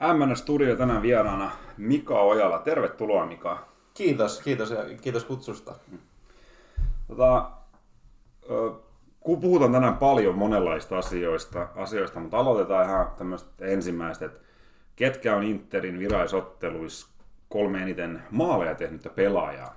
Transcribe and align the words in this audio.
MN 0.00 0.36
Studio 0.36 0.76
tänään 0.76 1.02
vieraana 1.02 1.50
Mika 1.76 2.20
Ojala. 2.20 2.58
Tervetuloa 2.58 3.26
Mika. 3.26 3.68
Kiitos, 3.94 4.40
kiitos 4.40 4.70
ja 4.70 4.84
kiitos 5.00 5.24
kutsusta. 5.24 5.74
Tota, 7.08 7.50
kun 9.20 9.40
puhutaan 9.40 9.72
tänään 9.72 9.96
paljon 9.96 10.38
monenlaista 10.38 10.98
asioista, 10.98 11.68
asioista 11.76 12.20
mutta 12.20 12.36
aloitetaan 12.38 12.86
ihan 12.86 13.06
tämmöistä 13.18 13.64
ensimmäistä, 13.64 14.24
että 14.24 14.40
ketkä 14.96 15.36
on 15.36 15.42
Interin 15.42 15.98
viraisotteluissa 15.98 17.08
kolme 17.48 17.82
eniten 17.82 18.22
maaleja 18.30 18.74
tehnyttä 18.74 19.10
pelaajaa? 19.10 19.74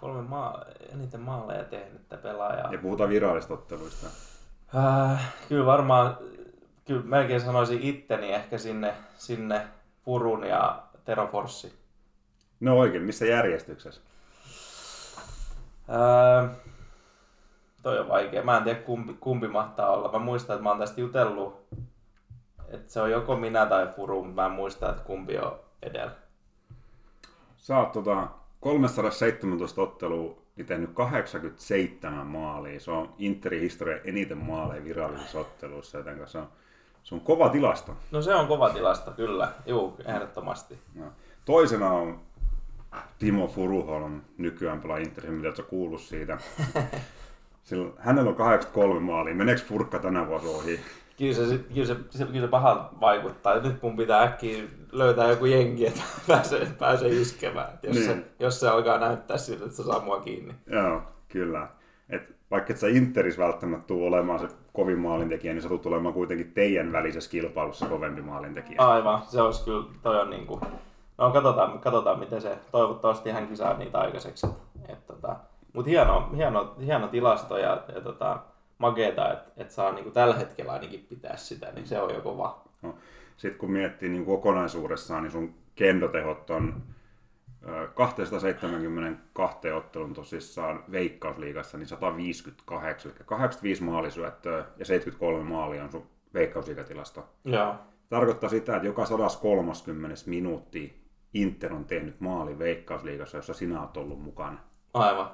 Kolme 0.00 0.22
maa, 0.22 0.64
eniten 0.94 1.20
maaleja 1.20 1.64
tehnyttä 1.64 2.16
pelaajaa. 2.16 2.72
Ja 2.72 2.78
puhutaan 2.78 3.10
virallisista 3.10 3.54
otteluista. 3.54 4.06
Äh, 4.76 5.34
kyllä 5.48 5.66
varmaan, 5.66 6.16
kyllä 6.84 7.02
melkein 7.04 7.40
sanoisin 7.40 7.82
itteni 7.82 8.32
ehkä 8.32 8.58
sinne, 8.58 8.94
sinne 9.16 9.66
Furun 10.04 10.44
ja 10.44 10.82
Teroforssi. 11.04 11.74
No 12.60 12.78
oikein, 12.78 13.02
missä 13.02 13.26
järjestyksessä? 13.26 14.00
Äh, 15.90 16.50
toi 17.82 17.98
on 17.98 18.08
vaikea. 18.08 18.42
Mä 18.42 18.56
en 18.56 18.64
tiedä 18.64 18.80
kumpi, 18.80 19.16
kumpi 19.20 19.48
mahtaa 19.48 19.90
olla. 19.90 20.12
Mä 20.12 20.18
muistan, 20.18 20.54
että 20.54 20.62
mä 20.62 20.70
oon 20.70 20.78
tästä 20.78 21.00
jutellut, 21.00 21.66
että 22.68 22.92
se 22.92 23.00
on 23.00 23.10
joko 23.10 23.36
minä 23.36 23.66
tai 23.66 23.86
Furu, 23.86 24.24
mutta 24.24 24.42
mä 24.42 24.46
en 24.46 24.52
muista, 24.52 24.90
että 24.90 25.02
kumpi 25.02 25.38
on 25.38 25.60
edellä. 25.82 26.12
Sä 27.56 27.78
oot 27.78 27.92
tota, 27.92 28.28
317 28.60 29.82
ottelua 29.82 30.42
niin 30.56 30.66
tehnyt 30.66 30.90
87 30.94 32.26
maalia. 32.26 32.80
Se 32.80 32.90
on 32.90 33.14
Interin 33.18 33.62
historian 33.62 34.00
eniten 34.04 34.38
maaleja 34.38 34.84
virallisissa 34.84 35.40
otteluissa, 35.40 35.98
joten 35.98 36.28
se 36.28 36.38
on, 36.38 36.48
se 37.02 37.14
on 37.14 37.20
kova 37.20 37.48
tilasto. 37.48 37.96
No 38.10 38.22
se 38.22 38.34
on 38.34 38.48
kova 38.48 38.70
tilasto, 38.70 39.10
kyllä. 39.10 39.52
Juu, 39.66 39.96
ehdottomasti. 40.04 40.78
No. 40.94 41.04
Toisena 41.44 41.90
on 41.90 42.20
Timo 43.18 43.48
Furuholm, 43.48 44.20
nykyään 44.38 44.80
pelaa 44.80 44.98
Interin, 44.98 45.34
mitä 45.34 45.56
sä 45.56 45.62
kuullut 45.62 46.00
siitä. 46.00 46.38
Sillä, 47.62 47.90
hänellä 47.98 48.30
on 48.30 48.36
83 48.36 49.00
maalia. 49.00 49.34
Meneekö 49.34 49.62
Furkka 49.62 49.98
tänä 49.98 50.26
vuonna 50.26 50.50
ohi? 50.50 50.80
Kyllä 51.18 51.34
se, 51.34 51.58
kyllä, 51.58 51.86
se, 51.86 51.96
se, 52.10 52.24
kyllä 52.24 52.40
se 52.40 52.48
paha 52.48 52.90
vaikuttaa. 53.00 53.60
Nyt 53.60 53.82
mun 53.82 53.96
pitää 53.96 54.22
äkkiä 54.22 54.64
löytää 54.92 55.28
joku 55.28 55.44
jengi, 55.46 55.86
että 55.86 56.02
pääsee, 56.28 56.66
pääsee 56.78 57.08
iskemään. 57.08 57.78
Jos, 57.82 57.96
niin. 57.96 58.06
se, 58.06 58.16
jos 58.38 58.60
se 58.60 58.68
alkaa 58.68 58.98
näyttää 58.98 59.36
siltä, 59.36 59.64
että 59.64 59.76
se 59.76 59.82
saa 59.82 60.00
mua 60.00 60.20
kiinni. 60.20 60.54
Joo, 60.66 61.02
kyllä. 61.28 61.68
Et 62.10 62.39
vaikka 62.50 62.72
et 62.72 62.78
sä 62.78 62.88
Interis 62.88 63.38
välttämättä 63.38 63.86
tuu 63.86 64.06
olemaan 64.06 64.38
se 64.40 64.48
kovin 64.72 64.98
maalintekijä, 64.98 65.52
niin 65.52 65.62
sä 65.62 65.68
tulet 65.68 65.86
olemaan 65.86 66.14
kuitenkin 66.14 66.52
teidän 66.52 66.92
välisessä 66.92 67.30
kilpailussa 67.30 67.86
kovempi 67.86 68.22
maalintekijä. 68.22 68.78
Aivan, 68.78 69.22
se 69.22 69.42
olisi 69.42 69.64
kyllä, 69.64 69.84
toi 70.02 70.20
on 70.20 70.30
niinku, 70.30 70.60
no 71.18 71.30
katsotaan, 71.30 71.78
katsotaan 71.78 72.18
miten 72.18 72.40
se, 72.40 72.58
toivottavasti 72.72 73.30
hänkin 73.30 73.56
saa 73.56 73.76
niitä 73.76 73.98
aikaiseksi. 73.98 74.46
Et, 74.88 75.06
tota, 75.06 75.36
mutta 75.72 75.90
hieno, 75.90 76.30
hieno, 76.36 76.74
hieno 76.84 77.08
tilasto 77.08 77.58
ja, 77.58 77.82
ja 77.94 78.00
tota, 78.00 78.38
makeeta, 78.78 79.32
että 79.32 79.50
et 79.56 79.70
saa 79.70 79.92
niinku 79.92 80.10
tällä 80.10 80.34
hetkellä 80.34 80.72
ainakin 80.72 81.06
pitää 81.08 81.36
sitä, 81.36 81.72
niin 81.72 81.86
se 81.86 82.00
on 82.00 82.14
jo 82.14 82.20
kova. 82.20 82.62
No. 82.82 82.94
Sitten 83.36 83.58
kun 83.58 83.70
miettii 83.70 84.08
niin 84.08 84.26
kokonaisuudessaan, 84.26 85.22
niin 85.22 85.32
sun 85.32 85.54
kendotehot 85.74 86.50
on 86.50 86.82
272 87.94 89.72
ottelun 89.72 90.14
tosissaan 90.14 90.84
Veikkausliigassa, 90.90 91.78
niin 91.78 91.86
158, 91.86 93.12
eli 93.12 93.24
85 93.26 93.82
maalisyöttöä 93.82 94.64
ja 94.76 94.84
73 94.84 95.44
maalia 95.44 95.84
on 95.84 95.92
sun 95.92 96.06
Veikkausliigatilasto. 96.34 97.28
Joo. 97.44 97.74
Tarkoittaa 98.08 98.50
sitä, 98.50 98.76
että 98.76 98.88
joka 98.88 99.06
130 99.06 100.16
minuuttia 100.26 100.90
Inter 101.34 101.72
on 101.72 101.84
tehnyt 101.84 102.20
maali 102.20 102.58
Veikkausliigassa, 102.58 103.38
jossa 103.38 103.54
sinä 103.54 103.80
olet 103.80 103.96
ollut 103.96 104.22
mukana. 104.22 104.58
Aivan. 104.94 105.30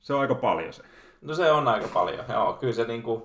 Se 0.00 0.14
on 0.14 0.20
aika 0.20 0.34
paljon 0.34 0.72
se. 0.72 0.82
No 1.22 1.34
se 1.34 1.52
on 1.52 1.68
aika 1.68 1.88
paljon, 1.88 2.24
joo. 2.28 2.52
Kyllä 2.52 2.72
se, 2.72 2.84
niin 2.84 3.02
kuin, 3.02 3.22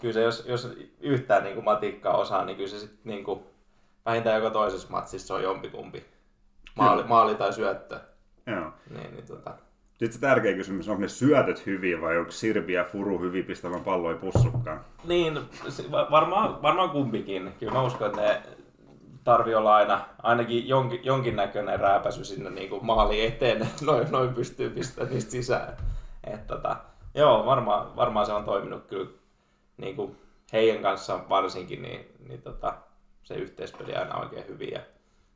kyllä 0.00 0.14
se 0.14 0.22
jos, 0.22 0.44
jos 0.46 0.76
yhtään 1.00 1.44
niin 1.44 1.54
kuin 1.54 1.64
matikkaa 1.64 2.16
osaa, 2.16 2.44
niin 2.44 2.56
kyllä 2.56 2.70
se 2.70 2.78
sitten 2.78 3.00
niin 3.04 3.24
kuin, 3.24 3.40
vähintään 4.06 4.36
joka 4.36 4.50
toisessa 4.50 4.88
matsissa 4.90 5.34
on 5.34 5.42
jompikumpi. 5.42 6.11
Maali, 6.76 7.04
maali 7.04 7.34
tai 7.34 7.52
syöttö. 7.52 8.00
Joo. 8.46 8.72
Niin, 8.90 9.14
niin 9.14 9.26
tota. 9.26 9.54
Sitten 9.92 10.12
se 10.12 10.20
tärkeä 10.20 10.54
kysymys, 10.54 10.88
onko 10.88 11.00
ne 11.00 11.08
syötöt 11.08 11.66
hyviä 11.66 12.00
vai 12.00 12.18
onko 12.18 12.30
Sirbi 12.30 12.72
ja 12.72 12.84
Furu 12.84 13.18
hyviä 13.18 13.42
pistämään 13.42 13.84
palloja 13.84 14.16
pussukkaan? 14.16 14.80
Niin, 15.04 15.40
varmaan, 16.10 16.62
varmaan 16.62 16.90
kumpikin. 16.90 17.54
Kyllä 17.58 17.72
mä 17.72 17.82
uskon, 17.82 18.06
että 18.06 18.20
ne 18.20 18.42
tarvii 19.24 19.54
olla 19.54 19.76
aina 19.76 20.04
ainakin 20.22 20.68
jonkin, 20.68 21.00
jonkinnäköinen 21.04 21.80
rääpäsy 21.80 22.24
sinne 22.24 22.50
niin 22.50 22.68
kuin 22.68 22.86
maali 22.86 23.26
eteen, 23.26 23.62
että 23.62 23.84
noin, 23.84 24.10
noin 24.10 24.34
pystyy 24.34 24.70
pistämään 24.70 25.12
niistä 25.12 25.30
sisään. 25.30 25.76
Et, 26.24 26.46
tota, 26.46 26.76
joo, 27.14 27.46
varmaan, 27.46 27.96
varmaan 27.96 28.26
se 28.26 28.32
on 28.32 28.44
toiminut 28.44 28.86
kyllä 28.86 29.10
niin 29.76 29.96
kuin 29.96 30.16
heidän 30.52 30.82
kanssa 30.82 31.20
varsinkin, 31.28 31.82
niin, 31.82 32.12
niin 32.28 32.42
tota, 32.42 32.74
se 33.22 33.34
yhteispeli 33.34 33.94
aina 33.94 34.16
oikein 34.20 34.48
hyvin. 34.48 34.70
Ja 34.70 34.80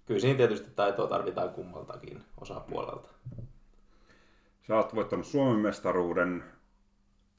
kyllä 0.06 0.20
siinä 0.20 0.36
tietysti 0.36 0.70
taitoa 0.76 1.06
tarvitaan 1.06 1.50
kummaltakin 1.50 2.24
osapuolelta. 2.40 3.08
Sä 4.66 4.76
oot 4.76 4.94
voittanut 4.94 5.26
Suomen 5.26 5.58
mestaruuden, 5.58 6.44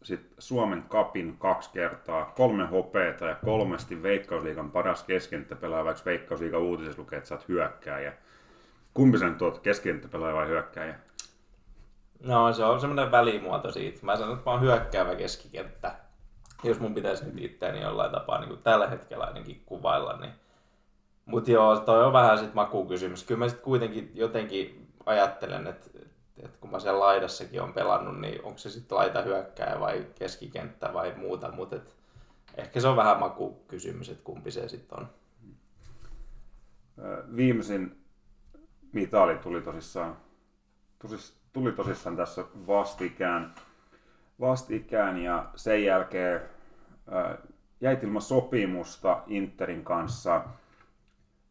sit 0.04 0.34
Suomen 0.40 0.84
kapin 0.84 1.38
kaksi 1.38 1.70
kertaa, 1.74 2.26
kolme 2.26 2.66
hopeeta 2.66 3.26
ja 3.26 3.36
kolmesti 3.36 4.04
Veikkausliikan 4.04 4.72
paras 4.72 5.04
keskenttäpelaaja, 5.04 5.86
vaikka 5.86 6.06
Veikkausliikan 6.06 6.62
uutisessa 6.62 7.02
lukee, 7.02 7.18
että 7.18 7.28
sä 7.28 7.36
oot 7.36 7.48
hyökkääjä. 7.48 8.14
Kumpi 8.94 9.18
sen 9.18 9.36
tuot, 9.36 9.60
keskenttäpelaaja 9.60 10.36
vai 10.36 10.48
hyökkääjä? 10.48 11.00
No 12.24 12.54
se 12.54 12.64
on 12.64 12.82
semmoinen 12.82 13.12
välimuoto 13.12 13.72
siitä. 13.72 14.00
Mä 14.02 14.16
sanon, 14.16 14.34
että 14.38 14.50
mä 14.50 14.52
oon 14.52 14.62
hyökkäävä 14.62 15.16
keskikenttä. 15.16 15.96
Jos 16.64 16.80
mun 16.80 16.94
pitäisi 16.94 17.26
nyt 17.26 17.34
itseäni 17.38 17.82
jollain 17.82 18.12
tapaa 18.12 18.40
niin 18.40 18.50
kuin 18.50 18.64
tällä 18.64 18.88
hetkellä 18.88 19.26
ainakin 19.26 19.64
kuvailla, 19.66 20.18
niin 20.18 20.32
mutta 21.28 21.52
joo, 21.52 21.80
toi 21.80 22.06
on 22.06 22.14
vähän 22.14 22.38
sitten 22.38 22.56
makukysymys. 22.56 23.24
Kyllä 23.24 23.40
mä 23.40 23.50
sitten 23.50 23.64
kuitenkin 23.64 24.12
jotenkin 24.14 24.88
ajattelen, 25.06 25.68
että, 25.68 25.90
että 26.38 26.58
kun 26.62 26.72
mä 26.72 26.80
siellä 26.80 27.00
laidassakin 27.00 27.62
on 27.62 27.74
pelannut, 27.74 28.20
niin 28.20 28.44
onko 28.44 28.58
se 28.58 28.70
sitten 28.70 28.98
laita 28.98 29.22
hyökkää 29.22 29.80
vai 29.80 30.06
keskikenttä 30.16 30.94
vai 30.94 31.14
muuta, 31.18 31.52
mutta 31.52 31.76
ehkä 32.58 32.80
se 32.80 32.88
on 32.88 32.96
vähän 32.96 33.20
makukysymys, 33.20 34.10
että 34.10 34.24
kumpi 34.24 34.52
se 34.52 34.68
sitten 34.68 35.00
on. 35.00 35.08
Viimeisin 37.36 38.04
mitali 38.92 39.38
tuli 39.38 39.62
tosissaan, 39.62 40.18
tosis, 41.00 41.38
tuli 41.54 41.72
tosissaan 41.72 42.16
tässä 42.16 42.46
vastikään, 42.68 43.56
vastikään 44.40 45.18
ja 45.18 45.50
sen 45.56 45.84
jälkeen 45.84 46.42
jäit 47.82 48.04
ilman 48.04 48.22
sopimusta 48.22 49.24
Interin 49.28 49.84
kanssa– 49.84 50.42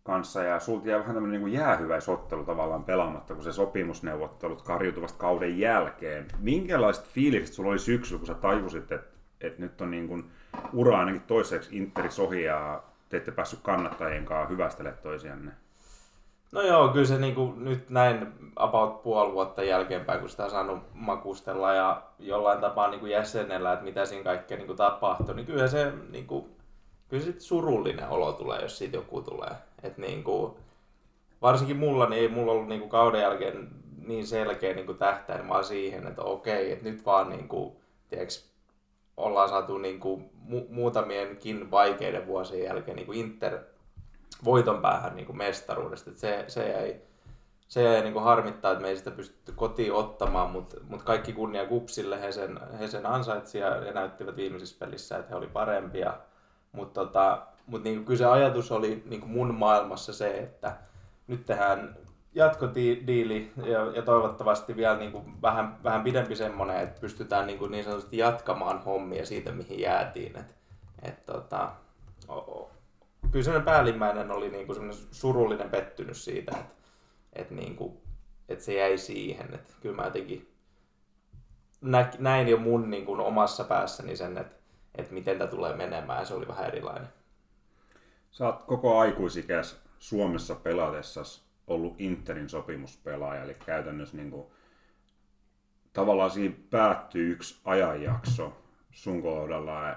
kanssa 0.07 0.43
ja 0.43 0.61
sulta 0.61 0.89
jää 0.89 0.99
vähän 0.99 1.15
tämmöinen 1.15 1.45
niin 1.45 1.53
jäähyväisottelu 1.53 2.45
tavallaan 2.45 2.85
pelaamatta, 2.85 3.35
kun 3.35 3.45
se 3.45 3.53
sopimusneuvottelut 3.53 4.63
karjutuvat 4.63 5.13
kauden 5.13 5.59
jälkeen. 5.59 6.27
Minkälaiset 6.39 7.07
fiilikset 7.07 7.55
sulla 7.55 7.71
oli 7.71 7.79
syksyllä, 7.79 8.19
kun 8.19 8.27
sä 8.27 8.35
tajusit, 8.35 8.93
että, 8.93 9.17
että 9.41 9.63
nyt 9.63 9.81
on 9.81 9.91
niin 9.91 10.09
kuin 10.09 10.31
ura 10.73 10.99
ainakin 10.99 11.23
toiseksi 11.23 11.77
Interi 11.77 12.11
sohi 12.11 12.43
ja 12.43 12.83
te 13.09 13.17
ette 13.17 13.31
päässyt 13.33 13.61
kannattajien 13.63 14.25
kanssa 14.25 14.49
hyvästelemään 14.49 15.03
toisianne? 15.03 15.53
No 16.53 16.63
joo, 16.63 16.89
kyllä 16.89 17.07
se 17.07 17.19
niin 17.19 17.35
kuin 17.35 17.65
nyt 17.65 17.91
näin 17.91 18.27
about 18.57 19.03
puoli 19.03 19.33
vuotta 19.33 19.63
jälkeenpäin, 19.63 20.21
kun 20.21 20.29
sitä 20.29 20.45
on 20.45 20.51
saanut 20.51 20.79
makustella 20.95 21.75
ja 21.75 22.03
jollain 22.19 22.61
tapaa 22.61 22.91
niin 22.91 23.01
kuin 23.01 23.13
jäsenellä, 23.13 23.73
että 23.73 23.85
mitä 23.85 24.07
siinä 24.07 24.25
kaikkea 24.25 24.57
niin 24.57 24.67
kuin 24.67 24.77
tapahtui, 24.77 25.35
niin 25.35 25.47
kyllä 25.47 25.69
se 25.69 25.93
niin 26.11 26.27
kuin 26.27 26.57
kyllä 27.09 27.25
surullinen 27.39 28.09
olo 28.09 28.33
tulee, 28.33 28.63
jos 28.63 28.79
siitä 28.79 28.97
joku 28.97 29.23
tulee. 29.23 29.51
Et 29.87 29.99
niin 29.99 30.25
kuin, 30.25 30.53
varsinkin 31.43 31.77
mulla, 31.77 32.09
niin 32.09 32.23
ei 32.23 32.29
mulla 32.29 32.53
ollut 32.53 32.69
niin 32.69 32.81
kuin 32.81 32.91
kauden 32.91 33.21
jälkeen 33.21 33.69
niin 34.07 34.27
selkeä 34.27 34.75
niin 34.75 34.87
kuin 34.87 34.99
tähtäin 34.99 35.49
vaan 35.49 35.65
siihen, 35.65 36.07
että 36.07 36.23
okei, 36.23 36.73
että 36.73 36.85
nyt 36.85 37.07
vaan 37.07 37.29
niin 37.29 37.49
kuin, 37.49 37.77
tiedätkö, 38.09 38.35
ollaan 39.17 39.49
saatu 39.49 39.79
niin 39.79 40.01
kuin, 40.01 40.31
mu- 40.49 40.67
muutamienkin 40.71 41.71
vaikeiden 41.71 42.27
vuosien 42.27 42.65
jälkeen 42.65 42.97
niin 42.97 43.07
kuin 43.07 43.19
Inter 43.19 43.59
voiton 44.45 44.83
päähän 44.83 45.17
niin 45.17 45.27
kuin 45.27 45.39
mestaruudesta. 45.39 46.11
Et 46.11 46.19
se, 46.19 46.45
se 46.49 46.69
jäi, 46.69 47.01
se 47.69 47.83
jäi 47.83 48.03
niin 48.03 48.13
kuin 48.13 48.25
harmittaa, 48.25 48.73
että 48.73 48.83
me 48.83 48.89
ei 48.89 48.97
sitä 48.97 49.11
pystytty 49.11 49.53
kotiin 49.53 49.93
ottamaan, 49.93 50.51
mutta 50.51 50.77
mut 50.89 51.03
kaikki 51.03 51.33
kunnia 51.33 51.67
Kupsille, 51.67 52.21
he 52.21 52.33
sen, 52.33 52.61
he 52.79 52.89
sen 52.89 53.07
ansaitsivat 53.07 53.87
ja, 53.87 53.93
näyttivät 53.93 54.37
viimeisessä 54.37 54.77
pelissä, 54.79 55.19
että 55.19 55.31
he 55.31 55.37
oli 55.37 55.47
parempia. 55.47 56.15
Mutta 56.73 57.05
tota, 57.05 57.47
mut 57.67 57.85
niinku, 57.85 58.05
kyllä 58.05 58.19
se 58.19 58.25
ajatus 58.25 58.73
oli 58.73 59.03
niinku 59.07 59.27
mun 59.27 59.55
maailmassa 59.55 60.13
se, 60.13 60.39
että 60.39 60.77
nyt 61.27 61.47
tehdään 61.47 61.97
jatkodiili 62.35 63.53
ja, 63.57 63.91
ja 63.95 64.03
toivottavasti 64.03 64.77
vielä 64.77 64.97
niinku 64.97 65.25
vähän, 65.43 65.79
vähän 65.85 66.03
pidempi 66.03 66.37
semmoinen, 66.37 66.77
että 66.77 67.01
pystytään 67.01 67.47
niinku 67.47 67.67
niin 67.67 67.85
sanotusti 67.85 68.19
jatkamaan 68.19 68.85
hommia 68.85 69.27
siitä, 69.27 69.53
mihin 69.53 69.81
jäätiin. 69.81 70.39
Et, 70.39 70.47
et 71.03 71.27
tota, 71.27 71.73
kyllä 73.31 73.45
semmoinen 73.45 73.65
päällimmäinen 73.65 74.31
oli 74.31 74.49
niin 74.51 74.75
semmoinen 74.75 75.05
surullinen 75.11 75.71
pettynys 75.71 76.25
siitä, 76.25 76.53
että, 76.57 76.75
että, 77.33 77.55
niin 77.55 77.77
kuin, 77.77 77.97
että 78.49 78.65
se 78.65 78.75
jäi 78.75 78.99
siihen. 78.99 79.55
Että 79.55 79.75
kyllä 79.81 79.97
mä 79.97 80.05
jotenkin 80.05 80.53
nä, 81.81 82.11
näin 82.19 82.49
jo 82.49 82.57
mun 82.57 82.91
niin 82.91 83.07
kuin 83.07 83.21
omassa 83.21 83.65
päässäni 83.65 84.17
sen, 84.17 84.39
että, 84.39 84.57
että 84.95 85.15
miten 85.15 85.39
tämä 85.39 85.51
tulee 85.51 85.77
menemään 85.77 86.27
se 86.27 86.35
oli 86.35 86.49
vähän 86.49 86.67
erilainen. 86.67 87.09
Sä 88.37 88.47
oot 88.47 88.63
koko 88.63 88.99
aikuisikäs 88.99 89.81
Suomessa 89.99 90.55
pelatessa 90.55 91.23
ollut 91.67 92.01
Interin 92.01 92.49
sopimuspelaaja, 92.49 93.43
eli 93.43 93.55
käytännössä 93.67 94.17
niin 94.17 94.31
kuin, 94.31 94.47
tavallaan 95.93 96.31
siinä 96.31 96.55
päättyy 96.71 97.33
yksi 97.33 97.61
ajanjakso 97.65 98.63
sun 98.91 99.23
kohdalla. 99.23 99.97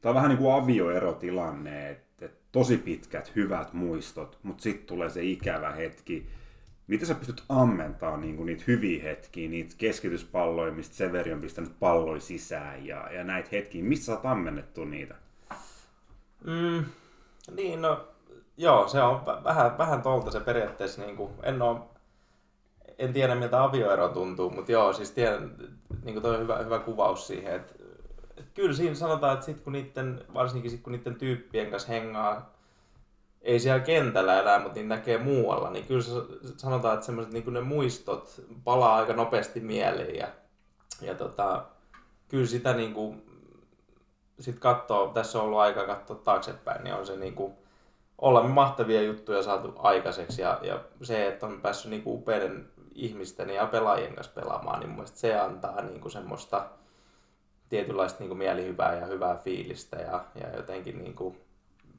Tämä 0.00 0.10
on 0.10 0.14
vähän 0.14 0.28
niin 0.28 0.38
kuin 0.38 0.54
avioerotilanne, 0.54 1.90
että 1.90 2.28
tosi 2.52 2.78
pitkät, 2.78 3.36
hyvät 3.36 3.72
muistot, 3.72 4.38
mutta 4.42 4.62
sitten 4.62 4.86
tulee 4.86 5.10
se 5.10 5.24
ikävä 5.24 5.70
hetki. 5.70 6.26
Miten 6.86 7.06
sä 7.06 7.14
pystyt 7.14 7.44
ammentamaan 7.48 8.20
niin 8.20 8.36
kuin 8.36 8.46
niitä 8.46 8.64
hyviä 8.66 9.02
hetkiä, 9.02 9.48
niitä 9.48 9.74
keskityspalloja, 9.78 10.72
mistä 10.72 10.94
Severi 10.94 11.32
on 11.32 11.40
pistänyt 11.40 11.78
palloja 11.80 12.20
sisään 12.20 12.86
ja, 12.86 13.12
ja 13.12 13.24
näitä 13.24 13.48
hetkiä? 13.52 13.84
Missä 13.84 14.04
sä 14.04 14.12
oot 14.12 14.26
ammennettu 14.26 14.84
niitä? 14.84 15.14
Mm, 16.44 16.84
niin, 17.56 17.82
no 17.82 18.08
joo, 18.56 18.88
se 18.88 19.02
on 19.02 19.26
vähän, 19.44 19.78
vähän 19.78 20.02
tolta 20.02 20.30
se 20.30 20.40
periaatteessa. 20.40 21.02
Niin 21.02 21.16
kuin, 21.16 21.32
en, 21.42 21.62
ole, 21.62 21.78
en 22.98 23.12
tiedä 23.12 23.34
miltä 23.34 23.64
avioero 23.64 24.08
tuntuu, 24.08 24.50
mutta 24.50 24.72
joo, 24.72 24.92
siis 24.92 25.10
tiedän, 25.10 25.56
niin 26.04 26.14
kuin 26.14 26.22
toi 26.22 26.34
on 26.34 26.40
hyvä, 26.40 26.56
hyvä 26.56 26.78
kuvaus 26.78 27.26
siihen, 27.26 27.54
että, 27.54 27.74
että 28.36 28.50
kyllä 28.54 28.72
siinä 28.72 28.94
sanotaan, 28.94 29.34
että 29.34 29.46
sit 29.46 29.60
kun 29.60 29.72
niiden, 29.72 30.24
varsinkin 30.34 30.70
sit 30.70 30.82
kun 30.82 30.92
niiden 30.92 31.14
tyyppien 31.14 31.70
kanssa 31.70 31.88
hengaa, 31.88 32.52
ei 33.42 33.60
siellä 33.60 33.80
kentällä 33.80 34.40
elää, 34.40 34.58
mutta 34.58 34.74
niin 34.74 34.88
näkee 34.88 35.18
muualla, 35.18 35.70
niin 35.70 35.86
kyllä 35.86 36.02
sanotaan, 36.56 36.94
että 36.94 37.06
semmoiset 37.06 37.32
niin 37.32 37.52
ne 37.52 37.60
muistot 37.60 38.40
palaa 38.64 38.96
aika 38.96 39.12
nopeasti 39.12 39.60
mieleen 39.60 40.16
ja, 40.16 40.28
ja 41.00 41.14
tota, 41.14 41.64
kyllä 42.28 42.46
sitä 42.46 42.72
niin 42.72 42.94
kuin, 42.94 43.22
sit 44.42 44.58
katsoo, 44.58 45.08
tässä 45.08 45.38
on 45.38 45.44
ollut 45.44 45.58
aika 45.58 45.86
katsoa 45.86 46.16
taaksepäin, 46.16 46.84
niin 46.84 46.94
on 46.94 47.06
se 47.06 47.16
niin 47.16 47.34
kuin, 47.34 47.54
olla 48.18 48.42
mahtavia 48.42 49.02
juttuja 49.02 49.42
saatu 49.42 49.74
aikaiseksi 49.78 50.42
ja, 50.42 50.58
ja 50.62 50.80
se, 51.02 51.28
että 51.28 51.46
on 51.46 51.60
päässyt 51.60 51.90
niin 51.90 52.02
kuin 52.02 52.18
upeiden 52.18 52.68
ihmisten 52.94 53.50
ja 53.50 53.66
pelaajien 53.66 54.14
kanssa 54.14 54.40
pelaamaan, 54.40 54.80
niin 54.80 54.90
mun 54.90 55.06
se 55.06 55.38
antaa 55.38 55.82
niin 55.82 56.00
kuin 56.00 56.12
semmoista 56.12 56.66
tietynlaista 57.68 58.18
niin 58.18 58.28
kuin 58.28 58.38
mielihyvää 58.38 58.94
ja 58.94 59.06
hyvää 59.06 59.36
fiilistä 59.36 59.96
ja, 59.96 60.24
ja 60.34 60.56
jotenkin 60.56 60.98
niin 60.98 61.14
kuin, 61.14 61.40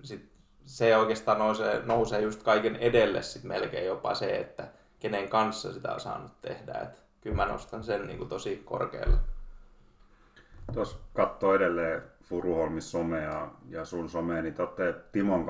sit 0.04 0.34
se 0.66 0.98
oikeastaan 0.98 1.40
nousee, 1.40 1.82
nousee 1.86 2.22
just 2.22 2.44
kaiken 2.44 2.76
edelle 2.76 3.22
sit 3.22 3.44
melkein 3.44 3.86
jopa 3.86 4.14
se, 4.14 4.38
että 4.38 4.68
kenen 5.00 5.30
kanssa 5.30 5.74
sitä 5.74 5.94
on 5.94 6.00
saanut 6.00 6.42
tehdä. 6.42 6.74
Et 6.74 7.04
kyllä 7.22 7.36
mä 7.36 7.46
nostan 7.46 7.84
sen 7.84 8.08
niin 8.08 8.18
kuin 8.18 8.30
tosi 8.30 8.62
korkealle. 8.66 9.18
Tuossa 10.74 10.98
katsoo 11.14 11.56
edelleen 11.56 12.04
Furuholmin 12.24 12.82
somea 12.82 13.48
ja 13.70 13.86
sun 13.86 14.10
somea, 14.10 14.42
niin 14.42 14.54
te 14.54 14.62
olette 14.62 14.96
Timon 15.12 15.46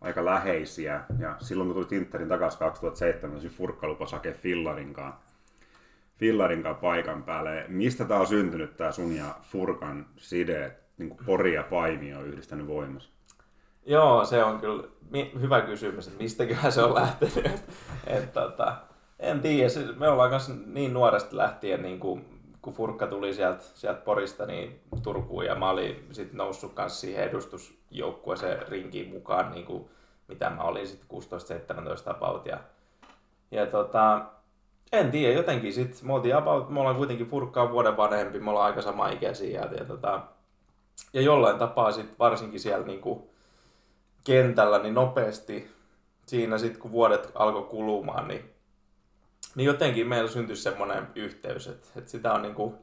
aika 0.00 0.24
läheisiä. 0.24 1.00
Ja 1.18 1.36
silloin 1.40 1.72
kun 1.72 1.86
tuli 1.86 2.00
Interin 2.00 2.28
takaisin 2.28 2.58
2007, 2.58 3.38
niin 3.38 3.50
Furkka 3.50 3.88
lupasi 3.88 4.14
hakea 4.16 4.34
paikan 6.74 7.22
päälle. 7.22 7.64
Mistä 7.68 8.04
tämä 8.04 8.20
on 8.20 8.26
syntynyt, 8.26 8.76
tämä 8.76 8.92
sun 8.92 9.16
ja 9.16 9.34
Furkan 9.42 10.06
side, 10.16 10.76
niin 10.98 11.08
kuin 11.08 11.26
Pori 11.26 11.54
ja 11.54 11.62
Paimi 11.62 12.14
on 12.14 12.26
yhdistänyt 12.26 12.66
voimassa? 12.66 13.10
Joo, 13.86 14.24
se 14.24 14.44
on 14.44 14.60
kyllä 14.60 14.84
hyvä 15.40 15.60
kysymys, 15.60 16.06
että 16.06 16.22
mistäköhän 16.22 16.72
se 16.72 16.82
on 16.82 16.94
lähtenyt. 16.94 17.46
et, 18.06 18.32
tota, 18.32 18.76
en 19.18 19.40
tiedä, 19.40 19.68
me 19.98 20.08
ollaan 20.08 20.30
kanssa 20.30 20.52
niin 20.66 20.92
nuoresta 20.92 21.36
lähtien, 21.36 21.82
niin 21.82 22.00
kuin, 22.00 22.24
kun 22.64 22.72
Furkka 22.72 23.06
tuli 23.06 23.34
sieltä, 23.34 23.62
sieltä 23.74 24.00
Porista 24.00 24.46
niin 24.46 24.80
Turkuun 25.02 25.44
ja 25.44 25.54
mä 25.54 25.70
olin 25.70 26.06
sitten 26.12 26.36
noussut 26.36 26.72
kanssa 26.72 27.00
siihen 27.00 27.24
edustusjoukkueeseen 27.24 28.68
rinkiin 28.68 29.10
mukaan, 29.14 29.50
niin 29.50 29.66
kuin, 29.66 29.88
mitä 30.28 30.50
mä 30.50 30.62
olin 30.62 30.88
sitten 30.88 31.08
16-17 32.08 32.10
about. 32.10 32.46
Ja, 32.46 32.58
ja 33.50 33.66
tota, 33.66 34.24
en 34.92 35.10
tiedä, 35.10 35.34
jotenkin 35.34 35.72
sitten, 35.72 36.06
me, 36.06 36.32
about, 36.32 36.70
me 36.70 36.80
ollaan 36.80 36.96
kuitenkin 36.96 37.26
Furkkaa 37.26 37.70
vuoden 37.70 37.96
vanhempi, 37.96 38.40
me 38.40 38.50
ollaan 38.50 38.66
aika 38.66 38.82
sama 38.82 39.08
ikäisiä 39.08 39.60
ja, 39.60 39.74
ja, 39.74 39.84
tota, 39.84 40.20
ja 41.12 41.20
jollain 41.20 41.58
tapaa 41.58 41.92
sitten 41.92 42.18
varsinkin 42.18 42.60
siellä 42.60 42.86
niin 42.86 43.00
kuin, 43.00 43.22
kentällä 44.24 44.78
niin 44.78 44.94
nopeasti 44.94 45.70
siinä 46.26 46.58
sitten 46.58 46.80
kun 46.80 46.92
vuodet 46.92 47.32
alkoi 47.34 47.62
kulumaan, 47.62 48.28
niin, 48.28 48.53
niin 49.54 49.66
jotenkin 49.66 50.08
meillä 50.08 50.30
syntyi 50.30 50.56
semmoinen 50.56 51.08
yhteys, 51.14 51.66
että, 51.66 51.88
että 51.96 52.10
sitä 52.10 52.32
on 52.32 52.42
niin 52.42 52.54
kuin, 52.54 52.74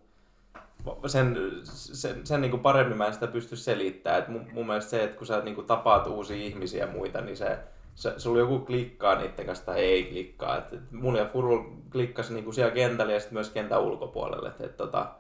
sen, 1.08 1.38
sen, 1.64 2.28
sen 2.28 2.42
niin 2.42 2.52
kuin 2.52 2.62
paremmin 2.62 2.98
mä 2.98 3.08
en 3.08 3.14
sitä 3.14 3.28
pysty 3.28 3.56
selittämään. 3.56 4.20
että 4.20 4.32
mun, 4.32 4.48
mun 4.54 4.68
mielestä 4.68 4.90
se, 4.90 5.04
että 5.04 5.18
kun 5.18 5.28
sä 5.28 5.42
niin 5.42 5.56
kuin 5.56 5.68
tapaat 5.68 6.08
uusia 6.08 6.38
ihmisiä 6.38 6.86
ja 6.86 6.92
muita, 6.92 7.22
niin 7.22 7.38
se, 7.38 7.58
se, 7.96 8.14
sulla 8.18 8.40
joku 8.40 8.60
klikkaa 8.60 9.16
niiden 9.16 9.46
kanssa 9.46 9.66
tai 9.66 9.80
ei 9.80 10.04
klikkaa. 10.04 10.58
Et, 10.58 10.74
et 10.74 10.92
mun 10.92 11.16
ja 11.16 11.26
Furu 11.26 11.66
klikkasi 11.92 12.34
niin 12.34 12.44
kuin 12.44 12.54
siellä 12.54 12.72
kentällä 12.72 13.14
ja 13.14 13.20
sitten 13.20 13.34
myös 13.34 13.50
kentän 13.50 13.82
ulkopuolelle. 13.82 14.50
Et, 14.50 14.62
et, 14.62 14.78
tota, 14.78 15.12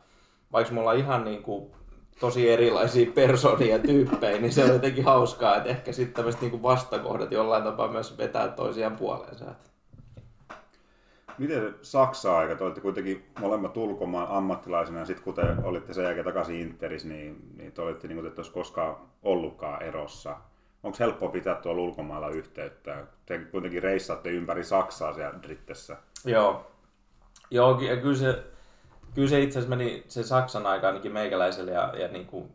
vaikka 0.51 0.73
me 0.73 0.79
ollaan 0.79 0.97
ihan 0.97 1.23
niin 1.23 1.43
kuin 1.43 1.71
tosi 2.19 2.49
erilaisia 2.49 3.11
persoonia 3.11 3.75
ja 3.75 3.79
tyyppejä, 3.79 4.39
niin 4.39 4.53
se 4.53 4.63
on 4.63 4.69
jotenkin 4.69 5.05
hauskaa, 5.05 5.55
että 5.55 5.69
ehkä 5.69 5.91
sitten 5.91 6.13
tämmöiset 6.13 6.41
niinku 6.41 6.63
vastakohdat 6.63 7.31
jollain 7.31 7.63
tapaa 7.63 7.87
myös 7.87 8.17
vetää 8.17 8.47
toisiaan 8.47 8.95
puoleensa. 8.95 9.45
Miten 11.41 11.75
Saksa 11.81 12.37
aika? 12.37 12.55
Te 12.55 12.63
olitte 12.63 12.81
kuitenkin 12.81 13.25
molemmat 13.39 13.77
ulkomaan 13.77 14.27
ammattilaisina 14.29 14.99
ja 14.99 15.05
sitten 15.05 15.23
kun 15.23 15.33
te 15.33 15.41
olitte 15.63 15.93
sen 15.93 16.03
jälkeen 16.03 16.25
takaisin 16.25 16.59
Interis, 16.59 17.05
niin, 17.05 17.37
niin 17.57 17.71
te 17.71 17.81
olitte 17.81 18.07
niin 18.07 18.21
kuin 18.21 18.31
te 18.31 18.41
koskaan 18.53 18.95
ollutkaan 19.23 19.83
erossa. 19.83 20.37
Onko 20.83 20.97
helppo 20.99 21.29
pitää 21.29 21.55
tuolla 21.55 21.81
ulkomailla 21.81 22.29
yhteyttä? 22.29 23.05
Te 23.25 23.37
kuitenkin 23.37 23.83
reissaatte 23.83 24.29
ympäri 24.29 24.63
Saksaa 24.63 25.13
siellä 25.13 25.39
Drittessä. 25.43 25.97
Joo. 26.25 26.71
Joo, 27.51 27.81
ja 27.81 27.97
kyllä 27.97 28.17
se, 28.17 28.43
kyllä 29.15 29.29
se 29.29 29.41
itse 29.41 29.59
asiassa 29.59 29.75
meni 29.75 30.03
se 30.07 30.23
Saksan 30.23 30.65
aika 30.65 30.87
ainakin 30.87 31.13
meikäläiselle 31.13 31.71
ja, 31.71 31.93
ja 31.97 32.07
niin 32.07 32.25
kuin, 32.25 32.51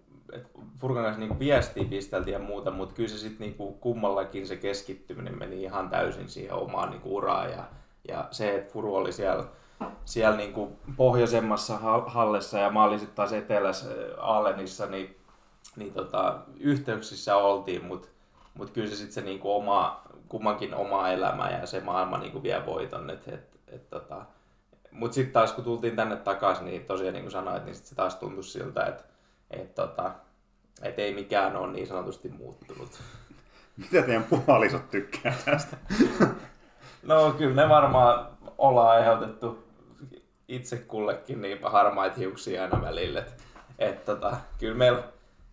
Furkan 0.79 1.05
kanssa 1.05 1.21
niin 1.21 1.39
viestiä 1.39 1.85
pisteltiin 1.85 2.33
ja 2.33 2.39
muuta, 2.39 2.71
mutta 2.71 2.95
kyllä 2.95 3.09
se 3.09 3.19
sitten 3.19 3.41
niin 3.59 3.75
kummallakin 3.81 4.47
se 4.47 4.57
keskittyminen 4.57 5.39
meni 5.39 5.63
ihan 5.63 5.91
täysin 5.91 6.29
siihen 6.29 6.55
omaan 6.55 6.91
niin 6.91 7.03
uraan 7.05 7.51
ja, 7.51 7.65
ja 8.09 8.29
se, 8.31 8.55
että 8.55 8.73
Furu 8.73 8.95
oli 8.95 9.13
siellä, 9.13 9.45
siellä 10.05 10.37
niin 10.37 10.53
kuin 10.53 10.77
pohjoisemmassa 10.97 11.79
hallessa 12.07 12.59
ja 12.59 12.71
mä 12.71 12.85
olin 12.85 12.99
sitten 12.99 13.17
taas 13.17 13.33
etelässä 13.33 13.89
Aalenissa, 14.19 14.87
niin, 14.87 15.17
niin 15.77 15.93
tota, 15.93 16.39
yhteyksissä 16.61 17.37
oltiin, 17.37 17.85
mutta 17.85 18.09
mut 18.55 18.71
kyllä 18.71 18.89
se 18.89 18.97
sitten 18.97 19.13
se 19.13 19.21
niin 19.21 19.39
kuin 19.39 19.55
oma, 19.55 20.03
kummankin 20.29 20.75
oma 20.75 21.09
elämä 21.09 21.51
ja 21.51 21.67
se 21.67 21.81
maailma 21.81 22.19
niin 22.19 22.33
kuin 22.33 22.43
vie 22.43 22.67
voiton, 22.67 23.11
että 23.11 23.35
et, 23.35 23.59
et, 23.69 23.91
tota, 23.91 24.23
mutta 24.91 25.15
sitten 25.15 25.33
taas 25.33 25.53
kun 25.53 25.65
tultiin 25.65 25.97
tänne 25.97 26.17
takaisin, 26.17 26.65
niin 26.65 26.85
tosiaan 26.85 27.15
niin 27.15 27.25
kuin 27.25 27.33
sanoit, 27.33 27.65
niin 27.65 27.75
sit 27.75 27.87
se 27.87 27.95
taas 27.95 28.15
tuntui 28.17 28.45
siltä, 28.45 28.85
että 28.85 29.05
et, 29.51 29.75
tota, 29.75 30.15
et 30.83 30.99
ei 30.99 31.15
mikään 31.15 31.57
ole 31.57 31.73
niin 31.73 31.87
sanotusti 31.87 32.29
muuttunut. 32.29 33.03
Mitä 33.77 34.03
teidän 34.03 34.25
puolisot 34.25 34.91
tykkää 34.91 35.35
tästä? 35.45 35.77
No 37.07 37.33
kyllä 37.39 37.63
ne 37.63 37.69
varmaan 37.69 38.29
ollaan 38.59 38.91
aiheutettu 38.91 39.67
itse 40.49 40.77
kullekin 40.77 41.41
niin 41.41 41.59
harmaita 41.63 42.17
hiuksia 42.17 42.63
aina 42.63 42.83
välillä. 42.83 43.21
Et, 43.21 43.35
et, 43.79 44.05
tota, 44.05 44.37
kyllä 44.59 44.75
meillä 44.75 45.03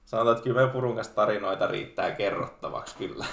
sanotaan, 0.06 0.36
että 0.36 0.44
kyllä 0.44 0.56
meillä 0.56 0.74
purun 0.74 1.00
tarinoita 1.16 1.68
riittää 1.68 2.12
kerrottavaksi 2.12 2.98
kyllä. 2.98 3.26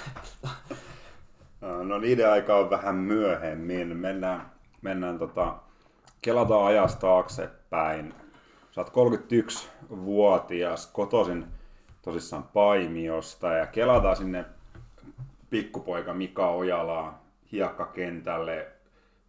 no 1.83 1.99
niiden 1.99 2.31
aika 2.31 2.55
on 2.55 2.69
vähän 2.69 2.95
myöhemmin. 2.95 3.97
Mennään, 3.97 4.51
mennään 4.81 5.19
tota, 5.19 5.55
kelataan 6.21 6.65
ajasta 6.65 7.01
taaksepäin. 7.01 8.13
Sä 8.71 8.81
oot 8.81 8.89
31-vuotias, 8.89 10.87
kotoisin 10.87 11.45
tosissaan 12.01 12.43
Paimiosta 12.43 13.47
ja 13.47 13.67
kelataan 13.67 14.15
sinne 14.15 14.45
pikkupoika 15.49 16.13
Mika 16.13 16.49
Ojalaa 16.49 17.20
hiekkakentälle, 17.51 18.67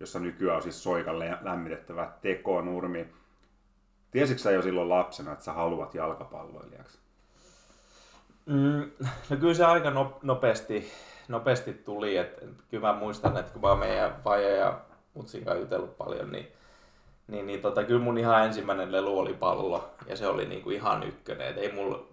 jossa 0.01 0.19
nykyään 0.19 0.57
on 0.57 0.63
siis 0.63 0.83
soikalle 0.83 1.39
lämmitettävä 1.41 2.13
tekonurmi. 2.23 3.07
Tiesitkö 4.11 4.43
sä 4.43 4.51
jo 4.51 4.63
silloin 4.63 4.89
lapsena, 4.89 5.33
että 5.33 5.45
sä 5.45 5.53
haluat 5.53 5.95
jalkapalloilijaksi? 5.95 6.99
Mm, 8.47 8.91
no 9.31 9.37
kyllä 9.37 9.55
se 9.55 9.65
aika 9.65 9.93
nopeasti, 10.23 10.93
nopeasti 11.29 11.73
tuli. 11.73 12.17
Et, 12.17 12.45
kyllä 12.71 12.93
mä 12.93 12.99
muistan, 12.99 13.37
että 13.37 13.53
kun 13.53 13.63
mä 13.63 13.77
meidän 13.77 14.25
vaija 14.25 14.51
ja 14.51 14.81
mutsin 15.15 15.45
kanssa 15.45 15.61
jutellut 15.61 15.99
paljon, 15.99 16.33
niin 16.33 16.53
niin, 17.29 17.47
niin 17.47 17.61
tota, 17.61 17.85
kyllä 17.85 18.01
mun 18.01 18.19
ihan 18.19 18.45
ensimmäinen 18.45 18.93
lelu 18.93 19.19
oli 19.19 19.35
pallo 19.35 19.91
ja 20.07 20.17
se 20.17 20.27
oli 20.27 20.47
niinku 20.47 20.71
ihan 20.71 21.03
ykkönen. 21.03 21.49
Et 21.49 21.59
ei 21.59 21.73
mulla 21.73 22.07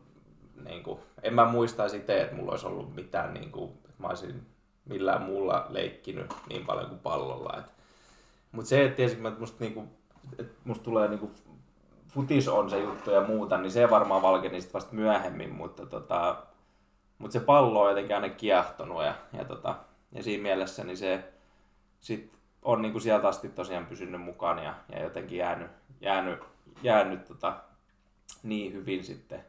niin 0.66 0.84
kuin, 0.84 1.00
en 1.24 1.34
mä 1.34 1.46
muistaisi 1.46 1.98
itse, 1.98 2.22
että 2.22 2.36
mulla 2.36 2.52
olisi 2.52 2.68
ollut 2.68 2.96
mitään, 2.96 3.34
niin 3.34 3.52
kuin, 3.52 3.72
että 3.72 3.96
mä 3.98 4.08
olisin 4.08 4.42
millään 4.90 5.22
muulla 5.22 5.66
leikkinyt 5.70 6.34
niin 6.50 6.66
paljon 6.66 6.90
kuin 6.90 7.00
pallolla. 7.00 7.64
Mutta 8.52 8.70
se, 8.70 8.84
että 8.84 8.96
tietysti 8.96 9.28
että 9.28 9.40
musta, 9.40 9.58
niin 9.60 9.74
kuin, 9.74 9.90
että 10.40 10.54
musta 10.64 10.84
tulee 10.84 11.08
niin 11.08 11.20
kuin, 11.20 11.32
futis 12.08 12.48
on 12.48 12.70
se 12.70 12.80
juttu 12.80 13.12
ja 13.12 13.22
muuta, 13.22 13.58
niin 13.58 13.72
se 13.72 13.90
varmaan 13.90 14.22
valkeni 14.22 14.62
sitten 14.62 14.74
vasta 14.74 14.96
myöhemmin, 14.96 15.56
mutta, 15.56 15.86
tota, 15.86 16.44
mutta 17.18 17.34
se 17.34 17.40
pallo 17.40 17.82
on 17.82 17.90
jotenkin 17.90 18.16
aina 18.16 18.30
kiehtonut 18.30 19.04
ja, 19.04 19.14
ja, 19.34 19.46
tota, 19.46 19.76
ja 20.12 20.24
siinä 20.24 20.44
mielessä 20.44 20.84
niin 20.84 20.98
se 20.98 21.34
sit 22.00 22.32
on 22.62 22.82
niin 22.82 22.92
kuin 22.92 23.02
sieltä 23.02 23.28
asti 23.28 23.50
tosiaan 23.50 23.86
pysynyt 23.86 24.22
mukaan 24.22 24.64
ja, 24.64 24.74
ja 24.92 25.04
jotenkin 25.04 25.38
jäänyt, 25.38 25.72
jäänyt, 26.02 26.40
jäänyt 26.84 27.26
tota, 27.26 27.54
niin 28.44 28.74
hyvin 28.74 29.04
sitten 29.04 29.46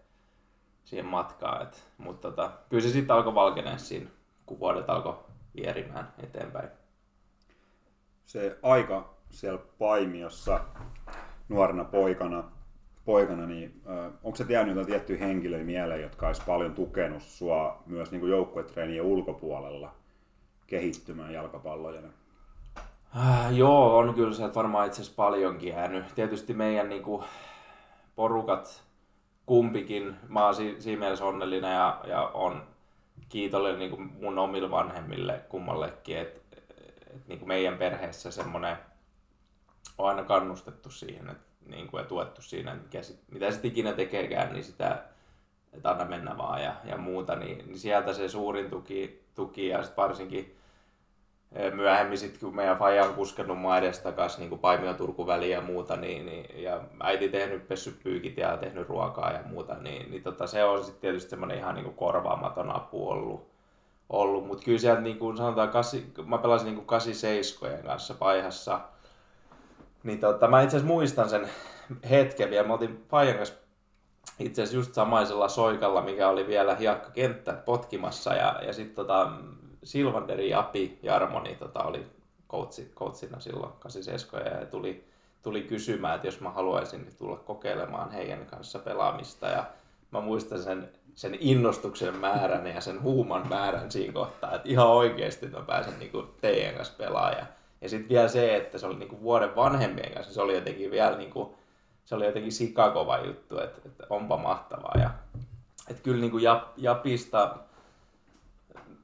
siihen 0.85 1.07
matkaan. 1.07 1.63
Et, 1.63 1.85
mutta 1.99 2.31
tota, 2.31 2.51
kyllä 2.69 2.83
se 2.83 2.91
sitten 2.91 3.17
alkoi 3.17 3.35
valkenea 3.35 3.79
siinä, 3.79 4.11
kun 4.47 4.61
vuodet 4.61 4.91
alkoi 4.91 5.19
vierimään 5.57 6.13
eteenpäin. 6.23 6.69
Se 8.27 8.59
aika 8.63 9.15
siellä 9.31 9.61
Paimiossa 9.79 10.61
nuorena 11.49 11.85
poikana, 11.85 12.45
poikana 13.05 13.47
niin 13.47 13.83
äh, 13.91 14.13
onko 14.23 14.37
se 14.37 14.45
jäänyt 14.49 14.71
jotain 14.71 14.87
tiettyjä 14.87 15.19
henkilöitä 15.19 15.65
mieleen, 15.65 16.03
jotka 16.03 16.27
olisi 16.27 16.43
paljon 16.47 16.75
tukenut 16.75 17.23
sua 17.23 17.83
myös 17.87 18.11
niin 18.11 18.29
joukkuetreenien 18.29 19.05
ulkopuolella 19.05 19.95
kehittymään 20.67 21.33
jalkapallojana? 21.33 22.09
Äh, 23.17 23.53
joo, 23.57 23.99
on 23.99 24.15
kyllä 24.15 24.35
se 24.35 24.55
varmaan 24.55 24.87
itse 24.87 25.03
asiassa 25.03 25.17
paljonkin 25.17 25.69
jäänyt. 25.69 26.15
Tietysti 26.15 26.55
meidän 26.55 26.89
niin 26.89 27.03
kuin, 27.03 27.25
porukat 28.17 28.83
kumpikin, 29.47 30.17
mä 30.29 30.45
oon 30.45 30.55
si- 30.55 30.77
siinä 30.79 31.01
mielessä 31.01 31.25
onnellinen 31.25 31.75
ja, 31.75 32.01
ja 32.07 32.23
on 32.23 32.63
kiitollinen 33.31 33.79
niin 33.79 33.91
kuin 33.91 34.13
mun 34.21 34.39
omille 34.39 34.71
vanhemmille 34.71 35.41
kummallekin, 35.49 36.19
että 36.19 36.41
et, 36.57 37.29
niin 37.29 37.39
kuin 37.39 37.49
meidän 37.49 37.79
perheessä 37.79 38.31
semmoinen 38.31 38.77
on 39.99 40.09
aina 40.09 40.25
kannustettu 40.25 40.91
siihen, 40.91 41.31
että 41.31 41.51
niin 41.67 41.87
kuin, 41.87 42.01
ja 42.01 42.07
tuettu 42.07 42.43
siinä, 42.43 42.75
mikä 42.75 43.03
sit, 43.03 43.21
mitä 43.31 43.51
sitten 43.51 43.71
ikinä 43.71 43.93
tekeekään, 43.93 44.53
niin 44.53 44.65
sitä, 44.65 45.05
että 45.73 45.91
anna 45.91 46.05
mennä 46.05 46.39
vaan 46.39 46.63
ja, 46.63 46.75
ja 46.85 46.97
muuta, 46.97 47.37
niin, 47.37 47.59
niin 47.59 47.79
sieltä 47.79 48.13
se 48.13 48.29
suurin 48.29 48.71
tuki, 48.71 49.23
tuki 49.35 49.69
ja 49.69 49.83
sitten 49.83 50.03
varsinkin 50.03 50.57
myöhemmin 51.75 52.19
sitten, 52.19 52.41
kun 52.41 52.57
meidän 52.57 52.79
faija 52.79 53.05
on 53.05 53.15
kuskenut 53.15 53.59
mua 53.59 53.79
edestakas 53.79 54.39
niin 54.39 54.59
Paimio 54.59 54.95
Turku 54.95 55.27
väliä 55.27 55.57
ja 55.57 55.63
muuta, 55.63 55.97
niin, 55.97 56.27
niin, 56.27 56.63
ja 56.63 56.81
äiti 57.01 57.29
tehnyt 57.29 57.69
pessyt 57.69 58.03
pyykit 58.03 58.37
ja 58.37 58.57
tehnyt 58.57 58.89
ruokaa 58.89 59.33
ja 59.33 59.41
muuta, 59.47 59.75
niin, 59.75 60.11
niin 60.11 60.23
tota, 60.23 60.47
se 60.47 60.65
on 60.65 60.85
sitten 60.85 61.01
tietysti 61.01 61.31
semmoinen 61.31 61.59
ihan 61.59 61.75
niin 61.75 61.85
kuin 61.85 61.97
korvaamaton 61.97 62.77
apu 62.77 63.09
ollut. 63.11 63.51
ollut. 64.09 64.47
Mutta 64.47 64.65
kyllä 64.65 64.79
sieltä 64.79 65.01
niin 65.01 65.19
kuin 65.19 65.37
sanotaan, 65.37 65.69
kasi, 65.69 66.13
mä 66.27 66.39
pelasin 66.39 66.67
niin 66.67 66.77
kuin 66.77 66.87
87 66.87 67.83
kanssa 67.83 68.15
paihassa, 68.15 68.81
niin 70.03 70.21
tota, 70.21 70.49
mä 70.49 70.63
itse 70.63 70.77
asiassa 70.77 70.95
muistan 70.95 71.29
sen 71.29 71.49
hetken 72.11 72.51
vielä. 72.51 72.67
Me 72.67 72.73
oltiin 72.73 73.05
Fajan 73.09 73.37
kanssa 73.37 73.55
itse 74.39 74.63
asiassa 74.63 74.77
just 74.77 74.95
samaisella 74.95 75.49
soikalla, 75.49 76.03
mikä 76.03 76.29
oli 76.29 76.47
vielä 76.47 76.77
kenttä 77.13 77.53
potkimassa. 77.53 78.35
Ja, 78.35 78.61
ja 78.67 78.73
sitten 78.73 78.97
tota, 78.97 79.33
Silvanderi 79.85 80.51
Japi 80.51 80.99
Jarmo 81.03 81.41
niin 81.41 81.59
tota, 81.59 81.83
oli 81.83 82.07
coachi, 82.49 82.93
coachina 82.97 83.41
silloin 83.41 83.73
87 83.79 84.47
ja 84.47 84.67
tuli, 84.67 85.05
tuli 85.43 85.63
kysymään, 85.63 86.15
että 86.15 86.29
jos 86.29 86.41
mä 86.41 86.51
haluaisin 86.51 87.07
tulla 87.19 87.37
kokeilemaan 87.37 88.11
heidän 88.11 88.47
kanssa 88.47 88.79
pelaamista. 88.79 89.47
Ja 89.47 89.65
mä 90.11 90.21
muistan 90.21 90.63
sen, 90.63 90.89
sen 91.15 91.37
innostuksen 91.41 92.17
määrän 92.17 92.67
ja 92.67 92.81
sen 92.81 93.03
huuman 93.03 93.49
määrän 93.49 93.91
siinä 93.91 94.13
kohtaa, 94.13 94.55
että 94.55 94.69
ihan 94.69 94.89
oikeasti 94.89 95.47
mä 95.47 95.61
pääsen 95.61 95.99
niin 95.99 96.13
teidän 96.41 96.75
kanssa 96.75 96.95
pelaamaan. 96.99 97.49
Ja 97.81 97.89
sitten 97.89 98.09
vielä 98.09 98.29
se, 98.29 98.57
että 98.57 98.79
se 98.79 98.87
oli 98.87 98.97
niinku 98.97 99.23
vuoden 99.23 99.57
vanhempien 99.57 100.15
kanssa, 100.15 100.35
se 100.35 100.41
oli 100.41 100.55
jotenkin 100.55 100.91
vielä 100.91 101.17
niinku, 101.17 101.55
se 102.05 102.15
oli 102.15 102.27
jotenkin 102.27 102.53
sikakova 102.53 103.19
juttu, 103.19 103.59
että, 103.59 103.81
että 103.87 104.07
onpa 104.11 104.37
mahtavaa. 104.37 104.95
Ja, 105.01 105.11
että 105.91 106.03
kyllä 106.03 106.21
niinku 106.21 106.39
Jap, 106.39 106.63
Japista, 106.77 107.57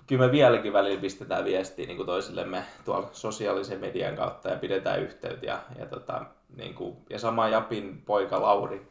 kyllä 0.07 0.27
me 0.27 0.33
vieläkin 0.33 0.73
välillä 0.73 1.01
pistetään 1.01 1.45
viestiä 1.45 1.87
niin 1.87 1.97
kuin 1.97 2.07
toisillemme 2.07 2.63
tuolla 2.85 3.09
sosiaalisen 3.13 3.81
median 3.81 4.17
kautta 4.17 4.49
ja 4.49 4.57
pidetään 4.57 5.03
yhteyttä. 5.03 5.47
Ja, 5.47 5.59
ja, 5.79 5.87
tota, 5.87 6.25
niin 6.57 6.75
kuin, 6.75 6.97
ja 7.11 7.19
sama 7.19 7.49
Japin 7.49 8.03
poika 8.07 8.43
Lauri, 8.43 8.87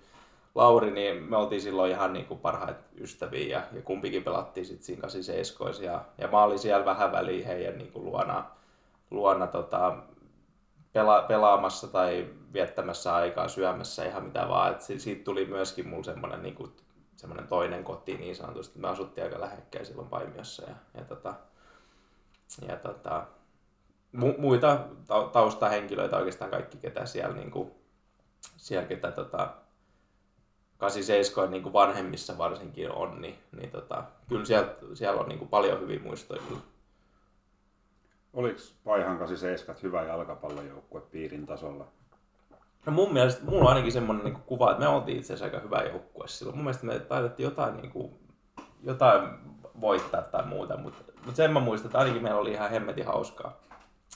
Lauri, 0.56 0.92
niin 0.92 1.24
me 1.24 1.38
oltiin 1.38 1.62
silloin 1.62 1.92
ihan 1.92 2.14
niin 2.14 2.26
kuin 2.26 2.40
parhaita 2.40 2.84
ystäviä 2.98 3.58
ja, 3.58 3.64
ja 3.74 3.82
kumpikin 3.82 4.24
pelattiin 4.24 4.66
sitten 4.66 4.86
siinä 4.86 5.02
87 5.02 5.74
ja, 5.82 6.02
ja 6.18 6.28
mä 6.28 6.44
olin 6.44 6.60
siellä 6.60 6.86
vähän 6.86 7.12
väliin 7.12 7.46
heidän 7.46 7.78
niin 7.78 7.92
kuin 7.92 8.06
luona 8.06 8.46
luona 9.12 9.48
tota, 9.48 9.98
pela, 10.94 11.22
pelaamassa 11.22 11.88
tai 11.88 12.28
viettämässä 12.54 13.16
aikaa 13.16 13.48
syömässä 13.48 14.06
ihan 14.06 14.24
mitä 14.24 14.50
vaan. 14.50 14.72
Et 14.72 14.82
siitä 14.82 15.24
tuli 15.24 15.46
myöskin 15.46 15.88
mulla 15.88 16.04
semmoinen 16.04 16.44
niin 16.44 16.56
kuin, 16.56 16.72
semmoinen 17.26 17.48
toinen 17.48 17.84
koti 17.84 18.18
niin 18.18 18.36
sanotusti. 18.36 18.80
Me 18.80 18.88
asuttiin 18.88 19.26
aika 19.26 19.40
lähekkäin 19.40 19.86
silloin 19.86 20.08
Paimiossa 20.08 20.64
ja, 20.64 20.76
ja, 20.94 21.06
tota, 21.06 21.34
ja 22.68 22.76
tota, 22.76 23.28
mu, 24.12 24.34
muita 24.38 24.80
taustahenkilöitä 25.32 26.18
oikeastaan 26.18 26.52
kaikki, 26.52 26.78
ketä 26.78 27.06
siellä, 27.06 27.36
niin 27.36 27.52
kuin, 27.52 27.72
siellä 28.58 28.88
ketä 28.88 29.12
tota, 29.12 29.54
87 30.78 31.52
niin 31.52 31.64
kuin 31.64 31.74
vanhemmissa 31.74 32.38
varsinkin 32.38 32.92
on, 32.92 33.22
niin, 33.22 33.36
niin 33.52 33.72
tota, 33.72 34.04
kyllä 34.30 34.46
siellä, 34.46 34.76
siellä 34.94 35.22
on 35.22 35.30
niin 35.30 35.40
kuin 35.40 35.50
paljon 35.50 35.82
hyviä 35.82 36.00
muistoja. 36.00 36.42
Oliko 38.34 38.60
Paihan 38.84 39.18
87 39.18 39.82
hyvä 39.84 40.04
jalkapallojoukkue 40.04 41.02
piirin 41.02 41.46
tasolla? 41.46 41.88
No 42.86 42.92
mun 42.92 43.14
mielestä, 43.14 43.46
mulla 43.46 43.62
on 43.62 43.68
ainakin 43.68 43.92
semmoinen 43.92 44.26
niin 44.26 44.38
kuva, 44.46 44.72
että 44.72 44.84
me 44.84 44.88
oltiin 44.88 45.18
itse 45.18 45.34
asiassa 45.34 45.46
aika 45.46 45.68
hyvä 45.68 45.84
joukkue 45.84 46.28
silloin. 46.28 46.58
Mun 46.58 46.66
mielestä 46.66 46.86
me 46.86 47.00
taidettiin 47.00 47.46
jotain, 47.46 47.78
niin 47.78 47.92
kuin, 47.92 48.12
jotain 48.84 49.30
voittaa 49.82 50.22
tai 50.22 50.46
muuta, 50.46 50.78
mutta, 50.78 51.12
mutta 51.16 51.36
sen 51.36 51.54
mä 51.54 51.60
muistan, 51.60 51.88
että 51.88 51.98
ainakin 51.98 52.24
meillä 52.24 52.40
oli 52.40 52.52
ihan 52.52 52.70
hemmetin 52.70 53.06
hauskaa. 53.06 53.58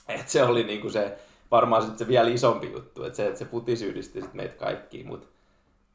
Et 0.08 0.30
se 0.30 0.44
oli 0.44 0.64
niin 0.64 0.82
kuin 0.82 0.92
se, 0.92 1.18
varmaan 1.52 1.82
sitten 1.82 2.00
se 2.00 2.08
vielä 2.08 2.30
isompi 2.30 2.72
juttu, 2.72 3.04
että 3.04 3.18
se, 3.18 3.28
että 3.28 3.40
se 3.40 3.46
putis 3.46 3.82
yhdisti 3.82 4.22
sit 4.22 4.34
meitä 4.34 4.56
kaikkiin, 4.56 5.08
mutta 5.08 5.28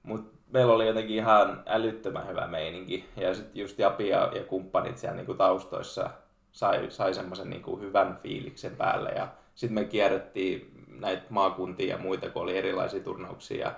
mut 0.02 0.32
meillä 0.52 0.72
oli 0.72 0.86
jotenkin 0.86 1.16
ihan 1.16 1.62
älyttömän 1.66 2.28
hyvä 2.28 2.46
meininki. 2.46 3.08
Ja 3.16 3.34
sitten 3.34 3.60
just 3.60 3.78
Japi 3.78 4.08
ja, 4.08 4.32
ja 4.34 4.44
kumppanit 4.44 4.98
siellä 4.98 5.16
niin 5.16 5.26
kuin 5.26 5.38
taustoissa 5.38 6.10
sai, 6.52 6.90
sai 6.90 7.14
semmoisen 7.14 7.50
niin 7.50 7.80
hyvän 7.80 8.18
fiiliksen 8.22 8.76
päälle. 8.76 9.10
Ja 9.10 9.28
sitten 9.54 9.74
me 9.74 9.84
kierrettiin 9.84 10.73
näitä 11.00 11.22
maakuntia 11.28 11.94
ja 11.94 11.98
muita, 11.98 12.30
kun 12.30 12.42
oli 12.42 12.58
erilaisia 12.58 13.00
turnauksia 13.00 13.66
ja, 13.66 13.74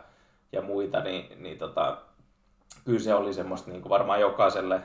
ja 0.52 0.62
muita, 0.62 1.00
niin, 1.00 1.42
niin 1.42 1.58
tota, 1.58 1.98
kyllä 2.84 2.98
se 2.98 3.14
oli 3.14 3.34
semmoista 3.34 3.70
niin 3.70 3.82
kuin 3.82 3.90
varmaan 3.90 4.20
jokaiselle 4.20 4.80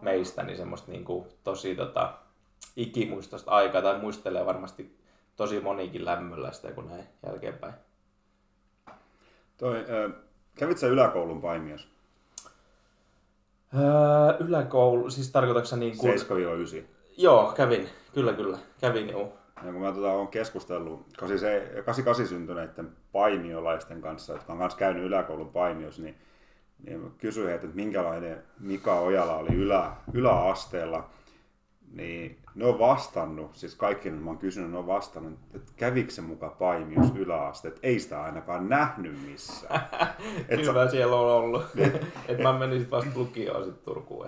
meistä 0.00 0.42
niin 0.42 0.56
semmoista 0.56 0.92
niin 0.92 1.04
kuin 1.04 1.26
tosi 1.44 1.74
tota, 1.74 2.14
ikimuistosta 2.76 3.50
aikaa, 3.50 3.82
tai 3.82 3.98
muistelee 3.98 4.46
varmasti 4.46 4.98
tosi 5.36 5.60
monikin 5.60 6.04
lämmöllä 6.04 6.52
sitä 6.52 6.72
kuin 6.72 6.88
näin 6.88 7.04
jälkeenpäin. 7.26 7.74
Toi, 9.58 9.76
äh, 9.76 10.12
kävit 10.54 10.78
sä 10.78 10.86
yläkoulun 10.86 11.40
paimios? 11.40 11.88
Öö, 13.74 14.46
yläkoulu, 14.46 15.10
siis 15.10 15.30
tarkoitatko 15.30 15.76
niin 15.76 15.98
kuin... 15.98 16.14
7-9. 16.82 16.84
Joo, 17.16 17.52
kävin. 17.56 17.88
Kyllä, 18.14 18.32
kyllä. 18.32 18.58
Kävin, 18.80 19.08
joo. 19.08 19.32
Ja 19.64 19.72
kun 19.72 19.80
mä 19.80 19.92
tota, 19.92 20.12
olen 20.12 20.28
keskustellut 20.28 21.06
88 21.16 22.26
syntyneiden 22.26 22.90
paimiolaisten 23.12 24.00
kanssa, 24.00 24.32
jotka 24.32 24.52
on 24.52 24.58
myös 24.58 24.74
käynyt 24.74 25.04
yläkoulun 25.04 25.52
paimios, 25.52 25.98
niin, 25.98 26.14
niin 26.86 27.12
kysyin 27.18 27.46
heiltä, 27.46 27.64
että 27.64 27.76
minkälainen 27.76 28.42
Mika 28.60 29.00
Ojala 29.00 29.36
oli 29.36 29.54
ylä, 29.54 29.92
yläasteella. 30.12 31.10
Niin 31.92 32.38
ne 32.54 32.64
on 32.64 32.78
vastannut, 32.78 33.54
siis 33.54 33.74
kaikki 33.74 34.10
mä 34.10 34.30
oon 34.30 34.38
kysynyt, 34.38 34.70
ne 34.70 34.78
on 34.78 34.86
vastannut, 34.86 35.38
että 35.54 35.72
kävikö 35.76 36.10
se 36.10 36.22
muka 36.22 36.48
paimios 36.48 37.12
yläaste, 37.14 37.68
että 37.68 37.80
ei 37.82 38.00
sitä 38.00 38.22
ainakaan 38.22 38.68
nähnyt 38.68 39.26
missään. 39.26 39.80
Hyvä 40.66 40.84
sä... 40.84 40.90
siellä 40.90 41.16
on 41.16 41.32
ollut. 41.32 41.64
Niin. 41.74 41.92
että 42.28 42.42
mä 42.42 42.58
menin 42.58 42.80
sitten 42.80 42.98
vasta 42.98 43.10
lukioon 43.14 43.64
sitten 43.64 43.84
Turkuun. 43.84 44.26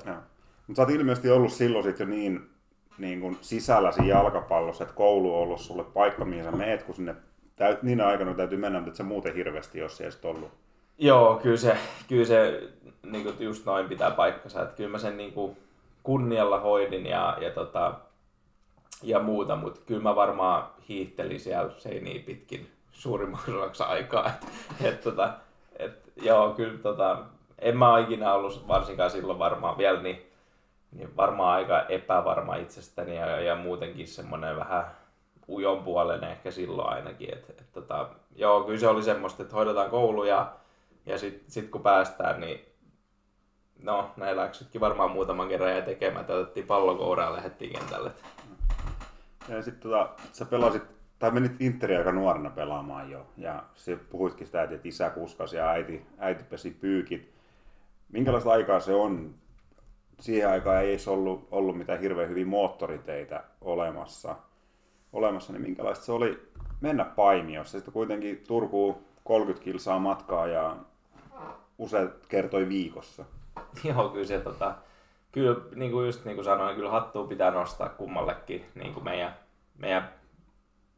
Mutta 0.67 0.77
sä 0.77 0.83
oot 0.83 0.91
ilmeisesti 0.91 1.31
ollut 1.31 1.53
silloin 1.53 1.85
sit 1.85 1.99
jo 1.99 2.07
niin 2.07 2.54
niin 2.99 3.21
kuin 3.21 3.39
sisälläsi 3.41 4.09
jalkapallossa, 4.09 4.85
että 4.85 4.97
koulu 4.97 5.35
on 5.35 5.43
ollut 5.43 5.61
sulle 5.61 5.85
paikka, 5.85 6.25
mihin 6.25 6.45
sä 6.45 6.51
meet, 6.51 6.83
kun 6.83 6.95
sinne 6.95 7.15
täyt, 7.57 7.83
niin 7.83 8.01
aikana 8.01 8.35
täytyy 8.35 8.59
mennä, 8.59 8.81
mutta 8.81 8.97
se 8.97 9.03
muuten 9.03 9.35
hirveästi 9.35 9.79
jos 9.79 10.01
ei 10.01 10.11
ollut. 10.25 10.51
Joo, 10.99 11.41
kyllä 11.43 11.57
se, 11.57 11.77
kyllä 12.09 12.25
se 12.25 12.63
niin 13.03 13.25
kuin 13.25 13.37
just 13.41 13.67
noin 13.67 13.89
pitää 13.89 14.11
paikkansa, 14.11 14.63
että 14.63 14.77
kyllä 14.77 14.91
mä 14.91 14.99
sen 14.99 15.17
niin 15.17 15.33
kuin 15.33 15.57
kunnialla 16.03 16.61
hoidin 16.61 17.07
ja, 17.07 17.39
ja, 17.41 17.51
tota, 17.51 17.95
ja 19.03 19.21
muuta, 19.21 19.57
mutta 19.57 19.81
kyllä 19.87 20.03
mä 20.03 20.17
varmaan 20.17 20.71
hiihtelin 20.89 21.41
siellä 21.41 21.71
seiniä 21.79 22.23
pitkin 22.27 22.71
suurimmaksi 22.93 23.51
osaksi 23.51 23.83
aikaa. 23.83 24.27
Et, 24.81 24.87
et, 24.87 25.01
tota, 25.01 25.35
et, 25.77 26.13
joo, 26.23 26.51
kyllä 26.51 26.79
tota, 26.79 27.19
en 27.59 27.77
mä 27.77 27.99
ikinä 27.99 28.35
ollut 28.35 28.69
varsinkaan 28.69 29.11
silloin 29.11 29.39
varmaan 29.39 29.79
vielä 29.79 30.03
niin, 30.03 30.27
niin 30.95 31.17
varmaan 31.17 31.55
aika 31.55 31.87
epävarma 31.89 32.57
itsestäni 32.57 33.17
ja, 33.17 33.41
ja 33.41 33.57
muutenkin 33.57 34.09
semmoinen 34.09 34.57
vähän 34.57 34.85
ujon 35.49 35.85
puolen 35.85 36.25
ehkä 36.25 36.51
silloin 36.51 36.89
ainakin. 36.89 37.33
Et, 37.33 37.51
et, 37.51 37.73
tota, 37.73 38.09
joo, 38.37 38.65
kyllä 38.65 38.79
se 38.79 38.89
oli 38.89 39.03
semmoista, 39.03 39.43
että 39.43 39.55
hoidetaan 39.55 39.91
koulu 39.91 40.25
ja, 40.25 40.53
ja 41.07 41.19
sitten 41.19 41.51
sit 41.51 41.71
kun 41.71 41.83
päästään, 41.83 42.41
niin 42.41 42.61
no, 43.83 44.11
näin 44.17 44.37
läksytkin 44.37 44.81
varmaan 44.81 45.11
muutaman 45.11 45.49
kerran 45.49 45.77
ja 45.77 45.83
tekemään, 45.83 46.25
otettiin 46.29 46.67
pallokouraa 46.67 47.27
ja 47.27 47.33
lähdettiin 47.33 47.73
kentälle. 47.73 48.11
Ja 49.49 49.63
sitten 49.63 49.91
tota, 49.91 50.09
sä 50.33 50.45
pelasit, 50.45 50.83
tai 51.19 51.31
menit 51.31 51.61
Interia 51.61 51.99
aika 51.99 52.13
nuorena 52.13 52.51
pelaamaan 52.51 53.11
jo, 53.11 53.27
ja 53.37 53.63
se 53.75 53.97
puhuitkin 53.97 54.47
sitä, 54.47 54.63
että 54.63 54.79
isä 54.85 55.11
kuskasi 55.11 55.57
ja 55.57 55.69
äiti, 55.69 56.07
äiti 56.19 56.45
pesi 56.45 56.71
pyykit. 56.71 57.35
Minkälaista 58.13 58.51
aikaa 58.51 58.81
se 58.81 58.95
on? 58.95 59.35
Siihen 60.25 60.51
aikaan 60.51 60.83
ei 60.83 60.91
edes 60.91 61.09
ollut, 61.09 61.49
ollut 61.51 61.79
mitään 61.79 62.01
hirveän 62.01 62.29
hyviä 62.29 62.47
moottoriteitä 62.47 63.45
olemassa. 63.61 64.37
olemassa, 65.13 65.53
niin 65.53 65.63
minkälaista 65.63 66.05
se 66.05 66.13
oli 66.13 66.49
mennä 66.81 67.05
Paimiossa? 67.05 67.79
Sitten 67.79 67.93
kuitenkin 67.93 68.45
Turku 68.49 69.03
30 69.25 69.65
kilsaa 69.65 69.99
matkaa 69.99 70.47
ja 70.47 70.77
useat 71.79 72.27
kertoi 72.29 72.69
viikossa. 72.69 73.25
Joo, 73.85 74.09
kyllä 74.09 74.27
se 74.27 74.41
tota, 74.41 74.75
kyllä 75.33 75.61
niin 75.75 75.93
kuin 75.93 76.07
just 76.07 76.25
niin 76.25 76.35
kuin 76.35 76.45
sanoin, 76.45 76.77
kyllä 76.77 76.91
hattua 76.91 77.27
pitää 77.27 77.51
nostaa 77.51 77.89
kummallekin 77.89 78.65
niin 78.75 78.95
kuin 78.95 79.05
meidän, 79.05 79.37
meidän 79.79 80.09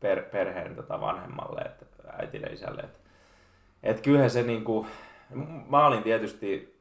per, 0.00 0.22
perheen 0.22 0.76
tota 0.76 1.00
vanhemmalle, 1.00 1.60
että 1.60 1.86
äitille 2.12 2.46
isälle. 2.46 2.82
Että, 2.82 2.98
että 3.82 4.02
kyllähän 4.02 4.30
se 4.30 4.42
niin 4.42 4.64
kuin, 4.64 4.86
mä 5.68 5.86
olin 5.86 6.02
tietysti 6.02 6.75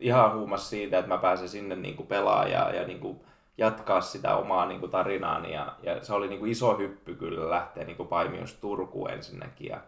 ihan 0.00 0.34
huumas 0.38 0.70
siitä, 0.70 0.98
että 0.98 1.08
mä 1.08 1.18
pääsen 1.18 1.48
sinne 1.48 1.76
niin 1.76 1.96
kuin 1.96 2.06
pelaa 2.06 2.46
ja, 2.46 2.70
ja 2.70 2.86
niin 2.86 3.00
kuin 3.00 3.20
jatkaa 3.58 4.00
sitä 4.00 4.36
omaa 4.36 4.66
niin 4.66 4.80
kuin 4.80 4.90
tarinaani. 4.90 5.52
Ja, 5.52 5.76
ja, 5.82 6.04
se 6.04 6.14
oli 6.14 6.28
niin 6.28 6.38
kuin 6.40 6.50
iso 6.50 6.78
hyppy 6.78 7.14
kyllä 7.14 7.50
lähteä 7.50 7.84
niin 7.84 7.96
kuin 7.96 8.08
Paimios 8.08 8.54
Turkuun 8.54 9.10
ensinnäkin. 9.10 9.66
Ja, 9.66 9.80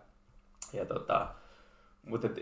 ja 0.72 0.86
tota, 0.86 1.26
mutta 2.06 2.26
et, 2.26 2.36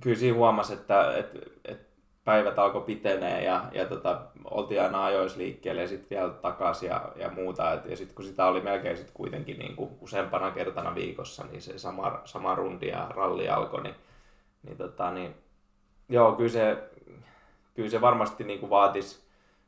kyllä 0.00 0.16
siinä 0.16 0.36
huomasi, 0.36 0.72
että 0.72 1.16
et, 1.16 1.38
et 1.64 1.92
päivät 2.24 2.58
alkoi 2.58 2.80
pitenee 2.80 3.44
ja, 3.44 3.64
ja 3.72 3.86
tota, 3.86 4.20
oltiin 4.44 4.82
aina 4.82 5.04
ajoissa 5.04 5.38
liikkeelle 5.38 5.80
ja 5.80 5.88
sitten 5.88 6.18
vielä 6.18 6.32
takaisin 6.32 6.88
ja, 6.88 7.12
ja 7.16 7.30
muuta. 7.30 7.72
Et, 7.72 7.84
ja 7.90 7.96
sitten 7.96 8.16
kun 8.16 8.24
sitä 8.24 8.46
oli 8.46 8.60
melkein 8.60 8.96
sit 8.96 9.10
kuitenkin 9.14 9.58
niin 9.58 9.76
kuin 9.76 9.90
useampana 10.00 10.50
kertana 10.50 10.94
viikossa, 10.94 11.44
niin 11.44 11.62
se 11.62 11.78
sama, 11.78 12.20
sama 12.24 12.54
rundi 12.54 12.88
ja 12.88 13.06
ralli 13.10 13.48
alkoi, 13.48 13.82
niin, 13.82 13.94
niin, 14.62 14.76
tota, 14.76 15.10
niin 15.10 15.34
joo, 16.08 16.32
kyllä 16.32 16.50
se, 16.50 16.90
kyllä 17.74 17.90
se 17.90 18.00
varmasti 18.00 18.44
niin 18.44 18.60
kuin 18.60 18.70
vaatisi, 18.70 19.22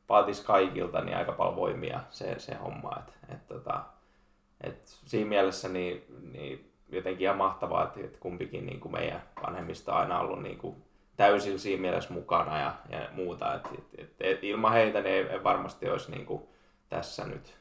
vaatis 0.09 0.41
kaikilta 0.41 1.01
niin 1.01 1.17
aika 1.17 1.33
paljon 1.33 1.57
voimia 1.57 2.01
se, 2.11 2.39
se 2.39 2.55
homma. 2.55 2.97
Et, 2.99 3.35
et, 3.35 3.47
tota, 3.47 3.85
et 4.61 4.99
siinä 5.07 5.29
mielessä 5.29 5.69
niin, 5.69 6.05
niin 6.33 6.73
jotenkin 6.89 7.25
ihan 7.25 7.37
mahtavaa, 7.37 7.85
että, 7.85 8.01
että 8.01 8.19
kumpikin 8.21 8.67
niin 8.67 8.81
kuin 8.81 8.93
meidän 8.93 9.23
vanhemmista 9.47 9.93
on 9.93 10.01
aina 10.01 10.21
ollut 10.21 10.43
niin 10.43 10.59
kuin 10.59 10.77
täysin 11.17 11.59
siinä 11.59 11.81
mielessä 11.81 12.15
mukana 12.15 12.61
ja, 12.61 12.75
ja 12.89 13.09
muuta. 13.13 13.55
Et, 13.55 13.69
et, 13.79 13.85
et, 13.99 14.15
et 14.21 14.45
ilman 14.45 14.73
heitä 14.73 15.01
ne 15.01 15.09
ei, 15.09 15.27
ei 15.27 15.45
varmasti 15.45 15.89
olisi 15.89 16.11
niin 16.11 16.27
kuin 16.27 16.43
tässä 16.89 17.27
nyt. 17.27 17.57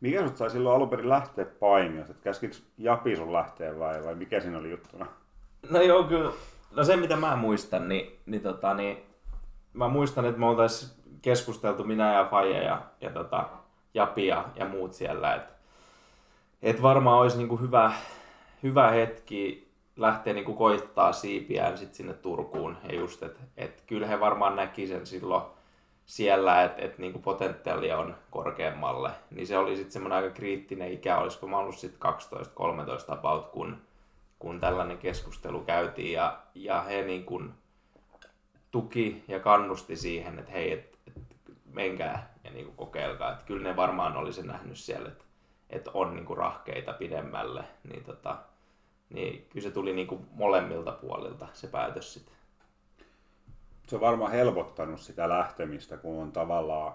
Mikä 0.00 0.18
sinut 0.18 0.36
sai 0.36 0.50
silloin 0.50 0.76
alun 0.76 0.88
perin 0.88 1.08
lähteä 1.08 1.44
painiosta? 1.44 2.14
Käskikö 2.14 2.56
Japi 2.78 3.16
sun 3.16 3.32
lähteä 3.32 3.78
vai, 3.78 4.04
vai 4.04 4.14
mikä 4.14 4.40
siinä 4.40 4.58
oli 4.58 4.70
juttuna? 4.70 5.06
No 5.70 5.80
joo, 5.80 6.04
kyllä. 6.04 6.32
No 6.70 6.84
se 6.84 6.96
mitä 6.96 7.16
mä 7.16 7.36
muistan, 7.36 7.88
niin, 7.88 8.20
niin, 8.26 8.42
tota, 8.42 8.74
niin 8.74 8.98
mä 9.72 9.88
muistan, 9.88 10.24
että 10.24 10.40
me 10.40 10.46
oltaisiin 10.46 10.92
keskusteltu 11.22 11.84
minä 11.84 12.14
ja 12.14 12.24
Faija 12.24 12.62
ja, 12.62 12.82
ja 13.00 13.10
tota, 13.10 13.48
Japi 13.94 14.26
ja, 14.26 14.44
ja 14.54 14.64
muut 14.64 14.92
siellä, 14.92 15.34
että 15.34 15.52
et 16.62 16.82
varmaan 16.82 17.18
olisi 17.18 17.38
niinku 17.38 17.56
hyvä, 17.56 17.92
hyvä 18.62 18.90
hetki 18.90 19.66
lähtee 19.96 20.32
niin 20.32 20.44
kuin 20.44 20.58
koittaa 20.58 21.12
siipiään 21.12 21.78
sit 21.78 21.94
sinne 21.94 22.14
Turkuun. 22.14 22.76
Ja 22.88 22.94
just, 22.94 23.22
että 23.22 23.40
et 23.56 23.82
kyllä 23.86 24.06
he 24.06 24.20
varmaan 24.20 24.56
näki 24.56 24.86
sen 24.86 25.06
silloin 25.06 25.42
siellä, 26.06 26.62
että 26.62 26.82
et 26.82 26.98
niin 26.98 27.22
potentiaali 27.22 27.92
on 27.92 28.14
korkeammalle. 28.30 29.10
Niin 29.30 29.46
se 29.46 29.58
oli 29.58 29.76
sitten 29.76 29.92
semmoinen 29.92 30.16
aika 30.16 30.34
kriittinen 30.34 30.92
ikä, 30.92 31.18
olisiko 31.18 31.46
mä 31.46 31.58
ollut 31.58 31.78
sitten 31.78 32.12
12-13 33.10 33.12
about, 33.12 33.46
kun, 33.46 33.82
kun 34.38 34.60
tällainen 34.60 34.98
keskustelu 34.98 35.60
käytiin. 35.60 36.12
Ja, 36.12 36.42
ja 36.54 36.82
he 36.82 37.02
niin 37.02 37.24
kuin 37.24 37.52
tuki 38.70 39.24
ja 39.28 39.40
kannusti 39.40 39.96
siihen, 39.96 40.38
että 40.38 40.52
hei, 40.52 40.72
et, 40.72 40.98
et 41.06 41.22
menkää 41.64 42.34
ja 42.44 42.50
niin 42.50 42.64
kuin 42.64 42.76
kokeilkaa. 42.76 43.32
Että 43.32 43.44
kyllä 43.44 43.68
ne 43.68 43.76
varmaan 43.76 44.16
oli 44.16 44.32
se 44.32 44.42
nähnyt 44.42 44.78
siellä, 44.78 45.08
että, 45.08 45.24
että 45.70 45.90
on 45.94 46.14
niin 46.14 46.26
kuin 46.26 46.36
rahkeita 46.36 46.92
pidemmälle. 46.92 47.64
Niin 47.84 48.04
tota, 48.04 48.36
niin 49.10 49.46
kyllä 49.50 49.68
se 49.68 49.70
tuli 49.70 49.92
niin 49.92 50.06
kuin 50.06 50.26
molemmilta 50.32 50.92
puolilta 50.92 51.48
se 51.52 51.66
päätös 51.66 52.14
sitten. 52.14 52.36
Se 53.86 53.94
on 53.94 54.00
varmaan 54.00 54.32
helpottanut 54.32 55.00
sitä 55.00 55.28
lähtemistä, 55.28 55.96
kun 55.96 56.22
on 56.22 56.32
tavallaan 56.32 56.94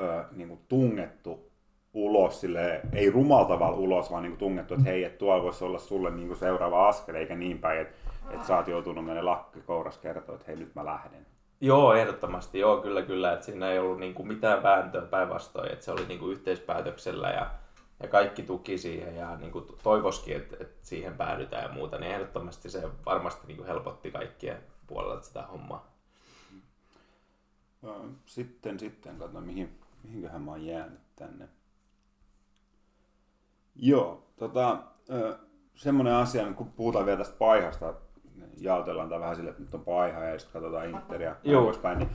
ö, 0.00 0.24
niin 0.32 0.48
kuin 0.48 0.60
tungettu 0.68 1.50
ulos, 1.94 2.40
sille 2.40 2.80
ei 2.92 3.10
rumalla 3.10 3.48
tavalla 3.48 3.76
ulos, 3.76 4.10
vaan 4.10 4.22
niin 4.22 4.30
kuin 4.32 4.38
tungettu, 4.38 4.74
että 4.74 4.90
hei, 4.90 5.04
että 5.04 5.18
tuolla 5.18 5.42
voisi 5.42 5.64
olla 5.64 5.78
sulle 5.78 6.10
niin 6.10 6.26
kuin 6.26 6.38
seuraava 6.38 6.88
askel, 6.88 7.14
eikä 7.14 7.34
niin 7.34 7.58
päin, 7.58 7.80
että, 7.80 7.94
että 8.30 8.46
sä 8.46 8.56
oot 8.56 8.68
joutunut 8.68 9.04
mennä 9.04 9.24
lakki 9.24 9.60
kouras 9.60 9.98
kertoa, 9.98 10.34
että 10.34 10.46
hei, 10.46 10.56
nyt 10.56 10.74
mä 10.74 10.84
lähden. 10.84 11.26
Joo, 11.60 11.94
ehdottomasti. 11.94 12.58
Joo, 12.58 12.76
kyllä, 12.76 13.02
kyllä. 13.02 13.32
Että 13.32 13.46
siinä 13.46 13.70
ei 13.70 13.78
ollut 13.78 13.98
niin 13.98 14.14
kuin 14.14 14.28
mitään 14.28 14.62
vääntöä 14.62 15.02
päinvastoin, 15.02 15.72
että 15.72 15.84
se 15.84 15.92
oli 15.92 16.06
niin 16.08 16.20
kuin 16.20 16.32
yhteispäätöksellä 16.32 17.30
ja 17.30 17.50
ja 18.02 18.08
kaikki 18.08 18.42
tuki 18.42 18.78
siihen 18.78 19.16
ja 19.16 19.36
niin 19.36 19.52
kuin 19.52 19.66
toivoskin, 19.82 20.36
että, 20.36 20.56
että 20.60 20.86
siihen 20.86 21.14
päädytään 21.14 21.62
ja 21.62 21.72
muuta, 21.72 21.98
niin 21.98 22.12
ehdottomasti 22.12 22.70
se 22.70 22.82
varmasti 23.06 23.46
niin 23.46 23.56
kuin 23.56 23.66
helpotti 23.66 24.10
kaikkien 24.10 24.58
puolelta 24.86 25.22
sitä 25.22 25.42
hommaa. 25.42 25.94
Sitten, 28.26 28.78
sitten, 28.78 29.16
katso 29.16 29.40
mihin, 29.40 29.78
mihinköhän 30.02 30.42
mä 30.42 30.50
oon 30.50 30.66
jäänyt 30.66 31.00
tänne. 31.16 31.48
Joo, 33.76 34.22
tota, 34.36 34.78
semmoinen 35.74 36.14
asia, 36.14 36.52
kun 36.52 36.72
puhutaan 36.72 37.06
vielä 37.06 37.18
tästä 37.18 37.38
paihasta, 37.38 37.94
jaotellaan 38.60 39.08
tämä 39.08 39.20
vähän 39.20 39.36
sille, 39.36 39.50
että 39.50 39.62
nyt 39.62 39.74
on 39.74 39.84
paiha 39.84 40.24
ja 40.24 40.38
sitten 40.38 40.62
katsotaan 40.62 40.90
Interia 40.90 41.36
ja 41.42 41.58
poispäin, 41.58 41.98
niin, 41.98 42.10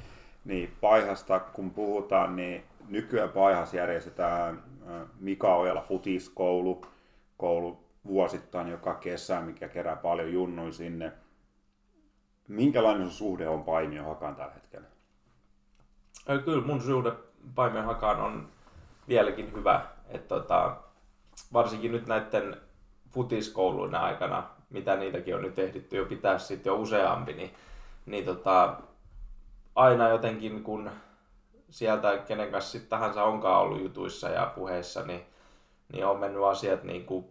niin 0.46 0.76
paihasta 0.82 1.40
kun 1.40 1.72
puhutaan, 1.72 2.36
niin 2.36 2.64
nykyään 2.88 3.30
paihassa 3.30 3.78
järjestetään 3.78 4.64
Mika 5.20 5.56
Ojala 5.56 5.82
futiskoulu, 5.82 6.86
koulu 7.38 7.84
vuosittain 8.08 8.68
joka 8.68 8.96
kesä, 8.96 9.42
mikä 9.42 9.68
kerää 9.68 9.96
paljon 9.96 10.34
junnuja 10.34 10.72
sinne. 10.72 11.12
Minkälainen 12.48 13.08
sun 13.08 13.12
suhde 13.12 13.48
on 13.48 13.64
Paimion 13.64 14.06
Hakaan 14.06 14.36
tällä 14.36 14.54
hetkellä? 14.54 14.88
Kyllä 16.46 16.66
mun 16.66 16.82
suhde 16.82 17.12
Paimion 17.56 17.86
Hakaan 17.86 18.20
on 18.20 18.48
vieläkin 19.08 19.54
hyvä. 19.54 19.86
Et 20.08 20.28
tota, 20.28 20.78
varsinkin 21.54 21.92
nyt 21.92 22.08
näiden 22.08 22.58
futiskouluina 23.10 24.00
aikana, 24.00 24.50
mitä 24.70 24.96
niitäkin 24.96 25.36
on 25.36 25.42
nyt 25.42 25.60
ehditty 25.60 25.98
jo 25.98 26.06
pitää 26.06 26.38
sitten 26.38 26.72
jo 26.72 26.76
useampi, 26.76 27.34
niin, 27.34 27.54
niin 28.06 28.26
tota, 28.26 28.78
aina 29.76 30.10
jotenkin 30.10 30.64
kun 30.64 30.92
sieltä, 31.70 32.18
kenen 32.18 32.52
kanssa 32.52 32.72
sitten 32.72 32.90
tahansa 32.90 33.24
onkaan 33.24 33.62
ollut 33.62 33.82
jutuissa 33.82 34.30
ja 34.30 34.52
puheissa, 34.56 35.06
niin, 35.06 35.22
niin 35.94 36.06
on 36.06 36.20
mennyt 36.20 36.44
asiat 36.44 36.84
niin 36.84 37.06
kuin 37.06 37.26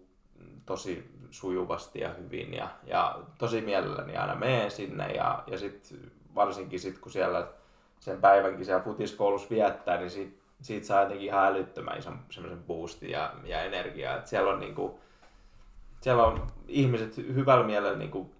tosi 0.67 1.11
sujuvasti 1.31 2.01
ja 2.01 2.09
hyvin 2.09 2.55
ja, 2.55 2.69
ja 2.85 3.19
tosi 3.39 3.61
mielelläni 3.61 4.17
aina 4.17 4.35
menen 4.35 4.71
sinne 4.71 5.11
ja, 5.11 5.45
ja 5.47 5.59
sitten 5.59 6.13
varsinkin 6.35 6.81
sit, 6.81 6.99
kun 6.99 7.13
siellä 7.13 7.47
sen 8.01 8.21
päivänkin 8.21 8.65
siellä 8.65 8.85
futiskoulussa 8.85 9.51
viettää, 9.51 9.97
niin 9.97 10.11
siitä, 10.11 10.43
siitä 10.63 10.87
saa 10.87 11.03
jotenkin 11.03 11.27
ihan 11.27 11.47
älyttömän 11.47 11.99
ison 11.99 12.19
semmoisen 12.31 12.65
boostin 12.65 13.11
ja, 13.11 13.35
ja 13.45 13.63
energiaa. 13.63 14.17
Et 14.17 14.27
siellä 14.27 14.51
on 14.51 14.61
niinku, 14.61 15.01
siellä 16.01 16.27
on 16.27 16.47
ihmiset 16.69 17.17
hyvällä 17.17 17.67
mielellä 17.67 17.99
niinku 17.99 18.35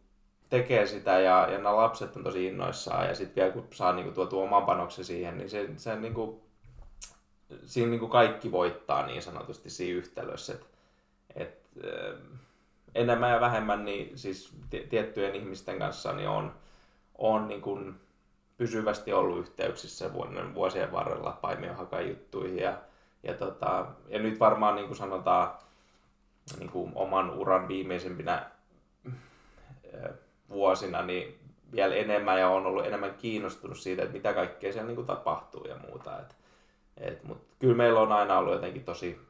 tekee 0.51 0.87
sitä 0.87 1.21
ja, 1.21 1.49
ja 1.51 1.59
nämä 1.59 1.77
lapset 1.77 2.17
on 2.17 2.25
tosi 2.25 2.47
innoissaan 2.47 3.07
ja 3.07 3.15
sitten 3.15 3.37
vielä 3.37 3.53
kun 3.53 3.67
saa 3.75 3.93
niin 3.93 4.05
kuin, 4.05 4.15
tuotua 4.15 4.45
oman 4.45 4.67
panoksen 4.67 5.05
siihen, 5.05 5.39
niin 5.39 5.51
se, 5.51 5.71
se 5.77 5.97
niin 5.97 6.15
kuin, 6.15 6.41
siinä 7.65 7.91
niin 7.91 8.01
kuin 8.01 8.11
kaikki 8.11 8.53
voittaa 8.53 9.07
niin 9.07 9.23
sanotusti 9.23 9.71
siinä 9.71 9.99
yhtälössä. 9.99 10.53
Et, 10.53 10.67
et, 11.35 11.59
enemmän 12.95 13.31
ja 13.31 13.41
vähemmän 13.41 13.85
niin 13.85 14.19
siis 14.19 14.53
tiettyjen 14.91 15.35
ihmisten 15.35 15.79
kanssa 15.79 16.13
niin 16.13 16.29
on, 16.29 16.55
on 17.19 17.49
niin 17.49 17.61
kuin 17.61 18.01
pysyvästi 18.59 19.13
ollut 19.13 19.39
yhteyksissä 19.39 20.11
vuosien 20.55 20.93
varrella 20.93 21.39
Paimionhakan 21.41 22.09
juttuihin 22.09 22.59
ja, 22.59 22.79
ja, 23.23 23.35
tota, 23.35 23.87
ja 24.09 24.19
nyt 24.19 24.41
varmaan 24.41 24.75
niin 24.77 24.87
kuin 24.87 24.97
sanotaan 24.97 25.55
niin 26.59 26.71
kuin 26.71 26.93
oman 26.95 27.31
uran 27.31 27.69
viimeisimpinä 27.69 28.51
vuosina, 30.49 31.03
niin 31.03 31.39
vielä 31.73 31.95
enemmän 31.95 32.39
ja 32.41 32.49
on 32.49 32.67
ollut 32.67 32.87
enemmän 32.87 33.15
kiinnostunut 33.15 33.79
siitä, 33.79 34.03
että 34.03 34.15
mitä 34.15 34.33
kaikkea 34.33 34.73
siellä 34.73 34.87
niin 34.87 34.97
kuin 34.97 35.07
tapahtuu 35.07 35.65
ja 35.65 35.77
muuta. 35.77 36.21
Et, 36.21 36.37
et, 36.97 37.25
Mutta 37.25 37.55
kyllä 37.59 37.75
meillä 37.75 38.01
on 38.01 38.13
aina 38.13 38.39
ollut 38.39 38.53
jotenkin 38.53 38.85
tosi, 38.85 39.21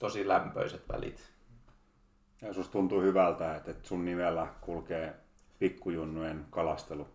tosi 0.00 0.28
lämpöiset 0.28 0.88
välit. 0.88 1.32
Ja 2.42 2.52
susta 2.52 2.72
tuntuu 2.72 3.00
hyvältä, 3.00 3.56
että 3.56 3.74
sun 3.82 4.04
nimellä 4.04 4.46
kulkee 4.60 5.14
pikkujunnujen 5.58 6.46
kalastelu. 6.50 7.08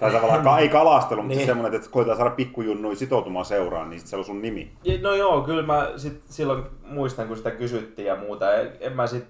Tai 0.00 0.12
tavallaan 0.12 0.60
ei 0.60 0.68
kalastelu, 0.68 1.22
mutta 1.22 1.36
niin. 1.36 1.46
semmoinen, 1.46 1.76
että 1.80 1.90
koetaan 1.90 2.16
saada 2.16 2.30
pikkujunnuja 2.30 2.96
sitoutumaan 2.96 3.44
seuraan, 3.44 3.90
niin 3.90 4.00
se 4.00 4.16
on 4.16 4.24
sun 4.24 4.42
nimi. 4.42 4.72
No 5.02 5.14
joo, 5.14 5.40
kyllä 5.40 5.62
mä 5.62 5.90
sit 5.96 6.22
silloin 6.28 6.64
muistan, 6.84 7.28
kun 7.28 7.36
sitä 7.36 7.50
kysyttiin 7.50 8.06
ja 8.06 8.16
muuta. 8.16 8.54
En 8.54 8.92
mä 8.96 9.06
sit 9.06 9.26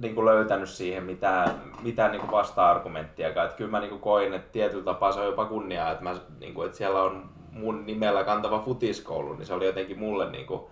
niinku 0.00 0.24
löytänyt 0.24 0.68
siihen 0.68 1.04
mitään, 1.04 1.50
mitään 1.82 2.10
niinku 2.10 2.30
vasta-argumenttiakaan. 2.30 3.46
Että 3.46 3.56
kyllä 3.56 3.70
mä 3.70 3.80
niinku 3.80 3.98
koin, 3.98 4.34
että 4.34 4.52
tietyllä 4.52 4.84
tapaa 4.84 5.12
se 5.12 5.20
on 5.20 5.26
jopa 5.26 5.44
kunniaa, 5.44 5.90
että, 5.90 6.04
mä, 6.04 6.14
niinku, 6.40 6.62
että 6.62 6.78
siellä 6.78 7.02
on 7.02 7.30
mun 7.52 7.86
nimellä 7.86 8.24
kantava 8.24 8.60
futiskoulu, 8.60 9.34
niin 9.34 9.46
se 9.46 9.54
oli 9.54 9.66
jotenkin 9.66 9.98
mulle 9.98 10.30
niinku 10.30 10.70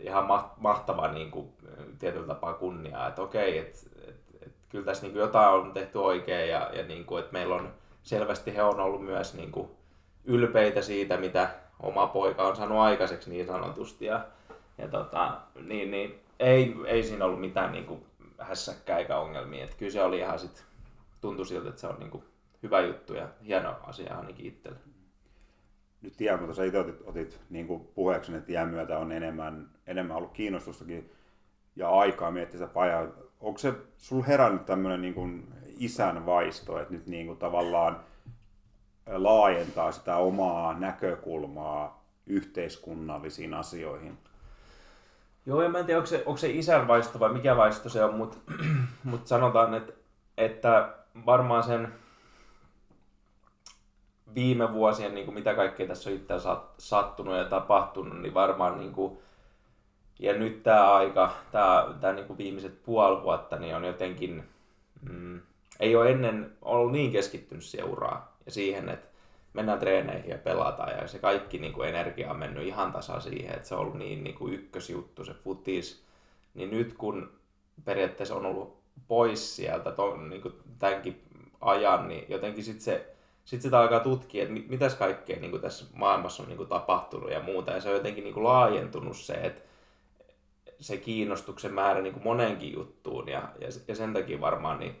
ihan 0.00 0.26
mahtava 0.56 1.08
niinku, 1.08 1.52
tietyllä 1.98 2.26
tapaa 2.26 2.54
kunniaa. 2.54 3.08
Että 3.08 3.22
okei, 3.22 3.58
että 3.58 3.78
et, 4.08 4.16
et, 4.42 4.52
kyllä 4.68 4.84
tässä 4.84 5.02
niinku 5.02 5.18
jotain 5.18 5.54
on 5.54 5.72
tehty 5.72 5.98
oikein 5.98 6.50
ja, 6.50 6.70
ja 6.72 6.82
niinku, 6.82 7.16
että 7.16 7.32
meillä 7.32 7.54
on 7.54 7.68
selvästi 8.02 8.56
he 8.56 8.62
on 8.62 8.80
ollut 8.80 9.04
myös 9.04 9.34
niinku 9.34 9.70
ylpeitä 10.24 10.82
siitä, 10.82 11.16
mitä 11.16 11.50
oma 11.80 12.06
poika 12.06 12.42
on 12.42 12.56
saanut 12.56 12.78
aikaiseksi 12.78 13.30
niin 13.30 13.46
sanotusti. 13.46 14.04
Ja, 14.04 14.26
ja 14.78 14.88
tota, 14.88 15.40
niin, 15.60 15.90
niin, 15.90 16.20
ei, 16.40 16.76
ei 16.86 17.02
siinä 17.02 17.24
ollut 17.24 17.40
mitään 17.40 17.72
niinku 17.72 18.06
hässäkkää 18.38 18.98
eikä 18.98 19.16
ongelmia. 19.16 19.64
Että 19.64 19.76
kyllä 19.76 19.92
se 19.92 20.02
oli 20.02 20.18
ihan 20.18 20.38
sit, 20.38 20.64
tuntui 21.20 21.46
siltä, 21.46 21.68
että 21.68 21.80
se 21.80 21.86
on 21.86 21.96
niinku 21.98 22.24
hyvä 22.62 22.80
juttu 22.80 23.14
ja 23.14 23.28
hieno 23.46 23.76
asia 23.82 24.16
ainakin 24.16 24.46
itselle. 24.46 24.78
Nyt 26.02 26.16
tiedän, 26.16 26.38
kun 26.38 26.50
itse 26.50 26.78
otit, 26.78 27.02
otit 27.04 27.40
niin 27.50 27.66
kuin 27.66 27.88
puheeksi, 27.94 28.34
että 28.34 28.52
iän 28.52 28.68
myötä 28.68 28.98
on 28.98 29.12
enemmän, 29.12 29.70
enemmän 29.86 30.16
ollut 30.16 30.32
kiinnostustakin 30.32 31.12
ja 31.76 31.90
aikaa 31.90 32.30
miettiä 32.30 32.58
sitä 32.58 32.72
pajaa. 32.72 33.06
Onko 33.40 33.58
se 33.58 33.74
sulla 33.96 34.24
herännyt 34.24 34.66
tämmöinen 34.66 35.02
niin 35.02 35.14
kuin 35.14 35.54
isän 35.78 36.26
vaisto, 36.26 36.80
että 36.80 36.94
nyt 36.94 37.06
niin 37.06 37.26
kuin 37.26 37.38
tavallaan 37.38 38.00
laajentaa 39.06 39.92
sitä 39.92 40.16
omaa 40.16 40.78
näkökulmaa 40.78 42.04
yhteiskunnallisiin 42.26 43.54
asioihin? 43.54 44.18
Joo, 45.46 45.62
ja 45.62 45.68
mä 45.68 45.78
en 45.78 45.86
tiedä, 45.86 45.98
onko 45.98 46.06
se, 46.06 46.22
onko 46.26 46.38
se 46.38 46.50
isän 46.50 46.88
vaisto 46.88 47.20
vai 47.20 47.32
mikä 47.32 47.56
vaisto 47.56 47.88
se 47.88 48.04
on, 48.04 48.14
mutta 48.14 48.36
mut 49.04 49.26
sanotaan, 49.26 49.74
että, 49.74 49.92
että 50.36 50.94
varmaan 51.26 51.62
sen 51.62 51.92
viime 54.34 54.72
vuosien, 54.72 55.14
niin 55.14 55.24
kuin 55.24 55.34
mitä 55.34 55.54
kaikkea 55.54 55.86
tässä 55.86 56.10
on 56.10 56.16
itse 56.16 56.34
sattunut 56.78 57.36
ja 57.36 57.44
tapahtunut, 57.44 58.20
niin 58.20 58.34
varmaan 58.34 58.78
niin 58.78 58.92
kuin, 58.92 59.18
ja 60.18 60.32
nyt 60.32 60.62
tämä 60.62 60.92
aika, 60.92 61.32
tämä, 61.52 61.94
tämä 62.00 62.12
niin 62.12 62.26
kuin 62.26 62.38
viimeiset 62.38 62.82
puoli 62.82 63.22
vuotta, 63.22 63.56
niin 63.56 63.76
on 63.76 63.84
jotenkin, 63.84 64.48
mm, 65.10 65.40
ei 65.80 65.96
ole 65.96 66.10
ennen 66.10 66.52
ollut 66.62 66.92
niin 66.92 67.12
keskittynyt 67.12 67.64
seuraa 67.64 68.36
ja 68.46 68.52
siihen, 68.52 68.88
että 68.88 69.08
mennään 69.52 69.78
treeneihin 69.78 70.30
ja 70.30 70.38
pelataan 70.38 70.90
ja 70.90 71.08
se 71.08 71.18
kaikki 71.18 71.58
niin 71.58 71.72
kuin 71.72 71.88
energia 71.88 72.30
on 72.30 72.38
mennyt 72.38 72.66
ihan 72.66 72.92
tasa 72.92 73.20
siihen, 73.20 73.54
että 73.54 73.68
se 73.68 73.74
on 73.74 73.80
ollut 73.80 73.98
niin, 73.98 74.24
niin 74.24 74.34
kuin 74.34 74.54
ykkösjuttu 74.54 75.24
se 75.24 75.34
futis, 75.34 76.04
niin 76.54 76.70
nyt 76.70 76.92
kun 76.92 77.30
periaatteessa 77.84 78.34
on 78.34 78.46
ollut 78.46 78.78
pois 79.08 79.56
sieltä 79.56 79.90
ton, 79.90 80.30
niin 80.30 80.42
kuin 80.42 80.54
tämänkin 80.78 81.22
ajan, 81.60 82.08
niin 82.08 82.24
jotenkin 82.28 82.64
sitten 82.64 82.84
se 82.84 83.14
sitten 83.48 83.62
sitä 83.62 83.80
alkaa 83.80 84.00
tutkia, 84.00 84.42
että 84.42 84.54
mitäs 84.68 84.94
kaikkea 84.94 85.40
niin 85.40 85.50
kuin 85.50 85.62
tässä 85.62 85.84
maailmassa 85.94 86.42
on 86.42 86.48
niin 86.48 86.56
kuin 86.56 86.68
tapahtunut 86.68 87.30
ja 87.30 87.40
muuta. 87.40 87.70
Ja 87.70 87.80
se 87.80 87.88
on 87.88 87.94
jotenkin 87.94 88.24
niin 88.24 88.34
kuin 88.34 88.44
laajentunut 88.44 89.16
se, 89.16 89.32
että 89.34 89.62
se 90.80 90.96
kiinnostuksen 90.96 91.74
määrä 91.74 92.02
niin 92.02 92.12
kuin 92.12 92.24
monenkin 92.24 92.72
juttuun. 92.72 93.28
Ja, 93.28 93.42
ja, 93.60 93.68
ja 93.88 93.94
sen 93.94 94.12
takia 94.12 94.40
varmaan 94.40 94.78
niin 94.78 94.96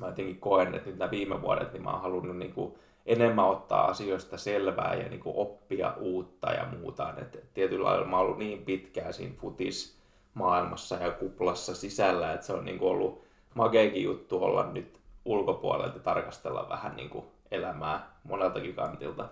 mä 0.00 0.06
jotenkin 0.06 0.40
koen, 0.40 0.74
että 0.74 0.90
nyt 0.90 0.98
nämä 0.98 1.10
viime 1.10 1.42
vuodet 1.42 1.72
niin 1.72 1.82
mä 1.82 1.90
oon 1.90 2.02
halunnut 2.02 2.36
niin 2.36 2.52
kuin 2.52 2.74
enemmän 3.06 3.48
ottaa 3.48 3.86
asioista 3.86 4.38
selvää 4.38 4.94
ja 4.94 5.08
niin 5.08 5.20
kuin 5.20 5.36
oppia 5.36 5.94
uutta 5.98 6.52
ja 6.52 6.66
muuta. 6.78 7.14
että 7.16 7.38
tietyllä 7.54 7.84
lailla 7.84 8.06
mä 8.06 8.16
oon 8.16 8.24
ollut 8.24 8.38
niin 8.38 8.64
pitkään 8.64 9.12
siinä 9.12 9.34
futis 9.40 10.00
maailmassa 10.34 10.96
ja 10.96 11.10
kuplassa 11.10 11.74
sisällä, 11.74 12.32
että 12.32 12.46
se 12.46 12.52
on 12.52 12.64
niin 12.64 12.78
kuin 12.78 12.90
ollut 12.90 13.24
makeakin 13.54 14.02
juttu 14.02 14.44
olla 14.44 14.70
nyt 14.72 15.00
ulkopuolelta 15.24 15.98
tarkastella 15.98 16.68
vähän 16.68 16.96
niin 16.96 17.10
kuin 17.10 17.24
elämää 17.50 18.10
moneltakin 18.24 18.74
kantilta. 18.74 19.28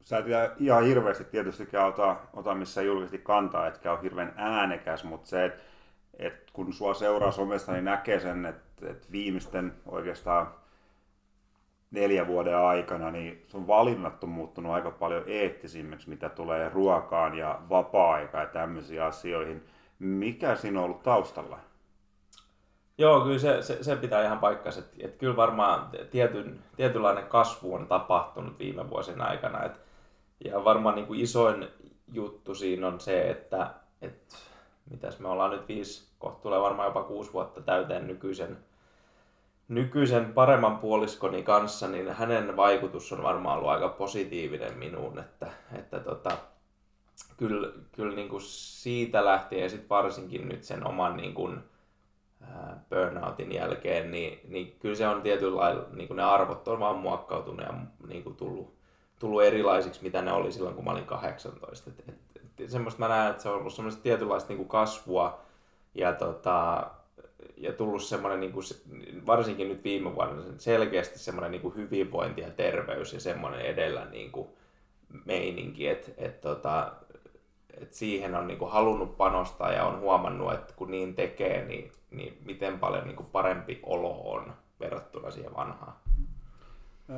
Sä 0.00 0.18
et 0.18 0.26
ihan 0.58 0.84
hirveästi 0.84 1.24
tietysti 1.24 1.76
ota, 1.88 2.16
ota 2.34 2.54
missä 2.54 2.82
julkisesti 2.82 3.18
kantaa, 3.18 3.66
etkä 3.66 3.92
ole 3.92 4.02
hirveän 4.02 4.34
äänekäs, 4.36 5.04
mutta 5.04 5.28
se, 5.28 5.44
että 5.44 5.62
et 6.18 6.50
kun 6.52 6.72
sua 6.72 6.94
seuraa 6.94 7.32
somesta, 7.32 7.72
niin 7.72 7.84
näkee 7.84 8.20
sen, 8.20 8.46
että 8.46 8.90
et 8.90 9.12
viimeisten 9.12 9.72
oikeastaan 9.86 10.54
neljän 11.90 12.26
vuoden 12.26 12.56
aikana, 12.56 13.10
niin 13.10 13.44
sun 13.46 13.66
valinnat 13.66 14.24
on 14.24 14.30
muuttunut 14.30 14.72
aika 14.72 14.90
paljon 14.90 15.24
eettisimmiksi, 15.26 16.08
mitä 16.08 16.28
tulee 16.28 16.68
ruokaan 16.68 17.34
ja 17.34 17.58
vapaa-aikaan 17.68 18.44
ja 18.44 18.50
tämmöisiin 18.52 19.02
asioihin. 19.02 19.64
Mikä 19.98 20.56
siinä 20.56 20.78
on 20.78 20.84
ollut 20.84 21.02
taustalla? 21.02 21.58
Joo, 22.98 23.20
kyllä 23.20 23.38
se, 23.38 23.62
se, 23.62 23.82
se 23.82 23.96
pitää 23.96 24.24
ihan 24.24 24.38
paikkansa. 24.38 24.80
Että, 24.80 24.96
että 25.00 25.18
kyllä 25.18 25.36
varmaan 25.36 25.90
tietyn, 26.10 26.58
tietynlainen 26.76 27.26
kasvu 27.26 27.74
on 27.74 27.86
tapahtunut 27.86 28.58
viime 28.58 28.90
vuosien 28.90 29.20
aikana. 29.20 29.64
Että, 29.64 29.78
ja 30.44 30.64
varmaan 30.64 30.94
niin 30.94 31.06
kuin 31.06 31.20
isoin 31.20 31.68
juttu 32.12 32.54
siinä 32.54 32.86
on 32.86 33.00
se, 33.00 33.30
että, 33.30 33.70
että 34.02 34.36
mitäs 34.90 35.18
me 35.18 35.28
ollaan 35.28 35.50
nyt 35.50 35.68
viisi, 35.68 36.08
kohta 36.18 36.42
tulee 36.42 36.60
varmaan 36.60 36.88
jopa 36.88 37.02
kuusi 37.02 37.32
vuotta 37.32 37.60
täyteen 37.60 38.06
nykyisen, 38.06 38.58
nykyisen 39.68 40.32
paremman 40.32 40.78
puoliskoni 40.78 41.42
kanssa, 41.42 41.88
niin 41.88 42.12
hänen 42.12 42.56
vaikutus 42.56 43.12
on 43.12 43.22
varmaan 43.22 43.58
ollut 43.58 43.70
aika 43.70 43.88
positiivinen 43.88 44.78
minuun, 44.78 45.18
että, 45.18 45.50
että 45.78 46.00
tota, 46.00 46.30
kyllä, 47.36 47.68
kyllä 47.92 48.14
niin 48.14 48.28
kuin 48.28 48.42
siitä 48.42 49.24
lähtien 49.24 49.70
sitten 49.70 49.88
varsinkin 49.88 50.48
nyt 50.48 50.64
sen 50.64 50.86
oman 50.86 51.16
niin 51.16 51.34
kuin, 51.34 51.62
burnoutin 52.90 53.52
jälkeen, 53.52 54.10
niin, 54.10 54.40
niin 54.48 54.76
kyllä 54.80 54.94
se 54.94 55.08
on 55.08 55.22
tietyllä 55.22 55.56
lailla, 55.56 55.86
niin 55.92 56.08
kuin 56.08 56.16
ne 56.16 56.22
arvot 56.22 56.68
on 56.68 56.80
vaan 56.80 56.98
muokkautunut 56.98 57.66
ja 57.66 57.74
niin 58.08 58.22
kuin 58.22 58.36
tullut, 58.36 58.74
tullut 59.18 59.42
erilaisiksi, 59.42 60.02
mitä 60.02 60.22
ne 60.22 60.32
oli 60.32 60.52
silloin, 60.52 60.74
kun 60.74 60.84
mä 60.84 60.90
olin 60.90 61.04
18. 61.04 61.90
Et, 61.90 61.98
et, 61.98 62.08
et, 62.08 62.27
semmoista 62.66 63.00
mä 63.00 63.08
näen, 63.08 63.30
että 63.30 63.42
se 63.42 63.48
on 63.48 63.54
ollut 63.54 63.74
semmoista 63.74 64.02
tietynlaista 64.02 64.48
niin 64.48 64.56
kuin 64.56 64.68
kasvua 64.68 65.40
ja, 65.94 66.12
tota, 66.12 66.86
ja 67.56 67.72
tullut 67.72 68.02
semmoinen, 68.02 68.40
niin 68.40 68.52
kuin, 68.52 68.64
varsinkin 69.26 69.68
nyt 69.68 69.84
viime 69.84 70.14
vuonna, 70.14 70.42
selkeästi 70.58 71.18
semmoinen 71.18 71.50
niin 71.50 71.62
kuin 71.62 71.76
hyvinvointi 71.76 72.40
ja 72.40 72.50
terveys 72.50 73.12
ja 73.12 73.20
semmoinen 73.20 73.60
edellä 73.60 74.04
niin 74.04 74.32
kuin 74.32 74.48
meininki, 75.24 75.88
että 75.88 76.10
et, 76.18 76.40
tota, 76.40 76.92
et 77.80 77.94
siihen 77.94 78.34
on 78.34 78.46
niin 78.46 78.58
kuin 78.58 78.70
halunnut 78.70 79.16
panostaa 79.16 79.72
ja 79.72 79.84
on 79.84 80.00
huomannut, 80.00 80.52
että 80.52 80.74
kun 80.76 80.90
niin 80.90 81.14
tekee, 81.14 81.64
niin 81.64 81.92
niin 82.10 82.38
miten 82.44 82.78
paljon 82.78 83.04
niin 83.04 83.16
kuin 83.16 83.28
parempi 83.32 83.80
olo 83.82 84.32
on 84.32 84.52
verrattuna 84.80 85.30
siihen 85.30 85.54
vanhaan? 85.54 85.92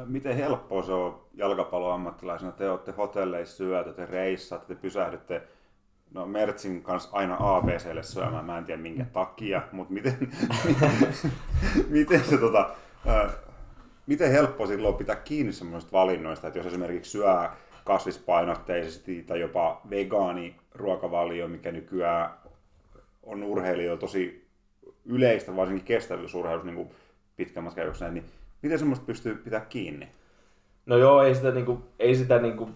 Miten 0.07 0.37
helppoa 0.37 0.83
se 0.83 0.93
on 0.93 1.25
jalkapalloammattilaisena? 1.35 2.53
Te 2.53 2.71
olette 2.71 2.93
hotelleissa 2.93 3.57
syötä, 3.57 3.93
te 3.93 4.07
reissaatte, 4.07 4.75
te 4.75 4.81
pysähdytte 4.81 5.43
no 6.15 6.27
Mertsin 6.27 6.83
kanssa 6.83 7.11
aina 7.13 7.37
ABClle 7.39 8.03
syömään, 8.03 8.45
mä 8.45 8.59
en 8.59 8.65
tiedä 8.65 8.83
minkä 8.83 9.05
takia, 9.05 9.63
mutta 9.73 9.93
miten, 9.93 10.19
miten 11.89 12.25
se 12.25 12.39
tota, 12.39 12.71
miten 14.07 14.31
helppo 14.31 14.67
silloin 14.67 14.95
pitää 14.95 15.17
kiinni 15.17 15.53
semmoisista 15.53 15.93
valinnoista, 15.93 16.47
että 16.47 16.59
jos 16.59 16.67
esimerkiksi 16.67 17.11
syö 17.11 17.49
kasvispainotteisesti 17.85 19.23
tai 19.23 19.41
jopa 19.41 19.81
vegaani 19.91 20.57
ruokavalio, 20.75 21.49
mikä 21.49 21.73
nykyään 21.73 22.31
on 23.23 23.43
urheilijoilla 23.43 24.01
tosi 24.01 24.49
yleistä, 25.05 25.57
varsinkin 25.57 25.85
kestävyysurheilussa 25.85 26.73
niin 26.73 26.91
pitkän 27.37 27.65
matkan 27.65 28.15
niin 28.15 28.25
miten 28.63 28.79
semmoista 28.79 29.07
pystyy 29.07 29.35
pitää 29.35 29.61
kiinni? 29.61 30.09
No 30.87 30.97
joo, 30.97 31.23
ei 31.23 31.35
sitä, 31.35 31.51
niin 31.51 31.67
kuin, 31.67 31.83
ei 31.99 32.15
sitä 32.15 32.39
niin 32.39 32.57
kuin, 32.57 32.75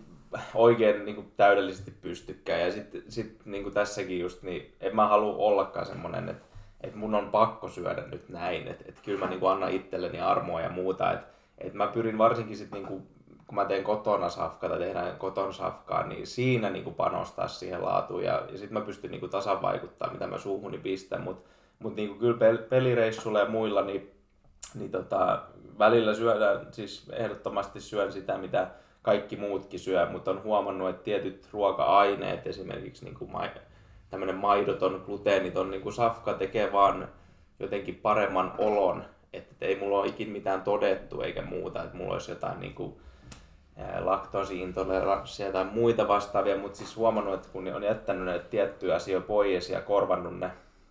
oikein 0.54 1.04
niin 1.04 1.14
kuin, 1.14 1.32
täydellisesti 1.36 1.90
pystykään. 1.90 2.60
Ja 2.60 2.72
sitten 2.72 3.02
sit, 3.08 3.40
niin 3.44 3.62
kuin 3.62 3.74
tässäkin 3.74 4.20
just, 4.20 4.42
niin 4.42 4.74
en 4.80 4.96
mä 4.96 5.08
halua 5.08 5.36
ollakaan 5.36 5.86
semmoinen, 5.86 6.28
että, 6.28 6.44
että 6.80 6.98
mun 6.98 7.14
on 7.14 7.30
pakko 7.30 7.68
syödä 7.68 8.02
nyt 8.06 8.28
näin. 8.28 8.68
Että, 8.68 8.84
että 8.88 9.00
kyllä 9.04 9.18
mä 9.18 9.30
niin 9.30 9.40
kuin, 9.40 9.52
annan 9.52 9.70
itselleni 9.70 10.20
armoa 10.20 10.60
ja 10.60 10.68
muuta. 10.68 11.12
Että, 11.12 11.26
että 11.58 11.78
mä 11.78 11.86
pyrin 11.86 12.18
varsinkin 12.18 12.56
sitten 12.56 12.78
niin 12.78 12.88
kuin, 12.88 13.06
kun 13.46 13.54
mä 13.54 13.64
teen 13.64 13.84
kotona 13.84 14.28
safkaa 14.28 14.70
tai 14.70 14.78
tehdään 14.78 15.16
kotona 15.16 15.52
safkaa, 15.52 16.06
niin 16.06 16.26
siinä 16.26 16.70
niin 16.70 16.84
kuin 16.84 16.96
panostaa 16.96 17.48
siihen 17.48 17.84
laatuun 17.84 18.24
ja, 18.24 18.46
ja 18.52 18.58
sitten 18.58 18.78
mä 18.78 18.84
pystyn 18.84 19.10
niin 19.10 19.20
kuin 19.20 19.30
tasan 19.30 19.62
vaikuttaa, 19.62 20.12
mitä 20.12 20.26
mä 20.26 20.38
suuhuni 20.38 20.78
pistän, 20.78 21.22
mutta 21.22 21.50
mutta 21.78 21.96
niinku 21.96 22.18
kyllä 22.18 22.56
pelireissuilla 22.68 23.38
ja 23.38 23.48
muilla, 23.48 23.82
niin 23.82 24.13
niin 24.74 24.90
tota, 24.90 25.42
välillä 25.78 26.14
syödään, 26.14 26.66
siis 26.70 27.10
ehdottomasti 27.12 27.80
syön 27.80 28.12
sitä, 28.12 28.38
mitä 28.38 28.70
kaikki 29.02 29.36
muutkin 29.36 29.80
syö, 29.80 30.06
mutta 30.10 30.30
on 30.30 30.42
huomannut, 30.42 30.88
että 30.88 31.02
tietyt 31.02 31.48
ruoka-aineet, 31.52 32.46
esimerkiksi 32.46 33.04
niin 33.04 33.14
kuin 33.14 33.30
tämmöinen 34.10 34.36
maidoton, 34.36 35.02
gluteeniton 35.06 35.70
niin 35.70 35.82
kuin 35.82 35.92
safka 35.92 36.34
tekee 36.34 36.72
vaan 36.72 37.08
jotenkin 37.60 37.94
paremman 37.94 38.54
olon, 38.58 39.04
että 39.32 39.66
ei 39.66 39.78
mulla 39.78 39.98
ole 39.98 40.06
ikin 40.06 40.30
mitään 40.30 40.62
todettu 40.62 41.20
eikä 41.20 41.42
muuta, 41.42 41.82
että 41.82 41.96
mulla 41.96 42.12
olisi 42.12 42.30
jotain 42.30 42.60
niin 42.60 42.74
kuin, 42.74 42.96
laktoosiintoleranssia 43.98 45.52
tai 45.52 45.64
muita 45.64 46.08
vastaavia, 46.08 46.58
mutta 46.58 46.78
siis 46.78 46.96
huomannut, 46.96 47.34
että 47.34 47.48
kun 47.52 47.74
on 47.74 47.82
jättänyt 47.82 48.24
näitä 48.24 48.44
tiettyjä 48.44 48.94
asioita 48.94 49.26
pois 49.26 49.70
ja 49.70 49.80
korvannut 49.80 50.38
ne, 50.38 50.50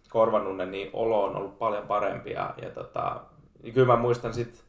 korvannut 0.10 0.58
ne 0.58 0.66
niin 0.66 0.90
olo 0.94 1.24
on 1.24 1.36
ollut 1.36 1.60
paljon 1.60 1.88
parempi. 1.88 2.32
Ja, 2.32 2.54
ja 2.62 2.70
tota, 2.70 3.22
ja 3.64 3.72
kyllä 3.72 3.88
mä 3.88 4.02
muistan 4.02 4.34
sitten, 4.34 4.62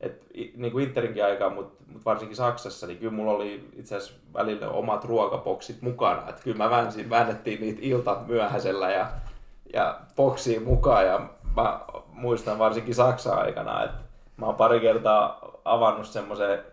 että 0.00 0.26
niin 0.56 0.72
kuin 0.72 0.84
Interinkin 0.84 1.24
aikaa, 1.24 1.50
mutta 1.50 1.84
mut 1.92 2.04
varsinkin 2.04 2.36
Saksassa, 2.36 2.86
niin 2.86 2.98
kyllä 2.98 3.12
mulla 3.12 3.32
oli 3.32 3.68
itse 3.76 3.96
asiassa 3.96 4.20
välillä 4.34 4.68
omat 4.68 5.04
ruokaboksit 5.04 5.82
mukana. 5.82 6.28
Että 6.28 6.42
kyllä 6.42 6.56
mä 6.56 6.70
väänsin, 6.70 7.10
väännettiin 7.10 7.60
niitä 7.60 7.80
ilta 7.82 8.16
myöhäisellä 8.26 8.90
ja, 8.90 9.10
ja 9.72 10.00
boksiin 10.16 10.62
mukaan. 10.62 11.06
Ja 11.06 11.20
mä 11.56 11.80
muistan 12.12 12.58
varsinkin 12.58 12.94
Saksan 12.94 13.38
aikana, 13.38 13.84
että 13.84 13.96
mä 14.36 14.46
oon 14.46 14.54
pari 14.54 14.80
kertaa 14.80 15.50
avannut 15.64 16.06
semmoisen 16.06 16.64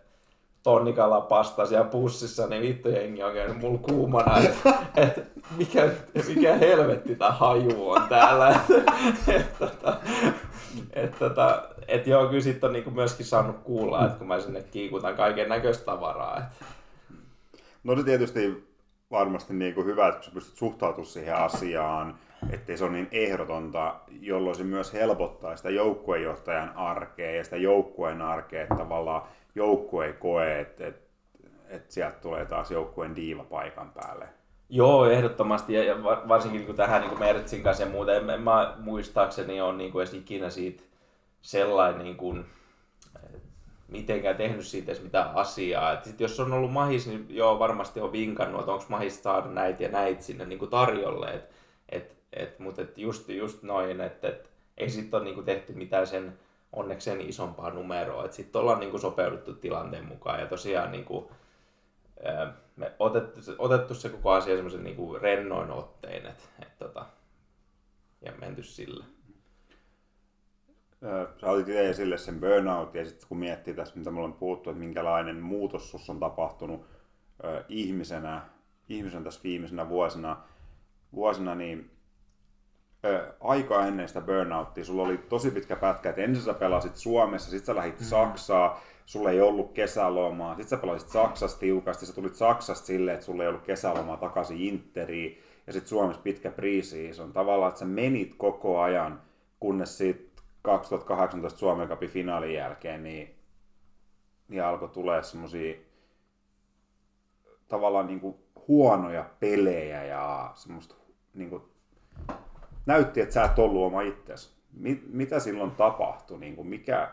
tonnikalapasta 0.63 1.65
siellä 1.65 1.87
pussissa, 1.87 2.47
niin 2.47 2.61
vittu 2.61 2.89
jengi 2.89 3.23
on 3.23 3.33
käynyt 3.33 3.57
mulla 3.57 3.77
kuumana, 3.77 4.37
että 4.37 4.73
et, 4.95 5.27
mikä, 5.57 5.89
mikä 6.27 6.53
helvetti 6.53 7.15
tämä 7.15 7.31
haju 7.31 7.89
on 7.89 8.01
täällä. 8.09 8.49
Että 8.49 9.33
et, 9.33 9.59
tota, 9.59 9.97
et, 10.93 11.19
tota, 11.19 11.63
et 11.87 12.07
joo, 12.07 12.27
kyllä 12.27 12.41
sit 12.41 12.63
on 12.63 12.73
niinku 12.73 12.91
myöskin 12.91 13.25
saanut 13.25 13.57
kuulla, 13.63 14.05
että 14.05 14.17
kun 14.17 14.27
mä 14.27 14.39
sinne 14.39 14.63
kiikutan 14.63 15.15
kaiken 15.15 15.49
näköistä 15.49 15.85
tavaraa. 15.85 16.37
Et. 16.37 16.67
No 17.83 17.95
se 17.95 18.03
tietysti 18.03 18.67
varmasti 19.11 19.53
niinku 19.53 19.83
hyvä, 19.83 20.07
että 20.07 20.25
sä 20.25 20.31
pystyt 20.31 20.57
suhtautumaan 20.57 21.11
siihen 21.11 21.35
asiaan, 21.35 22.19
ettei 22.49 22.77
se 22.77 22.83
ole 22.83 22.91
niin 22.91 23.07
ehdotonta, 23.11 23.95
jolloin 24.21 24.55
se 24.55 24.63
myös 24.63 24.93
helpottaa 24.93 25.55
sitä 25.55 25.69
joukkuejohtajan 25.69 26.71
arkea 26.75 27.31
ja 27.31 27.43
sitä 27.43 27.57
joukkueen 27.57 28.21
arkea, 28.21 28.63
että 28.63 28.75
tavallaan 28.75 29.21
joukkue 29.55 30.05
ei 30.05 30.13
koe, 30.13 30.59
että, 30.59 30.87
että, 30.87 31.09
että 31.67 31.93
sieltä 31.93 32.17
tulee 32.21 32.45
taas 32.45 32.71
joukkueen 32.71 33.15
diiva 33.15 33.43
paikan 33.43 33.91
päälle. 33.91 34.27
Joo, 34.69 35.05
ehdottomasti. 35.05 35.73
Ja, 35.73 36.03
varsinkin 36.03 36.65
niin 36.65 36.75
tähän 36.75 37.01
niin 37.01 37.19
Mertsin 37.19 37.63
kanssa 37.63 37.83
ja 37.83 37.89
muuta. 37.89 38.15
En, 38.15 38.29
en 38.29 38.41
mä 38.41 38.75
muistaakseni 38.79 39.61
ole 39.61 39.77
niin 39.77 39.91
kuin 39.91 40.01
edes 40.01 40.13
ikinä 40.13 40.49
siitä 40.49 40.83
sellainen 41.41 42.03
niin 42.03 42.17
kuin, 42.17 42.45
mitenkään 43.87 44.35
tehnyt 44.35 44.65
siitä 44.65 44.91
edes 44.91 45.03
mitään 45.03 45.35
asiaa. 45.35 45.91
Et 45.91 46.03
sit 46.03 46.19
jos 46.19 46.39
on 46.39 46.53
ollut 46.53 46.71
mahis, 46.71 47.07
niin 47.07 47.25
joo, 47.29 47.59
varmasti 47.59 48.01
on 48.01 48.11
vinkannut, 48.11 48.59
että 48.59 48.71
onko 48.71 48.85
mahis 48.89 49.23
saada 49.23 49.47
näitä 49.47 49.83
ja 49.83 49.89
näitä 49.89 50.23
sinne 50.23 50.45
niin 50.45 50.59
kuin 50.59 50.71
tarjolle. 50.71 51.27
Et, 51.27 51.51
et, 51.89 52.17
et, 52.33 52.59
Mutta 52.59 52.81
et 52.81 52.97
just, 52.97 53.29
just 53.29 53.63
noin, 53.63 54.01
että 54.01 54.27
et, 54.27 54.49
ei 54.77 54.89
sitten 54.89 55.17
ole 55.17 55.23
niin 55.23 55.35
kuin 55.35 55.45
tehty 55.45 55.73
mitään 55.73 56.07
sen 56.07 56.39
onnekseen 56.73 57.21
isompaa 57.21 57.69
numeroa. 57.69 58.31
Sitten 58.31 58.61
ollaan 58.61 58.79
niin 58.79 58.91
kuin 58.91 59.01
sopeuduttu 59.01 59.53
tilanteen 59.53 60.05
mukaan 60.05 60.39
ja 60.39 60.45
tosiaan 60.45 60.91
niin 60.91 61.05
kuin, 61.05 61.25
me 62.75 62.91
otettu, 62.99 63.39
otettu 63.57 63.95
se 63.95 64.09
koko 64.09 64.31
asia 64.31 64.55
semmoisen 64.55 64.83
niin 64.83 65.21
rennoin 65.21 65.71
ottein 65.71 66.25
et, 66.25 66.49
et, 66.61 66.77
tota, 66.77 67.05
ja 68.21 68.31
menty 68.39 68.63
sille. 68.63 69.05
Sä 71.41 71.51
otit 71.51 71.67
itse 71.67 71.89
esille 71.89 72.17
sen 72.17 72.39
burnout 72.39 72.95
ja 72.95 73.05
sitten 73.05 73.27
kun 73.27 73.37
miettii 73.37 73.73
tässä, 73.73 73.97
mitä 73.97 74.11
me 74.11 74.17
ollaan 74.17 74.33
puhuttu, 74.33 74.69
että 74.69 74.79
minkälainen 74.79 75.41
muutos 75.41 75.91
sus 75.91 76.09
on 76.09 76.19
tapahtunut 76.19 76.85
ihmisenä, 77.69 78.41
ihmisen 78.89 79.23
tässä 79.23 79.43
viimeisenä 79.43 79.89
vuosina, 79.89 80.43
vuosina 81.13 81.55
niin 81.55 81.96
aika 83.39 83.85
ennen 83.85 84.07
sitä 84.07 84.21
burnouttia. 84.21 84.85
Sulla 84.85 85.03
oli 85.03 85.17
tosi 85.17 85.51
pitkä 85.51 85.75
pätkä, 85.75 86.09
että 86.09 86.21
ensin 86.21 86.43
sä 86.43 86.53
pelasit 86.53 86.95
Suomessa, 86.95 87.49
sitten 87.49 87.65
sä 87.65 87.75
lähdit 87.75 87.99
mm. 87.99 88.05
Saksaa, 88.05 88.81
sulla 89.05 89.31
ei 89.31 89.41
ollut 89.41 89.71
kesälomaa, 89.71 90.55
sitten 90.55 90.69
sä 90.69 90.77
pelasit 90.77 91.09
Saksassa 91.09 91.59
tiukasti, 91.59 92.05
sä 92.05 92.13
tulit 92.13 92.35
Saksasta 92.35 92.85
silleen, 92.85 93.15
että 93.15 93.25
sulla 93.25 93.43
ei 93.43 93.49
ollut 93.49 93.63
kesälomaa 93.63 94.17
takaisin 94.17 94.61
Interiin, 94.61 95.41
ja 95.67 95.73
sitten 95.73 95.89
Suomessa 95.89 96.21
pitkä 96.21 96.51
on 97.23 97.33
Tavallaan, 97.33 97.69
että 97.69 97.79
sä 97.79 97.85
menit 97.85 98.35
koko 98.37 98.79
ajan, 98.81 99.21
kunnes 99.59 99.97
sitten 99.97 100.43
2018 100.61 101.59
Suomen 101.59 101.87
Cupin 101.87 102.09
finaalin 102.09 102.53
jälkeen, 102.53 103.03
niin, 103.03 103.35
niin 104.47 104.63
alkoi 104.63 104.89
tulee 104.89 105.23
semmosia 105.23 105.75
tavallaan 107.67 108.07
niin 108.07 108.19
kuin 108.19 108.35
huonoja 108.67 109.25
pelejä 109.39 110.03
ja 110.03 110.51
semmoista 110.55 110.95
niin 111.33 111.49
kuin 111.49 111.61
näytti, 112.87 113.21
että 113.21 113.33
sä 113.33 113.43
et 113.43 113.59
ollut 113.59 113.85
oma 113.85 114.01
itsesi. 114.01 114.57
Mit, 114.73 115.01
mitä 115.07 115.39
silloin 115.39 115.71
tapahtui? 115.71 116.39
Niin 116.39 116.55
kuin 116.55 116.67
mikä, 116.67 117.11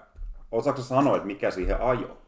osaatko 0.52 0.82
sanoa, 0.82 1.16
että 1.16 1.26
mikä 1.26 1.50
siihen 1.50 1.80
ajo? 1.80 2.18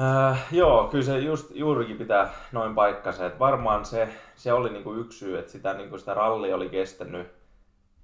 Äh, 0.00 0.46
joo, 0.52 0.88
kyllä 0.88 1.04
se 1.04 1.18
just 1.18 1.50
juurikin 1.54 1.98
pitää 1.98 2.30
noin 2.52 2.74
paikkansa. 2.74 3.26
Että 3.26 3.38
varmaan 3.38 3.84
se, 3.84 4.08
se 4.36 4.52
oli 4.52 4.70
niinku 4.70 4.94
yksi 4.94 5.18
syy, 5.18 5.38
että 5.38 5.52
sitä, 5.52 5.74
niinku 5.74 5.98
sitä 5.98 6.14
ralli 6.14 6.52
oli 6.52 6.68
kestänyt 6.68 7.44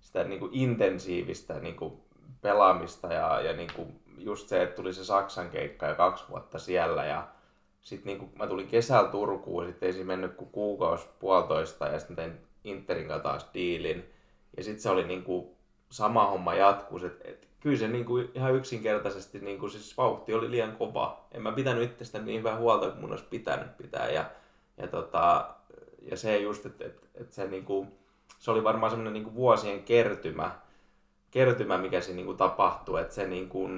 sitä 0.00 0.24
niinku 0.24 0.48
intensiivistä 0.53 1.55
niinku 1.55 2.05
pelaamista 2.40 3.12
ja, 3.12 3.40
ja 3.40 3.53
niinku 3.53 3.87
just 4.18 4.48
se, 4.48 4.62
että 4.62 4.76
tuli 4.76 4.92
se 4.92 5.05
Saksan 5.05 5.50
keikka 5.50 5.87
ja 5.87 5.94
kaksi 5.94 6.24
vuotta 6.29 6.59
siellä 6.59 7.05
ja 7.05 7.29
sitten 7.83 8.07
niinku, 8.07 8.29
mä 8.38 8.46
tulin 8.46 8.68
kesällä 8.68 9.11
Turkuun, 9.11 9.66
sitten 9.66 9.87
ei 9.87 9.92
siinä 9.92 10.07
mennyt 10.07 10.35
kuin 10.35 10.50
kuukausi 10.50 11.09
puolitoista 11.18 11.87
ja 11.87 11.98
sitten 11.98 12.16
tein 12.16 12.33
Interin 12.64 13.09
kanssa 13.09 13.22
taas 13.22 13.50
diilin. 13.55 14.12
Ja 14.60 14.64
sitten 14.64 14.82
se 14.82 14.90
oli 14.90 15.04
niinku 15.04 15.56
sama 15.90 16.26
homma 16.26 16.54
jatkuu. 16.54 17.04
Et, 17.04 17.20
et, 17.24 17.48
kyllä 17.60 17.76
se 17.76 17.88
niinku 17.88 18.18
ihan 18.18 18.54
yksinkertaisesti 18.54 19.38
niinku, 19.38 19.68
siis 19.68 19.96
vauhti 19.96 20.34
oli 20.34 20.50
liian 20.50 20.76
kova. 20.76 21.24
En 21.32 21.42
mä 21.42 21.52
pitänyt 21.52 21.90
itsestäni 21.90 22.24
niin 22.24 22.38
hyvää 22.38 22.56
huolta 22.56 22.90
kuin 22.90 23.00
mun 23.00 23.10
olisi 23.10 23.24
pitänyt 23.30 23.76
pitää. 23.76 24.10
Ja, 24.10 24.24
ja, 24.76 24.88
tota, 24.88 25.50
ja 26.02 26.16
se 26.16 26.38
just, 26.38 26.66
että 26.66 26.84
et, 26.84 27.08
et 27.14 27.32
se, 27.32 27.46
niinku, 27.46 27.86
se 28.38 28.50
oli 28.50 28.64
varmaan 28.64 28.90
semmoinen 28.90 29.12
niinku 29.12 29.34
vuosien 29.34 29.82
kertymä, 29.82 30.58
kertymä, 31.30 31.78
mikä 31.78 32.00
se 32.00 32.12
niinku 32.12 32.34
tapahtui. 32.34 33.00
Että 33.00 33.14
se, 33.14 33.26
niinku, 33.26 33.68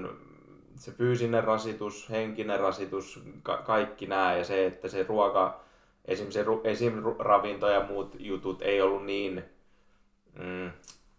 se 0.76 0.92
fyysinen 0.92 1.44
rasitus, 1.44 2.10
henkinen 2.10 2.60
rasitus, 2.60 3.22
ka- 3.42 3.62
kaikki 3.62 4.06
nämä 4.06 4.36
ja 4.36 4.44
se, 4.44 4.66
että 4.66 4.88
se 4.88 5.02
ruoka, 5.02 5.60
esim. 6.04 6.30
Se, 6.30 6.44
esim. 6.64 7.02
ravinto 7.18 7.68
ja 7.68 7.86
muut 7.86 8.16
jutut 8.18 8.62
ei 8.62 8.80
ollut 8.80 9.04
niin 9.04 9.51
mm, 10.38 10.70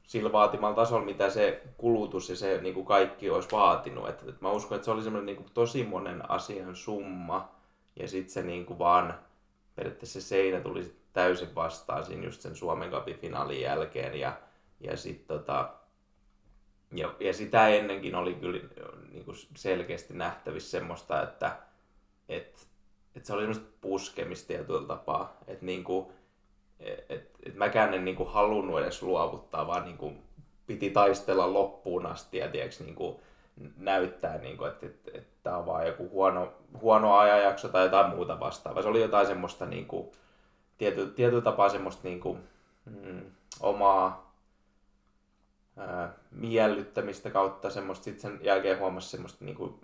sillä 0.04 0.32
vaatimalla 0.32 0.76
tasolla, 0.76 1.06
mitä 1.06 1.30
se 1.30 1.62
kulutus 1.78 2.30
ja 2.30 2.36
se 2.36 2.62
niin 2.62 2.74
kuin 2.74 2.86
kaikki 2.86 3.30
olisi 3.30 3.50
vaatinut. 3.52 4.10
Et, 4.10 4.24
et 4.28 4.42
mä 4.42 4.52
uskon, 4.52 4.76
että 4.76 4.86
se 4.86 4.92
oli 4.92 5.04
semmoinen 5.04 5.26
niin 5.26 5.38
kuin 5.38 5.52
tosi 5.54 5.84
monen 5.84 6.32
asian 6.32 6.76
summa. 6.76 7.52
Ja 8.00 8.08
sitten 8.08 8.34
se 8.34 8.42
niin 8.42 8.66
kuin 8.66 8.80
vaan 8.80 9.20
periaatteessa 9.76 10.22
se 10.22 10.28
seinä 10.28 10.60
tuli 10.60 10.84
sit 10.84 10.98
täysin 11.14 11.56
vastaan 11.56 12.06
siinä 12.06 12.24
just 12.24 12.42
sen 12.42 12.56
Suomen 12.56 12.92
Cupin 12.92 13.20
finaalin 13.20 13.62
jälkeen. 13.62 14.20
Ja, 14.20 14.38
ja 14.80 14.98
sitten 14.98 15.38
tota, 15.38 15.74
ja, 16.92 17.16
ja 17.20 17.34
sitä 17.34 17.68
ennenkin 17.68 18.16
oli 18.16 18.34
kyllä 18.34 18.60
niin 19.12 19.26
kuin 19.26 19.38
selkeästi 19.56 20.14
nähtävissä 20.14 20.72
semmoista, 20.72 21.22
että 21.22 21.58
et, 22.30 22.68
et 23.16 23.26
se 23.26 23.34
oli 23.34 23.42
semmoista 23.42 23.78
puskemista 23.82 24.48
tietyllä 24.48 24.88
tapaa, 24.88 25.38
että 25.48 25.66
niin 25.66 25.84
kuin, 25.84 26.14
et, 26.80 27.32
et 27.46 27.56
mäkään 27.56 27.94
en 27.94 28.06
niinku 28.06 28.26
halunnut 28.26 28.80
edes 28.80 29.02
luovuttaa, 29.02 29.68
vaan 29.68 29.86
niinku 29.86 30.14
piti 30.68 30.90
taistella 30.90 31.54
loppuun 31.54 32.06
asti 32.06 32.38
ja 32.38 32.48
tiiäks, 32.48 32.80
niinku 32.80 33.22
näyttää, 33.78 34.38
niinku, 34.38 34.64
että 34.64 34.86
et, 34.86 35.10
et, 35.14 35.28
tämä 35.44 35.58
on 35.58 35.66
vaan 35.66 35.88
joku 35.88 36.10
huono, 36.10 36.54
huono 36.82 37.18
ajanjakso 37.18 37.68
tai 37.68 37.84
jotain 37.84 38.10
muuta 38.10 38.40
vastaavaa. 38.40 38.82
Se 38.82 38.88
oli 38.88 39.02
jotain 39.02 39.28
semmoista 39.28 39.66
niinku, 39.66 40.12
tiety, 40.78 41.08
tietyllä 41.08 41.42
tapaa 41.42 41.70
semmoista 41.70 42.02
niinku, 42.04 42.38
mm, 42.86 43.22
omaa 43.60 44.36
ää, 45.78 46.14
miellyttämistä 46.32 47.30
kautta 47.30 47.70
semmoista, 47.70 48.04
sitten 48.04 48.32
sen 48.32 48.46
jälkeen 48.46 48.80
huomasi 48.80 49.10
semmoista 49.10 49.46
niinku, 49.46 49.80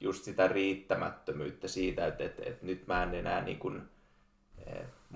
just 0.00 0.24
sitä 0.24 0.48
riittämättömyyttä 0.48 1.68
siitä, 1.68 2.06
että, 2.06 2.24
että, 2.24 2.42
että 2.46 2.66
nyt 2.66 2.86
mä 2.86 3.02
en 3.02 3.14
enää 3.14 3.40
niinku, 3.40 3.72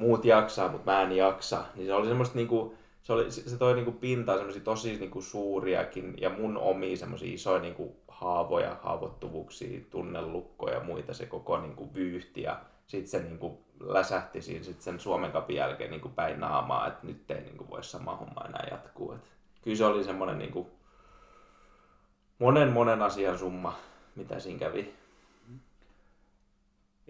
muut 0.01 0.25
jaksaa, 0.25 0.69
mutta 0.69 0.93
mä 0.93 1.03
en 1.03 1.13
jaksa. 1.13 1.65
Niin 1.75 1.87
se 1.87 1.95
oli 1.95 2.09
semmoista 2.09 2.37
niinku, 2.37 2.75
se, 3.03 3.13
oli, 3.13 3.31
se 3.31 3.59
toi 3.59 3.75
niinku 3.75 3.93
pintaan 3.93 4.39
semmoisia 4.39 4.63
tosi 4.63 4.97
niinku 4.97 5.23
suuriakin 5.23 6.15
ja 6.21 6.31
mun 6.31 6.59
omia 6.59 6.97
semmoisia 6.97 7.35
isoja 7.35 7.61
niinku 7.61 7.97
haavoja, 8.09 8.77
haavoittuvuuksia, 8.83 9.81
tunnelukkoja 9.91 10.75
ja 10.75 10.85
muita 10.85 11.15
se 11.15 11.27
koko 11.27 11.61
niinku 11.61 11.95
vyyhti 11.95 12.43
ja 12.43 12.61
sitten 12.87 13.11
se 13.11 13.29
niinku 13.29 13.65
läsähti 13.81 14.43
siinä 14.43 14.65
sit 14.65 14.81
sen 14.81 15.01
Suomen 15.01 15.33
kapin 15.33 15.57
jälkeen 15.57 15.91
niinku 15.91 16.09
päin 16.09 16.41
naamaa, 16.41 16.87
että 16.87 17.07
nyt 17.07 17.31
ei 17.31 17.41
niinku 17.41 17.71
voi 17.71 17.85
sama 17.85 18.17
homma 18.17 18.45
enää 18.49 18.69
jatkuu. 18.71 19.13
Et 19.13 19.33
kyllä 19.63 19.77
se 19.77 19.85
oli 19.85 20.05
semmoinen 20.05 20.39
niinku, 20.39 20.71
monen 22.39 22.69
monen 22.69 23.03
asian 23.03 23.39
summa, 23.39 23.77
mitä 24.17 24.41
siinä 24.41 24.59
kävi. 24.59 25.00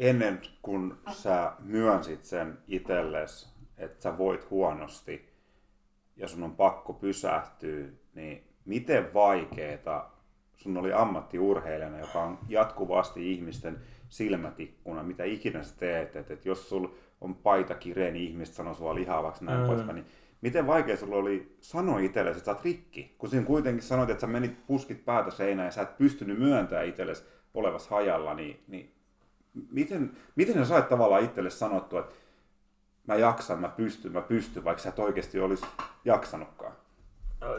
Ennen 0.00 0.40
kuin 0.62 0.94
sä 1.12 1.52
myönsit 1.58 2.24
sen 2.24 2.58
itsellesi, 2.68 3.48
että 3.78 4.02
sä 4.02 4.18
voit 4.18 4.50
huonosti 4.50 5.28
ja 6.16 6.28
sun 6.28 6.42
on 6.42 6.56
pakko 6.56 6.92
pysähtyä, 6.92 7.86
niin 8.14 8.44
miten 8.64 9.14
vaikeeta 9.14 10.06
sun 10.56 10.76
oli 10.76 10.92
ammattiurheilijana, 10.92 11.98
joka 11.98 12.22
on 12.22 12.38
jatkuvasti 12.48 13.32
ihmisten 13.32 13.78
silmätikkuna, 14.08 15.02
mitä 15.02 15.24
ikinä 15.24 15.62
sä 15.62 15.74
teet, 15.78 16.16
että, 16.16 16.34
että 16.34 16.48
jos 16.48 16.68
sul 16.68 16.86
on 17.20 17.34
paita 17.34 17.74
kireä, 17.74 18.10
niin 18.10 18.30
ihmiset 18.30 18.54
sanoo 18.54 18.74
sua 18.74 18.94
lihavaksi 18.94 19.44
näin 19.44 19.60
mm. 19.60 19.66
poispäin, 19.66 19.94
niin 19.94 20.06
miten 20.40 20.66
vaikea 20.66 20.96
sulla 20.96 21.16
oli 21.16 21.56
sanoa 21.60 21.98
itsellesi, 21.98 22.38
että 22.38 22.44
sä 22.44 22.52
oot 22.52 22.64
rikki? 22.64 23.14
Kun 23.18 23.30
siinä 23.30 23.46
kuitenkin 23.46 23.82
sanoit, 23.82 24.10
että 24.10 24.20
sä 24.20 24.26
menit 24.26 24.66
puskit 24.66 25.04
päätä 25.04 25.30
seinään 25.30 25.66
ja 25.66 25.72
sä 25.72 25.82
et 25.82 25.98
pystynyt 25.98 26.38
myöntämään 26.38 26.86
itsellesi 26.86 27.24
olevas 27.54 27.88
hajalla, 27.88 28.34
niin, 28.34 28.64
niin 28.68 28.99
miten, 29.70 30.16
miten 30.36 30.54
sä 30.54 30.64
sait 30.64 30.88
tavallaan 30.88 31.24
itselle 31.24 31.50
sanottua, 31.50 32.00
että 32.00 32.14
mä 33.06 33.14
jaksan, 33.14 33.60
mä 33.60 33.68
pystyn, 33.68 34.12
mä 34.12 34.20
pystyn, 34.20 34.64
vaikka 34.64 34.82
sä 34.82 34.88
et 34.88 34.98
oikeasti 34.98 35.40
olisi 35.40 35.66
jaksanutkaan? 36.04 36.72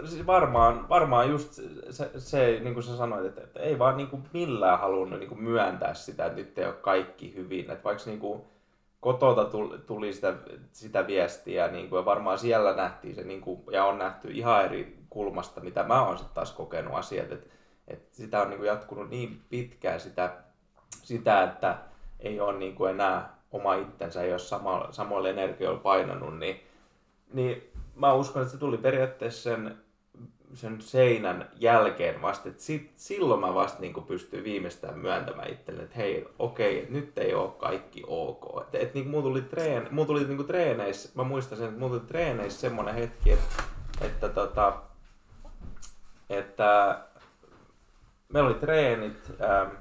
Siis 0.05 0.27
varmaan, 0.27 0.89
varmaan 0.89 1.29
just 1.29 1.53
se, 1.89 2.11
se, 2.17 2.59
niin 2.63 2.73
kuin 2.73 2.83
sä 2.83 2.97
sanoit, 2.97 3.25
että, 3.25 3.41
että 3.41 3.59
ei 3.59 3.79
vaan 3.79 3.97
niin 3.97 4.07
kuin 4.07 4.23
millään 4.33 4.79
halunnut 4.79 5.19
niin 5.19 5.29
kuin 5.29 5.43
myöntää 5.43 5.93
sitä, 5.93 6.25
että 6.25 6.37
nyt 6.37 6.57
ei 6.57 6.65
ole 6.65 6.73
kaikki 6.73 7.35
hyvin. 7.35 7.71
Että 7.71 7.83
vaikka 7.83 8.03
niin 8.05 8.19
kuin 8.19 8.41
kotota 8.99 9.45
tuli 9.85 10.13
sitä, 10.13 10.33
sitä 10.73 11.07
viestiä 11.07 11.67
niin 11.67 11.89
kuin, 11.89 11.99
ja 11.99 12.05
varmaan 12.05 12.37
siellä 12.37 12.75
nähtiin 12.75 13.15
se, 13.15 13.23
niin 13.23 13.41
kuin, 13.41 13.61
ja 13.71 13.85
on 13.85 13.97
nähty 13.97 14.31
ihan 14.31 14.65
eri 14.65 14.97
kulmasta, 15.09 15.61
mitä 15.61 15.83
mä 15.83 16.05
oon 16.05 16.17
sitten 16.17 16.35
taas 16.35 16.51
kokenut 16.51 16.95
asiat. 16.95 17.31
Että, 17.31 17.49
että 17.87 18.15
sitä 18.15 18.41
on 18.41 18.49
niin 18.49 18.57
kuin 18.57 18.67
jatkunut 18.67 19.09
niin 19.09 19.41
pitkään 19.49 19.99
sitä, 19.99 20.33
sitä 21.03 21.43
että 21.43 21.77
ei 22.19 22.39
ole 22.39 22.57
niin 22.57 22.75
kuin 22.75 22.91
enää 22.91 23.37
oma 23.51 23.73
itsensä, 23.73 24.21
ei 24.21 24.31
ole 24.31 24.39
sama, 24.39 24.87
samoilla 24.91 25.29
energioilla 25.29 25.79
painanut, 25.79 26.39
niin, 26.39 26.61
niin 27.33 27.71
mä 27.95 28.13
uskon, 28.13 28.41
että 28.41 28.51
se 28.51 28.59
tuli 28.59 28.77
periaatteessa 28.77 29.43
sen, 29.43 29.77
sen 30.53 30.81
seinän 30.81 31.49
jälkeen 31.55 32.21
vasta, 32.21 32.49
että 32.49 32.63
sit, 32.63 32.91
silloin 32.95 33.39
mä 33.39 33.53
vasta 33.53 33.81
niin 33.81 33.93
pystyin 34.07 34.43
viimeistään 34.43 34.99
myöntämään 34.99 35.49
itselleni, 35.49 35.83
että 35.83 35.97
hei, 35.97 36.27
okei, 36.39 36.79
että 36.79 36.93
nyt 36.93 37.17
ei 37.17 37.33
ole 37.33 37.51
kaikki 37.51 38.03
ok. 38.07 38.61
Että 38.61 38.77
et, 38.77 38.93
niin 38.93 39.07
mulla 39.07 39.23
tuli, 39.23 39.41
treen, 39.41 39.87
mulla 39.91 40.07
tuli 40.07 40.25
niin 40.25 40.45
treeneissä, 40.45 41.09
mä 41.15 41.23
muistan 41.23 41.57
sen, 41.57 41.67
että 41.67 41.79
mulla 41.79 41.97
tuli 41.97 42.07
treeneissä 42.07 42.59
semmoinen 42.61 42.95
hetki, 42.95 43.31
että, 43.31 43.63
että, 44.01 44.29
tota, 44.29 44.73
että 46.29 46.99
meillä 48.33 48.49
oli 48.49 48.59
treenit, 48.59 49.31
ähm, 49.41 49.75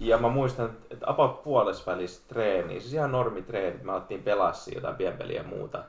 ja 0.00 0.18
mä 0.18 0.28
muistan, 0.28 0.70
että 0.90 1.10
about 1.10 1.42
puolesvälis 1.42 2.20
treeni, 2.20 2.80
siis 2.80 2.94
ihan 2.94 3.12
normitreenit, 3.12 3.82
me 3.82 3.92
alettiin 3.92 4.22
pelassia 4.22 4.74
jotain 4.74 4.96
pienpeliä 4.96 5.42
ja 5.42 5.48
muuta 5.48 5.84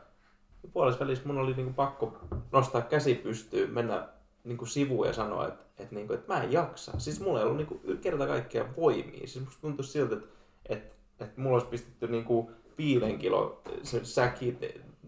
puolessa 0.74 1.00
välissä 1.00 1.28
mun 1.28 1.38
oli 1.38 1.54
niinku 1.54 1.74
pakko 1.74 2.18
nostaa 2.52 2.82
käsi 2.82 3.16
pystyyn, 3.16 3.70
mennä 3.70 4.08
niinku 4.44 4.66
sivuun 4.66 5.08
ja 5.08 5.14
sanoa, 5.14 5.48
että, 5.48 5.64
että, 5.78 5.96
niinku, 5.96 6.14
että 6.14 6.34
mä 6.34 6.44
en 6.44 6.52
jaksa. 6.52 7.00
Siis 7.00 7.20
mulla 7.20 7.40
ei 7.40 7.46
ollut 7.46 7.58
niinku 7.58 7.82
kerta 8.02 8.28
kaikkiaan 8.28 8.76
voimia. 8.76 9.28
Siis 9.28 9.46
musta 9.46 9.62
tuntui 9.62 9.86
siltä, 9.86 10.16
että, 10.16 10.28
että, 10.70 10.96
että 11.20 11.42
mulla 11.42 11.56
olisi 11.56 11.68
pistetty 11.68 12.08
niinku 12.08 12.52
viiden 12.78 13.18
kilo 13.18 13.62
säki 14.04 14.58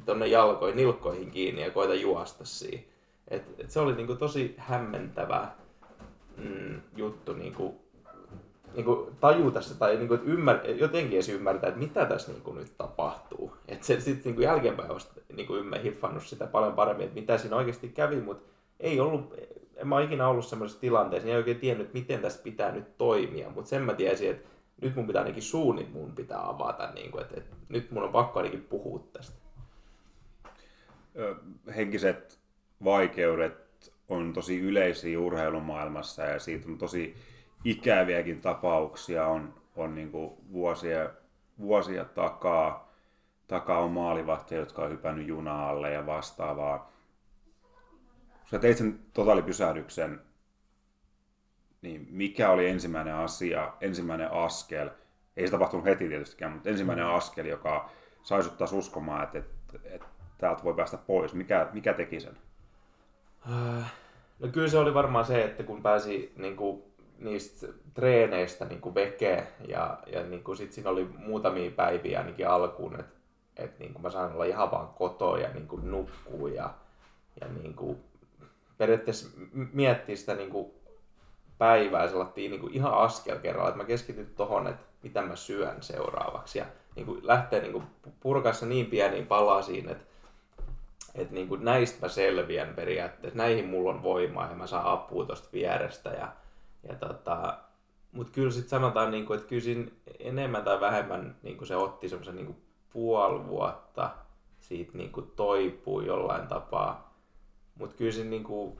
tonne 0.06 0.28
jalkoihin, 0.28 0.78
nilkkoihin 0.78 1.32
kiinni 1.32 1.62
ja 1.62 1.71
koita 1.71 1.93
juosta 1.93 2.45
siihen. 2.45 2.86
Et, 3.28 3.43
et 3.58 3.71
se 3.71 3.80
oli 3.80 3.95
niinku 3.95 4.15
tosi 4.15 4.56
hämmentävä 4.58 5.47
mm, 6.38 6.82
juttu 6.95 7.34
niinku 7.34 7.83
niin 8.75 8.86
kuin 8.86 9.15
tajuta 9.19 9.62
se 9.62 9.77
tai 9.77 9.95
niin 9.95 10.07
kuin, 10.07 10.19
että 10.19 10.31
ymmär, 10.31 10.65
jotenkin 10.65 11.13
edes 11.13 11.29
ymmärtää, 11.29 11.67
että 11.67 11.79
mitä 11.79 12.05
tässä 12.05 12.31
niin 12.31 12.41
kuin, 12.41 12.57
nyt 12.57 12.77
tapahtuu. 12.77 13.57
Että 13.67 13.86
se 13.86 13.99
sitten 13.99 14.31
niin 14.31 14.43
jälkeenpäin 14.43 14.91
olisi 14.91 15.07
niin 15.36 15.81
hiffannut 15.83 16.23
sitä 16.23 16.47
paljon 16.47 16.73
paremmin, 16.73 17.05
että 17.05 17.19
mitä 17.19 17.38
siinä 17.38 17.55
oikeasti 17.55 17.89
kävi, 17.89 18.21
mutta 18.21 18.49
ei 18.79 18.99
ollut, 18.99 19.33
en 19.75 19.88
mä 19.88 19.95
ole 19.95 20.03
ikinä 20.03 20.27
ollut 20.27 20.45
semmoisessa 20.45 20.81
tilanteessa, 20.81 21.25
niin 21.25 21.33
ei 21.33 21.38
oikein 21.38 21.59
tiennyt, 21.59 21.93
miten 21.93 22.19
tässä 22.19 22.43
pitää 22.43 22.71
nyt 22.71 22.97
toimia, 22.97 23.49
mutta 23.49 23.69
sen 23.69 23.81
mä 23.81 23.93
tiesin, 23.93 24.31
että 24.31 24.49
nyt 24.81 24.95
mun 24.95 25.07
pitää 25.07 25.21
ainakin 25.21 25.43
suunnit 25.43 25.93
mun 25.93 26.12
pitää 26.12 26.49
avata, 26.49 26.91
niin 26.91 27.12
kuin, 27.12 27.21
että, 27.21 27.38
että 27.38 27.55
nyt 27.69 27.91
mun 27.91 28.03
on 28.03 28.12
pakko 28.12 28.39
ainakin 28.39 28.62
puhua 28.62 29.03
tästä. 29.13 29.36
Henkiset 31.75 32.39
vaikeudet 32.83 33.93
on 34.09 34.33
tosi 34.33 34.59
yleisiä 34.59 35.19
urheilumaailmassa 35.19 36.23
ja 36.23 36.39
siitä 36.39 36.67
on 36.67 36.77
tosi 36.77 37.15
ikäviäkin 37.63 38.41
tapauksia 38.41 39.28
on, 39.28 39.54
on 39.76 39.95
niin 39.95 40.12
kuin 40.12 40.34
vuosia, 40.52 41.10
vuosia 41.60 42.06
takaa. 42.06 42.93
Takaa 43.47 43.80
on 43.80 43.91
maalivahtia, 43.91 44.58
jotka 44.58 44.82
on 44.82 44.91
hypännyt 44.91 45.28
junaalle 45.28 45.91
ja 45.91 46.06
vastaavaa. 46.06 46.91
Sä 48.45 48.60
teit 48.60 48.78
sen 48.78 48.99
totaalipysähdyksen, 49.13 50.21
niin 51.82 52.08
mikä 52.10 52.49
oli 52.49 52.69
ensimmäinen 52.69 53.15
asia, 53.15 53.73
ensimmäinen 53.82 54.32
askel, 54.32 54.89
ei 55.38 55.47
se 55.47 55.52
tapahtunut 55.52 55.86
heti 55.86 56.08
tietystikään, 56.08 56.52
mutta 56.52 56.69
ensimmäinen 56.69 57.06
mm. 57.06 57.13
askel, 57.13 57.45
joka 57.45 57.89
sai 58.23 58.43
sut 58.43 58.58
taas 58.58 58.73
uskomaan, 58.73 59.23
että, 59.23 59.38
että, 59.38 59.80
että 59.84 60.08
täältä 60.38 60.63
voi 60.63 60.73
päästä 60.73 60.97
pois. 60.97 61.34
Mikä, 61.34 61.67
mikä 61.73 61.93
teki 61.93 62.19
sen? 62.19 62.38
Äh, 63.52 63.93
no 64.39 64.47
kyllä 64.47 64.67
se 64.67 64.78
oli 64.78 64.93
varmaan 64.93 65.26
se, 65.26 65.43
että 65.43 65.63
kun 65.63 65.82
pääsi 65.82 66.34
niin 66.38 66.56
kuin 66.56 66.84
niistä 67.23 67.67
treeneistä 67.93 68.65
niin 68.65 68.81
kuin 68.81 68.95
veke 68.95 69.47
ja, 69.67 69.97
ja 70.07 70.23
niin 70.23 70.43
kuin 70.43 70.57
sit 70.57 70.73
siinä 70.73 70.89
oli 70.89 71.09
muutamia 71.17 71.71
päiviä 71.71 72.19
ainakin 72.19 72.47
alkuun, 72.47 72.99
että 72.99 73.13
et 73.57 73.79
niin 73.79 73.93
kuin 73.93 74.01
mä 74.01 74.09
sain 74.09 74.33
olla 74.33 74.45
ihan 74.45 74.71
vaan 74.71 74.88
kotoa 74.88 75.38
ja 75.38 75.53
niin 75.53 75.67
kuin 75.67 75.91
nukkuu 75.91 76.47
ja, 76.47 76.73
ja 77.41 77.47
niin 77.47 77.73
kuin 77.73 77.97
periaatteessa 78.77 79.29
miettiä 79.73 80.15
sitä 80.15 80.36
niin 80.36 80.49
kuin 80.49 80.71
päivää 81.57 82.07
sellaisia 82.07 82.49
niin 82.49 82.62
kuin 82.62 82.73
ihan 82.73 82.93
askel 82.93 83.39
kerralla, 83.39 83.69
että 83.69 83.81
mä 83.81 83.88
keskityn 83.88 84.27
tohon, 84.36 84.67
että 84.67 84.86
mitä 85.03 85.21
mä 85.21 85.36
syön 85.36 85.83
seuraavaksi. 85.83 86.59
Ja 86.59 86.65
niin 86.95 87.05
kuin 87.05 87.27
lähtee 87.27 87.62
niin 87.62 87.73
kuin 87.73 87.83
purkassa 88.19 88.65
niin 88.65 88.86
pieniin 88.86 89.27
palasiin, 89.27 89.89
että 89.89 90.13
että 91.15 91.33
niin 91.33 91.47
kuin 91.47 91.65
näistä 91.65 91.97
mä 92.01 92.07
selviän 92.07 92.73
periaatteessa, 92.75 93.38
näihin 93.38 93.65
mulla 93.65 93.89
on 93.89 94.03
voimaa 94.03 94.49
ja 94.49 94.55
mä 94.55 94.67
saan 94.67 94.86
apua 94.86 95.25
tuosta 95.25 95.49
vierestä 95.53 96.09
ja 96.09 96.31
ja 96.84 96.96
tota, 96.96 97.58
mutta 98.12 98.34
kyllä 98.34 98.52
sitten 98.52 98.69
sanotaan, 98.69 99.12
niin 99.12 99.26
kuin, 99.26 99.39
että 99.39 99.50
kyllä 99.50 99.91
enemmän 100.19 100.63
tai 100.63 100.80
vähemmän 100.80 101.36
niin 101.43 101.58
kuin 101.58 101.67
se 101.67 101.76
otti 101.76 102.10
semmoisen 102.10 102.36
niin 102.36 102.63
puoli 102.93 103.48
vuotta 103.48 104.10
siitä 104.60 104.98
niin 104.98 105.12
kuin 105.12 105.32
toipuu 105.36 106.02
jollain 106.02 106.48
tapaa. 106.48 107.13
Mutta 107.76 107.96
kyllä 107.96 108.24
niin 108.24 108.43
kuin, 108.43 108.80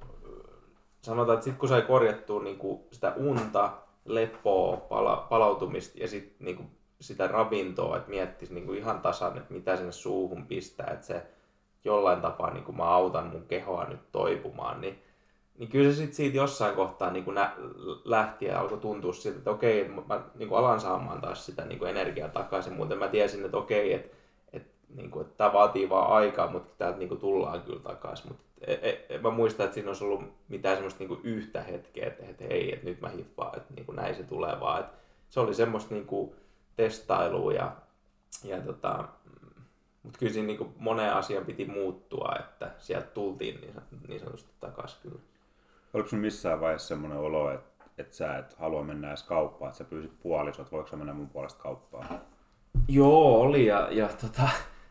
sanotaan, 1.02 1.34
että 1.34 1.44
sitten 1.44 1.60
kun 1.60 1.70
sai 1.70 1.82
korjattua 1.82 2.44
niin 2.44 2.58
kuin 2.58 2.82
sitä 2.92 3.14
unta, 3.16 3.74
lepoa, 4.06 4.78
pala, 4.78 5.16
palautumista 5.30 6.00
ja 6.00 6.08
sitten 6.08 6.46
niin 6.46 6.56
kuin 6.56 6.72
sitä 7.02 7.28
ravintoa, 7.28 7.98
että 7.98 8.10
miettisi 8.10 8.54
niin 8.54 8.66
kuin 8.66 8.78
ihan 8.78 9.02
tasan, 9.02 9.38
että 9.38 9.54
mitä 9.54 9.76
sinne 9.76 9.92
suuhun 9.92 10.48
pistää, 10.48 10.88
että 10.94 11.06
se 11.06 11.26
jollain 11.84 12.22
tapaa 12.22 12.54
niin 12.54 12.64
kuin 12.64 12.78
mä 12.78 12.84
autan 12.84 13.28
mun 13.28 13.48
kehoa 13.48 13.86
nyt 13.86 14.12
toipumaan, 14.12 14.82
niin 14.82 15.02
niin 15.58 15.70
kyllä 15.70 15.92
se 15.92 15.96
sitten 15.96 16.16
siitä 16.16 16.38
jossain 16.38 16.76
kohtaa 16.76 17.12
niin 17.12 17.26
kuin 17.26 17.36
nä- 17.36 17.56
lähti 18.06 18.46
ja 18.46 18.60
alkoi 18.60 18.78
tuntua 18.78 19.14
siltä, 19.14 19.38
että 19.38 19.52
okei, 19.52 19.88
mä 20.08 20.22
niin 20.36 20.50
kuin 20.50 20.60
alan 20.60 20.80
saamaan 20.80 21.22
taas 21.22 21.46
sitä 21.46 21.66
niin 21.66 21.80
kuin 21.80 21.92
energiaa 21.92 22.30
takaisin. 22.30 22.74
Muuten 22.74 22.98
mä 22.98 23.08
tiesin, 23.08 23.46
että 23.46 23.58
okei, 23.58 23.94
että, 23.94 24.18
että, 24.54 24.74
niin 24.96 25.12
kuin, 25.12 25.26
että 25.26 25.38
tämä 25.38 25.54
vaatii 25.54 25.90
vaan 25.90 26.12
aikaa, 26.12 26.52
mutta 26.52 26.76
täältä 26.78 27.00
niin 27.00 27.10
kuin 27.10 27.20
tullaan 27.20 27.62
kyllä 27.62 27.80
takaisin. 27.80 28.28
Mutta 28.28 28.44
e, 28.68 28.74
e, 29.10 29.18
mä 29.18 29.30
muistan, 29.30 29.64
että 29.64 29.74
siinä 29.74 29.90
olisi 29.90 30.04
ollut 30.04 30.24
mitään 30.48 30.76
semmoista 30.76 31.00
niin 31.00 31.08
kuin 31.08 31.22
yhtä 31.24 31.64
hetkeä, 31.64 32.08
että, 32.08 32.24
että 32.26 32.44
hei, 32.44 32.74
että 32.74 32.86
nyt 32.86 33.02
mä 33.02 33.10
hiffaan, 33.10 33.58
että 33.58 33.74
niin 33.74 33.86
kuin 33.86 33.96
näin 33.96 34.16
se 34.16 34.24
tulee 34.24 34.60
vaan. 34.60 34.80
Että 34.80 34.98
se 35.30 35.40
oli 35.40 35.54
semmoista 35.54 35.94
niin 35.94 36.08
kuin 36.08 36.36
testailua 36.76 37.54
ja, 37.54 37.72
ja 38.44 38.62
tota, 38.62 39.04
mutta 40.04 40.20
kyllä 40.20 40.34
siinä 40.34 40.48
niin 40.48 40.58
kuin 40.58 40.74
moneen 40.78 41.14
asiaan 41.14 41.46
piti 41.46 41.66
muuttua, 41.66 42.36
että 42.40 42.72
sieltä 42.78 43.08
tultiin 43.08 43.62
niin, 43.62 43.74
niin 44.08 44.20
sanotusti 44.20 44.52
takaisin 44.60 45.00
kyllä. 45.02 45.20
Oliko 45.94 46.10
sinulla 46.10 46.26
missään 46.26 46.62
vaiheessa 46.62 46.88
semmoinen 46.88 47.18
olo, 47.18 47.52
että, 47.52 47.84
että 47.98 48.16
sä 48.16 48.38
et 48.38 48.54
halua 48.54 48.84
mennä 48.84 49.08
edes 49.08 49.24
kauppaan, 49.24 49.70
että 49.70 49.78
sä 49.78 49.84
pyysit 49.84 50.20
puolisot, 50.24 50.72
voiko 50.72 50.90
sä 50.90 50.96
mennä 50.96 51.14
mun 51.14 51.30
puolesta 51.30 51.64
kauppaan? 51.64 52.08
Joo, 52.88 53.42
oli 53.42 53.66
ja, 53.66 53.88
ja, 53.92 54.10
tota, 54.22 54.50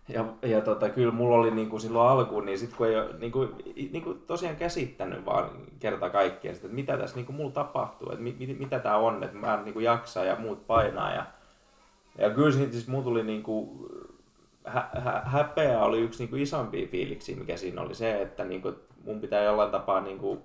ja, 0.09 0.25
ja 0.43 0.61
tota, 0.61 0.89
kyllä 0.89 1.13
mulla 1.13 1.37
oli 1.37 1.51
niin 1.51 1.71
kuin 1.71 1.81
silloin 1.81 2.11
alkuun, 2.11 2.47
niin 2.47 2.59
sitten 2.59 2.79
kun 2.79 2.87
ei 2.87 2.97
ole 2.97 3.19
niin 3.19 3.33
kuin, 3.33 3.49
niin 3.93 4.03
kuin 4.03 4.23
tosiaan 4.27 4.57
käsittänyt 4.57 5.25
vaan 5.25 5.51
kerta 5.79 6.11
kaikkiaan, 6.11 6.57
että 6.57 6.69
mitä 6.69 6.99
tässä 6.99 7.17
niin 7.17 7.27
kuin 7.27 7.37
mulla 7.37 7.51
tapahtuu, 7.51 8.11
että 8.11 8.23
mit, 8.23 8.39
mit, 8.39 8.59
mitä 8.59 8.79
tämä 8.79 8.97
on, 8.97 9.25
että 9.25 9.37
mä 9.37 9.63
niin 9.65 9.73
kuin 9.73 9.85
jaksaa 9.85 10.25
ja 10.25 10.37
muut 10.37 10.67
painaa. 10.67 11.15
Ja, 11.15 11.27
ja 12.19 12.31
kyllä 12.31 12.53
siis 12.53 12.89
mulla 12.89 13.05
tuli 13.05 13.23
niin 13.23 13.43
kuin, 13.43 13.71
hä, 14.65 14.89
hä, 15.05 15.23
häpeä 15.25 15.83
oli 15.83 16.01
yksi 16.01 16.19
niin 16.19 16.31
kuin 16.31 16.43
isompia 16.43 16.87
fiiliksiä, 16.87 17.37
mikä 17.37 17.57
siinä 17.57 17.83
oli 17.83 17.95
se, 17.95 18.23
että 18.23 18.45
niin 18.45 18.63
kuin, 18.63 18.75
mun 19.05 19.21
pitää 19.21 19.43
jollain 19.43 19.71
tapaa 19.71 20.01
niin 20.01 20.19
kuin, 20.19 20.43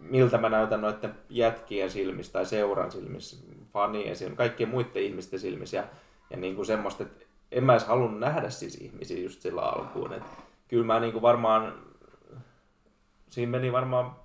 miltä 0.00 0.38
mä 0.38 0.48
näytän 0.48 0.80
noiden 0.80 1.14
jätkien 1.28 1.90
silmissä 1.90 2.32
tai 2.32 2.46
seuran 2.46 2.92
silmissä, 2.92 3.46
fanien 3.72 4.16
silmissä, 4.16 4.36
kaikkien 4.36 4.68
muiden 4.68 5.02
ihmisten 5.02 5.40
silmissä 5.40 5.76
ja, 5.76 5.84
ja 6.30 6.36
niin 6.36 6.56
kuin 6.56 6.66
semmoista, 6.66 7.02
että 7.02 7.24
en 7.52 7.64
mä 7.64 7.72
edes 7.72 7.86
halunnut 7.86 8.20
nähdä 8.20 8.50
siis 8.50 8.74
ihmisiä 8.74 9.22
just 9.22 9.40
sillä 9.40 9.62
alkuun. 9.62 10.12
Et 10.12 10.22
kyllä 10.68 10.84
mä 10.84 11.00
niin 11.00 11.12
kuin 11.12 11.22
varmaan, 11.22 11.74
siinä 13.30 13.50
meni 13.50 13.72
varmaan 13.72 14.16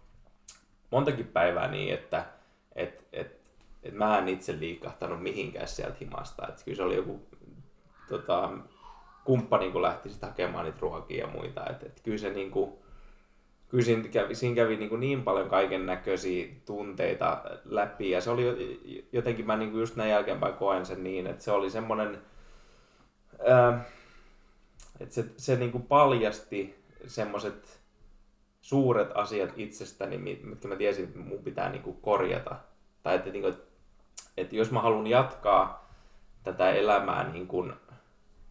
montakin 0.92 1.28
päivää 1.28 1.68
niin, 1.68 1.94
että 1.94 2.26
et, 2.76 3.08
et, 3.14 3.52
et 3.84 3.94
mä 3.94 4.18
en 4.18 4.28
itse 4.28 4.60
liikahtanut 4.60 5.24
mihinkään 5.24 5.68
sieltä 5.68 5.98
himasta. 6.02 6.48
Et 6.48 6.64
kyllä 6.66 6.76
se 6.76 6.84
oli 6.84 6.96
joku 6.96 7.28
tota, 8.10 8.52
kumppani, 9.24 9.72
kun 9.72 9.82
lähti 9.82 10.10
sitten 10.10 10.30
hakemaan 10.30 10.66
niitä 10.66 10.80
ruokia 10.82 11.26
ja 11.26 11.32
muita. 11.32 11.70
Et, 11.70 11.84
et 11.84 12.02
kyllä 12.04 12.18
se 12.18 12.30
niin 12.30 12.52
kuin, 12.52 12.74
kyllä 13.70 13.84
siinä 13.84 14.08
kävi, 14.08 14.36
siinä 14.36 14.56
kävi 14.56 14.78
niin, 14.78 15.00
niin 15.00 15.24
paljon 15.24 15.50
kaiken 15.50 15.86
näköisiä 15.86 16.48
tunteita 16.66 17.42
läpi 17.66 18.12
ja 18.12 18.22
se 18.22 18.30
oli 18.30 19.08
jotenkin, 19.12 19.46
mä 19.46 19.58
niin 19.58 19.72
kuin 19.72 19.80
just 19.80 19.96
näin 19.96 20.12
jälkeenpäin 20.12 20.54
koen 20.54 20.86
sen 20.86 21.04
niin, 21.04 21.28
että 21.28 21.44
se 21.44 21.52
oli 21.52 21.70
semmoinen, 21.70 22.22
että 25.00 25.16
se, 25.16 25.26
se 25.38 25.56
niin 25.56 25.72
kuin 25.72 25.84
paljasti 25.84 26.76
semmoiset 27.08 27.80
suuret 28.62 29.10
asiat 29.14 29.50
itsestäni, 29.56 30.18
mitkä 30.18 30.68
mä 30.68 30.76
tiesin, 30.76 31.06
että 31.06 31.20
mun 31.20 31.44
pitää 31.44 31.70
niin 31.70 31.82
kuin 31.84 31.98
korjata. 32.02 32.56
Tai 33.04 33.16
että, 33.16 33.30
niin 33.30 33.42
kuin, 33.42 33.56
että 34.38 34.56
jos 34.56 34.72
mä 34.72 34.82
haluan 34.82 35.08
jatkaa 35.08 35.90
tätä 36.44 36.72
elämää 36.72 37.32
niin 37.32 37.48
kuin 37.48 37.74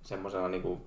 semmoisena 0.03 0.49
niin 0.49 0.63
kuin 0.63 0.81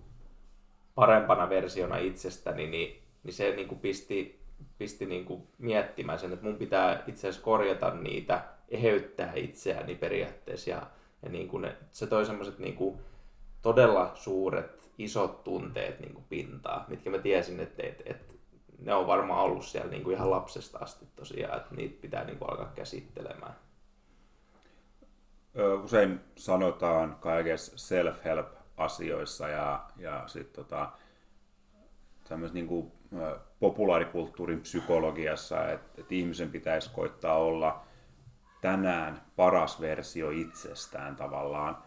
parempana 0.95 1.49
versiona 1.49 1.97
itsestäni, 1.97 2.67
niin, 2.67 3.03
niin 3.27 3.33
se 3.33 3.55
niin 3.55 3.67
kuin 3.67 3.79
pisti, 3.79 4.39
pisti 4.77 5.05
niin 5.05 5.25
kuin 5.25 5.47
miettimään 5.57 6.19
sen, 6.19 6.33
että 6.33 6.45
mun 6.45 6.55
pitää 6.55 7.03
itse 7.07 7.27
asiassa 7.27 7.45
korjata 7.45 7.93
niitä, 7.93 8.43
eheyttää 8.69 9.33
itseäni 9.35 9.95
periaatteessa. 9.95 10.69
Ja, 10.69 10.81
ja 11.21 11.29
niin 11.29 11.47
kuin 11.47 11.61
ne, 11.61 11.75
se 11.91 12.07
toi 12.07 12.25
semmoiset 12.25 12.59
niin 12.59 12.97
todella 13.61 14.11
suuret, 14.15 14.91
isot 14.97 15.43
tunteet 15.43 15.99
niin 15.99 16.13
kuin 16.13 16.25
pintaa, 16.29 16.85
mitkä 16.87 17.09
mä 17.09 17.17
tiesin, 17.17 17.59
että, 17.59 17.83
että, 17.83 18.03
että 18.05 18.33
ne 18.79 18.93
on 18.93 19.07
varmaan 19.07 19.43
ollut 19.43 19.65
siellä 19.65 19.91
niin 19.91 20.03
kuin 20.03 20.15
ihan 20.15 20.31
lapsesta 20.31 20.79
asti 20.81 21.05
tosiaan, 21.15 21.57
että 21.57 21.75
niitä 21.75 22.01
pitää 22.01 22.23
niin 22.23 22.37
kuin 22.37 22.49
alkaa 22.49 22.71
käsittelemään. 22.75 23.55
Usein 25.83 26.19
sanotaan 26.35 27.17
kaikessa 27.19 27.77
self-help-asioissa 27.77 29.47
ja, 29.47 29.85
ja 29.97 30.23
sitten 30.27 30.65
tota, 30.65 30.91
niin 32.53 32.67
kuin 32.67 32.91
populaarikulttuurin 33.59 34.61
psykologiassa, 34.61 35.71
että, 35.71 36.01
että 36.01 36.15
ihmisen 36.15 36.51
pitäisi 36.51 36.89
koittaa 36.93 37.37
olla 37.37 37.83
tänään 38.61 39.21
paras 39.35 39.81
versio 39.81 40.29
itsestään 40.29 41.15
tavallaan. 41.15 41.77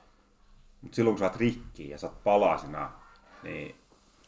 Mutta 0.83 0.97
silloin 0.97 1.15
kun 1.15 1.19
sä 1.19 1.25
oot 1.25 1.37
rikki 1.37 1.91
ja 1.91 1.99
sä 1.99 2.07
oot 2.07 2.25
palasina, 2.25 2.91
niin 3.43 3.75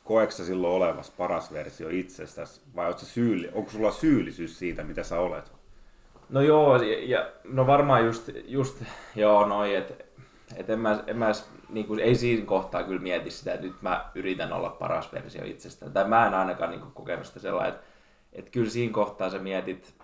koetko 0.04 0.36
sä 0.36 0.44
silloin 0.44 0.74
olevas 0.74 1.10
paras 1.10 1.52
versio 1.52 1.88
itsestäsi 1.88 2.60
vai 2.76 2.94
syyli, 2.96 3.50
onko 3.54 3.70
sulla 3.70 3.90
syyllisyys 3.90 4.58
siitä, 4.58 4.84
mitä 4.84 5.02
sä 5.02 5.20
olet? 5.20 5.52
No 6.28 6.40
joo, 6.40 6.82
ja, 6.82 7.04
ja 7.04 7.32
no 7.44 7.66
varmaan 7.66 8.04
just, 8.06 8.30
just 8.44 8.82
joo 9.16 9.46
noin, 9.46 9.76
että 9.76 9.94
et 10.56 10.70
en 10.70 10.78
mä, 10.78 11.04
en 11.06 11.16
mä 11.16 11.30
niin 11.72 11.86
kuin, 11.86 12.00
ei 12.00 12.14
siinä 12.14 12.46
kohtaa 12.46 12.82
kyllä 12.82 13.02
mieti 13.02 13.30
sitä, 13.30 13.54
että 13.54 13.66
nyt 13.66 13.82
mä 13.82 14.10
yritän 14.14 14.52
olla 14.52 14.70
paras 14.70 15.12
versio 15.12 15.44
itsestäni. 15.44 15.92
Tai 15.92 16.08
mä 16.08 16.26
en 16.26 16.34
ainakaan 16.34 16.70
niin 16.70 16.80
kuin, 16.80 16.92
kokenut 16.92 17.26
sitä 17.26 17.40
sellainen, 17.40 17.74
että, 17.74 17.86
että 18.32 18.50
kyllä 18.50 18.70
siinä 18.70 18.92
kohtaa 18.92 19.30
sä 19.30 19.38
mietit 19.38 19.94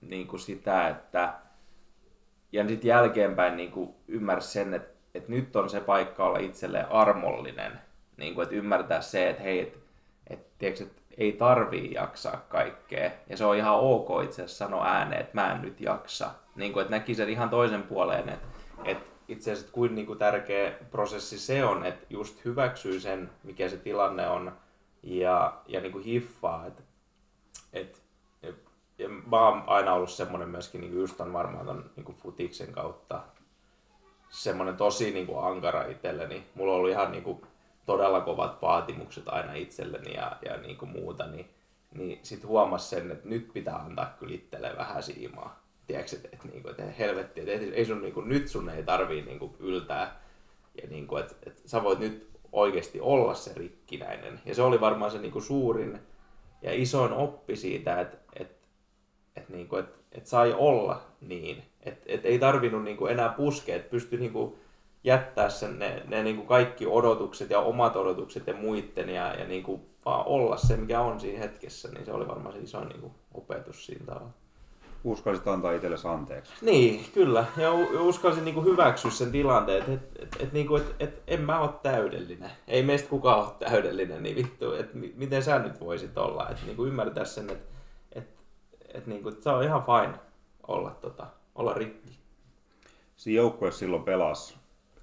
niin 0.00 0.26
kuin 0.26 0.40
sitä, 0.40 0.88
että 0.88 1.34
ja 2.52 2.68
sitten 2.68 2.88
jälkeenpäin 2.88 3.56
niin 3.56 3.70
kuin 3.72 3.94
ymmärsi 4.08 4.48
sen, 4.48 4.74
että, 4.74 4.92
että 5.14 5.30
nyt 5.30 5.56
on 5.56 5.70
se 5.70 5.80
paikka 5.80 6.24
olla 6.24 6.38
itselleen 6.38 6.92
armollinen– 6.92 7.72
niin 8.16 8.34
kuin, 8.34 8.42
että 8.42 8.54
ymmärtää 8.54 9.00
se, 9.00 9.30
että 9.30 9.42
hei, 9.42 9.60
et, 9.60 9.78
et, 10.30 10.58
tiedätkö, 10.58 10.84
että 10.84 11.02
ei 11.18 11.32
tarvii 11.32 11.94
jaksaa 11.94 12.44
kaikkea. 12.48 13.10
Ja 13.28 13.36
se 13.36 13.44
on 13.44 13.56
ihan 13.56 13.74
ok 13.74 14.08
itse 14.24 14.42
asiassa 14.42 14.64
sanoa 14.64 14.86
ääneen, 14.86 15.20
että 15.20 15.34
mä 15.34 15.52
en 15.52 15.62
nyt 15.62 15.80
jaksa. 15.80 16.30
Niin 16.56 16.72
kuin, 16.72 16.82
että 16.82 16.96
näki 16.96 17.14
sen 17.14 17.28
ihan 17.28 17.50
toisen 17.50 17.82
puoleen, 17.82 18.28
että, 18.28 18.46
että 18.84 19.11
itse 19.32 19.52
asiassa 19.52 19.72
kuin, 19.72 19.94
niin 19.94 20.06
kuin 20.06 20.18
tärkeä 20.18 20.72
prosessi 20.90 21.38
se 21.38 21.64
on, 21.64 21.86
että 21.86 22.06
just 22.10 22.44
hyväksyy 22.44 23.00
sen, 23.00 23.30
mikä 23.42 23.68
se 23.68 23.76
tilanne 23.76 24.28
on, 24.28 24.52
ja, 25.02 25.60
ja 25.66 25.80
niin 25.80 25.92
kuin 25.92 26.04
hiffaa, 26.04 26.66
että, 26.66 26.82
että 27.72 27.98
ja 28.98 29.08
mä 29.08 29.48
oon 29.48 29.62
aina 29.66 29.94
ollut 29.94 30.10
semmoinen 30.10 30.48
myöskin, 30.48 30.80
niin 30.80 30.94
just 30.94 31.20
on 31.20 31.32
varmaan 31.32 31.66
ton 31.66 31.90
niin 31.96 32.04
kuin 32.04 32.16
futiksen 32.16 32.72
kautta, 32.72 33.22
semmoinen 34.30 34.76
tosi 34.76 35.10
niin 35.10 35.26
kuin 35.26 35.44
ankara 35.44 35.84
itselleni. 35.84 36.46
Mulla 36.54 36.72
on 36.72 36.78
ollut 36.78 36.90
ihan 36.90 37.12
niin 37.12 37.24
kuin 37.24 37.42
todella 37.86 38.20
kovat 38.20 38.62
vaatimukset 38.62 39.28
aina 39.28 39.54
itselleni 39.54 40.14
ja, 40.14 40.36
ja 40.44 40.56
niin 40.56 40.76
kuin 40.76 40.90
muuta, 40.90 41.26
niin, 41.26 41.50
niin 41.94 42.20
sitten 42.22 42.48
huomasi 42.48 42.88
sen, 42.88 43.10
että 43.10 43.28
nyt 43.28 43.52
pitää 43.52 43.76
antaa 43.76 44.14
kyllä 44.18 44.34
itselleen 44.34 44.76
vähän 44.76 45.02
siimaa. 45.02 45.61
Tiedätkö, 45.92 46.16
että, 46.16 46.28
että, 46.32 46.48
niin 46.48 46.62
kuin, 46.62 46.70
että 46.70 46.84
helvetti, 46.98 47.40
että 47.40 47.52
ei 47.74 47.84
sun, 47.84 48.02
niin 48.02 48.14
kuin, 48.14 48.28
nyt 48.28 48.48
sun 48.48 48.70
ei 48.70 48.82
tarvii 48.82 49.22
niin 49.22 49.38
kuin, 49.38 49.52
yltää. 49.58 50.20
Ja 50.82 50.88
niin 50.88 51.06
kuin, 51.06 51.22
että, 51.22 51.34
että 51.46 51.62
sä 51.66 51.82
voit 51.82 51.98
nyt 51.98 52.28
oikeasti 52.52 53.00
olla 53.00 53.34
se 53.34 53.52
rikkinäinen. 53.56 54.40
Ja 54.44 54.54
se 54.54 54.62
oli 54.62 54.80
varmaan 54.80 55.10
se 55.10 55.18
niin 55.18 55.32
kuin, 55.32 55.42
suurin 55.42 55.98
ja 56.62 56.72
isoin 56.72 57.12
oppi 57.12 57.56
siitä, 57.56 58.00
että, 58.00 58.16
että, 58.36 58.66
että, 59.36 59.52
niin 59.52 59.68
kuin, 59.68 59.80
että, 59.80 59.98
että 60.12 60.30
sai 60.30 60.54
olla 60.58 61.02
niin. 61.20 61.62
Että, 61.80 62.04
että 62.06 62.28
ei 62.28 62.38
tarvinnut 62.38 62.84
niin 62.84 62.96
kuin, 62.96 63.12
enää 63.12 63.28
puskea, 63.28 63.76
että 63.76 63.90
pystyi 63.90 64.18
niin 64.18 64.32
kuin, 64.32 64.54
jättää 65.04 65.48
sen 65.48 65.78
ne, 65.78 66.02
ne 66.06 66.22
niin 66.22 66.36
kuin 66.36 66.48
kaikki 66.48 66.86
odotukset 66.86 67.50
ja 67.50 67.60
omat 67.60 67.96
odotukset 67.96 68.46
ja 68.46 68.54
muiden 68.54 69.08
ja, 69.08 69.34
ja 69.34 69.44
niin 69.44 69.62
kuin 69.62 69.80
vaan 70.04 70.26
olla 70.26 70.56
se, 70.56 70.76
mikä 70.76 71.00
on 71.00 71.20
siinä 71.20 71.38
hetkessä, 71.38 71.88
niin 71.88 72.04
se 72.04 72.12
oli 72.12 72.28
varmaan 72.28 72.54
se 72.54 72.60
iso 72.60 72.84
niin 72.84 73.00
kuin 73.00 73.12
opetus 73.34 73.86
siinä 73.86 74.06
tavalla. 74.06 74.41
Uskallisit 75.04 75.48
antaa 75.48 75.72
itsellesi 75.72 76.08
anteeksi. 76.08 76.52
Niin, 76.62 77.04
kyllä. 77.14 77.44
Ja 77.56 77.72
uskallisin 78.00 78.44
niin 78.44 78.54
kuin 78.54 78.66
hyväksyä 78.66 79.10
sen 79.10 79.32
tilanteen, 79.32 79.78
että 79.78 79.92
et, 79.92 80.22
et, 80.22 80.36
et, 80.40 80.52
niin 80.52 80.66
kuin, 80.66 80.82
et, 80.82 80.94
et, 81.00 81.22
en 81.26 81.40
mä 81.40 81.60
ole 81.60 81.70
täydellinen. 81.82 82.50
Ei 82.68 82.82
meistä 82.82 83.08
kukaan 83.08 83.38
ole 83.38 83.70
täydellinen, 83.70 84.22
niin 84.22 84.36
vittu, 84.36 84.72
että 84.72 84.98
miten 85.16 85.42
sä 85.42 85.58
nyt 85.58 85.80
voisit 85.80 86.18
olla. 86.18 86.48
Että 86.48 86.66
niin 86.66 86.76
kuin 86.76 86.88
ymmärtää 86.88 87.24
sen, 87.24 87.50
että 87.50 87.72
et, 88.12 88.28
et, 88.94 89.06
niin 89.06 89.22
kuin, 89.22 89.32
että 89.32 89.44
se 89.44 89.50
on 89.50 89.64
ihan 89.64 89.84
fine 89.84 90.18
olla, 90.68 90.90
tota, 90.90 91.26
olla 91.54 91.74
rikki. 91.74 92.18
Siinä 93.16 93.36
joukkueessa 93.36 93.78
silloin 93.78 94.02
pelasi 94.02 94.54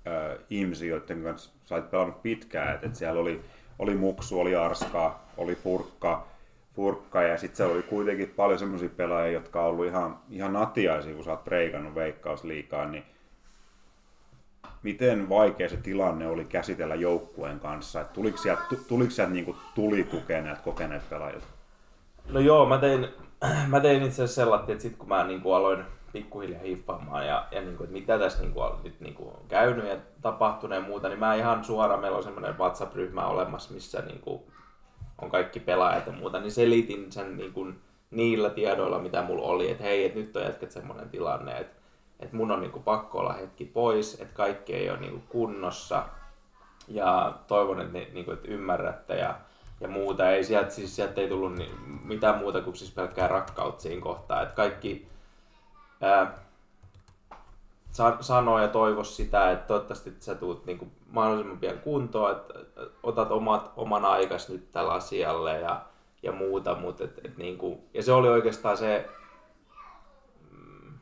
äh, 0.07 0.37
ihmisiä, 0.49 0.89
joiden 0.89 1.23
kanssa 1.23 1.51
sä 1.65 1.75
olet 1.75 1.91
pelannut 1.91 2.21
pitkään, 2.21 2.75
että 2.75 2.87
et 2.87 2.95
siellä 2.95 3.21
oli, 3.21 3.41
oli 3.79 3.95
Muksu, 3.95 4.39
oli 4.39 4.55
Arska, 4.55 5.19
oli 5.37 5.55
Furkka, 5.55 6.27
Furkka 6.79 7.21
ja 7.21 7.37
sitten 7.37 7.57
siellä 7.57 7.73
oli 7.73 7.83
kuitenkin 7.83 8.33
paljon 8.35 8.59
semmoisia 8.59 8.89
pelaajia, 8.89 9.33
jotka 9.33 9.61
on 9.61 9.67
ollut 9.67 9.85
ihan, 9.85 10.19
ihan 10.29 10.53
natiaisia, 10.53 11.15
kun 11.15 11.23
sä 11.23 11.31
oot 11.31 11.43
preikannut 11.43 11.95
veikkausliikaa, 11.95 12.85
niin 12.85 13.03
miten 14.83 15.29
vaikea 15.29 15.69
se 15.69 15.77
tilanne 15.77 16.27
oli 16.27 16.45
käsitellä 16.45 16.95
joukkueen 16.95 17.59
kanssa? 17.59 18.01
Et 18.01 18.13
tuliko 18.13 18.37
sieltä, 18.37 18.61
tuliko 18.87 19.11
sieltä 19.11 19.33
niin 19.33 19.55
tulitukea 19.75 20.41
näitä 20.41 20.61
kokeneet 20.61 21.09
pelaajilta? 21.09 21.47
No 22.29 22.39
joo, 22.39 22.65
mä 22.65 22.77
tein, 22.77 23.07
mä 23.67 23.79
tein 23.79 24.03
itse 24.03 24.23
asiassa 24.23 24.41
sellainen, 24.41 24.71
että 24.71 24.81
sitten 24.81 24.99
kun 24.99 25.09
mä 25.09 25.23
niin 25.23 25.41
kuin 25.41 25.55
aloin 25.55 25.83
pikkuhiljaa 26.13 26.61
hiffaamaan 26.61 27.27
ja, 27.27 27.47
ja 27.51 27.61
niin 27.61 27.77
kuin, 27.77 27.85
että 27.85 27.99
mitä 27.99 28.19
tässä 28.19 28.41
niin 28.41 28.53
kuin 28.53 28.65
on 28.65 28.79
nyt 28.83 28.99
niin 28.99 29.13
kuin 29.13 29.33
käynyt 29.47 29.87
ja 29.87 29.97
tapahtunut 30.21 30.75
ja 30.75 30.83
muuta, 30.83 31.09
niin 31.09 31.19
mä 31.19 31.35
ihan 31.35 31.63
suoraan, 31.63 32.01
meillä 32.01 32.17
on 32.17 32.23
semmoinen 32.23 32.57
WhatsApp-ryhmä 32.57 33.25
olemassa, 33.25 33.73
missä 33.73 34.01
niin 34.01 34.19
kuin 34.19 34.43
on 35.21 35.29
kaikki 35.29 35.59
pelaajat 35.59 36.05
ja 36.05 36.11
muuta, 36.11 36.39
niin 36.39 36.51
selitin 36.51 37.11
sen 37.11 37.37
niin 37.37 37.53
kuin 37.53 37.81
niillä 38.11 38.49
tiedoilla, 38.49 38.99
mitä 38.99 39.21
mulla 39.21 39.47
oli, 39.47 39.71
että 39.71 39.83
hei, 39.83 40.05
että 40.05 40.19
nyt 40.19 40.35
on 40.35 40.43
jätket 40.43 40.71
semmoinen 40.71 41.09
tilanne, 41.09 41.57
että, 41.57 41.75
että 42.19 42.35
mun 42.35 42.51
on 42.51 42.61
niin 42.61 42.71
kuin 42.71 42.83
pakko 42.83 43.19
olla 43.19 43.33
hetki 43.33 43.65
pois, 43.65 44.13
että 44.21 44.33
kaikki 44.33 44.73
ei 44.73 44.89
ole 44.89 44.99
niin 44.99 45.11
kuin 45.11 45.23
kunnossa 45.29 46.05
ja 46.87 47.33
toivon, 47.47 47.81
että, 47.81 47.97
niin 48.13 48.25
kuin, 48.25 48.37
että 48.37 48.51
ymmärrätte 48.51 49.15
ja, 49.15 49.35
ja 49.81 49.87
muuta. 49.87 50.31
Ei 50.31 50.43
sieltä, 50.43 50.69
siis 50.69 50.95
sieltä 50.95 51.21
ei 51.21 51.29
tullut 51.29 51.55
niin, 51.55 51.71
mitään 52.03 52.37
muuta 52.37 52.61
kuin 52.61 52.75
siis 52.75 52.91
pelkkää 52.91 53.27
rakkautta 53.27 53.81
siinä 53.81 54.01
kohtaa, 54.01 54.41
että 54.41 54.55
kaikki, 54.55 55.07
ää, 56.01 56.37
sanoo 58.19 58.59
ja 58.59 58.67
toivo 58.67 59.03
sitä, 59.03 59.51
että 59.51 59.67
toivottavasti 59.67 60.13
sä 60.19 60.35
tuut 60.35 60.65
niin 60.65 60.77
kuin 60.77 60.91
mahdollisimman 61.11 61.59
pian 61.59 61.79
kuntoon, 61.79 62.31
että 62.31 62.53
otat 63.03 63.31
omat, 63.31 63.71
oman 63.75 64.05
aikas 64.05 64.49
nyt 64.49 64.71
tällä 64.71 64.93
asialle 64.93 65.59
ja, 65.59 65.81
ja 66.23 66.31
muuta, 66.31 66.75
mutta 66.75 67.03
et, 67.03 67.21
et 67.23 67.37
niin 67.37 67.57
kuin, 67.57 67.79
ja 67.93 68.03
se 68.03 68.11
oli 68.11 68.29
oikeastaan 68.29 68.77
se, 68.77 69.09
mm, 70.51 70.93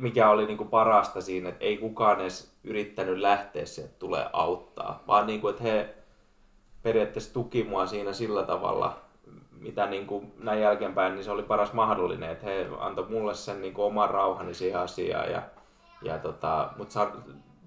mikä 0.00 0.30
oli 0.30 0.46
niin 0.46 0.58
kuin 0.58 0.70
parasta 0.70 1.20
siinä, 1.20 1.48
että 1.48 1.64
ei 1.64 1.76
kukaan 1.76 2.20
edes 2.20 2.54
yrittänyt 2.64 3.18
lähteä 3.18 3.66
sieltä 3.66 3.94
tulee 3.98 4.26
auttaa, 4.32 5.02
vaan 5.06 5.26
niin 5.26 5.40
kuin, 5.40 5.50
että 5.50 5.62
he 5.62 5.94
periaatteessa 6.82 7.34
tuki 7.34 7.64
mua 7.64 7.86
siinä 7.86 8.12
sillä 8.12 8.42
tavalla, 8.42 8.98
mitä 9.60 9.86
niin 9.86 10.06
kuin 10.06 10.32
näin 10.38 10.60
jälkeenpäin, 10.60 11.14
niin 11.14 11.24
se 11.24 11.30
oli 11.30 11.42
paras 11.42 11.72
mahdollinen, 11.72 12.30
että 12.30 12.46
he 12.46 12.66
antoi 12.78 13.06
mulle 13.08 13.34
sen 13.34 13.60
niin 13.60 13.74
kuin 13.74 13.86
oman 13.86 14.10
rauhani 14.10 14.54
siihen 14.54 14.80
asiaan. 14.80 15.30
Ja, 15.30 15.42
ja 16.02 16.18
tota, 16.18 16.70
mutta 16.76 16.92
sa, 16.92 17.10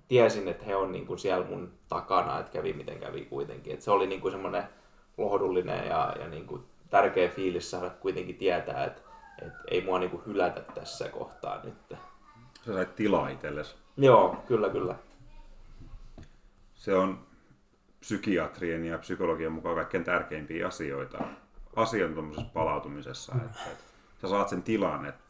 tiesin, 0.07 0.47
että 0.47 0.65
he 0.65 0.75
on 0.75 0.91
niin 0.91 1.07
kuin 1.07 1.19
siellä 1.19 1.45
mun 1.45 1.71
takana, 1.89 2.39
että 2.39 2.51
kävi 2.51 2.73
miten 2.73 2.99
kävi 2.99 3.25
kuitenkin. 3.25 3.73
Että 3.73 3.85
se 3.85 3.91
oli 3.91 4.07
niin 4.07 4.21
kuin 4.21 4.31
semmoinen 4.31 4.63
lohdullinen 5.17 5.87
ja, 5.87 6.15
ja 6.19 6.27
niin 6.27 6.47
kuin 6.47 6.63
tärkeä 6.89 7.29
fiilis 7.29 7.71
saada 7.71 7.89
kuitenkin 7.89 8.35
tietää, 8.35 8.85
että, 8.85 9.01
että 9.41 9.57
ei 9.71 9.81
mua 9.85 9.99
niin 9.99 10.09
kuin 10.11 10.25
hylätä 10.25 10.61
tässä 10.61 11.09
kohtaa 11.09 11.61
nyt. 11.63 11.99
Sä 12.65 12.73
sait 12.73 12.95
tilaa 12.95 13.29
itsellesi. 13.29 13.75
Joo, 13.97 14.43
kyllä, 14.47 14.69
kyllä. 14.69 14.95
Se 16.75 16.95
on 16.95 17.19
psykiatrien 17.99 18.85
ja 18.85 18.97
psykologian 18.97 19.51
mukaan 19.51 19.75
kaikkein 19.75 20.03
tärkeimpiä 20.03 20.67
asioita 20.67 21.17
asian 21.75 22.13
palautumisessa, 22.53 23.35
että, 23.35 23.59
että 23.71 23.83
sä 24.21 24.27
saat 24.27 24.49
sen 24.49 24.63
tilan, 24.63 25.05
että 25.05 25.20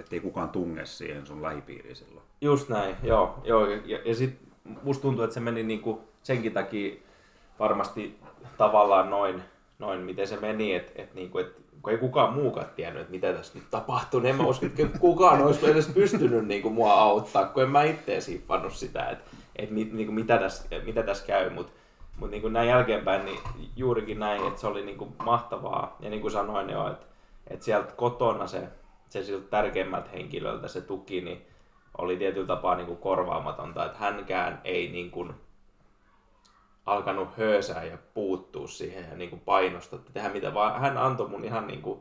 ettei 0.00 0.20
kukaan 0.20 0.48
tunge 0.48 0.86
siihen 0.86 1.26
sun 1.26 1.42
lähipiiriin 1.42 1.96
silloin. 1.96 2.26
Just 2.40 2.68
näin, 2.68 2.96
joo. 3.02 3.38
joo. 3.44 3.66
Ja, 3.66 3.98
ja 4.04 4.14
sit 4.14 4.38
musta 4.82 5.02
tuntuu, 5.02 5.24
että 5.24 5.34
se 5.34 5.40
meni 5.40 5.62
niinku 5.62 6.00
senkin 6.22 6.52
takia 6.52 6.96
varmasti 7.58 8.18
tavallaan 8.58 9.10
noin, 9.10 9.42
noin 9.78 10.00
miten 10.00 10.28
se 10.28 10.36
meni, 10.36 10.74
että 10.74 10.92
et 11.02 11.14
niinku, 11.14 11.38
et, 11.38 11.56
kun 11.82 11.92
ei 11.92 11.98
kukaan 11.98 12.32
muukaan 12.32 12.66
tiennyt, 12.76 13.00
että 13.00 13.10
mitä 13.10 13.32
tässä 13.32 13.58
nyt 13.58 13.70
tapahtuu, 13.70 14.20
niin 14.20 14.30
en 14.30 14.36
mä 14.36 14.46
usko, 14.46 14.66
että 14.66 14.98
kukaan 14.98 15.42
olisi 15.42 15.70
edes 15.70 15.88
pystynyt 15.88 16.46
niinku 16.46 16.70
mua 16.70 16.92
auttaa, 16.92 17.44
kun 17.44 17.62
en 17.62 17.70
mä 17.70 17.82
itse 17.82 18.20
siipannut 18.20 18.72
sitä, 18.72 19.08
että 19.08 19.30
et, 19.56 19.70
niinku, 19.70 20.12
mitä, 20.12 20.38
tässä, 20.38 20.64
mitä 20.84 21.02
tässä 21.02 21.26
käy, 21.26 21.50
mutta 21.50 21.72
mutta 22.20 22.36
niin 22.36 22.52
näin 22.52 22.68
jälkeenpäin, 22.68 23.24
niin 23.24 23.38
juurikin 23.76 24.18
näin, 24.18 24.46
että 24.46 24.60
se 24.60 24.66
oli 24.66 24.84
niin 24.84 24.98
kuin 24.98 25.14
mahtavaa. 25.24 25.96
Ja 26.00 26.10
niin 26.10 26.20
kuin 26.20 26.32
sanoin 26.32 26.70
jo, 26.70 26.90
että, 26.90 27.06
että 27.46 27.64
sieltä 27.64 27.92
kotona 27.92 28.46
se, 28.46 28.68
se 29.12 29.22
siltä 29.22 29.48
tärkeimmältä 29.48 30.10
henkilöltä 30.10 30.68
se 30.68 30.80
tuki, 30.80 31.20
niin 31.20 31.46
oli 31.98 32.16
tietyllä 32.16 32.46
tapaa 32.46 32.74
niin 32.74 32.86
kuin 32.86 32.98
korvaamatonta. 32.98 33.84
Että 33.84 33.98
hänkään 33.98 34.60
ei 34.64 34.88
niin 34.88 35.10
kuin 35.10 35.34
alkanut 36.86 37.36
höösää 37.36 37.84
ja 37.84 37.98
puuttua 38.14 38.66
siihen 38.66 39.06
ja 39.10 39.16
niin 39.16 39.30
kuin 39.30 39.42
painostaa 39.44 39.98
tehdä 40.12 40.28
mitä, 40.28 40.54
vaan 40.54 40.80
hän 40.80 40.98
antoi 40.98 41.28
mun 41.28 41.44
ihan 41.44 41.66
niin 41.66 41.82
kuin 41.82 42.00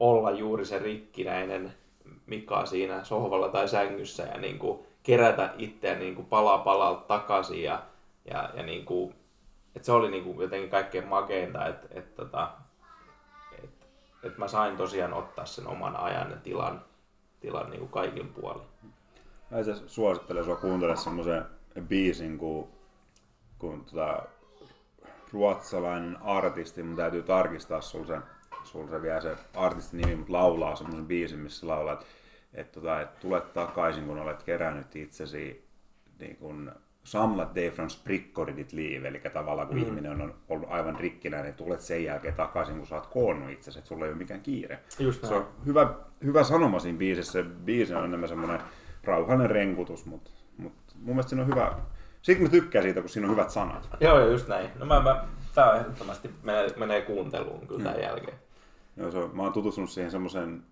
olla 0.00 0.30
juuri 0.30 0.64
se 0.64 0.78
rikkinäinen 0.78 1.74
Mika 2.26 2.66
siinä 2.66 3.04
sohvalla 3.04 3.48
tai 3.48 3.68
sängyssä 3.68 4.22
ja 4.22 4.38
niin 4.38 4.58
kuin 4.58 4.78
kerätä 5.02 5.54
itseä 5.58 5.98
niin 5.98 6.14
kuin 6.14 6.26
pala 6.26 6.58
palalta 6.58 7.00
takaisin 7.00 7.62
ja 7.62 7.82
ja, 8.30 8.50
ja 8.54 8.62
niin 8.62 8.84
kuin, 8.84 9.14
että 9.76 9.86
se 9.86 9.92
oli 9.92 10.10
niin 10.10 10.24
kuin 10.24 10.38
jotenkin 10.38 10.70
kaikkein 10.70 11.06
makeinta, 11.06 11.66
että, 11.66 11.86
että, 11.90 12.22
tota, 12.22 12.44
että, 12.44 12.67
että, 14.22 14.38
mä 14.38 14.48
sain 14.48 14.76
tosiaan 14.76 15.12
ottaa 15.12 15.46
sen 15.46 15.66
oman 15.66 15.96
ajan 15.96 16.30
ja 16.30 16.36
tilan, 16.36 16.84
tilan 17.40 17.70
niin 17.70 17.80
kuin 17.80 17.90
kaikin 17.90 18.28
puolin. 18.28 18.62
Mä 19.50 19.58
itse 19.58 19.74
suosittelen 19.86 20.44
sua 20.44 20.56
kuuntele 20.56 20.96
semmoisen 20.96 21.44
biisin 21.80 22.38
kuin, 22.38 22.68
kuin 23.58 23.84
tota, 23.84 24.22
ruotsalainen 25.32 26.22
artisti, 26.22 26.82
mun 26.82 26.96
täytyy 26.96 27.22
tarkistaa 27.22 27.80
sulla 27.80 28.06
se, 28.06 28.18
sulla 28.64 28.90
se 28.90 29.02
vielä 29.02 29.20
se 29.20 29.36
artistin 29.54 30.00
nimi, 30.00 30.16
mutta 30.16 30.32
laulaa 30.32 30.76
semmoisen 30.76 31.06
biisin, 31.06 31.38
missä 31.38 31.66
laulaa, 31.66 31.92
että, 31.92 32.06
että, 32.54 32.80
tota, 32.80 33.00
että 33.00 33.20
tulet 33.20 33.52
takaisin, 33.52 34.06
kun 34.06 34.18
olet 34.18 34.42
kerännyt 34.42 34.96
itsesi 34.96 35.68
niin 36.18 36.36
kuin 36.36 36.72
samlat 37.04 37.54
dig 37.54 37.72
från 37.72 37.90
sprickor 37.90 38.50
i 38.50 38.56
ditt 38.56 38.72
liv, 38.72 39.04
eli 39.04 39.20
tavallaan 39.32 39.68
kun 39.68 39.76
mm. 39.76 39.82
ihminen 39.82 40.20
on 40.22 40.34
ollut 40.48 40.70
aivan 40.70 40.96
rikkinäinen, 40.96 41.46
niin 41.46 41.56
tulet 41.56 41.80
sen 41.80 42.04
jälkeen 42.04 42.34
takaisin, 42.34 42.78
kun 42.78 42.86
sä 42.86 42.94
oot 42.94 43.06
koonnut 43.06 43.50
itsesi, 43.50 43.78
että 43.78 43.88
sulla 43.88 44.04
ei 44.04 44.10
ole 44.10 44.18
mikään 44.18 44.40
kiire. 44.40 44.78
Just 44.98 45.26
se 45.26 45.34
on 45.34 45.48
hyvä, 45.66 45.94
hyvä 46.24 46.44
sanoma 46.44 46.78
siinä 46.78 46.98
biisissä, 46.98 47.32
se 47.32 47.42
biisi 47.42 47.94
on 47.94 48.04
enemmän 48.04 48.28
semmoinen 48.28 48.60
rauhallinen 49.04 49.50
renkutus, 49.50 50.06
mutta, 50.06 50.30
mutta 50.56 50.94
mun 50.96 51.14
mielestä 51.14 51.30
siinä 51.30 51.42
on 51.42 51.48
hyvä, 51.48 51.72
Sitten 52.22 52.42
mä 52.42 52.50
tykkään 52.50 52.82
siitä, 52.82 53.00
kun 53.00 53.10
siinä 53.10 53.28
on 53.28 53.32
hyvät 53.32 53.50
sanat. 53.50 53.88
Joo, 54.00 54.30
just 54.30 54.48
näin. 54.48 54.70
No 54.78 54.86
mä, 54.86 55.00
mä 55.00 55.24
tää 55.54 55.70
on 55.70 55.76
ehdottomasti 55.80 56.30
menee, 56.42 56.68
menee 56.76 57.02
kuunteluun 57.02 57.66
kyllä 57.66 57.82
tämän 57.82 57.98
mm. 57.98 58.02
jälkeen. 58.02 58.38
Joo, 58.96 59.10
se 59.10 59.18
on, 59.18 59.36
mä 59.36 59.42
oon 59.42 59.52
tutustunut 59.52 59.90
siihen 59.90 60.10
semmoisen 60.10 60.62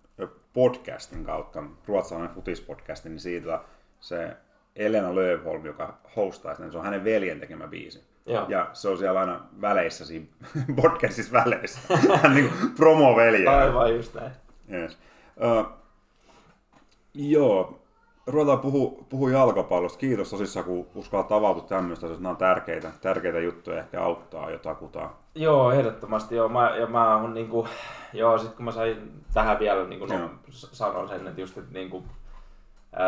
podcastin 0.52 1.24
kautta, 1.24 1.62
ruotsalainen 1.86 2.34
futispodcastin, 2.34 3.12
niin 3.12 3.20
siitä 3.20 3.60
se 4.00 4.36
Elena 4.76 5.14
Löfholm, 5.14 5.66
joka 5.66 5.98
hostaa 6.16 6.54
sitä, 6.54 6.64
niin 6.64 6.72
se 6.72 6.78
on 6.78 6.84
hänen 6.84 7.04
veljen 7.04 7.40
tekemä 7.40 7.68
biisi. 7.68 8.04
Joo. 8.26 8.46
Ja 8.48 8.70
se 8.72 8.88
on 8.88 8.98
siellä 8.98 9.20
aina 9.20 9.40
väleissä, 9.60 10.04
siinä 10.06 10.26
podcastissa 10.82 11.32
väleissä. 11.32 11.80
Hän 12.22 12.34
niin 12.34 12.50
promo 12.76 13.16
veljeä. 13.16 13.58
Aivan 13.58 13.94
just 13.94 14.14
näin. 14.14 14.32
Yes. 14.72 14.98
Uh, 15.36 15.66
joo, 17.14 17.78
ruvetaan 18.26 18.60
puhua, 18.60 19.04
puhua 19.08 19.30
jalkapallosta. 19.30 19.98
Kiitos 19.98 20.30
tosissaan, 20.30 20.66
kun 20.66 20.86
uskallat 20.94 21.32
avautua 21.32 21.62
tämmöistä, 21.68 22.06
että 22.06 22.18
nämä 22.18 22.30
on 22.30 22.36
tärkeitä, 22.36 22.92
tärkeitä 23.00 23.38
juttuja, 23.38 23.78
ehkä 23.78 24.02
auttaa 24.02 24.50
jotakuta. 24.50 25.10
Joo, 25.34 25.72
ehdottomasti 25.72 26.36
joo. 26.36 26.48
Mä, 26.48 26.76
ja 26.76 26.86
mä 26.86 27.16
oon 27.16 27.34
niinku, 27.34 27.68
joo, 28.12 28.38
sit 28.38 28.54
kun 28.54 28.64
mä 28.64 28.72
sain 28.72 29.12
tähän 29.34 29.58
vielä 29.58 29.84
niinku, 29.84 30.06
no, 30.06 30.30
sanon 30.50 31.08
sen, 31.08 31.26
että 31.26 31.40
just, 31.40 31.58
että 31.58 31.72
niinku, 31.72 32.04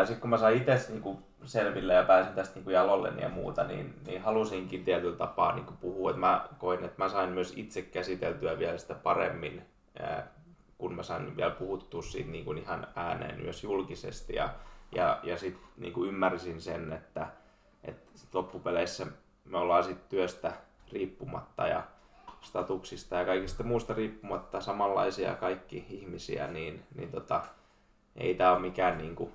sitten 0.05 0.21
kun 0.21 0.29
mä 0.29 0.37
sain 0.37 0.57
itse 0.57 0.91
niinku 0.91 1.21
selville 1.45 1.93
ja 1.93 2.03
pääsin 2.03 2.33
tästä 2.33 2.55
niinku 2.55 2.69
jalolle 2.69 3.09
ja 3.21 3.29
muuta, 3.29 3.63
niin, 3.63 3.95
niin 4.07 4.21
halusinkin 4.21 4.83
tietyllä 4.83 5.17
tapaa 5.17 5.55
niinku 5.55 5.73
puhua. 5.81 6.09
Että 6.09 6.19
mä 6.19 6.47
koin, 6.57 6.83
että 6.83 7.03
mä 7.03 7.09
sain 7.09 7.29
myös 7.29 7.53
itse 7.55 7.81
käsiteltyä 7.81 8.59
vielä 8.59 8.77
sitä 8.77 8.95
paremmin, 8.95 9.61
ää, 9.99 10.27
kun 10.77 10.93
mä 10.93 11.03
sain 11.03 11.37
vielä 11.37 11.51
puhuttua 11.51 12.01
siitä 12.01 12.31
niinku 12.31 12.51
ihan 12.51 12.87
ääneen 12.95 13.41
myös 13.41 13.63
julkisesti. 13.63 14.35
Ja, 14.35 14.49
ja, 14.95 15.19
ja 15.23 15.37
sitten 15.37 15.67
niinku 15.77 16.05
ymmärsin 16.05 16.61
sen, 16.61 16.93
että, 16.93 17.27
että 17.83 18.11
sit 18.15 18.35
loppupeleissä 18.35 19.07
me 19.45 19.57
ollaan 19.57 19.83
sit 19.83 20.09
työstä 20.09 20.53
riippumatta 20.91 21.67
ja 21.67 21.83
statuksista 22.41 23.15
ja 23.15 23.25
kaikista 23.25 23.63
muusta 23.63 23.93
riippumatta 23.93 24.61
samanlaisia 24.61 25.35
kaikki 25.35 25.85
ihmisiä, 25.89 26.47
niin, 26.47 26.83
niin 26.95 27.11
tota, 27.11 27.41
ei 28.15 28.35
tämä 28.35 28.51
ole 28.51 28.59
mikään 28.59 28.97
niinku, 28.97 29.31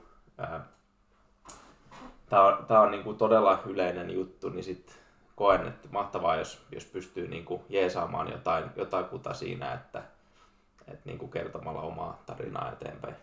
tämä 2.29 2.45
on, 2.45 2.67
tää 2.67 2.81
on 2.81 2.91
niinku 2.91 3.15
todella 3.15 3.63
yleinen 3.67 4.11
juttu, 4.11 4.49
niin 4.49 4.65
sitten 4.65 4.95
koen, 5.37 5.67
että 5.67 5.89
mahtavaa, 5.91 6.37
jos, 6.37 6.67
jos 6.73 6.85
pystyy 6.85 7.29
niinku 7.29 7.65
jeesaamaan 7.69 8.31
jotain, 8.31 8.65
jotain 8.77 9.05
kuta 9.05 9.35
siinä, 9.35 9.73
että, 9.73 10.03
että 10.89 11.03
niinku 11.05 11.29
kertomalla 11.29 11.81
omaa 11.81 12.23
tarinaa 12.27 12.73
eteenpäin. 12.73 13.15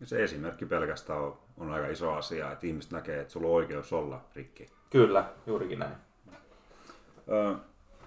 Ja 0.00 0.06
se 0.06 0.24
esimerkki 0.24 0.66
pelkästään 0.66 1.20
on, 1.20 1.38
on 1.58 1.70
aika 1.70 1.88
iso 1.88 2.12
asia, 2.12 2.52
että 2.52 2.66
ihmiset 2.66 2.92
näkee, 2.92 3.20
että 3.20 3.32
sulla 3.32 3.48
on 3.48 3.54
oikeus 3.54 3.92
olla 3.92 4.20
rikki. 4.34 4.70
Kyllä, 4.90 5.24
juurikin 5.46 5.78
näin. 5.78 5.94
Ö, 7.28 7.54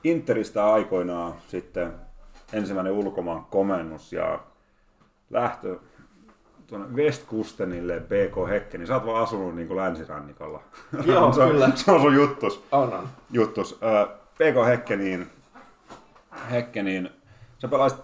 Interistä 0.03 0.73
aikoinaan 0.73 1.34
sitten 1.47 1.93
ensimmäinen 2.53 2.93
ulkomaan 2.93 3.45
komennus 3.45 4.13
ja 4.13 4.39
lähtö 5.30 5.80
tuonne 6.70 6.95
Westkustenille 6.95 7.99
BK 7.99 8.49
Hekke, 8.49 8.78
niin 8.78 8.88
sä 8.88 8.93
oot 8.93 9.05
vaan 9.05 9.24
asunut 9.24 9.55
niin 9.55 9.67
kuin 9.67 9.78
länsirannikolla. 9.78 10.63
Joo, 11.05 11.32
se, 11.34 11.47
kyllä. 11.47 11.72
Se 11.76 11.91
on 11.91 12.01
sun 12.01 12.15
juttus. 12.15 12.63
On, 12.72 12.93
on. 12.93 13.07
juttus. 13.32 13.80
BK 14.38 14.67
Hekkeniin, 14.67 15.28
Hekkeniin, 16.51 17.09
sä 17.57 17.67
pelasit 17.67 17.99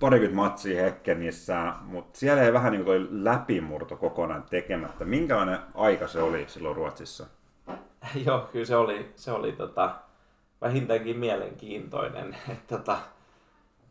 parikymmentä 0.00 0.36
matsia 0.36 0.82
Hekkenissä, 0.82 1.72
mutta 1.82 2.18
siellä 2.18 2.42
ei 2.42 2.52
vähän 2.52 2.72
niin 2.72 2.84
kuin 2.84 3.00
toi 3.00 3.08
läpimurto 3.10 3.96
kokonaan 3.96 4.44
tekemättä. 4.50 5.04
Minkälainen 5.04 5.58
aika 5.74 6.08
se 6.08 6.22
oli 6.22 6.44
silloin 6.48 6.76
Ruotsissa? 6.76 7.26
Joo, 8.26 8.48
kyllä 8.52 8.64
se 8.64 8.76
oli, 8.76 9.12
se 9.16 9.32
oli 9.32 9.52
tota, 9.52 9.94
vähintäänkin 10.60 11.18
mielenkiintoinen. 11.18 12.36
tota, 12.68 12.98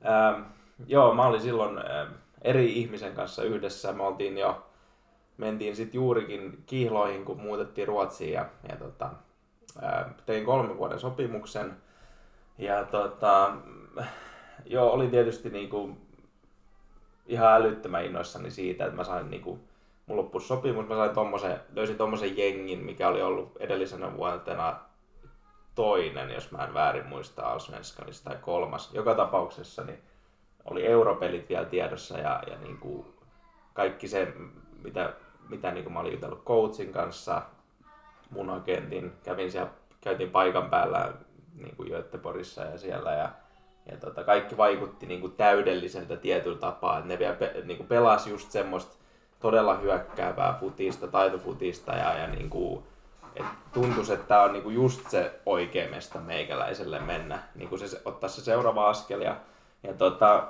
ähm, 0.05 0.41
joo, 0.87 1.15
mä 1.15 1.27
olin 1.27 1.41
silloin 1.41 1.77
ähm, 1.77 2.11
eri 2.41 2.79
ihmisen 2.79 3.13
kanssa 3.13 3.43
yhdessä. 3.43 3.93
Me 3.93 4.03
oltiin 4.03 4.37
jo, 4.37 4.65
mentiin 5.37 5.75
sitten 5.75 5.97
juurikin 5.97 6.63
kihloihin, 6.65 7.25
kun 7.25 7.41
muutettiin 7.41 7.87
Ruotsiin 7.87 8.33
ja, 8.33 8.45
ja 8.69 8.75
tota, 8.75 9.09
tein 10.25 10.45
kolmen 10.45 10.77
vuoden 10.77 10.99
sopimuksen. 10.99 11.77
Ja 12.57 12.83
tota, 12.83 13.53
joo, 14.65 14.91
oli 14.91 15.07
tietysti 15.07 15.49
niinku 15.49 15.97
ihan 17.25 17.53
älyttömän 17.53 18.05
innoissani 18.05 18.51
siitä, 18.51 18.85
että 18.85 18.95
mä 18.95 19.03
sain 19.03 19.29
niinku, 19.29 19.59
mun 20.05 20.17
loppus 20.17 20.47
sopimus, 20.47 20.87
mä 20.87 20.95
sain 20.95 21.15
tommosen, 21.15 21.59
löysin 21.75 21.97
tommosen 21.97 22.37
jengin, 22.37 22.79
mikä 22.79 23.07
oli 23.07 23.21
ollut 23.21 23.57
edellisenä 23.59 24.17
vuotena 24.17 24.79
toinen, 25.75 26.31
jos 26.31 26.51
mä 26.51 26.63
en 26.63 26.73
väärin 26.73 27.07
muista, 27.07 27.45
Allsvenskanissa 27.45 28.23
tai 28.23 28.37
kolmas. 28.41 28.93
Joka 28.93 29.15
tapauksessa 29.15 29.83
niin 29.83 29.99
oli 30.65 30.85
europelit 30.85 31.49
vielä 31.49 31.65
tiedossa 31.65 32.17
ja, 32.17 32.43
ja 32.47 32.57
niin 32.57 32.77
kuin 32.77 33.05
kaikki 33.73 34.07
se, 34.07 34.33
mitä, 34.83 35.13
mitä 35.49 35.71
niin 35.71 35.83
kuin 35.83 35.93
mä 35.93 35.99
olin 35.99 36.11
jutellut 36.11 36.43
coachin 36.43 36.91
kanssa, 36.91 37.41
mun 38.29 38.49
agentin, 38.49 39.13
kävin 39.23 39.51
siellä, 39.51 39.71
käytiin 40.01 40.31
paikan 40.31 40.69
päällä 40.69 41.13
niin 41.55 41.75
kuin 41.75 41.89
Göteborgissa 41.89 42.61
ja 42.61 42.77
siellä 42.77 43.11
ja, 43.11 43.29
ja 43.91 43.97
tota, 43.97 44.23
kaikki 44.23 44.57
vaikutti 44.57 45.05
niin 45.05 45.21
kuin 45.21 45.33
täydelliseltä 45.33 46.17
tietyllä 46.17 46.57
tapaa, 46.57 46.97
että 46.97 47.07
ne 47.07 47.19
vielä 47.19 47.35
pe, 47.35 47.63
niin 47.65 47.77
kuin 47.77 47.87
pelasi 47.87 48.29
just 48.29 48.51
semmoista 48.51 48.95
todella 49.39 49.77
hyökkäävää 49.77 50.57
futista, 50.59 51.07
taitofutista 51.07 51.91
ja, 51.91 52.17
ja 52.17 52.27
niin 52.27 52.49
kuin, 52.49 52.83
et 53.35 53.45
tuntuisi, 53.73 54.13
että 54.13 54.27
tämä 54.27 54.43
on 54.43 54.53
niin 54.53 54.63
kuin 54.63 54.75
just 54.75 55.09
se 55.09 55.39
oikea 55.45 55.89
mesta 55.89 56.19
meikäläiselle 56.19 56.99
mennä, 56.99 57.39
niin 57.55 57.69
kuin 57.69 57.79
se, 57.79 58.01
ottaa 58.05 58.29
se 58.29 58.41
seuraava 58.41 58.89
askel 58.89 59.21
ja, 59.21 59.35
ja 59.83 59.93
tota, 59.93 60.47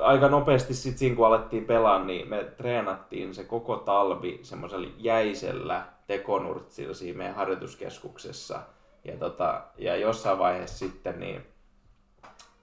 aika 0.00 0.28
nopeasti 0.28 0.74
sitten 0.74 0.98
siinä 0.98 1.16
kun 1.16 1.26
alettiin 1.26 1.64
pelaa, 1.64 2.04
niin 2.04 2.28
me 2.28 2.44
treenattiin 2.44 3.34
se 3.34 3.44
koko 3.44 3.76
talvi 3.76 4.40
semmoisella 4.42 4.88
jäisellä 4.98 5.86
tekonurtsilla 6.06 6.94
siinä 6.94 7.18
meidän 7.18 7.34
harjoituskeskuksessa. 7.34 8.60
Ja, 9.04 9.16
tota, 9.16 9.62
ja 9.78 9.96
jossain 9.96 10.38
vaiheessa 10.38 10.78
sitten 10.78 11.20
niin, 11.20 11.42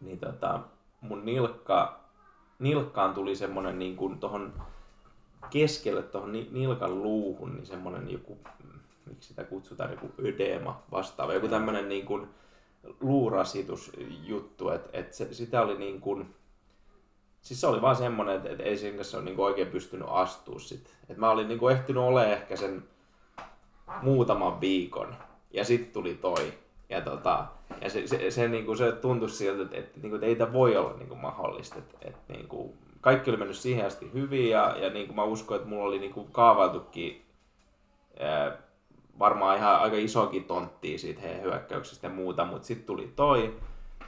niin 0.02 0.20
tota, 0.20 0.60
mun 1.02 1.26
nilkka, 1.26 2.00
nilkkaan 2.60 3.14
tuli 3.14 3.36
semmoinen 3.36 3.80
niin 3.80 3.96
kuin 3.96 4.20
tohon 4.20 4.54
keskelle 5.50 6.02
tuohon 6.04 6.32
nilkan 6.32 7.04
luuhun, 7.04 7.56
niin 7.56 7.66
semmoinen 7.66 8.12
joku, 8.12 8.38
miksi 9.06 9.28
sitä 9.28 9.44
kutsutaan, 9.44 9.92
joku 9.92 10.12
ödema 10.26 10.84
vastaava, 10.92 11.34
joku 11.34 11.48
tämmöinen 11.48 11.90
niin 11.90 12.06
kuin 12.06 12.28
luurasitusjuttu, 13.02 14.70
että, 14.70 15.16
se, 15.16 15.34
sitä 15.34 15.62
oli 15.62 15.78
niin 15.78 16.02
kuin, 16.02 16.36
Siis 17.46 17.62
se 17.62 17.68
oli 17.68 17.82
vaan 17.82 17.96
semmoinen, 17.96 18.36
että, 18.36 18.50
että 18.50 18.64
ei 18.64 18.78
sen 18.78 18.96
kanssa 18.96 19.18
ole 19.18 19.26
niin 19.26 19.40
oikein 19.40 19.68
pystynyt 19.68 20.08
astua 20.12 20.60
sit. 20.60 20.98
Et 21.10 21.18
mä 21.18 21.30
olin 21.30 21.48
niin 21.48 21.72
ehtinyt 21.72 22.04
olemaan 22.04 22.34
ehkä 22.34 22.56
sen 22.56 22.84
muutaman 24.02 24.62
viikon. 24.62 25.16
Ja 25.52 25.66
sitten 25.66 25.94
tuli 25.94 26.14
toi. 26.14 26.54
Ja, 26.90 27.02
tota, 27.02 27.46
ja 27.82 27.90
se, 27.90 28.08
se, 28.08 28.32
se, 28.32 28.48
niin 28.48 28.66
kuin, 28.66 28.78
se 28.78 28.92
tuntui 28.92 29.30
siltä, 29.30 29.64
että, 29.64 29.78
että, 29.78 30.00
niin 30.00 30.10
kuin, 30.10 30.16
että 30.16 30.26
ei 30.26 30.36
tämä 30.36 30.54
voi 30.54 30.78
olla 30.78 30.98
niin 30.98 31.08
kuin, 31.08 31.20
mahdollista. 31.20 31.78
Että, 31.78 31.98
että, 32.02 32.34
niin 32.34 32.48
kuin, 32.48 32.74
kaikki 33.02 33.30
oli 33.30 33.38
mennyt 33.38 33.58
siihen 33.58 33.86
asti 33.86 34.14
hyvin 34.14 34.50
ja, 34.50 34.76
ja 34.78 34.90
niin 34.90 35.06
kuin 35.06 35.16
mä 35.16 35.24
uskon, 35.24 35.58
että 35.58 35.70
mulla 35.70 35.86
oli 35.86 36.00
niin 36.00 36.14
kuin, 36.14 36.32
kaavailtukin 36.32 37.26
ää, 38.20 38.58
varmaan 39.20 39.58
ihan 39.58 39.80
aika 39.80 39.96
isokin 39.96 40.44
tontti 40.44 40.98
siitä 40.98 41.22
heidän 41.22 41.42
hyökkäyksestä 41.42 42.08
ja 42.08 42.14
muuta, 42.14 42.46
mutta 42.46 42.68
sitten 42.68 42.88
tuli 42.88 43.14
toi. 43.16 43.56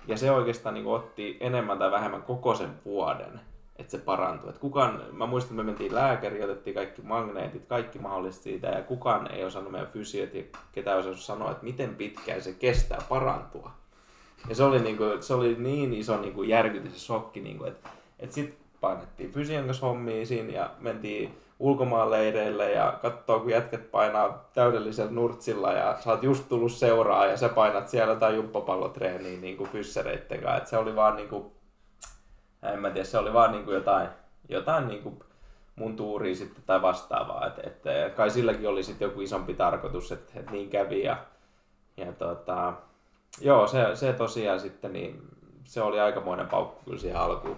Ja 0.07 0.17
se 0.17 0.31
oikeastaan 0.31 0.75
niin 0.75 0.87
otti 0.87 1.37
enemmän 1.39 1.79
tai 1.79 1.91
vähemmän 1.91 2.21
koko 2.21 2.55
sen 2.55 2.69
vuoden, 2.85 3.39
että 3.75 3.91
se 3.91 3.97
parantui. 3.97 4.49
Et 4.49 4.57
kukaan, 4.57 5.01
mä 5.11 5.25
muistan, 5.25 5.51
että 5.51 5.63
me 5.63 5.71
mentiin 5.71 5.95
lääkäriin, 5.95 6.43
otettiin 6.43 6.73
kaikki 6.73 7.01
magneetit, 7.01 7.65
kaikki 7.65 7.99
mahdolliset 7.99 8.41
siitä, 8.41 8.67
ja 8.67 8.81
kukaan 8.81 9.31
ei 9.31 9.45
osannut 9.45 9.71
meidän 9.71 9.91
fysiot 9.91 10.33
ja 10.33 10.43
ketään 10.71 10.97
osannut 10.97 11.19
sanoa, 11.19 11.51
että 11.51 11.63
miten 11.63 11.95
pitkään 11.95 12.41
se 12.41 12.53
kestää 12.53 13.01
parantua. 13.09 13.71
Ja 14.49 14.55
se 14.55 14.63
oli, 14.63 14.79
niin, 14.79 14.97
kuin, 14.97 15.23
se 15.23 15.33
oli 15.33 15.55
niin 15.59 15.93
iso 15.93 16.21
niin 16.21 16.33
kuin 16.33 16.49
järkytys 16.49 16.93
ja 16.93 16.99
shokki, 16.99 17.39
niin 17.39 17.57
kuin, 17.57 17.67
että, 17.67 17.89
että 18.19 18.35
sitten 18.35 18.57
painettiin 18.81 19.31
fysian 19.31 19.65
kanssa 19.65 19.85
hommiin 19.85 20.27
siinä 20.27 20.53
ja 20.53 20.69
mentiin 20.79 21.37
ulkomaanleireille 21.59 22.71
ja 22.71 22.99
katsoo, 23.01 23.39
kun 23.39 23.49
jätket 23.49 23.91
painaa 23.91 24.49
täydellisellä 24.53 25.11
nurtsilla 25.11 25.71
ja 25.71 25.97
sä 25.99 26.09
oot 26.09 26.23
just 26.23 26.49
tullut 26.49 26.71
seuraa 26.71 27.25
ja 27.25 27.37
sä 27.37 27.49
painat 27.49 27.87
siellä 27.87 28.13
jotain 28.13 28.35
jumppapallotreeniä 28.35 29.41
niin 29.41 29.57
kuin 29.57 29.69
fyssereitten 29.69 30.41
kanssa. 30.41 30.57
Et 30.57 30.67
se 30.67 30.77
oli 30.77 30.95
vaan 30.95 31.15
niin 31.15 31.29
kuin, 31.29 31.51
en 32.63 32.79
mä 32.79 32.89
tiedä, 32.89 33.05
se 33.05 33.17
oli 33.17 33.33
vaan 33.33 33.51
niin 33.51 33.65
kuin 33.65 33.75
jotain, 33.75 34.09
jotain 34.49 34.87
niin 34.87 35.03
kuin 35.03 35.19
mun 35.75 35.95
tuuriin 35.95 36.35
sitten 36.35 36.63
tai 36.65 36.81
vastaavaa. 36.81 37.47
Et, 37.47 37.59
et, 37.65 38.13
kai 38.15 38.29
silläkin 38.29 38.69
oli 38.69 38.83
sitten 38.83 39.05
joku 39.05 39.21
isompi 39.21 39.53
tarkoitus, 39.53 40.11
että 40.11 40.39
et 40.39 40.51
niin 40.51 40.69
kävi 40.69 41.03
ja, 41.03 41.17
ja 41.97 42.13
tota, 42.13 42.73
joo, 43.41 43.67
se, 43.67 43.95
se 43.95 44.13
tosiaan 44.13 44.59
sitten 44.59 44.93
niin 44.93 45.21
se 45.63 45.81
oli 45.81 45.99
aikamoinen 45.99 46.47
paukku 46.47 46.83
kyllä 46.85 46.99
siihen 46.99 47.19
alkuun. 47.19 47.57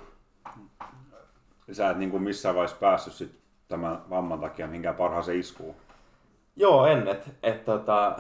Sä 1.71 1.89
et 1.89 1.97
niin 1.97 2.11
kuin 2.11 2.23
missään 2.23 2.55
vaiheessa 2.55 2.77
päässyt 2.79 3.13
sit 3.13 3.39
tämän 3.70 4.09
vamman 4.09 4.39
takia 4.39 4.67
mihinkään 4.67 4.95
parhaaseen 4.95 5.39
iskuun? 5.39 5.76
Joo, 6.55 6.86
en. 6.86 7.07
Et, 7.07 7.30
et, 7.43 7.65
tota, 7.65 8.15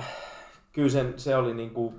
kyllä 0.71 0.89
sen, 0.89 1.13
se 1.17 1.35
oli 1.35 1.53
niinku, 1.53 1.93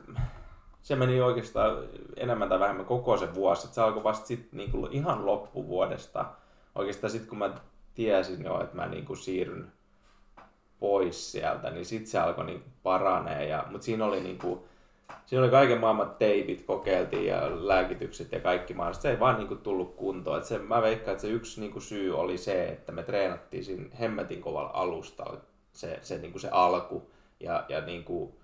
se 0.82 0.96
meni 0.96 1.20
oikeastaan 1.20 1.76
enemmän 2.16 2.48
tai 2.48 2.60
vähemmän 2.60 2.86
koko 2.86 3.16
se 3.16 3.34
vuosi. 3.34 3.66
Et 3.66 3.74
se 3.74 3.80
alkoi 3.80 4.04
vasta 4.04 4.26
sit 4.26 4.52
niinku 4.52 4.88
ihan 4.90 5.26
loppuvuodesta. 5.26 6.24
Oikeastaan 6.74 7.10
sitten 7.10 7.28
kun 7.28 7.38
mä 7.38 7.50
tiesin 7.94 8.44
jo, 8.44 8.60
että 8.60 8.76
mä 8.76 8.86
niinku 8.86 9.16
siirryn 9.16 9.72
pois 10.80 11.32
sieltä, 11.32 11.70
niin 11.70 11.84
sitten 11.84 12.10
se 12.10 12.18
alkoi 12.18 12.44
niinku 12.44 12.68
paranee. 12.82 13.48
Ja, 13.48 13.64
mutta 13.70 13.84
siinä 13.84 14.04
oli 14.04 14.20
niinku, 14.20 14.68
siinä 15.26 15.42
oli 15.42 15.50
kaiken 15.50 15.80
maailman 15.80 16.14
teipit, 16.18 16.62
kokeiltiin 16.66 17.26
ja 17.26 17.66
lääkitykset 17.68 18.32
ja 18.32 18.40
kaikki 18.40 18.74
mahdollista. 18.74 19.02
Se 19.02 19.10
ei 19.10 19.20
vaan 19.20 19.36
niinku 19.36 19.56
tullut 19.56 19.96
kuntoon. 19.96 20.38
Et 20.38 20.44
se, 20.44 20.58
mä 20.58 20.82
veikkaan, 20.82 21.12
että 21.12 21.22
se 21.22 21.28
yksi 21.28 21.60
niinku 21.60 21.80
syy 21.80 22.18
oli 22.18 22.38
se, 22.38 22.68
että 22.68 22.92
me 22.92 23.02
treenattiin 23.02 23.64
siinä 23.64 23.84
hemmetin 24.00 24.40
kovalla 24.40 24.70
alustalla 24.74 25.40
se, 25.72 25.98
se, 26.02 26.18
niinku 26.18 26.38
se 26.38 26.48
alku. 26.52 27.10
Ja, 27.40 27.64
ja, 27.68 27.80
niinku, 27.80 28.40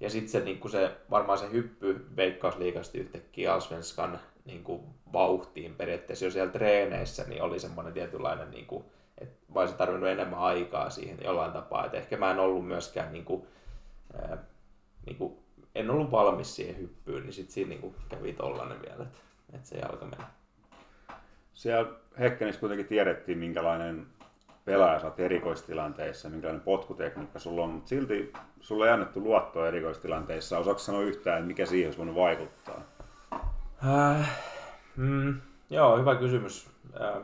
ja 0.00 0.10
sitten 0.10 0.28
se, 0.28 0.40
niinku 0.40 0.68
se, 0.68 0.90
varmaan 1.10 1.38
se 1.38 1.50
hyppy 1.50 2.06
veikkausliikasti 2.16 2.98
yhtäkkiä 2.98 3.54
Alsvenskan 3.54 4.20
niinku 4.44 4.84
vauhtiin 5.12 5.74
periaatteessa 5.74 6.24
jo 6.24 6.30
siellä 6.30 6.52
treeneissä, 6.52 7.24
niin 7.24 7.42
oli 7.42 7.60
semmoinen 7.60 7.92
tietynlainen, 7.92 8.50
niinku, 8.50 8.84
että 9.18 9.36
mä 9.54 9.60
olisin 9.60 9.76
tarvinnut 9.76 10.08
enemmän 10.08 10.38
aikaa 10.38 10.90
siihen 10.90 11.18
jollain 11.24 11.52
tapaa. 11.52 11.86
Et 11.86 11.94
ehkä 11.94 12.16
mä 12.16 12.30
en 12.30 12.38
ollut 12.38 12.66
myöskään 12.66 13.12
niinku, 13.12 13.46
ää, 14.22 14.38
niinku 15.06 15.45
en 15.76 15.90
ollut 15.90 16.10
valmis 16.10 16.56
siihen 16.56 16.78
hyppyyn, 16.78 17.22
niin 17.22 17.32
sitten 17.32 17.54
siinä 17.54 17.68
niinku 17.68 17.94
kävi 18.08 18.32
tollanen 18.32 18.82
vielä, 18.82 19.02
että, 19.02 19.18
että 19.52 19.68
se 19.68 19.78
jalka 19.78 20.04
meni. 20.04 20.24
Siellä 21.54 21.92
Hekkenissä 22.18 22.60
kuitenkin 22.60 22.86
tiedettiin, 22.86 23.38
minkälainen 23.38 24.06
pelaaja 24.64 25.00
sä 25.00 25.12
erikoistilanteissa, 25.18 26.28
minkälainen 26.28 26.64
potkutekniikka 26.64 27.38
sulla 27.38 27.64
on, 27.64 27.70
mutta 27.70 27.88
silti 27.88 28.32
sulla 28.60 28.86
ei 28.86 28.92
annettu 28.92 29.20
luottoa 29.20 29.68
erikoistilanteissa. 29.68 30.58
Osaatko 30.58 30.78
sanoa 30.78 31.02
yhtään, 31.02 31.38
että 31.38 31.46
mikä 31.46 31.66
siihen 31.66 31.88
olisi 31.88 31.98
voinut 31.98 32.16
vaikuttaa? 32.16 32.80
Äh, 33.86 34.30
mm, 34.96 35.40
joo, 35.70 35.98
hyvä 35.98 36.14
kysymys. 36.14 36.70
Äh, 37.00 37.22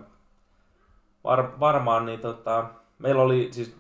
var, 1.25 1.61
varmaan 1.61 2.07
niin 2.07 2.21
tota, 2.21 2.71
meillä 2.99 3.23
oli 3.23 3.49
siis 3.51 3.77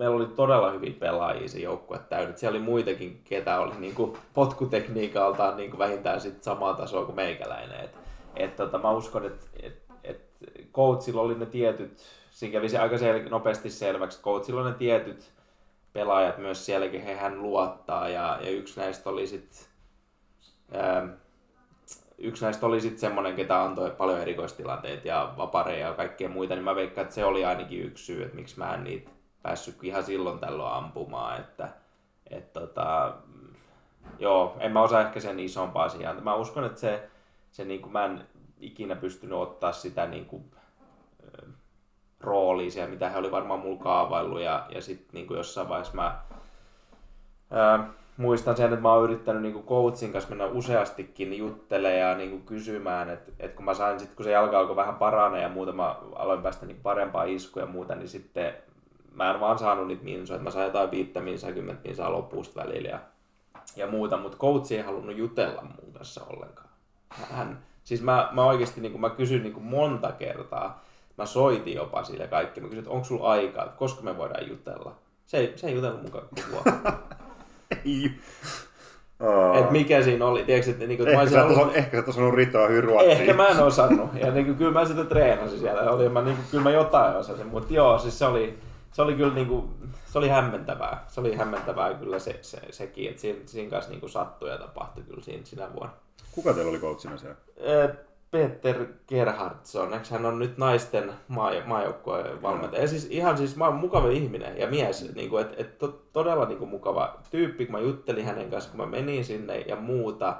meillä 0.00 0.16
oli 0.16 0.26
todella 0.26 0.70
hyviä 0.70 0.94
pelaajia 0.98 1.48
se 1.48 1.58
joukkue 1.58 1.98
täynnä. 2.08 2.36
Siellä 2.36 2.56
oli 2.56 2.64
muitakin, 2.64 3.20
ketä 3.24 3.60
oli 3.60 3.74
niin 3.78 3.94
kuin 3.94 4.16
potkutekniikaltaan 4.34 5.56
niin 5.56 5.70
kuin 5.70 5.78
vähintään 5.78 6.20
sit 6.20 6.42
samaa 6.42 6.74
tasoa 6.74 7.04
kuin 7.04 7.16
meikäläinen. 7.16 7.80
Et, 7.80 7.90
et, 8.36 8.56
tota, 8.56 8.78
mä 8.78 8.90
uskon, 8.90 9.26
että 9.26 9.46
et, 9.62 9.82
et 10.04 10.20
coachilla 10.72 11.20
oli 11.20 11.34
ne 11.34 11.46
tietyt, 11.46 11.98
siinä 12.30 12.52
kävi 12.52 12.68
se 12.68 12.78
aika 12.78 12.96
sel- 12.96 13.30
nopeasti 13.30 13.70
selväksi, 13.70 14.16
että 14.16 14.24
coachilla 14.24 14.60
oli 14.60 14.70
ne 14.70 14.76
tietyt 14.76 15.32
pelaajat 15.92 16.38
myös 16.38 16.66
sielläkin, 16.66 17.02
he 17.02 17.14
hän 17.14 17.42
luottaa. 17.42 18.08
Ja, 18.08 18.38
ja 18.42 18.50
yksi 18.50 18.80
näistä 18.80 19.10
oli 19.10 19.26
sitten 19.26 19.64
yksi 22.18 22.44
näistä 22.44 22.66
oli 22.66 22.80
sitten 22.80 23.00
semmoinen, 23.00 23.34
ketä 23.34 23.62
antoi 23.62 23.90
paljon 23.90 24.20
erikoistilanteita 24.20 25.08
ja 25.08 25.34
vapareja 25.36 25.86
ja 25.86 25.94
kaikkea 25.94 26.28
muita, 26.28 26.54
niin 26.54 26.64
mä 26.64 26.74
veikkaan, 26.74 27.02
että 27.02 27.14
se 27.14 27.24
oli 27.24 27.44
ainakin 27.44 27.82
yksi 27.82 28.04
syy, 28.04 28.22
että 28.22 28.36
miksi 28.36 28.58
mä 28.58 28.74
en 28.74 28.84
niitä 28.84 29.10
päässyt 29.42 29.84
ihan 29.84 30.02
silloin 30.02 30.38
tällöin 30.38 30.72
ampumaan, 30.72 31.40
että 31.40 31.68
et 32.30 32.52
tota, 32.52 33.14
joo, 34.18 34.56
en 34.60 34.72
mä 34.72 34.82
osaa 34.82 35.00
ehkä 35.00 35.20
sen 35.20 35.40
isompaa 35.40 35.84
asiaa. 35.84 36.14
Mä 36.14 36.34
uskon, 36.34 36.64
että 36.64 36.80
se, 36.80 37.10
se 37.50 37.64
niin 37.64 37.82
kuin 37.82 37.92
mä 37.92 38.04
en 38.04 38.26
ikinä 38.60 38.96
pystynyt 38.96 39.38
ottaa 39.38 39.72
sitä 39.72 40.06
niin 40.06 40.26
kuin, 40.26 40.44
roolia 42.20 42.70
siellä, 42.70 42.90
mitä 42.90 43.08
he 43.08 43.18
oli 43.18 43.30
varmaan 43.30 43.60
mulla 43.60 43.82
kaavaillut 43.82 44.40
ja, 44.40 44.66
ja 44.74 44.82
sitten 44.82 45.10
niin 45.12 45.36
jossain 45.36 45.68
vaiheessa 45.68 45.94
mä 45.94 46.20
ää, 47.50 47.88
muistan 48.16 48.56
sen, 48.56 48.72
että 48.72 48.80
mä 48.80 48.92
oon 48.92 49.04
yrittänyt 49.04 49.42
niin 49.42 49.64
coachin 49.64 50.12
kanssa 50.12 50.30
mennä 50.30 50.46
useastikin 50.46 51.38
juttelemaan 51.38 51.98
ja 51.98 52.14
niin 52.14 52.42
kysymään, 52.42 53.10
että, 53.10 53.32
että 53.38 53.56
kun 53.56 53.64
mä 53.64 53.74
sain 53.74 54.00
sitten, 54.00 54.16
kun 54.16 54.24
se 54.24 54.30
jalka 54.30 54.58
alkoi 54.58 54.76
vähän 54.76 54.94
paranee 54.94 55.42
ja 55.42 55.48
muuta, 55.48 55.72
mä 55.72 55.96
aloin 56.14 56.42
päästä 56.42 56.66
niin 56.66 56.80
parempaa 56.82 57.24
iskuja 57.24 57.66
ja 57.66 57.72
muuta, 57.72 57.94
niin 57.94 58.08
sitten 58.08 58.54
mä 59.14 59.30
en 59.30 59.40
vaan 59.40 59.58
saanut 59.58 59.86
niitä 59.86 60.04
minsoja, 60.04 60.36
että 60.36 60.44
mä 60.44 60.50
sain 60.50 60.66
jotain 60.66 60.90
viittä 60.90 61.20
minsaa, 61.20 61.52
kymmentä 61.52 61.88
minsaa 61.88 62.12
lopusta 62.12 62.60
välillä 62.60 62.88
ja, 62.88 62.98
ja 63.76 63.86
muuta, 63.86 64.16
mutta 64.16 64.38
coach 64.38 64.72
ei 64.72 64.80
halunnut 64.80 65.16
jutella 65.16 65.62
mun 65.62 65.92
kanssa 65.92 66.24
ollenkaan. 66.24 66.68
Hän, 67.08 67.62
siis 67.84 68.02
mä, 68.02 68.28
mä 68.32 68.44
oikeasti 68.44 68.80
niin 68.80 69.00
mä 69.00 69.10
kysyin 69.10 69.42
niin 69.42 69.62
monta 69.62 70.12
kertaa, 70.12 70.84
mä 71.18 71.26
soitin 71.26 71.74
jopa 71.74 72.04
sille 72.04 72.26
kaikki, 72.26 72.60
mä 72.60 72.66
kysyin, 72.66 72.82
että 72.82 72.90
onko 72.90 73.04
sulla 73.04 73.30
aikaa, 73.30 73.64
että 73.64 73.76
koska 73.76 74.02
me 74.02 74.18
voidaan 74.18 74.48
jutella. 74.48 74.94
Se 75.26 75.36
ei, 75.36 75.52
se 75.56 75.66
ei 75.66 75.74
jutellut 75.74 76.02
mukaan 76.02 76.24
koko 76.28 76.70
ei. 77.86 78.10
Oh. 79.20 79.56
Et 79.56 79.70
mikä 79.70 80.02
siinä 80.02 80.26
oli, 80.26 80.44
tiedätkö, 80.44 80.70
että 80.70 80.86
niinku, 80.86 81.04
ehkä, 81.04 81.30
sä 81.30 81.44
ollut... 81.44 81.58
Osan, 81.58 81.74
ehkä 81.74 81.96
sä 81.96 81.98
et 81.98 82.08
osannut 82.08 82.34
riittävän 82.34 82.68
hyvin 82.68 82.84
ruotsia. 82.84 83.12
Ehkä 83.12 83.34
mä 83.34 83.48
en 83.48 83.62
osannut, 83.62 84.10
ja 84.14 84.30
niinku, 84.30 84.54
kyllä 84.54 84.72
mä 84.72 84.84
sitä 84.84 85.04
treenasin 85.04 85.58
siellä, 85.58 85.90
oli, 85.90 86.08
mä, 86.08 86.22
niinku, 86.22 86.42
kyllä 86.50 86.62
mä 86.64 86.70
jotain 86.70 87.16
osasin, 87.16 87.46
mutta 87.46 87.74
joo, 87.74 87.98
siis 87.98 88.18
se 88.18 88.26
oli, 88.26 88.58
se 88.92 89.02
oli 89.02 89.14
kyllä 89.14 89.34
niinku, 89.34 89.70
se 90.06 90.18
oli 90.18 90.28
hämmentävää. 90.28 91.04
Se 91.08 91.20
oli 91.20 91.34
hämmentävää 91.34 91.94
kyllä 91.94 92.18
se, 92.18 92.38
se, 92.42 92.60
sekin, 92.70 93.10
että 93.10 93.20
siinä, 93.20 93.38
siinä 93.46 93.70
kanssa 93.70 93.90
niinku 93.90 94.08
sattui 94.08 94.50
ja 94.50 94.58
tapahtui 94.58 95.02
kyllä 95.02 95.22
siinä, 95.22 95.44
sinä 95.44 95.72
vuonna. 95.74 95.92
Kuka 96.32 96.52
teillä 96.52 96.70
oli 96.70 96.78
coachina 96.78 97.16
siellä? 97.16 97.36
Peter 98.30 98.86
Gerhardsson, 99.08 99.94
eikö 99.94 100.06
hän 100.10 100.26
on 100.26 100.38
nyt 100.38 100.58
naisten 100.58 101.12
maa, 101.28 101.52
maajoukkueen 101.64 102.42
valmentaja. 102.42 102.82
Ja 102.82 102.88
siis 102.88 103.06
ihan 103.10 103.38
siis 103.38 103.56
mä 103.56 103.70
mukava 103.70 104.10
ihminen 104.10 104.58
ja 104.58 104.66
mies, 104.66 105.14
niin 105.14 105.30
kuin, 105.30 105.46
et, 105.46 105.60
et 105.60 105.78
to, 105.78 105.88
todella 106.12 106.46
niin 106.46 106.58
kuin 106.58 106.70
mukava 106.70 107.18
tyyppi, 107.30 107.66
kun 107.66 107.72
mä 107.72 107.80
juttelin 107.80 108.24
hänen 108.24 108.50
kanssa, 108.50 108.70
kun 108.70 108.80
mä 108.80 108.86
menin 108.86 109.24
sinne 109.24 109.60
ja 109.60 109.76
muuta. 109.76 110.36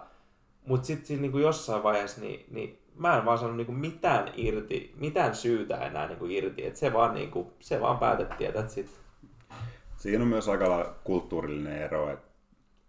Mutta 0.67 0.87
sitten 0.87 1.23
niin 1.23 1.41
jossain 1.41 1.83
vaiheessa, 1.83 2.21
niin, 2.21 2.47
niin 2.51 2.80
mä 3.01 3.19
en 3.19 3.25
vaan 3.25 3.39
saanut 3.39 3.57
niin 3.57 3.67
kuin 3.67 3.79
mitään 3.79 4.33
irti, 4.37 4.95
mitään 4.97 5.35
syytä 5.35 5.77
enää 5.77 6.07
niin 6.07 6.19
kuin 6.19 6.31
irti. 6.31 6.67
Et 6.67 6.77
se, 6.77 6.93
vaan, 6.93 7.15
niin 7.15 7.31
kuin, 7.31 7.47
se 7.61 7.81
vaan 7.81 7.99
päätettiin, 7.99 8.49
että 8.49 8.69
sit. 8.69 9.01
Siinä 9.97 10.23
on 10.23 10.29
myös 10.29 10.49
aika 10.49 10.95
kulttuurillinen 11.05 11.83
ero, 11.83 12.11
että 12.11 12.29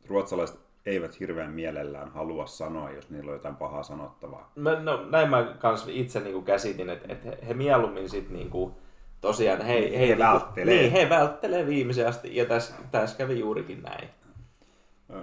ruotsalaiset 0.07 0.59
eivät 0.86 1.20
hirveän 1.20 1.51
mielellään 1.51 2.12
halua 2.12 2.45
sanoa, 2.45 2.91
jos 2.91 3.09
niillä 3.09 3.30
on 3.30 3.36
jotain 3.36 3.55
pahaa 3.55 3.84
sanottavaa. 3.84 4.51
Mä, 4.55 4.80
no, 4.80 5.05
näin 5.09 5.30
mä 5.30 5.43
kans 5.59 5.88
itse 5.88 6.20
niinku 6.20 6.41
käsitin, 6.41 6.89
että, 6.89 7.14
että 7.14 7.45
he 7.47 7.53
mieluummin 7.53 8.09
sit 8.09 8.30
niinku, 8.30 8.78
tosiaan 9.22 9.62
he, 9.62 9.74
he, 9.74 9.99
he 9.99 10.05
niinku, 10.05 10.24
välttelee. 10.24 10.76
Niin, 10.76 10.91
he 10.91 11.09
välttelee 11.09 11.66
viimeisen 11.66 12.07
asti, 12.07 12.36
ja 12.36 12.45
tässä 12.45 12.74
täs 12.91 13.16
kävi 13.16 13.39
juurikin 13.39 13.82
näin. 13.82 14.09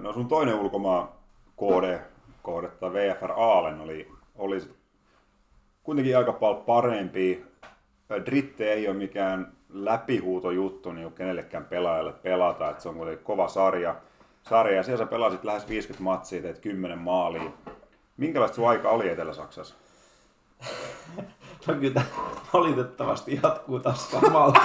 No 0.00 0.12
sun 0.12 0.28
toinen 0.28 0.54
ulkomaan 0.54 1.08
kohde, 1.56 2.00
kohde 2.42 2.68
tai 2.68 2.92
VFR 2.92 3.32
Aalen 3.32 3.80
oli, 3.80 4.08
oli 4.36 4.60
kuitenkin 5.88 6.18
aika 6.18 6.32
paljon 6.32 6.64
parempi. 6.64 7.44
Dritte 8.26 8.72
ei 8.72 8.88
ole 8.88 8.96
mikään 8.96 9.52
läpihuutojuttu 9.68 10.92
niin 10.92 11.12
kenellekään 11.12 11.64
pelaajalle 11.64 12.12
pelata, 12.12 12.70
että 12.70 12.82
se 12.82 12.88
on 12.88 12.94
kuitenkin 12.94 13.24
kova 13.24 13.48
sarja 13.48 13.96
sarja 14.42 14.76
ja 14.76 14.82
siellä 14.82 15.04
sä 15.04 15.10
pelasit 15.10 15.44
lähes 15.44 15.68
50 15.68 16.04
matsia, 16.04 16.42
teit 16.42 16.58
10 16.58 16.98
maalia. 16.98 17.42
Minkälaista 18.16 18.54
sun 18.54 18.68
aika 18.68 18.90
oli 18.90 19.08
Etelä-Saksassa? 19.08 19.74
No 21.66 21.74
kyllä 21.74 22.02
valitettavasti 22.52 23.40
jatkuu 23.42 23.80
taas 23.80 24.10
samalla, 24.10 24.60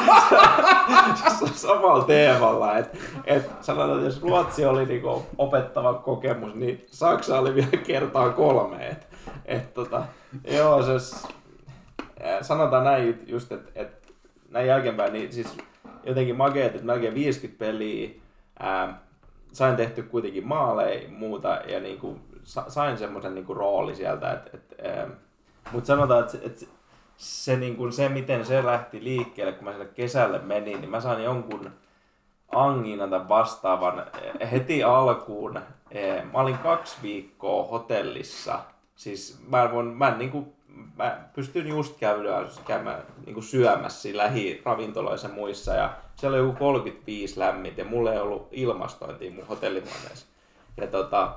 samalla 1.55 2.03
teemalla. 2.03 2.77
Et, 2.77 2.97
et 3.25 3.49
sanotaan, 3.61 3.91
että 3.91 4.05
jos 4.05 4.21
Ruotsi 4.21 4.65
oli 4.65 4.85
niinku 4.85 5.25
opettava 5.37 5.93
kokemus, 5.93 6.55
niin 6.55 6.85
Saksa 6.91 7.39
oli 7.39 7.55
vielä 7.55 7.83
kertaa 7.83 8.29
kolme. 8.29 8.87
Et, 8.87 9.07
et 9.45 9.73
tota, 9.73 10.03
joo, 10.47 10.83
se, 10.83 11.15
sanotaan 12.41 12.83
näin 12.83 13.23
just, 13.27 13.51
että 13.51 13.71
et, 13.75 14.13
näin 14.49 14.67
jälkeenpäin, 14.67 15.13
niin 15.13 15.33
siis 15.33 15.57
jotenkin 16.03 16.35
makeet, 16.35 16.75
että 16.75 16.87
melkein 16.87 17.13
50 17.13 17.59
peliä, 17.59 18.09
ää, 18.59 19.01
sain 19.53 19.75
tehty 19.75 20.03
kuitenkin 20.03 20.47
maaleja 20.47 21.09
muuta 21.09 21.49
ja 21.49 21.79
niin 21.79 21.99
kuin, 21.99 22.21
sain 22.67 22.97
semmoisen 22.97 23.35
niin 23.35 23.45
rooli 23.49 23.95
sieltä. 23.95 24.31
Et, 24.31 24.53
et, 24.53 24.77
mutta 25.71 25.87
sanotaan, 25.87 26.23
että 26.23 26.37
et, 26.43 26.69
se, 27.17 27.55
niin 27.55 27.75
kuin, 27.75 27.93
se, 27.93 28.09
miten 28.09 28.45
se 28.45 28.65
lähti 28.65 29.03
liikkeelle, 29.03 29.53
kun 29.53 29.63
mä 29.63 29.71
sinne 29.71 29.85
kesälle 29.85 30.39
menin, 30.39 30.81
niin 30.81 30.89
mä 30.89 31.01
sain 31.01 31.23
jonkun 31.23 31.71
anginan 32.51 33.09
tai 33.09 33.29
vastaavan 33.29 33.99
äh, 33.99 34.51
heti 34.51 34.83
alkuun. 34.83 35.57
Äh, 35.57 35.63
mä 36.31 36.39
olin 36.39 36.57
kaksi 36.57 36.97
viikkoa 37.03 37.63
hotellissa. 37.63 38.59
Siis 38.95 39.39
mä, 39.47 39.71
voin, 39.71 39.87
mä 39.87 40.17
niin 40.17 40.31
kuin, 40.31 40.53
mä 40.95 41.29
pystyn 41.33 41.67
just 41.67 41.97
käymään, 41.99 42.47
käymään 42.65 43.03
niin 43.25 43.33
kuin 43.33 43.43
syömässä 43.43 44.09
lähiravintoloissa 44.13 45.27
muissa 45.27 45.73
ja 45.73 45.93
siellä 46.15 46.37
oli 46.37 46.47
joku 46.47 46.59
35 46.59 47.39
lämmintä 47.39 47.81
ja 47.81 47.85
mulla 47.85 48.13
ei 48.13 48.19
ollut 48.19 48.47
ilmastointia 48.51 49.31
mun 49.31 49.47
hotellimaneessa. 49.47 50.25
Ja 50.77 50.87
tota, 50.87 51.35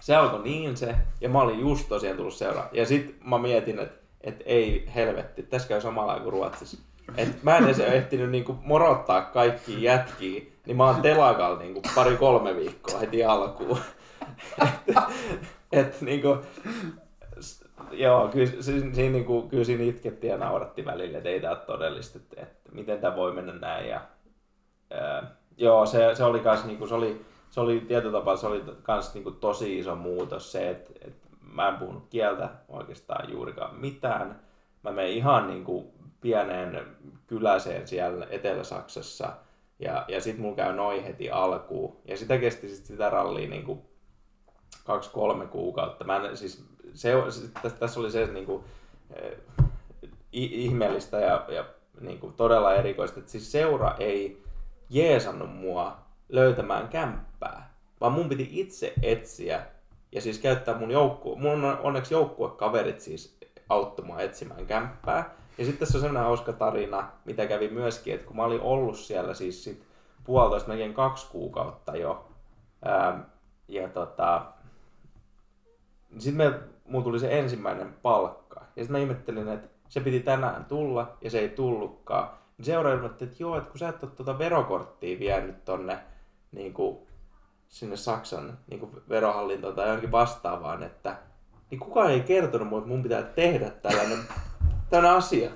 se 0.00 0.16
alkoi 0.16 0.42
niin 0.42 0.76
se, 0.76 0.94
ja 1.20 1.28
mä 1.28 1.40
olin 1.40 1.60
just 1.60 1.88
tosiaan 1.88 2.16
tullut 2.16 2.34
seuraa. 2.34 2.68
Ja 2.72 2.86
sit 2.86 3.16
mä 3.24 3.38
mietin, 3.38 3.78
että 3.78 4.04
et 4.20 4.42
ei 4.46 4.88
helvetti, 4.94 5.42
tässä 5.42 5.68
käy 5.68 5.80
samalla 5.80 6.20
kuin 6.20 6.32
Ruotsissa. 6.32 6.78
Et 7.16 7.42
mä 7.42 7.56
en 7.56 7.64
edes 7.64 7.80
ehtinyt 7.80 8.30
niinku 8.30 8.56
morottaa 8.62 9.22
kaikki 9.22 9.82
jätkiä, 9.82 10.42
niin 10.66 10.76
mä 10.76 10.84
oon 10.84 11.02
telakalla 11.02 11.58
niinku 11.58 11.82
pari-kolme 11.94 12.56
viikkoa 12.56 12.98
heti 12.98 13.24
alkuun. 13.24 13.78
et 15.80 16.00
niinku, 16.00 16.36
joo, 17.90 18.28
kyllä, 18.28 18.62
siinä, 18.62 18.94
siinä, 18.94 19.12
niin 19.12 19.24
kuin, 19.24 19.48
kyllä 19.48 19.64
siinä 19.64 19.84
itkettiin 19.84 20.30
ja 20.30 20.38
nauratti 20.38 20.84
välillä, 20.84 21.18
että 21.18 21.30
ei 21.30 21.40
tämä 21.40 21.56
todellista, 21.56 22.18
että, 22.18 22.42
että 22.42 22.72
miten 22.72 23.00
tämä 23.00 23.16
voi 23.16 23.32
mennä 23.32 23.52
näin. 23.52 23.88
Ja, 23.88 24.00
ää, 24.90 25.36
joo, 25.56 25.86
se, 25.86 26.14
se 26.14 26.24
oli 26.24 26.40
kans, 26.40 26.64
niin 26.64 26.78
kuin, 26.78 26.88
se 26.88 26.94
oli, 26.94 27.24
se 27.50 27.60
oli 27.60 27.80
tietyllä 27.80 28.18
tapaa 28.18 28.36
se 28.36 28.46
oli 28.46 28.64
kans, 28.82 29.14
niin 29.14 29.24
kuin, 29.24 29.36
tosi 29.36 29.78
iso 29.78 29.96
muutos 29.96 30.52
se, 30.52 30.70
että, 30.70 30.92
että 31.00 31.28
mä 31.52 31.68
en 31.68 31.78
puhunut 31.78 32.06
kieltä 32.10 32.48
oikeastaan 32.68 33.32
juurikaan 33.32 33.76
mitään. 33.76 34.40
Mä 34.82 34.92
menen 34.92 35.10
ihan 35.10 35.46
niin 35.46 35.64
kuin, 35.64 35.86
pieneen 36.20 36.86
kyläseen 37.26 37.88
siellä 37.88 38.26
Etelä-Saksassa 38.30 39.32
ja, 39.78 40.04
ja 40.08 40.20
sitten 40.20 40.42
mulla 40.42 40.56
käy 40.56 40.72
noin 40.72 41.04
heti 41.04 41.30
alkuun. 41.30 41.96
Ja 42.04 42.16
sitä 42.16 42.38
kesti 42.38 42.68
sit 42.68 42.86
sitä 42.86 43.10
rallia 43.10 43.48
niin 43.48 43.64
kuin 43.64 43.82
kaksi-kolme 44.84 45.46
kuukautta. 45.46 46.04
Mä 46.04 46.16
en, 46.16 46.36
siis 46.36 46.64
se, 46.94 47.12
tässä 47.78 48.00
oli 48.00 48.10
se 48.10 48.26
niin 48.26 48.46
kuin, 48.46 48.64
eh, 49.14 49.32
ihmeellistä 50.32 51.20
ja, 51.20 51.44
ja 51.48 51.64
niin 52.00 52.18
kuin 52.18 52.32
todella 52.32 52.74
erikoista, 52.74 53.20
että 53.20 53.32
siis 53.32 53.52
seura 53.52 53.94
ei 53.98 54.42
jeesannut 54.90 55.56
mua 55.56 55.96
löytämään 56.28 56.88
kämppää, 56.88 57.74
vaan 58.00 58.12
mun 58.12 58.28
piti 58.28 58.48
itse 58.52 58.92
etsiä 59.02 59.66
ja 60.12 60.20
siis 60.20 60.38
käyttää 60.38 60.78
mun 60.78 60.90
joukkue, 60.90 61.38
mun 61.38 61.64
on 61.64 61.78
onneksi 61.82 62.14
joukkuekaverit 62.14 63.00
siis 63.00 63.38
auttamaan 63.68 64.20
etsimään 64.20 64.66
kämppää. 64.66 65.34
Ja 65.58 65.64
sitten 65.64 65.78
tässä 65.78 65.98
on 65.98 66.02
sellainen 66.02 66.26
hauska 66.26 66.52
tarina, 66.52 67.08
mitä 67.24 67.46
kävi 67.46 67.68
myöskin, 67.68 68.14
että 68.14 68.26
kun 68.26 68.36
mä 68.36 68.44
olin 68.44 68.60
ollut 68.60 68.98
siellä 68.98 69.34
siis 69.34 69.64
sit 69.64 69.82
puolitoista, 70.24 70.68
melkein 70.68 70.94
kaksi 70.94 71.26
kuukautta 71.30 71.96
jo, 71.96 72.28
ää, 72.84 73.24
ja 73.68 73.88
tota, 73.88 74.46
sitten 76.18 76.36
me 76.52 76.60
mulla 76.88 77.04
tuli 77.04 77.18
se 77.18 77.38
ensimmäinen 77.38 77.94
palkka. 78.02 78.60
Ja 78.60 78.82
sitten 78.82 78.92
mä 78.92 78.98
ihmettelin, 78.98 79.48
että 79.48 79.68
se 79.88 80.00
piti 80.00 80.20
tänään 80.20 80.64
tulla 80.64 81.16
ja 81.20 81.30
se 81.30 81.38
ei 81.38 81.48
tullutkaan. 81.48 82.30
Niin 82.58 82.64
seuraava 82.64 83.06
että 83.06 83.26
joo, 83.38 83.56
että 83.58 83.70
kun 83.70 83.78
sä 83.78 83.88
et 83.88 84.02
ole 84.02 84.10
tuota 84.10 84.38
verokorttia 84.38 85.18
vienyt 85.18 85.64
tonne 85.64 85.98
niin 86.52 86.74
kuin, 86.74 86.98
sinne 87.68 87.96
Saksan 87.96 88.58
niin 88.66 88.80
kuin 88.80 88.92
verohallintoon 89.08 89.74
tai 89.74 89.86
johonkin 89.86 90.12
vastaavaan, 90.12 90.82
että 90.82 91.16
niin 91.70 91.78
kukaan 91.78 92.10
ei 92.10 92.20
kertonut 92.20 92.68
mulle, 92.68 92.80
että 92.80 92.92
mun 92.92 93.02
pitää 93.02 93.22
tehdä 93.22 93.70
tällainen, 93.70 94.18
tällainen 94.90 95.18
asia. 95.18 95.50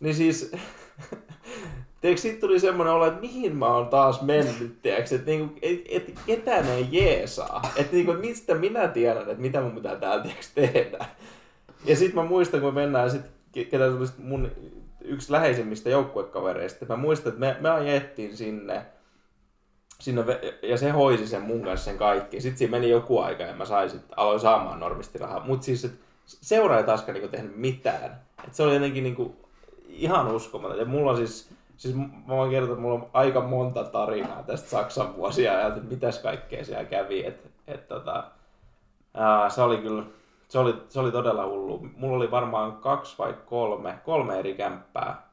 Niin 0.00 0.14
siis 0.14 0.52
Tiedätkö, 2.00 2.22
sitten 2.22 2.40
tuli 2.40 2.60
semmoinen 2.60 2.94
olo, 2.94 3.06
että 3.06 3.20
mihin 3.20 3.56
mä 3.56 3.66
oon 3.66 3.88
taas 3.88 4.22
mennyt, 4.22 4.82
tiedätkö, 4.82 5.14
että 5.14 5.30
niinku, 5.30 5.58
et, 5.62 5.80
et, 5.88 6.14
ketään 6.26 6.68
ei 6.68 6.88
jeesaa. 6.90 7.62
Että 7.76 7.96
niinku, 7.96 8.12
mistä 8.12 8.54
minä 8.54 8.88
tiedän, 8.88 9.22
että 9.22 9.42
mitä 9.42 9.60
mun 9.60 9.74
pitää 9.74 9.96
täällä 9.96 10.22
tiedätkö, 10.22 10.46
tehdä. 10.54 11.06
Ja 11.84 11.96
sitten 11.96 12.14
mä 12.14 12.28
muistan, 12.28 12.60
kun 12.60 12.74
me 12.74 12.80
mennään, 12.80 13.10
sit, 13.10 13.22
ketä 13.52 13.90
tuli 13.90 14.08
mun 14.18 14.50
yksi 15.00 15.32
läheisimmistä 15.32 15.90
joukkuekavereista, 15.90 16.86
mä 16.88 16.96
muistan, 16.96 17.32
että 17.32 17.40
me, 17.40 17.56
me 17.60 17.70
ajettiin 17.70 18.36
sinne, 18.36 18.86
sinne, 20.00 20.22
ja 20.62 20.76
se 20.76 20.90
hoisi 20.90 21.26
sen 21.26 21.42
mun 21.42 21.62
kanssa 21.62 21.84
sen 21.84 21.98
kaikki. 21.98 22.40
Sitten 22.40 22.58
siinä 22.58 22.70
meni 22.70 22.90
joku 22.90 23.18
aika 23.18 23.42
ja 23.42 23.56
mä 23.56 23.64
sain 23.64 23.90
sit, 23.90 24.02
aloin 24.16 24.40
saamaan 24.40 24.80
normistirahaa. 24.80 25.44
Mutta 25.44 25.64
siis, 25.64 25.84
että 25.84 25.98
seura 26.26 26.78
ei 26.78 26.84
taaskaan 26.84 27.14
niinku 27.14 27.28
tehnyt 27.28 27.56
mitään. 27.56 28.20
Et 28.46 28.54
se 28.54 28.62
oli 28.62 28.74
jotenkin 28.74 29.04
niinku 29.04 29.36
ihan 29.88 30.34
uskomaton. 30.34 30.78
Ja 30.78 30.84
mulla 30.84 31.10
on 31.10 31.16
siis, 31.16 31.50
Siis 31.78 31.94
mä 31.94 32.06
voin 32.28 32.50
kertoa, 32.50 32.72
että 32.72 32.82
mulla 32.82 32.94
on 32.94 33.10
aika 33.12 33.40
monta 33.40 33.84
tarinaa 33.84 34.42
tästä 34.42 34.68
Saksan 34.68 35.16
vuosia 35.16 35.52
ja 35.52 35.66
että 35.66 35.80
mitäs 35.80 36.18
kaikkea 36.18 36.64
siellä 36.64 36.84
kävi. 36.84 37.26
Et, 37.26 37.50
et, 37.66 37.88
tota, 37.88 38.24
ää, 39.14 39.50
se 39.50 39.62
oli 39.62 39.78
kyllä, 39.78 40.02
se 40.48 40.58
oli, 40.58 40.74
se 40.88 41.00
oli 41.00 41.12
todella 41.12 41.46
hullu. 41.46 41.86
Mulla 41.96 42.16
oli 42.16 42.30
varmaan 42.30 42.72
kaksi 42.72 43.18
vai 43.18 43.34
kolme, 43.46 43.98
kolme 44.04 44.38
eri 44.38 44.54
kämppää 44.54 45.28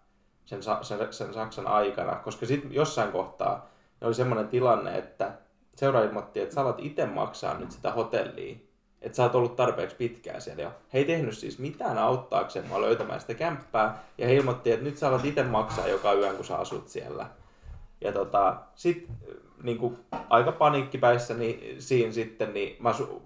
sen, 0.46 0.64
sen, 0.82 1.14
sen 1.14 1.34
Saksan 1.34 1.68
aikana, 1.68 2.16
koska 2.16 2.46
sitten 2.46 2.74
jossain 2.74 3.12
kohtaa 3.12 3.70
oli 4.02 4.14
semmoinen 4.14 4.48
tilanne, 4.48 4.98
että 4.98 5.32
seura 5.76 6.04
ilmoitti, 6.04 6.39
että 6.39 6.56
sä 6.56 6.62
alat 6.62 6.80
itse 6.80 7.06
maksaa 7.06 7.58
nyt 7.58 7.72
sitä 7.72 7.91
hotellia 7.91 8.58
että 9.06 9.16
sä 9.16 9.24
oot 9.24 9.36
ollut 9.36 9.56
tarpeeksi 9.56 9.95
pitkään 9.95 10.41
siellä. 10.41 10.64
Ja 10.64 10.72
he 10.93 10.99
ei 10.99 11.06
tehnyt 11.06 11.38
siis 11.38 11.60
mitään 11.60 11.97
auttaakseen 11.97 12.68
mua 12.68 12.82
löytämään 12.82 13.20
sitä 13.20 13.34
kämppää. 13.34 14.03
Ja 14.18 14.28
he 14.28 14.36
ilmoitti, 14.36 14.72
että 14.72 14.86
nyt 14.86 14.97
sä 14.97 15.08
alat 15.08 15.26
itse 15.26 15.43
maksaa 15.43 15.88
joka 15.88 16.14
yön, 16.14 16.36
kun 16.36 16.45
sä 16.45 16.58
asut 16.58 16.88
siellä. 16.88 17.26
Ja 18.01 18.12
tota, 18.12 18.56
sit 18.76 19.08
niin 19.64 19.78
kuin, 19.78 19.97
aika 20.30 20.51
paniikkipäissä 20.51 21.34
niin, 21.34 21.82
siinä 21.82 22.12
sitten, 22.12 22.53
niin 22.53 22.76
mä 22.80 22.91
su- 22.91 23.22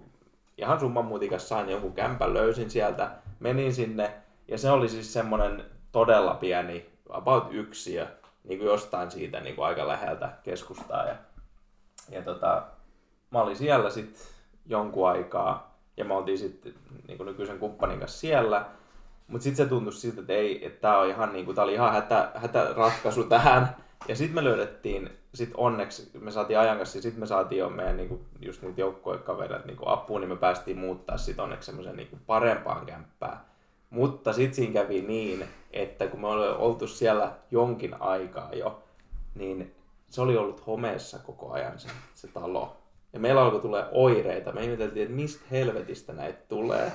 ihan 0.58 0.80
summan 0.80 1.04
mutikas 1.04 1.48
sain 1.48 1.68
jonkun 1.70 1.92
kämpän, 1.92 2.34
löysin 2.34 2.70
sieltä, 2.70 3.10
menin 3.40 3.74
sinne. 3.74 4.12
Ja 4.48 4.58
se 4.58 4.70
oli 4.70 4.88
siis 4.88 5.12
semmonen 5.12 5.64
todella 5.92 6.34
pieni, 6.34 6.90
about 7.08 7.46
yksiö. 7.50 8.06
niin 8.44 8.58
kuin 8.58 8.68
jostain 8.68 9.10
siitä 9.10 9.40
niin 9.40 9.56
kuin 9.56 9.66
aika 9.66 9.88
läheltä 9.88 10.32
keskustaa. 10.42 11.04
Ja, 11.04 11.16
ja 12.10 12.22
tota, 12.22 12.62
mä 13.30 13.42
olin 13.42 13.56
siellä 13.56 13.90
sitten 13.90 14.22
jonkun 14.66 15.08
aikaa 15.08 15.69
ja 15.96 16.04
me 16.04 16.14
oltiin 16.14 16.38
sitten 16.38 16.74
niin 17.08 17.26
nykyisen 17.26 17.58
kumppanin 17.58 17.98
kanssa 17.98 18.20
siellä. 18.20 18.66
Mutta 19.28 19.44
sitten 19.44 19.64
se 19.64 19.68
tuntui 19.68 19.92
siltä, 19.92 20.20
että 20.20 20.32
ei, 20.32 20.66
että 20.66 20.80
tämä 20.80 20.98
on 20.98 21.08
ihan, 21.08 21.32
niin 21.32 21.44
kuin, 21.44 21.54
tää 21.54 21.64
oli 21.64 21.74
ihan 21.74 21.92
hätä, 21.92 22.30
hätäratkaisu 22.34 23.24
tähän. 23.24 23.76
Ja 24.08 24.16
sitten 24.16 24.34
me 24.34 24.44
löydettiin, 24.44 25.10
sit 25.34 25.50
onneksi 25.56 26.10
me 26.20 26.30
saatiin 26.30 26.58
ajan 26.58 26.78
kanssa, 26.78 26.98
ja 26.98 27.02
sitten 27.02 27.20
me 27.20 27.26
saatiin 27.26 27.58
jo 27.58 27.70
meidän 27.70 27.96
niinku, 27.96 28.20
just 28.40 28.62
niitä 28.62 28.80
joukkuekavereita 28.80 29.66
niinku 29.66 29.84
apuun, 29.86 30.20
niin 30.20 30.28
me 30.28 30.36
päästiin 30.36 30.78
muuttaa 30.78 31.18
sitten 31.18 31.42
onneksi 31.42 31.66
semmoisen 31.66 31.96
niinku 31.96 32.18
parempaan 32.26 32.86
kämppään. 32.86 33.40
Mutta 33.90 34.32
sitten 34.32 34.54
siinä 34.54 34.72
kävi 34.72 35.02
niin, 35.02 35.44
että 35.72 36.06
kun 36.06 36.20
me 36.20 36.26
ollaan 36.26 36.56
oltu 36.56 36.86
siellä 36.86 37.32
jonkin 37.50 38.02
aikaa 38.02 38.50
jo, 38.52 38.82
niin 39.34 39.74
se 40.10 40.20
oli 40.20 40.36
ollut 40.36 40.66
homeessa 40.66 41.18
koko 41.18 41.52
ajan 41.52 41.78
se, 41.78 41.88
se 42.14 42.28
talo. 42.28 42.79
Ja 43.12 43.20
meillä 43.20 43.42
alkoi 43.42 43.60
tulee 43.60 43.84
oireita. 43.92 44.52
Me 44.52 44.64
ihmeteltiin, 44.64 45.02
että 45.02 45.16
mistä 45.16 45.44
helvetistä 45.50 46.12
näitä 46.12 46.38
tulee. 46.48 46.92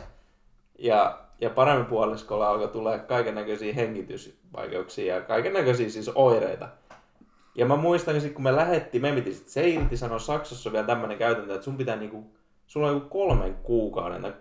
Ja, 0.80 1.20
ja 1.41 1.49
paremmin 1.49 1.86
puoliskolla 1.86 2.49
alkoi 2.49 2.68
tulla 2.68 2.97
kaiken 2.97 3.36
näköisiä 3.36 3.74
hengitysvaikeuksia 3.74 5.16
ja 5.16 5.22
kaiken 5.22 5.53
näköisiä 5.53 5.89
siis 5.89 6.11
oireita. 6.16 6.70
Ja 7.55 7.66
mä 7.66 7.76
muistan, 7.76 8.16
että 8.16 8.30
kun 8.30 8.43
me 8.43 8.55
lähettiin, 8.55 9.01
me 9.01 9.11
piti 9.11 9.34
sitten 9.34 9.53
se 9.53 9.70
irti 9.70 9.97
sanoa, 9.97 10.20
Saksassa 10.20 10.70
on 10.70 10.74
vielä 10.74 10.88
tämmöinen 10.88 11.18
käytäntö, 11.18 11.53
että 11.53 11.66
sun 11.66 11.78
pitää 11.78 11.95
niinku, 11.95 12.24
sulla 12.68 12.88
on 12.88 12.93
joku 12.93 13.09
kolmen 13.09 13.55
kuukauden 13.55 14.34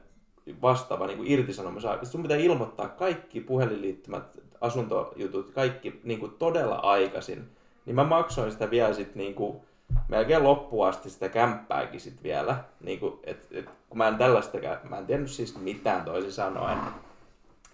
vastaava 0.62 1.06
niinku 1.06 1.24
irtisanomisaika. 1.26 2.04
Sun 2.04 2.22
pitää 2.22 2.36
ilmoittaa 2.36 2.88
kaikki 2.88 3.40
puhelinliittymät, 3.40 4.38
asuntojutut, 4.60 5.50
kaikki 5.50 6.00
niinku 6.04 6.28
todella 6.28 6.76
aikaisin. 6.76 7.50
Niin 7.86 7.96
mä 7.96 8.04
maksoin 8.04 8.52
sitä 8.52 8.70
vielä 8.70 8.92
sitten 8.92 9.18
niinku, 9.18 9.64
melkein 10.08 10.44
loppuun 10.44 10.88
asti 10.88 11.10
sitä 11.10 11.28
kämppääkin 11.28 12.00
sit 12.00 12.22
vielä. 12.22 12.64
Niinku, 12.80 13.20
et, 13.24 13.48
et, 13.50 13.70
kun 13.88 13.98
mä 13.98 14.08
en 14.08 14.18
tällaista, 14.18 14.58
mä 14.88 14.98
en 14.98 15.06
tiennyt 15.06 15.30
siis 15.30 15.58
mitään 15.58 16.04
toisin 16.04 16.32
sanoen. 16.32 16.78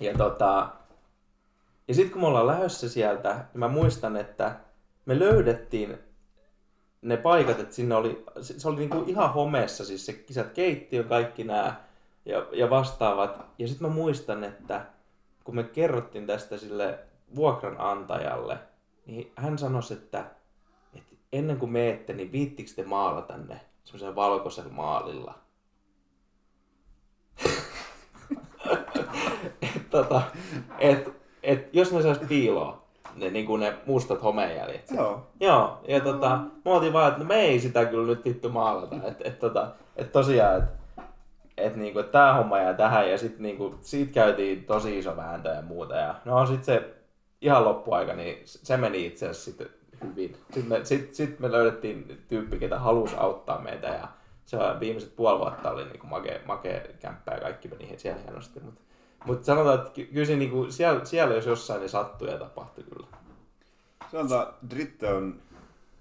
Ja 0.00 0.14
tota, 0.18 0.68
ja 1.88 1.94
sitten 1.94 2.12
kun 2.12 2.22
me 2.22 2.26
ollaan 2.26 2.46
lähdössä 2.46 2.88
sieltä, 2.88 3.34
niin 3.34 3.60
mä 3.60 3.68
muistan, 3.68 4.16
että 4.16 4.56
me 5.06 5.18
löydettiin 5.18 5.98
ne 7.02 7.16
paikat, 7.16 7.60
että 7.60 7.74
sinne 7.74 7.94
oli, 7.94 8.24
se 8.40 8.68
oli 8.68 8.76
niinku 8.76 9.04
ihan 9.06 9.32
homeessa, 9.32 9.84
siis 9.84 10.06
se 10.06 10.12
kisat 10.12 10.50
keittiö, 10.50 11.04
kaikki 11.04 11.44
nämä 11.44 11.74
ja, 12.24 12.46
ja 12.52 12.70
vastaavat. 12.70 13.46
Ja 13.58 13.68
sitten 13.68 13.88
mä 13.88 13.94
muistan, 13.94 14.44
että 14.44 14.86
kun 15.44 15.54
me 15.54 15.62
kerrottiin 15.62 16.26
tästä 16.26 16.58
sille 16.58 16.98
vuokranantajalle, 17.34 18.58
niin 19.06 19.32
hän 19.36 19.58
sanoi, 19.58 19.82
että 19.92 20.24
ennen 21.32 21.56
kuin 21.56 21.72
meette, 21.72 22.12
niin 22.12 22.32
viittikö 22.32 22.70
te 22.76 22.84
maalata 22.84 23.36
ne 23.36 23.60
semmoisella 23.84 24.14
valkoisella 24.14 24.72
maalilla? 24.72 25.34
et, 29.62 29.90
tota, 29.90 30.22
et, 30.78 31.08
et, 31.42 31.68
jos 31.74 31.92
ne 31.92 32.02
saisi 32.02 32.20
piiloa, 32.28 32.84
ne, 33.16 33.30
niin 33.30 33.46
kuin 33.46 33.60
ne 33.60 33.74
mustat 33.86 34.22
homejäljet. 34.22 34.90
Joo. 34.90 35.26
Joo, 35.40 35.80
ja 35.88 36.00
tota, 36.00 36.28
mä 36.38 36.72
oltiin 36.72 36.92
vaan, 36.92 37.08
että 37.08 37.18
no 37.18 37.24
me 37.24 37.40
ei 37.40 37.60
sitä 37.60 37.84
kyllä 37.84 38.06
nyt 38.06 38.24
vittu 38.24 38.48
maalata. 38.48 38.96
Että 39.04 39.28
et, 39.28 39.38
tota, 39.38 39.68
et 39.96 40.12
tosiaan, 40.12 40.58
että 40.58 40.80
et, 41.56 41.76
niinku, 41.76 41.98
et 41.98 42.10
tää 42.10 42.34
homma 42.34 42.58
jää 42.58 42.74
tähän 42.74 43.10
ja 43.10 43.18
sitten 43.18 43.42
niinku, 43.42 43.74
siitä 43.80 44.12
käytiin 44.12 44.64
tosi 44.64 44.98
iso 44.98 45.16
vääntö 45.16 45.48
ja 45.48 45.62
muuta. 45.62 45.96
Ja 45.96 46.14
no 46.24 46.46
sit 46.46 46.64
se 46.64 46.94
ihan 47.40 47.64
loppuaika, 47.64 48.14
niin 48.14 48.38
se 48.44 48.76
meni 48.76 49.06
itse 49.06 49.28
asiassa 49.28 49.44
sitten 49.44 49.66
hyvin. 50.04 50.36
Sitten 50.46 50.68
me, 50.68 50.84
sit, 50.84 51.14
sit 51.14 51.40
me 51.40 51.52
löydettiin 51.52 52.24
tyyppi, 52.28 52.58
ketä 52.58 52.78
halusi 52.78 53.16
auttaa 53.18 53.60
meitä 53.60 53.86
ja 53.86 54.08
se 54.46 54.58
viimeiset 54.80 55.16
puoli 55.16 55.38
vuotta 55.38 55.70
oli 55.70 55.84
niinku 55.84 56.06
make, 56.06 56.40
make 56.46 56.90
kämppä 57.00 57.32
ja 57.32 57.40
kaikki 57.40 57.68
meni 57.68 57.98
siellä 57.98 58.20
hienosti. 58.22 58.60
Mutta 58.60 58.80
mutta 59.24 59.46
sanotaan, 59.46 59.78
että 59.78 59.90
kyllä 60.12 60.26
se 60.26 60.36
niinku, 60.36 60.66
siellä, 60.70 61.04
siellä 61.04 61.34
jos 61.34 61.46
jossain 61.46 61.80
niin 61.80 61.90
sattui 61.90 62.30
ja 62.30 62.38
tapahtui 62.38 62.84
kyllä. 62.84 63.06
Sanotaan, 64.12 64.46
Dritte 64.70 65.12
on, 65.12 65.40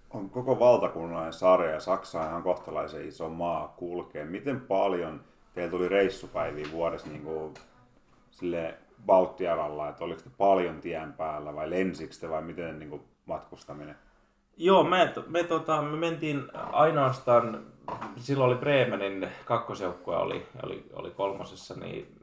on 0.10 0.30
koko 0.30 0.60
valtakunnallinen 0.60 1.34
sarja 1.34 1.72
ja 1.72 1.80
Saksa 1.80 2.22
on 2.22 2.28
ihan 2.28 2.44
kohtalaisen 2.44 3.08
iso 3.08 3.30
maa 3.30 3.74
kulkee. 3.78 4.26
Miten 4.26 4.62
paljon 4.62 5.22
teillä 5.54 5.72
tuli 5.72 5.90
reissupäiviä 5.90 6.68
vuodessa 6.72 7.08
niin 7.08 7.24
kuin, 7.24 7.54
sille 8.32 8.78
Baltialalla, 9.06 9.90
että 9.90 10.04
oliko 10.04 10.22
te 10.22 10.30
paljon 10.38 10.82
tien 10.82 11.14
päällä 11.14 11.56
vai 11.56 11.70
lensikö 11.70 12.14
te 12.20 12.30
vai 12.30 12.42
miten 12.42 12.80
niin 12.80 12.90
kuin, 12.90 13.02
matkustaminen? 13.30 13.96
Joo, 14.58 14.84
me, 14.84 15.14
me, 15.28 15.44
tota, 15.44 15.82
me 15.82 15.98
mentiin 15.98 16.44
ainoastaan, 16.54 17.66
silloin 18.16 18.52
oli 18.52 18.60
Bremenin 18.60 19.28
kakkosjoukkue 19.46 20.16
oli, 20.16 20.48
oli, 20.64 20.86
oli 20.94 21.12
kolmosessa, 21.12 21.76
niin 21.76 22.16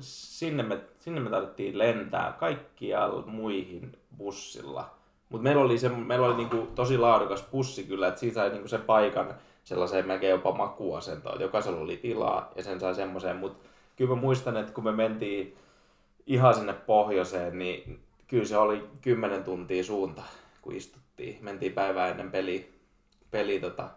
sinne 0.00 0.62
me, 0.62 0.80
sinne 0.98 1.20
me 1.20 1.30
tarvittiin 1.30 1.78
lentää 1.78 2.36
kaikkialla 2.40 3.26
muihin 3.26 3.98
bussilla. 4.16 4.90
Mutta 5.28 5.42
meillä 5.42 5.62
oli, 5.62 5.78
se, 5.78 5.88
meillä 5.88 6.26
oli 6.26 6.36
niinku 6.36 6.68
tosi 6.74 6.98
laadukas 6.98 7.44
bussi 7.52 7.84
kyllä, 7.84 8.08
että 8.08 8.20
siitä 8.20 8.34
sai 8.34 8.50
niinku 8.50 8.68
sen 8.68 8.82
paikan 8.82 9.34
sellaiseen 9.64 10.06
melkein 10.06 10.30
jopa 10.30 10.52
makuasentoon. 10.52 11.40
Jokaisella 11.40 11.80
oli 11.80 11.96
tilaa 11.96 12.50
ja 12.56 12.62
sen 12.62 12.80
sai 12.80 12.94
semmoiseen. 12.94 13.36
Mutta 13.36 13.68
kyllä 13.96 14.14
mä 14.14 14.20
muistan, 14.20 14.56
että 14.56 14.72
kun 14.72 14.84
me 14.84 14.92
mentiin 14.92 15.56
ihan 16.26 16.54
sinne 16.54 16.72
pohjoiseen, 16.72 17.58
niin 17.58 18.00
kyllä 18.32 18.44
se 18.44 18.56
oli 18.56 18.88
10 19.00 19.44
tuntia 19.44 19.84
suunta, 19.84 20.22
kun 20.62 20.74
istuttiin. 20.74 21.38
Mentiin 21.44 21.72
päivää 21.72 22.08
ennen 22.08 22.30
peli, 22.30 22.72
peli 23.30 23.60
tota, 23.60 23.88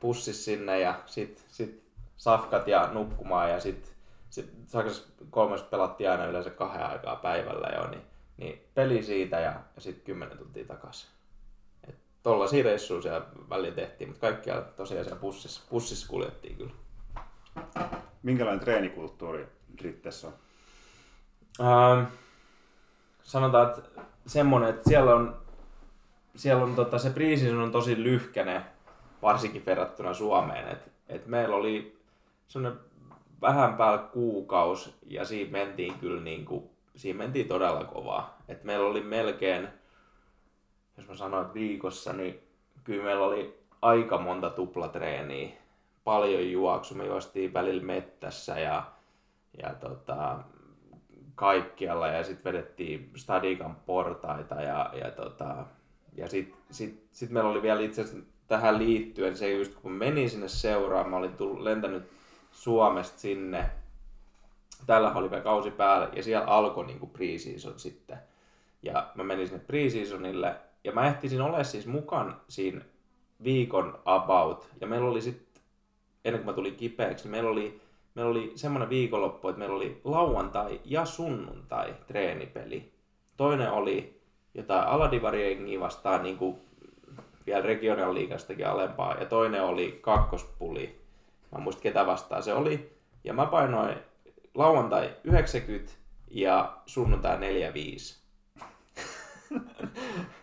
bussissa 0.00 0.44
sinne 0.44 0.80
ja 0.80 1.00
sitten 1.06 1.44
sit 1.48 1.82
safkat 2.16 2.68
ja 2.68 2.88
nukkumaan 2.92 3.50
ja 3.50 3.60
sitten 3.60 3.92
Saksassa 4.66 5.08
kolmes 5.30 5.62
pelattiin 5.62 6.10
aina 6.10 6.26
yleensä 6.26 6.50
kahden 6.50 6.86
aikaa 6.86 7.16
päivällä 7.16 7.68
jo, 7.76 7.90
niin, 7.90 8.02
niin 8.36 8.64
peli 8.74 9.02
siitä 9.02 9.40
ja, 9.40 9.52
ja 9.74 9.80
sitten 9.80 10.04
kymmenen 10.04 10.38
tuntia 10.38 10.64
takaisin. 10.64 11.10
Tollaisia 12.22 12.64
reissuja 12.64 13.02
siellä 13.02 13.26
välillä 13.50 13.74
tehtiin, 13.74 14.10
mutta 14.10 14.20
kaikkia 14.20 14.62
tosiaan 14.62 15.04
siellä 15.04 15.20
bussissa, 15.20 15.62
bussissa 15.70 16.08
kuljettiin 16.08 16.56
kyllä. 16.56 16.72
Minkälainen 18.22 18.60
treenikulttuuri 18.60 19.46
Rittessä 19.80 20.28
on? 20.28 20.34
Ähm, 21.60 22.04
sanotaan, 23.28 23.68
että 23.68 24.00
semmoinen, 24.26 24.70
että 24.70 24.88
siellä 24.88 25.14
on, 25.14 25.36
siellä 26.36 26.64
on 26.64 26.74
tota, 26.74 26.98
se 26.98 27.10
preseason 27.10 27.60
on 27.60 27.72
tosi 27.72 28.02
lyhkäne, 28.02 28.62
varsinkin 29.22 29.66
verrattuna 29.66 30.14
Suomeen. 30.14 30.68
Et, 30.68 30.92
et 31.08 31.26
meillä 31.26 31.56
oli 31.56 31.98
semmoinen 32.48 32.80
vähän 33.40 33.74
päällä 33.74 33.98
kuukaus 33.98 34.98
ja 35.06 35.24
siinä 35.24 35.52
mentiin 35.52 35.98
kyllä 35.98 36.22
niin 36.22 36.44
kuin, 36.44 36.70
siinä 36.96 37.18
mentiin 37.18 37.48
todella 37.48 37.84
kovaa. 37.84 38.38
Et 38.48 38.64
meillä 38.64 38.86
oli 38.86 39.00
melkein, 39.00 39.68
jos 40.96 41.08
mä 41.08 41.14
sanoin 41.14 41.54
viikossa, 41.54 42.12
niin 42.12 42.42
kyllä 42.84 43.04
meillä 43.04 43.24
oli 43.24 43.58
aika 43.82 44.18
monta 44.18 44.50
tuplatreeniä, 44.50 45.48
paljon 46.04 46.50
juoksu, 46.50 46.94
me 46.94 47.06
juostiin 47.06 47.54
välillä 47.54 47.82
mettässä 47.82 48.60
ja, 48.60 48.82
ja 49.62 49.74
tota, 49.74 50.38
kaikkialla 51.38 52.08
ja 52.08 52.24
sitten 52.24 52.52
vedettiin 52.52 53.10
stadikan 53.16 53.76
portaita 53.86 54.54
ja, 54.54 54.90
ja, 54.94 55.10
tota, 55.10 55.66
ja 56.16 56.28
sitten 56.28 56.58
sit, 56.70 57.08
sit 57.12 57.30
meillä 57.30 57.50
oli 57.50 57.62
vielä 57.62 57.80
itse 57.80 58.04
tähän 58.48 58.78
liittyen 58.78 59.36
se 59.36 59.50
just 59.50 59.74
kun 59.74 59.92
menin 59.92 60.30
sinne 60.30 60.48
seuraan, 60.48 61.10
mä 61.10 61.16
olin 61.16 61.36
tullut, 61.36 61.60
lentänyt 61.60 62.10
Suomesta 62.52 63.18
sinne. 63.18 63.70
Tällä 64.86 65.12
oli 65.12 65.30
vielä 65.30 65.42
kausi 65.42 65.70
päällä 65.70 66.08
ja 66.16 66.22
siellä 66.22 66.46
alkoi 66.46 66.86
niin 66.86 66.98
kuin 66.98 67.10
pre-season 67.10 67.78
sitten. 67.78 68.18
Ja 68.82 69.10
mä 69.14 69.24
menin 69.24 69.48
sinne 69.48 69.64
pre-seasonille 69.66 70.54
ja 70.84 70.92
mä 70.92 71.06
ehtisin 71.06 71.40
olla 71.40 71.64
siis 71.64 71.86
mukaan 71.86 72.40
siinä 72.48 72.80
viikon 73.44 73.98
about. 74.04 74.68
Ja 74.80 74.86
meillä 74.86 75.08
oli 75.10 75.22
sitten, 75.22 75.62
ennen 76.24 76.42
kuin 76.42 76.52
mä 76.52 76.56
tulin 76.56 76.76
kipeäksi, 76.76 77.24
niin 77.24 77.30
meillä 77.30 77.50
oli, 77.50 77.80
meillä 78.18 78.30
oli 78.30 78.52
semmoinen 78.54 78.90
viikonloppu, 78.90 79.48
että 79.48 79.58
meillä 79.58 79.76
oli 79.76 80.00
lauantai 80.04 80.80
ja 80.84 81.04
sunnuntai 81.04 81.94
treenipeli. 82.06 82.92
Toinen 83.36 83.70
oli 83.70 84.20
jotain 84.54 84.88
Aladivariengia 84.88 85.80
vastaan 85.80 86.22
niin 86.22 86.38
kuin 86.38 86.56
vielä 87.46 87.62
regional 87.62 88.14
liikastakin 88.14 88.66
alempaa. 88.66 89.14
Ja 89.14 89.26
toinen 89.26 89.62
oli 89.62 89.98
kakkospuli 90.02 91.00
Mä 91.52 91.58
muistin 91.58 91.82
ketä 91.82 92.06
vastaan 92.06 92.42
se 92.42 92.54
oli. 92.54 92.92
Ja 93.24 93.32
mä 93.32 93.46
painoin 93.46 93.96
lauantai 94.54 95.10
90 95.24 95.92
ja 96.30 96.76
sunnuntai 96.86 97.38
45. 97.38 98.22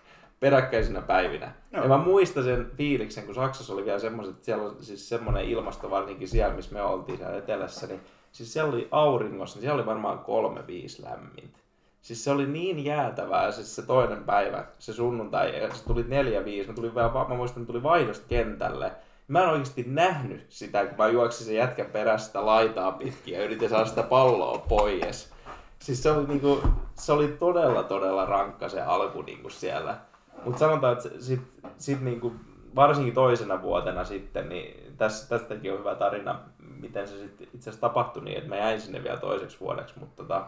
Peräkkäisinä 0.45 1.01
päivinä. 1.01 1.51
Joo. 1.71 1.83
Ja 1.83 1.89
mä 1.89 1.97
muistan 1.97 2.43
sen 2.43 2.71
fiiliksen, 2.77 3.25
kun 3.25 3.35
Saksassa 3.35 3.73
oli 3.73 3.85
vielä 3.85 3.99
semmoiset, 3.99 4.43
siellä 4.43 4.63
on 4.63 4.75
siis 4.79 5.09
semmoinen 5.09 5.45
ilmasto, 5.45 5.89
varsinkin 5.89 6.27
siellä, 6.27 6.55
missä 6.55 6.73
me 6.73 6.81
oltiin 6.81 7.17
siellä 7.17 7.37
etelässä, 7.37 7.87
niin 7.87 8.01
siis 8.31 8.53
siellä 8.53 8.73
oli 8.73 8.87
auringossa, 8.91 9.55
niin 9.55 9.61
siellä 9.61 9.75
oli 9.75 9.85
varmaan 9.85 10.19
kolme 10.19 10.67
viisi 10.67 11.03
lämmintä. 11.03 11.59
Siis 12.01 12.23
se 12.23 12.31
oli 12.31 12.45
niin 12.45 12.85
jäätävää, 12.85 13.51
siis 13.51 13.75
se 13.75 13.81
toinen 13.81 14.23
päivä, 14.23 14.65
se 14.79 14.93
sunnuntai, 14.93 15.61
ja 15.61 15.73
se 15.73 15.85
tuli 15.85 16.05
neljä 16.07 16.45
viisi, 16.45 16.67
mä, 16.67 16.75
tulin 16.75 16.95
vielä, 16.95 17.27
mä 17.27 17.35
muistan, 17.35 17.61
että 17.61 17.73
tuli 17.73 17.83
vaihdosta 17.83 18.25
kentälle. 18.29 18.91
Mä 19.27 19.43
en 19.43 19.49
oikeasti 19.49 19.85
nähnyt 19.87 20.45
sitä, 20.49 20.85
kun 20.85 20.97
mä 20.97 21.07
juoksin 21.07 21.45
sen 21.45 21.55
jätkän 21.55 21.85
perästä 21.85 22.45
laitaa 22.45 22.91
pitkin 22.91 23.33
ja 23.33 23.43
yritin 23.43 23.69
saada 23.69 23.85
sitä 23.85 24.03
palloa 24.03 24.57
pois. 24.57 25.33
Siis 25.79 26.03
se 26.03 26.11
oli, 26.11 26.27
niinku, 26.27 26.61
se 26.95 27.11
oli 27.11 27.27
todella, 27.27 27.83
todella 27.83 28.25
rankka 28.25 28.69
se 28.69 28.81
alku 28.81 29.21
niinku 29.21 29.49
siellä. 29.49 29.97
Mutta 30.45 30.59
sanotaan, 30.59 30.93
että 30.93 31.09
sit, 31.19 31.41
sit 31.77 32.01
niinku, 32.01 32.33
varsinkin 32.75 33.13
toisena 33.13 33.61
vuotena 33.61 34.03
sitten, 34.03 34.49
niin 34.49 34.93
tässä, 34.97 35.29
tästäkin 35.29 35.73
on 35.73 35.79
hyvä 35.79 35.95
tarina, 35.95 36.39
miten 36.79 37.07
se 37.07 37.17
sitten 37.17 37.47
itse 37.53 37.69
asiassa 37.69 37.81
tapahtui 37.81 38.23
niin, 38.23 38.37
että 38.37 38.49
mä 38.49 38.55
jäin 38.55 38.81
sinne 38.81 39.03
vielä 39.03 39.17
toiseksi 39.17 39.59
vuodeksi, 39.59 39.99
mutta 39.99 40.23
tota, 40.23 40.47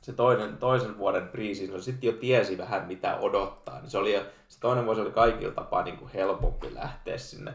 se 0.00 0.12
toinen, 0.12 0.56
toisen 0.56 0.98
vuoden 0.98 1.28
preseason, 1.28 1.82
sitten 1.82 2.08
jo 2.08 2.12
tiesi 2.12 2.58
vähän 2.58 2.86
mitä 2.86 3.16
odottaa. 3.16 3.80
Niin 3.80 3.90
se, 3.90 3.98
oli, 3.98 4.22
se 4.48 4.60
toinen 4.60 4.86
vuosi 4.86 5.00
oli 5.00 5.10
kaikilla 5.10 5.54
tapaa 5.54 5.82
niin 5.82 5.96
kuin 5.96 6.10
helpompi 6.14 6.74
lähteä 6.74 7.18
sinne. 7.18 7.52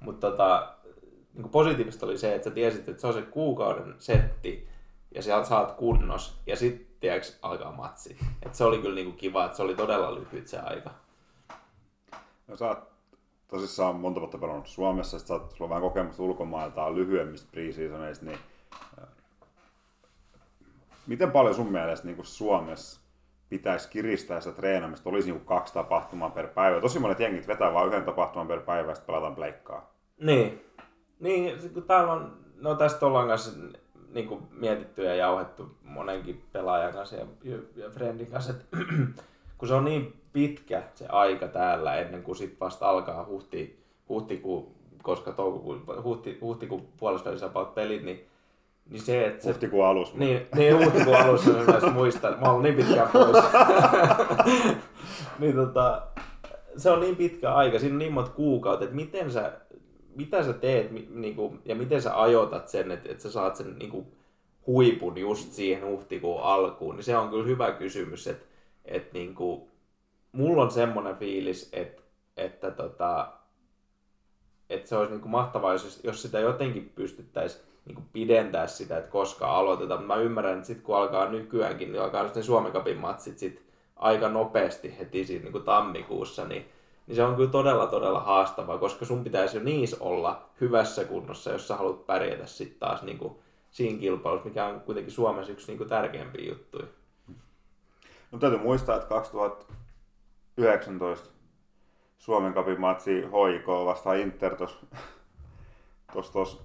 Mutta 0.00 0.30
tota, 0.30 0.72
niin 1.34 1.42
kuin 1.42 1.52
positiivista 1.52 2.06
oli 2.06 2.18
se, 2.18 2.34
että 2.34 2.48
sä 2.48 2.54
tiesit, 2.54 2.88
että 2.88 3.00
se 3.00 3.06
on 3.06 3.14
se 3.14 3.22
kuukauden 3.22 3.94
setti 3.98 4.68
ja 5.14 5.22
sieltä 5.22 5.48
saat 5.48 5.72
kunnos 5.72 6.40
ja 6.46 6.56
sitten 6.56 6.86
alkaa 7.42 7.72
matsi. 7.72 8.16
Et 8.42 8.54
se 8.54 8.64
oli 8.64 8.78
kyllä 8.78 8.94
niin 8.94 9.06
kuin 9.06 9.16
kiva, 9.16 9.44
että 9.44 9.56
se 9.56 9.62
oli 9.62 9.74
todella 9.74 10.14
lyhyt 10.14 10.48
se 10.48 10.58
aika. 10.58 10.90
No 12.46 12.56
sä 12.56 12.68
oot 12.68 12.78
tosissaan 13.48 13.96
monta 13.96 14.20
vuotta 14.20 14.38
pelannut 14.38 14.66
Suomessa, 14.66 15.16
että 15.16 15.28
sä 15.28 15.34
oot, 15.34 15.50
sulla 15.50 15.64
on 15.64 15.70
vähän 15.70 15.82
kokemusta 15.82 16.22
ulkomailta 16.22 16.94
lyhyemmistä 16.94 17.48
preseasoneista, 17.52 18.24
niin 18.24 18.38
Miten 21.06 21.30
paljon 21.30 21.54
sun 21.54 21.72
mielestä 21.72 22.06
niin 22.06 22.16
kuin 22.16 22.26
Suomessa 22.26 23.00
pitäisi 23.48 23.88
kiristää 23.88 24.40
sitä 24.40 24.56
treenaamista, 24.56 25.10
olisi 25.10 25.28
niin 25.28 25.38
kuin 25.40 25.46
kaksi 25.46 25.74
tapahtumaa 25.74 26.30
per 26.30 26.48
päivä? 26.48 26.80
Tosi 26.80 26.98
monet 26.98 27.20
jengit 27.20 27.48
vetää 27.48 27.72
vain 27.72 27.88
yhden 27.88 28.04
tapahtuman 28.04 28.48
per 28.48 28.60
päivä 28.60 28.90
ja 28.90 28.94
sitten 28.94 29.06
pelataan 29.06 29.34
pleikkaa. 29.34 29.94
Niin. 30.20 30.64
Niin, 31.20 31.72
kun 31.74 31.82
täällä 31.82 32.12
on, 32.12 32.38
no 32.56 32.74
tästä 32.74 33.06
ollaan 33.06 33.28
kanssa 33.28 33.50
niin 34.16 34.28
kuin 34.28 34.42
mietitty 34.50 35.04
ja 35.04 35.14
jauhettu 35.14 35.76
monenkin 35.82 36.42
pelaajan 36.52 36.92
kanssa 36.92 37.16
ja, 37.16 37.26
ja 37.76 37.90
friendin 37.90 38.30
kanssa, 38.30 38.52
että 38.52 38.64
kun 39.58 39.68
se 39.68 39.74
on 39.74 39.84
niin 39.84 40.14
pitkä 40.32 40.82
se 40.94 41.06
aika 41.06 41.48
täällä 41.48 41.94
ennen 41.94 42.22
kuin 42.22 42.36
sitten 42.36 42.60
vasta 42.60 42.90
alkaa 42.90 43.24
huhti, 43.24 43.82
huhtikuu, 44.08 44.76
koska 45.02 45.32
toukokuun, 45.32 45.82
huhti, 46.02 46.38
huhtikuun 46.40 46.88
puolesta 46.96 47.28
välissä 47.28 47.50
pelit, 47.74 48.02
niin 48.02 48.26
niin 48.90 49.02
se, 49.02 49.26
että 49.26 49.44
se... 49.44 49.50
Huhtikuun 49.50 49.86
alussa. 49.86 50.14
Niin, 50.18 50.46
niin 50.54 50.78
huhtikuun 50.78 51.16
alussa 51.16 51.50
mä 51.50 51.64
myös 51.64 51.94
muistan. 51.94 52.40
Mä 52.40 52.50
olen 52.50 52.62
niin 52.62 52.74
pitkään 52.74 53.08
pois. 53.08 53.44
niin 55.38 55.56
tota, 55.56 56.02
se 56.76 56.90
on 56.90 57.00
niin 57.00 57.16
pitkä 57.16 57.54
aika, 57.54 57.78
siinä 57.78 57.94
on 57.94 57.98
niin 57.98 58.12
monta 58.12 58.30
kuukautta, 58.30 58.84
että 58.84 58.96
miten 58.96 59.32
sä, 59.32 59.52
mitä 60.16 60.44
sä 60.44 60.52
teet 60.52 61.10
niinku, 61.10 61.58
ja 61.64 61.74
miten 61.74 62.02
sä 62.02 62.22
ajoitat 62.22 62.68
sen, 62.68 62.90
että, 62.90 63.10
että 63.10 63.22
sä 63.22 63.30
saat 63.30 63.56
sen 63.56 63.78
niinku, 63.78 64.06
huipun 64.66 65.18
just 65.18 65.52
siihen 65.52 65.86
huhtikuun 65.86 66.42
alkuun, 66.42 66.96
niin 66.96 67.04
se 67.04 67.16
on 67.16 67.30
kyllä 67.30 67.46
hyvä 67.46 67.72
kysymys, 67.72 68.26
että, 68.26 68.46
että 68.84 69.10
niinku, 69.12 69.68
mulla 70.32 70.62
on 70.62 70.70
semmoinen 70.70 71.16
fiilis, 71.16 71.68
että, 71.72 72.02
että, 72.36 72.70
tota, 72.70 73.32
että 74.70 74.88
se 74.88 74.96
olisi 74.96 75.12
niinku 75.12 75.28
mahtavaa, 75.28 75.72
jos, 75.72 76.22
sitä 76.22 76.40
jotenkin 76.40 76.92
pystyttäisiin 76.94 77.64
niin 77.84 77.94
kuin 77.94 78.06
pidentää 78.12 78.66
sitä, 78.66 78.98
että 78.98 79.10
koska 79.10 79.56
aloitetaan. 79.56 80.04
Mä 80.04 80.16
ymmärrän, 80.16 80.54
että 80.54 80.66
sitten 80.66 80.84
kun 80.84 80.96
alkaa 80.96 81.30
nykyäänkin, 81.30 81.92
niin 81.92 82.02
alkaa 82.02 82.30
ne 82.34 82.42
Suomen 82.42 82.72
Cupin 82.72 82.96
matsit 82.96 83.38
sit 83.38 83.62
aika 83.96 84.28
nopeasti 84.28 84.98
heti 84.98 85.24
siinä 85.24 85.42
niin 85.42 85.52
kuin 85.52 85.64
tammikuussa, 85.64 86.44
niin, 86.44 86.64
niin 87.06 87.16
se 87.16 87.24
on 87.24 87.36
kyllä 87.36 87.50
todella 87.50 87.86
todella 87.86 88.20
haastavaa, 88.20 88.78
koska 88.78 89.04
sun 89.04 89.24
pitäisi 89.24 89.56
jo 89.56 89.62
niissä 89.62 89.96
olla 90.00 90.48
hyvässä 90.60 91.04
kunnossa, 91.04 91.50
jos 91.50 91.68
sä 91.68 91.76
haluat 91.76 92.06
pärjätä 92.06 92.46
sitten 92.46 92.78
taas 92.78 93.02
niin 93.02 93.18
kuin 93.18 93.34
siinä 93.70 93.98
kilpailussa, 93.98 94.48
mikä 94.48 94.66
on 94.66 94.80
kuitenkin 94.80 95.12
Suomessa 95.12 95.52
yksi 95.52 95.66
niin 95.66 95.78
kuin 95.78 95.88
tärkeimpiä 95.88 96.48
juttuja. 96.48 96.86
No 98.32 98.38
täytyy 98.38 98.58
muistaa, 98.58 98.96
että 98.96 99.08
2019 99.08 101.28
Suomen 102.18 102.54
Cupin 102.54 102.80
matsi 102.80 103.14
HIK 103.14 103.66
vastaan 103.66 104.18
Inter 104.18 104.56
tuossa 106.12 106.58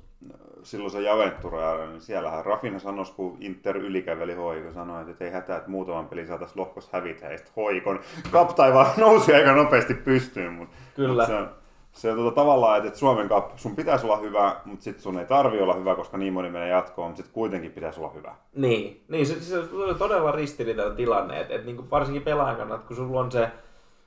silloin 0.64 0.92
se 0.92 1.02
Javentura, 1.02 1.86
niin 1.88 2.02
siellähän 2.02 2.46
Rafina 2.46 2.80
sanoi, 2.80 3.06
kun 3.16 3.38
Inter 3.40 3.78
ylikäveli 3.78 4.34
Hoiko, 4.34 4.72
sanoi, 4.72 5.12
että 5.12 5.26
ei 5.26 5.32
hätää, 5.32 5.58
että 5.58 5.70
muutaman 5.70 6.08
pelin 6.08 6.28
saataisiin 6.28 6.62
lohkos 6.62 6.90
hävitä, 6.92 7.28
ja 7.28 7.38
sitten 7.38 7.56
Hoikon 7.56 8.00
kaptai 8.32 8.74
vaan 8.74 8.88
nousi 8.98 9.34
aika 9.34 9.54
nopeasti 9.54 9.94
pystyyn, 9.94 10.54
mutta 10.54 10.76
Kyllä. 10.96 11.24
Mut 11.24 11.28
se 11.28 11.36
on, 11.36 11.50
se 11.92 12.12
on 12.12 12.18
tuota, 12.18 12.36
tavallaan, 12.36 12.86
että, 12.86 13.00
Suomen 13.00 13.30
Cup, 13.30 13.58
sun 13.58 13.76
pitäisi 13.76 14.06
olla 14.06 14.18
hyvä, 14.18 14.56
mutta 14.66 14.84
sitten 14.84 15.04
sun 15.04 15.20
ei 15.20 15.26
tarvi 15.26 15.62
olla 15.62 15.74
hyvä, 15.74 15.96
koska 15.96 16.18
niin 16.18 16.34
moni 16.34 16.50
menee 16.50 16.70
jatkoon, 16.70 17.08
mutta 17.08 17.18
sitten 17.18 17.34
kuitenkin 17.34 17.72
pitäisi 17.72 18.00
olla 18.00 18.10
hyvä. 18.10 18.36
Niin, 18.56 19.04
niin 19.08 19.28
se, 19.28 19.42
se 19.42 19.60
on 19.60 19.96
todella 19.98 20.32
ristiriitainen 20.32 20.96
tilanne, 20.96 21.40
että, 21.40 21.54
että 21.54 21.66
niin 21.66 21.90
varsinkin 21.90 22.24
pelaajan 22.24 22.58
kannalta, 22.58 22.88
kun 22.88 22.96
sulla 22.96 23.20
on 23.20 23.32
se 23.32 23.50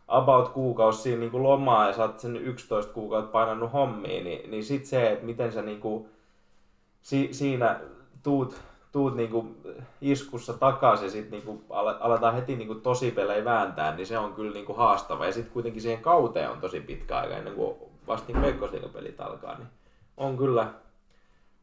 about 0.09 0.49
kuukausi 0.49 1.03
siinä 1.03 1.21
niin 1.21 1.43
lomaa 1.43 1.87
ja 1.87 1.93
sä 1.93 2.03
oot 2.03 2.21
sen 2.21 2.37
11 2.37 2.93
kuukautta 2.93 3.33
painanut 3.33 3.73
hommiin, 3.73 4.25
niin, 4.25 4.51
niin 4.51 4.65
sitten 4.65 4.89
se, 4.89 5.11
että 5.11 5.25
miten 5.25 5.53
sä 5.53 5.63
niin 5.63 5.81
kuin, 5.81 6.09
si, 7.03 7.29
siinä 7.33 7.81
tuut, 8.23 8.61
tuut 8.93 9.17
niinku 9.17 9.57
iskussa 10.01 10.55
takaisin 10.55 11.07
ja 11.07 11.11
sitten 11.11 11.31
niinku 11.31 11.65
aletaan 12.01 12.35
heti 12.35 12.57
niinku 12.57 12.75
tosipelejä 12.75 13.45
vääntää, 13.45 13.97
niin 13.97 14.07
se 14.07 14.19
on 14.19 14.33
kyllä 14.33 14.53
niinku 14.53 14.75
haastava. 14.75 15.27
Ja 15.27 15.33
sitten 15.33 15.53
kuitenkin 15.53 15.83
siihen 15.83 16.03
kauteen 16.03 16.51
on 16.51 16.61
tosi 16.61 16.81
pitkä 16.81 17.19
aika 17.19 17.37
ennen 17.37 17.55
kuin 17.55 17.77
vasta 18.07 18.33
niinku 18.33 18.89
pelit 18.93 19.21
alkaa, 19.21 19.59
niin 19.59 19.69
on 20.17 20.37
kyllä, 20.39 20.67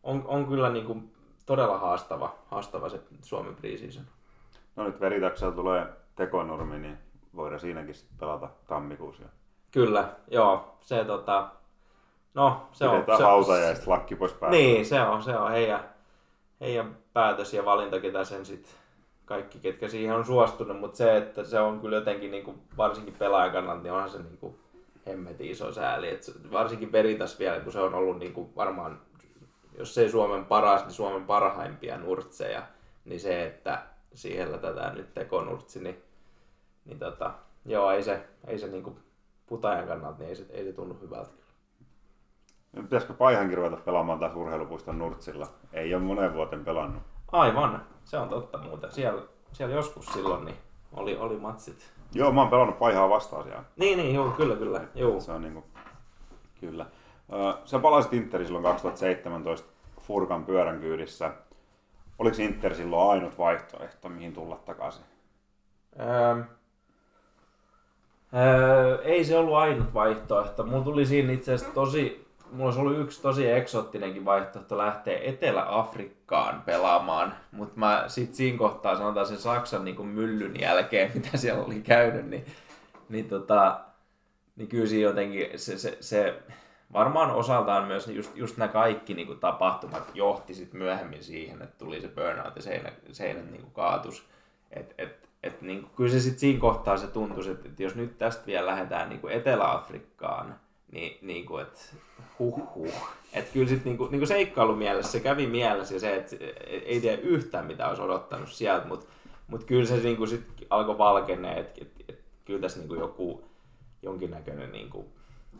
on, 0.04 0.24
on 0.28 0.46
kyllä 0.46 0.70
niinku 0.70 1.04
todella 1.46 1.78
haastava, 1.78 2.36
haastava 2.48 2.90
se 2.90 3.02
Suomen 3.22 3.56
preseason. 3.56 4.04
No 4.76 4.84
nyt 4.84 5.00
veritaksella 5.00 5.56
tulee 5.56 5.88
tekonurmi, 6.16 6.80
niin 6.80 6.98
voidaan 7.36 7.60
siinäkin 7.60 7.96
sitten 7.96 8.18
pelata 8.18 8.50
tammikuussa. 8.68 9.24
Kyllä, 9.72 10.10
joo. 10.28 10.78
Se 10.82 11.06
tota, 11.06 11.50
No, 12.34 12.68
se 12.72 12.88
on. 12.88 13.04
Se, 13.18 13.24
hauta 13.24 13.58
ja 13.58 13.76
sitten 13.76 13.94
lakki 13.94 14.16
pois 14.16 14.34
päältä. 14.34 14.58
Niin, 14.58 14.86
se 14.86 15.02
on, 15.02 15.24
se 15.24 15.38
on 15.38 15.52
heidän, 15.52 15.90
heidän 16.62 16.98
päätös 17.14 17.54
ja 17.54 17.66
valinta, 17.66 18.00
ketä 18.00 18.24
sen 18.24 18.46
sitten 18.46 18.72
kaikki, 19.26 19.60
ketkä 19.60 19.88
siihen 19.88 20.16
on 20.16 20.26
suostunut, 20.26 20.80
mutta 20.80 20.98
se, 20.98 21.18
että 21.18 21.44
se 21.44 21.60
on 21.60 21.82
kyllä 21.82 21.96
jotenkin 21.96 22.32
niin 22.32 22.44
kuin, 22.44 22.62
varsinkin 22.78 23.14
pelaajan 23.14 23.52
kannalta, 23.52 23.84
niin 23.84 23.94
onhan 23.94 24.10
se 24.10 24.18
niin 24.18 24.38
kuin, 24.38 24.56
hemmetin 25.08 25.52
iso 25.52 25.74
sääli. 25.74 26.10
Et 26.10 26.32
varsinkin 26.52 26.92
Veritas 26.92 27.40
vielä, 27.40 27.60
kun 27.60 27.72
se 27.72 27.80
on 27.80 27.94
ollut 27.94 28.20
niin 28.20 28.34
kuin, 28.34 28.56
varmaan, 28.56 29.02
jos 29.78 29.98
ei 29.98 30.10
Suomen 30.10 30.46
paras, 30.46 30.82
niin 30.82 30.92
Suomen 30.92 31.26
parhaimpia 31.26 31.98
nurtseja, 31.98 32.64
niin 33.06 33.20
se, 33.20 33.46
että 33.46 33.84
siihen 34.14 34.60
tätä 34.60 34.92
nyt 34.96 35.14
tekonurtsi, 35.14 35.84
niin, 35.84 36.04
niin 36.86 37.00
tota, 37.00 37.34
joo, 37.66 37.92
ei 37.92 38.04
se, 38.04 38.28
ei 38.48 38.60
se 38.60 38.68
niin 38.68 38.84
kuin, 38.84 39.00
putajan 39.46 39.88
kannalta, 39.88 40.20
niin 40.20 40.30
ei 40.30 40.36
se, 40.36 40.46
ei 40.50 40.64
se 40.64 40.74
tunnu 40.74 40.98
hyvältä. 41.02 41.32
Pitäisikö 42.76 43.14
Paihankin 43.14 43.58
ruveta 43.58 43.78
pelaamaan 43.78 44.20
taas 44.20 44.36
urheilupuiston 44.36 45.00
Nurtsilla? 45.00 45.48
Ei 45.74 45.96
ole 45.96 46.04
monen 46.04 46.34
vuoten 46.34 46.66
pelannut. 46.66 47.04
Aivan, 47.32 47.86
se 48.04 48.18
on 48.18 48.30
totta 48.30 48.58
muuten. 48.58 48.92
Siellä, 48.92 49.22
siellä 49.54 49.76
joskus 49.76 50.06
silloin 50.06 50.46
niin 50.46 50.58
oli, 50.94 51.18
oli 51.18 51.38
matsit. 51.38 51.92
Joo, 52.14 52.32
mä 52.32 52.42
oon 52.42 52.50
pelannut 52.50 52.80
Paihaa 52.80 53.10
vastaan 53.10 53.44
siellä. 53.44 53.64
Niin, 53.76 53.98
niin, 53.98 54.16
joo, 54.16 54.30
kyllä, 54.30 54.56
kyllä. 54.56 54.82
Joo. 54.96 55.20
Se 55.20 55.32
on 55.32 55.42
niinku, 55.42 55.64
kyllä. 56.60 56.86
Sä 57.66 57.80
palasit 57.80 58.14
Interi 58.14 58.46
silloin 58.46 58.64
2017 58.64 59.70
Furkan 60.02 60.46
pyörän 60.46 60.80
kyydissä. 60.80 61.32
Oliko 62.20 62.36
Inter 62.40 62.76
silloin 62.76 63.12
ainut 63.12 63.38
vaihtoehto, 63.38 64.10
mihin 64.10 64.34
tulla 64.34 64.56
takaisin? 64.66 65.04
Öö, 66.00 66.44
öö, 68.34 69.02
ei 69.04 69.26
se 69.26 69.38
ollut 69.38 69.56
ainut 69.56 69.94
vaihtoehto. 69.94 70.64
Mulla 70.64 70.84
tuli 70.84 71.06
siinä 71.06 71.34
itse 71.34 71.54
asiassa 71.54 71.74
tosi 71.74 72.32
mulla 72.52 72.66
olisi 72.66 72.80
ollut 72.80 73.00
yksi 73.00 73.22
tosi 73.22 73.52
eksottinenkin 73.52 74.26
vaihtoehto 74.26 74.78
lähteä 74.78 75.20
Etelä-Afrikkaan 75.20 76.62
pelaamaan, 76.62 77.36
mutta 77.52 77.80
mä 77.80 78.04
sit 78.08 78.36
siinä 78.36 78.58
kohtaa 78.58 78.96
sanotaan 78.96 79.26
sen 79.26 79.38
Saksan 79.38 79.86
niin 79.86 80.08
myllyn 80.08 80.60
jälkeen, 80.60 81.12
mitä 81.16 81.38
siellä 81.38 81.64
oli 81.64 81.82
käynyt, 81.82 82.26
niin, 82.26 82.46
niin, 83.10 83.30
tota, 83.30 83.80
niin 84.56 84.68
kyllä 84.68 84.88
siinä 84.88 85.10
jotenkin 85.10 85.60
se, 85.60 85.78
se, 85.78 85.98
se 86.00 86.40
varmaan 86.94 87.32
osaltaan 87.32 87.88
myös 87.88 88.08
just, 88.08 88.38
just 88.38 88.58
nämä 88.58 88.68
kaikki 88.68 89.14
niin 89.14 89.40
tapahtumat 89.40 90.12
johti 90.14 90.54
sit 90.54 90.74
myöhemmin 90.74 91.24
siihen, 91.24 91.62
että 91.62 91.78
tuli 91.78 92.02
se 92.02 92.08
burnout 92.08 92.56
ja 92.56 92.62
seinä, 92.62 92.92
seinät 93.12 93.52
niin 93.52 93.62
kuin, 93.62 93.74
kaatus. 93.74 94.26
Et, 94.72 94.96
et, 94.98 95.30
et, 95.44 95.62
niin 95.62 95.82
kuin, 95.82 95.92
kyllä 95.96 96.12
se 96.12 96.20
sitten 96.20 96.40
siinä 96.40 96.60
kohtaa 96.60 96.98
se 96.98 97.08
tuntui, 97.08 97.50
että, 97.50 97.70
että 97.70 97.84
jos 97.84 97.96
nyt 97.96 98.18
tästä 98.18 98.46
vielä 98.46 98.68
lähdetään 98.68 99.10
niin 99.10 99.22
kuin 99.22 99.34
Etelä-Afrikkaan, 99.34 100.60
niin, 100.92 101.18
niin 101.22 101.46
kuin, 101.46 101.62
että 101.62 101.80
huh 102.40 102.76
huh. 102.76 103.10
Että 103.34 103.54
kyllä 103.54 103.68
sitten 103.68 103.86
niinku, 103.86 104.08
niinku 104.08 104.26
seikkailumielessä 104.26 105.12
se 105.12 105.20
kävi 105.20 105.48
mielessä 105.48 105.94
ja 105.94 106.00
se, 106.00 106.16
että 106.16 106.36
ei 106.68 107.02
tiedä 107.02 107.22
yhtään 107.22 107.66
mitä 107.66 107.88
olisi 107.88 108.02
odottanut 108.02 108.50
sieltä, 108.50 108.88
mutta 108.88 109.06
Mutta 109.48 109.66
kyllä 109.66 109.86
se 109.86 109.98
niinku 109.98 110.28
sit 110.28 110.46
alkoi 110.70 110.98
valkenee, 110.98 111.60
että 111.60 111.82
et, 111.82 111.92
et, 112.10 112.20
kyllä 112.46 112.62
tässä 112.62 112.80
niinku 112.80 112.96
joku 112.96 113.44
jonkinnäköinen 114.02 114.72
niinku, 114.72 115.06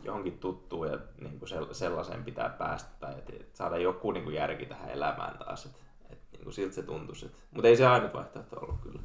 johonkin 0.02 0.38
tuttuun 0.38 0.88
ja 0.88 0.98
niinku 1.20 1.46
sellaiseen 1.72 2.24
pitää 2.24 2.48
päästä 2.48 2.90
tai 3.00 3.12
et, 3.18 3.30
et 3.30 3.56
saada 3.56 3.78
joku 3.78 4.12
niinku 4.12 4.30
järki 4.30 4.66
tähän 4.66 4.90
elämään 4.90 5.38
taas. 5.38 5.66
Et, 5.66 5.72
et, 6.10 6.18
niinku 6.32 6.52
siltä 6.52 6.74
se 6.74 6.82
tuntuisi. 6.82 7.30
Mutta 7.50 7.68
ei 7.68 7.76
se 7.76 7.86
ainut 7.86 8.14
vaihtoehto 8.14 8.60
ollut 8.60 8.80
kyllä. 8.82 9.00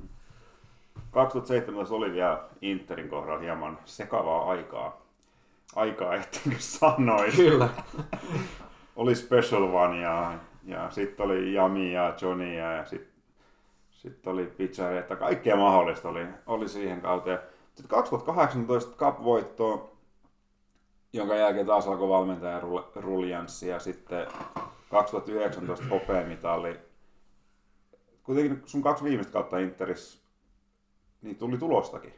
2017 1.18 1.96
oli 1.96 2.14
vielä 2.14 2.44
Interin 2.62 3.10
kohdalla 3.10 3.40
hieman 3.40 3.80
sekavaa 3.86 4.50
aikaa. 4.50 5.02
Aikaa 5.76 6.14
ehtiinkö 6.16 6.56
sanoa. 6.60 7.24
Kyllä. 7.36 7.70
oli 8.96 9.16
Special 9.16 9.64
One 9.64 10.02
ja, 10.02 10.34
ja 10.64 10.90
sitten 10.92 11.26
oli 11.26 11.54
Jami 11.54 11.94
ja 11.94 12.14
Johnny 12.22 12.54
ja 12.54 12.86
sitten 12.86 13.18
sit 13.92 14.28
oli 14.28 14.46
Pizzari, 14.46 14.98
että 14.98 15.16
kaikkea 15.16 15.56
mahdollista 15.56 16.10
oli, 16.10 16.26
oli 16.48 16.70
siihen 16.70 17.02
kauteen. 17.02 17.40
Sitten 17.76 17.98
2018 17.98 18.96
Cup-voitto, 18.98 19.98
jonka 21.14 21.36
jälkeen 21.36 21.66
taas 21.66 21.88
alkoi 21.88 22.10
valmentajan 22.10 22.62
ruljanssi 22.96 23.68
ja 23.68 23.80
sitten 23.80 24.28
2019 24.92 25.86
hopeamitali. 25.90 26.80
Kuitenkin 28.24 28.64
sun 28.66 28.82
kaksi 28.82 29.04
viimeistä 29.04 29.34
kautta 29.34 29.58
Interissä 29.58 30.27
niin 31.22 31.36
tuli 31.36 31.58
tulostakin. 31.58 32.14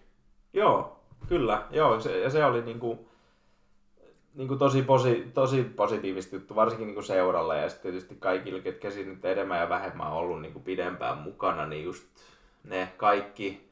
Joo, 0.54 1.00
kyllä. 1.28 1.68
Joo, 1.72 2.00
se, 2.00 2.20
ja 2.20 2.30
se 2.30 2.45
oli 2.45 2.62
niinku, 2.62 3.10
niinku 4.36 4.56
tosi, 4.56 4.82
posi, 4.82 5.32
tosi 5.34 5.64
positiivista 5.64 6.36
juttu, 6.36 6.56
varsinkin 6.56 6.88
niinku 6.88 7.02
seuralle 7.02 7.58
ja 7.58 7.70
sitten 7.70 7.91
tietysti 7.91 8.16
kaikille, 8.20 8.60
ketkä 8.60 8.91
siinä 8.91 9.10
nyt 9.10 9.26
enemmän 9.26 9.60
ja 9.60 9.70
vähemmän 9.70 10.08
on 10.08 10.18
ollut 10.18 10.41
niinku 10.41 10.60
pidempään 10.60 11.18
mukana, 11.18 11.66
niin 11.66 11.84
just 11.84 12.04
ne 12.64 12.93
kaikki, 12.97 13.70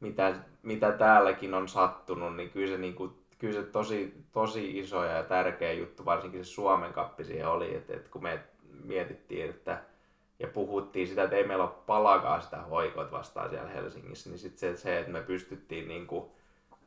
mitä, 0.00 0.34
mitä 0.62 0.92
täälläkin 0.92 1.54
on 1.54 1.68
sattunut, 1.68 2.36
niin 2.36 2.50
kyllä 2.50 2.72
se, 2.72 2.78
niinku, 2.78 3.12
kyllä 3.38 3.54
se 3.54 3.62
tosi, 3.62 4.14
tosi 4.32 4.78
iso 4.78 5.04
ja 5.04 5.22
tärkeä 5.22 5.72
juttu, 5.72 6.04
varsinkin 6.04 6.44
se 6.44 6.50
Suomen 6.50 6.92
kappi 6.92 7.24
siihen 7.24 7.48
oli, 7.48 7.74
että, 7.74 7.94
että 7.94 8.10
kun 8.10 8.22
me 8.22 8.40
mietittiin, 8.84 9.50
että 9.50 9.82
ja 10.38 10.48
puhuttiin 10.48 11.08
sitä, 11.08 11.22
että 11.22 11.36
ei 11.36 11.46
meillä 11.46 11.64
ole 11.64 11.74
palakaan 11.86 12.42
sitä 12.42 12.56
hoikoa 12.56 13.10
vastaan 13.10 13.50
siellä 13.50 13.68
Helsingissä, 13.68 14.30
niin 14.30 14.38
sitten 14.38 14.58
se, 14.58 14.76
se, 14.76 14.98
että 14.98 15.12
me 15.12 15.20
pystyttiin 15.20 15.88
niin 15.88 16.06
kuin 16.06 16.30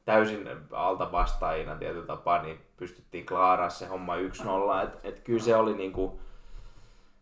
täysin 0.06 0.50
alta 0.72 1.12
vastaajina 1.12 1.76
tietyllä 1.76 2.06
tapaa, 2.06 2.42
niin 2.42 2.60
pystyttiin 2.78 3.26
klaaraa 3.26 3.70
se 3.70 3.86
homma 3.86 4.16
1-0. 4.16 4.84
Että 4.84 4.98
et 5.04 5.20
kyllä 5.20 5.40
se 5.40 5.56
oli 5.56 5.74
niin 5.74 5.94
kuin, 5.94 6.12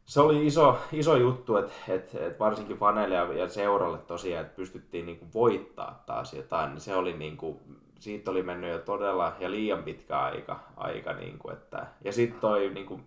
se 0.06 0.22
oli 0.22 0.48
iso, 0.48 0.78
iso 0.92 1.16
juttu, 1.16 1.58
että 1.58 1.72
et, 1.88 2.16
et 2.16 2.40
varsinkin 2.40 2.78
faneille 2.78 3.16
ja 3.16 3.50
seuralle 3.50 3.98
tosiaan, 3.98 4.46
että 4.46 4.56
pystyttiin 4.56 5.06
niinku 5.06 5.26
voittaa 5.34 6.04
taas 6.06 6.34
jotain, 6.34 6.70
niin 6.70 6.82
se 6.82 6.96
oli 6.96 7.14
niinku, 7.14 7.62
siitä 8.00 8.32
oli 8.32 8.44
mennyt 8.44 8.72
jo 8.72 8.80
todella 8.80 9.34
ja 9.40 9.52
liian 9.52 9.84
pitkä 9.84 10.20
aika, 10.20 10.60
aika 10.78 11.14
niinku, 11.14 11.50
että, 11.52 11.88
ja 12.04 12.12
sitten 12.12 12.42
toi 12.42 12.70
niinku, 12.70 13.00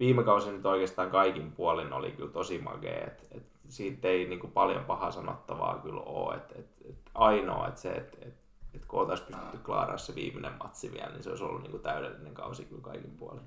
viime 0.00 0.24
kausi 0.24 0.52
nyt 0.52 0.66
oikeastaan 0.66 1.10
kaikin 1.10 1.52
puolin 1.52 1.92
oli 1.92 2.12
kyllä 2.12 2.32
tosi 2.32 2.58
magea, 2.58 3.06
että 3.06 3.22
et 3.30 3.42
siitä 3.68 4.08
ei 4.08 4.28
niin 4.28 4.40
kuin 4.40 4.52
paljon 4.52 4.84
pahaa 4.84 5.10
sanottavaa 5.10 5.78
kyllä 5.78 6.00
ole, 6.00 6.34
että 6.34 6.54
et, 6.58 6.66
et 6.88 6.96
ainoa, 7.14 7.68
että 7.68 7.80
se, 7.80 7.88
että 7.88 8.18
et, 8.22 8.34
et 8.74 8.84
kun 8.84 9.00
oltaisiin 9.00 9.26
pystytty 9.26 9.58
klaaraa 9.58 9.96
se 9.96 10.14
viimeinen 10.14 10.52
matsi 10.62 10.92
vielä, 10.92 11.10
niin 11.10 11.22
se 11.22 11.30
olisi 11.30 11.44
ollut 11.44 11.62
niin 11.62 11.70
kuin 11.70 11.82
täydellinen 11.82 12.34
kausi 12.34 12.64
kyllä 12.64 12.82
kaikin 12.82 13.16
puolin. 13.18 13.42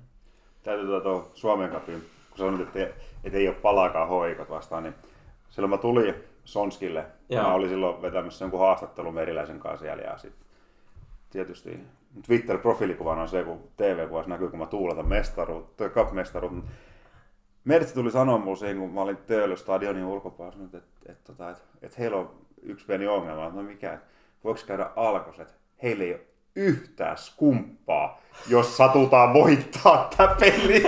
Täytyy 0.62 0.86
tuota 0.86 1.28
Suomen 1.34 1.70
kapin, 1.70 2.00
kun 2.30 2.38
sanoit, 2.38 2.60
että, 2.60 2.94
että 3.24 3.38
ei 3.38 3.48
ole 3.48 3.56
palaakaan 3.56 4.08
hoikot 4.08 4.50
vastaan, 4.50 4.82
niin 4.82 4.94
silloin 5.50 5.70
mä 5.70 5.78
tulin 5.78 6.14
Sonskille, 6.44 7.06
Joo. 7.28 7.42
mä 7.42 7.54
olin 7.54 7.68
silloin 7.68 8.02
vetämässä 8.02 8.44
jonkun 8.44 8.60
haastattelun 8.60 9.14
Meriläisen 9.14 9.60
kanssa 9.60 9.86
ja 9.86 10.18
sitten 10.18 10.46
tietysti 11.30 11.80
Twitter-profiilikuvana 12.22 13.22
on 13.22 13.28
se, 13.28 13.44
kun 13.44 13.68
TV-kuvassa 13.76 14.30
näkyy, 14.30 14.48
kun 14.48 14.58
mä 14.58 14.66
tuuletan 14.66 15.08
mestaruutta, 15.08 15.88
cup-mestaruutta. 15.88 16.70
Mertsi 17.64 17.94
tuli 17.94 18.10
sanoa 18.10 18.38
mulle 18.38 18.56
siihen, 18.56 18.78
kun 18.78 18.90
mä 18.90 19.00
olin 19.00 19.16
Töölö 19.16 19.56
stadionin 19.56 20.04
ulkopuolella, 20.04 20.64
että, 20.64 20.78
että, 20.78 21.12
että, 21.12 21.32
että, 21.32 21.50
että, 21.50 21.62
että 21.82 21.96
heillä 21.98 22.16
on 22.16 22.30
yksi 22.62 22.86
pieni 22.86 23.06
ongelma. 23.06 23.48
No 23.48 23.62
mikä, 23.62 23.98
voiko 24.44 24.60
käydä 24.66 24.90
alkos, 24.96 25.40
että 25.40 25.54
heillä 25.82 26.04
ei 26.04 26.14
ole 26.14 26.20
yhtään 26.56 27.16
skumppaa, 27.18 28.20
jos 28.48 28.76
satutaan 28.76 29.34
voittaa 29.34 30.10
tämä 30.16 30.36
peli. 30.40 30.82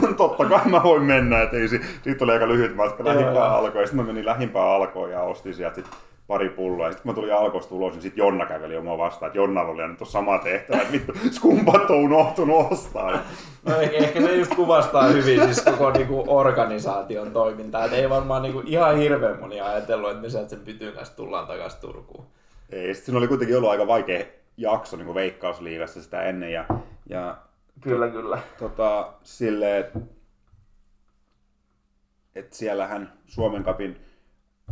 no 0.00 0.12
totta 0.16 0.44
kai 0.44 0.68
mä 0.68 0.82
voin 0.82 1.02
mennä, 1.02 1.42
että 1.42 1.56
ei, 1.56 1.68
siitä 1.68 2.24
oli 2.24 2.32
aika 2.32 2.48
lyhyt 2.48 2.76
matka 2.76 3.04
lähimpään 3.04 3.50
alkoon. 3.50 3.86
Sitten 3.86 4.06
mä 4.06 4.12
menin 4.12 4.26
lähimpään 4.26 4.68
alkoon 4.68 5.10
ja 5.10 5.22
ostin 5.22 5.54
sieltä 5.54 5.74
sit 5.74 5.86
pari 6.28 6.48
pulloa. 6.48 6.86
Ja 6.86 6.92
sitten 6.92 7.02
kun 7.02 7.10
mä 7.10 7.14
tulin 7.14 7.34
alkoista 7.34 7.74
ulos, 7.74 7.92
niin 7.92 8.02
sitten 8.02 8.22
Jonna 8.22 8.46
käveli 8.46 8.76
omaa 8.76 8.98
vastaan, 8.98 9.28
että 9.28 9.38
Jonnalla 9.38 9.72
oli 9.72 9.88
nyt 9.88 9.98
sama 10.04 10.38
tehtävä, 10.38 10.80
että 10.80 10.92
vittu, 10.92 11.12
skumpat 11.36 11.90
on 11.90 11.96
unohtunut 11.96 12.72
ostaa. 12.72 13.20
No 13.66 13.80
ehkä, 13.80 13.96
ehkä 13.96 14.20
se 14.20 14.36
just 14.36 14.54
kuvastaa 14.54 15.08
hyvin 15.08 15.44
siis 15.44 15.62
koko 15.62 15.90
niinku, 15.90 16.24
organisaation 16.26 17.32
toimintaa. 17.32 17.84
Et 17.84 17.92
ei 17.92 18.10
varmaan 18.10 18.42
niinku, 18.42 18.62
ihan 18.66 18.96
hirveän 18.96 19.40
moni 19.40 19.60
ajatellut, 19.60 20.10
että 20.10 20.22
me 20.22 20.30
sieltä 20.30 20.48
sen 20.48 20.60
pytyn 20.60 20.92
kanssa 20.92 21.16
tullaan 21.16 21.46
takaisin 21.46 21.80
Turkuun. 21.80 22.24
Ei, 22.70 22.94
sitten 22.94 23.04
siinä 23.04 23.18
oli 23.18 23.28
kuitenkin 23.28 23.56
ollut 23.56 23.70
aika 23.70 23.86
vaikea 23.86 24.24
jakso 24.56 24.96
niin 24.96 25.14
veikkausliigassa 25.14 26.02
sitä 26.02 26.22
ennen. 26.22 26.52
Ja, 26.52 26.64
ja 27.08 27.36
kyllä, 27.80 28.08
kyllä. 28.08 28.38
Tota, 28.58 29.12
silleen, 29.22 29.80
että 29.80 29.98
et 32.34 32.52
siellähän 32.52 33.12
Suomen 33.26 33.62
kapin 33.62 33.96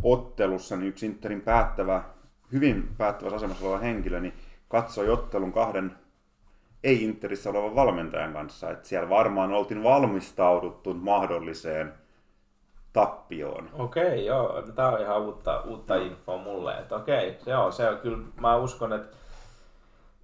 ottelussa 0.03 0.75
niin 0.75 0.87
yksi 0.87 1.05
Interin 1.05 1.41
päättävä, 1.41 2.03
hyvin 2.51 2.89
päättävässä 2.97 3.35
asemassa 3.35 3.65
oleva 3.65 3.77
henkilö, 3.77 4.19
niin 4.19 4.33
katsoi 4.67 5.09
ottelun 5.09 5.53
kahden 5.53 5.97
ei-Interissä 6.83 7.49
olevan 7.49 7.75
valmentajan 7.75 8.33
kanssa. 8.33 8.71
Että 8.71 8.87
siellä 8.87 9.09
varmaan 9.09 9.53
oltiin 9.53 9.83
valmistauduttu 9.83 10.93
mahdolliseen 10.93 11.93
tappioon. 12.93 13.69
Okei, 13.73 14.25
joo. 14.25 14.61
Tämä 14.75 14.89
on 14.89 15.01
ihan 15.01 15.21
uutta, 15.21 15.61
uutta 15.61 15.95
infoa 15.95 16.37
mulle. 16.37 16.77
Että 16.79 16.95
okei, 16.95 17.37
se 17.39 17.55
on, 17.55 17.73
se 17.73 17.89
on 17.89 17.97
kyllä, 17.97 18.17
mä 18.41 18.55
uskon, 18.55 18.93
että 18.93 19.17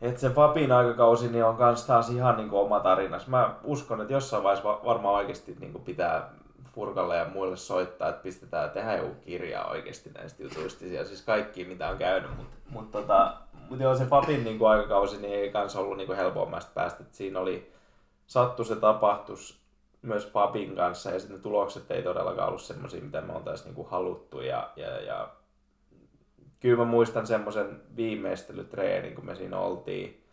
että 0.02 0.22
se 0.22 0.30
Fabin 0.30 0.72
aikakausi 0.72 1.30
niin 1.30 1.46
on 1.46 1.58
kans 1.58 1.86
taas 1.86 2.10
ihan 2.10 2.38
niin 2.38 2.50
kuin 2.50 2.62
oma 2.62 2.80
tarina. 2.80 3.20
Mä 3.28 3.56
uskon, 3.64 4.02
että 4.02 4.14
jossain 4.14 4.44
vaiheessa 4.44 4.80
varmaan 4.86 5.16
oikeasti 5.16 5.58
niin 5.60 5.72
kuin 5.72 5.84
pitää 5.84 6.30
Furkalle 6.74 7.18
ja 7.18 7.26
muille 7.26 7.58
soittaa, 7.58 8.10
että 8.10 8.24
pistetään 8.24 8.70
tehdä 8.70 8.98
joku 8.98 9.16
kirja 9.22 9.66
oikeasti 9.66 10.10
näistä 10.10 10.44
jutuista. 10.44 10.86
Ja 10.86 11.06
siis 11.06 11.22
kaikki, 11.22 11.66
mitä 11.66 11.90
on 11.90 11.98
käynyt. 11.98 12.38
Mutta 12.38 12.56
mut 12.70 12.92
tota, 12.92 13.38
mut 13.70 13.80
joo, 13.80 13.96
se 13.96 14.06
Fabin 14.06 14.44
niin 14.44 14.60
kuin 14.60 14.70
aikakausi 14.70 15.22
niin 15.22 15.34
ei 15.34 15.52
kans 15.52 15.76
ollut 15.76 15.98
niin 15.98 16.08
kuin 16.08 16.18
helpommasta 16.18 16.72
päästä. 16.74 17.04
Et 17.04 17.14
siinä 17.14 17.40
oli, 17.40 17.72
sattu 18.28 18.64
se 18.64 18.76
tapahtus 18.76 19.64
myös 20.02 20.32
Fabin 20.32 20.76
kanssa 20.76 21.12
ja 21.12 21.20
sitten 21.20 21.42
tulokset 21.42 21.92
ei 21.92 22.04
todellakaan 22.04 22.48
ollut 22.48 22.62
semmoisia, 22.62 23.02
mitä 23.02 23.22
me 23.22 23.34
oltaisiin 23.34 23.76
niin 23.76 23.88
haluttu. 23.90 24.42
Ja, 24.42 24.72
ja, 24.76 25.02
ja 25.02 25.30
kyllä 26.60 26.78
mä 26.78 26.86
muistan 26.86 27.28
semmoisen 27.28 27.82
viimeistelytreenin, 27.96 29.16
kun 29.16 29.26
me 29.26 29.36
siinä 29.36 29.60
oltiin. 29.60 30.24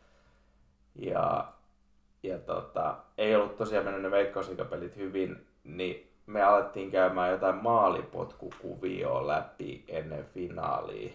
Ja, 0.95 1.53
ja 2.23 2.39
tota, 2.39 2.97
ei 3.19 3.37
ollut 3.37 3.57
tosiaan 3.57 3.85
mennyt 3.85 4.03
ne 4.03 4.11
veikkausikapelit 4.11 4.97
hyvin, 4.97 5.47
niin 5.65 6.10
me 6.31 6.43
alettiin 6.43 6.91
käymään 6.91 7.31
jotain 7.31 7.55
maalipotkukuvioa 7.55 9.27
läpi 9.27 9.85
ennen 9.89 10.25
finaalia. 10.25 11.13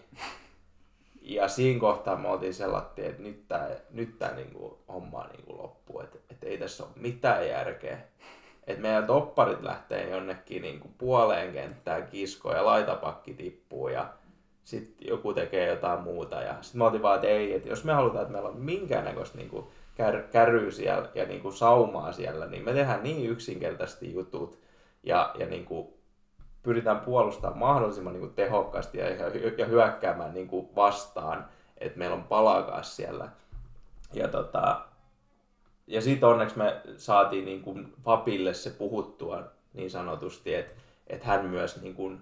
Ja 1.21 1.47
siinä 1.47 1.79
kohtaa 1.79 2.15
me 2.15 2.27
oltiin 2.27 2.53
sellattiin, 2.53 3.07
että 3.07 3.23
nyt 3.23 3.47
tämä 3.47 3.67
nyt 3.91 4.19
tää 4.19 4.35
niinku 4.35 4.79
homma 4.87 5.27
niinku 5.27 5.57
loppuu, 5.57 6.01
että 6.01 6.17
et 6.29 6.43
ei 6.43 6.57
tässä 6.57 6.83
ole 6.83 6.91
mitään 6.95 7.47
järkeä. 7.47 7.97
Että 8.67 8.81
meidän 8.81 9.07
topparit 9.07 9.61
lähtee 9.61 10.09
jonnekin 10.09 10.61
niinku 10.61 10.89
puoleen 10.97 11.53
kenttään 11.53 12.07
kiskoon 12.07 12.55
ja 12.55 12.65
laitapakki 12.65 13.33
tippuu 13.33 13.87
ja 13.87 14.09
sitten 14.63 15.07
joku 15.07 15.33
tekee 15.33 15.67
jotain 15.67 16.01
muuta. 16.01 16.41
Ja 16.41 16.55
sitten 16.61 16.79
me 16.79 16.85
oltiin 16.85 17.01
vaan, 17.01 17.15
että 17.15 17.27
ei, 17.27 17.53
että 17.53 17.69
jos 17.69 17.83
me 17.83 17.93
halutaan, 17.93 18.21
että 18.21 18.31
meillä 18.31 18.49
on 18.49 18.57
minkäännäköistä 18.57 19.37
niinku 19.37 19.71
kär, 19.95 20.21
käryä 20.21 20.71
siellä 20.71 21.09
ja 21.15 21.25
niinku 21.25 21.51
saumaa 21.51 22.11
siellä, 22.11 22.45
niin 22.45 22.65
me 22.65 22.73
tehdään 22.73 23.03
niin 23.03 23.29
yksinkertaisesti 23.29 24.13
jutut, 24.13 24.64
ja, 25.05 25.31
ja 25.39 25.45
niin 25.45 25.65
kuin 25.65 25.87
pyritään 26.63 26.99
puolustamaan 26.99 27.59
mahdollisimman 27.59 28.13
niin 28.13 28.21
kuin 28.21 28.33
tehokkaasti 28.33 28.97
ja, 28.97 29.09
ja 29.57 29.65
hyökkäämään 29.65 30.33
niin 30.33 30.47
kuin 30.47 30.69
vastaan, 30.75 31.45
että 31.77 31.99
meillä 31.99 32.15
on 32.15 32.23
palakas 32.23 32.95
siellä. 32.95 33.29
Ja, 34.13 34.27
tota, 34.27 34.81
ja 35.87 36.01
sitten 36.01 36.29
onneksi 36.29 36.57
me 36.57 36.81
saatiin 36.97 37.45
niin 37.45 37.61
kuin 37.61 37.93
Fabille 38.03 38.53
se 38.53 38.69
puhuttua 38.69 39.43
niin 39.73 39.91
sanotusti, 39.91 40.55
että, 40.55 40.81
että 41.07 41.27
hän 41.27 41.45
myös 41.45 41.81
niin 41.81 41.95
kuin 41.95 42.21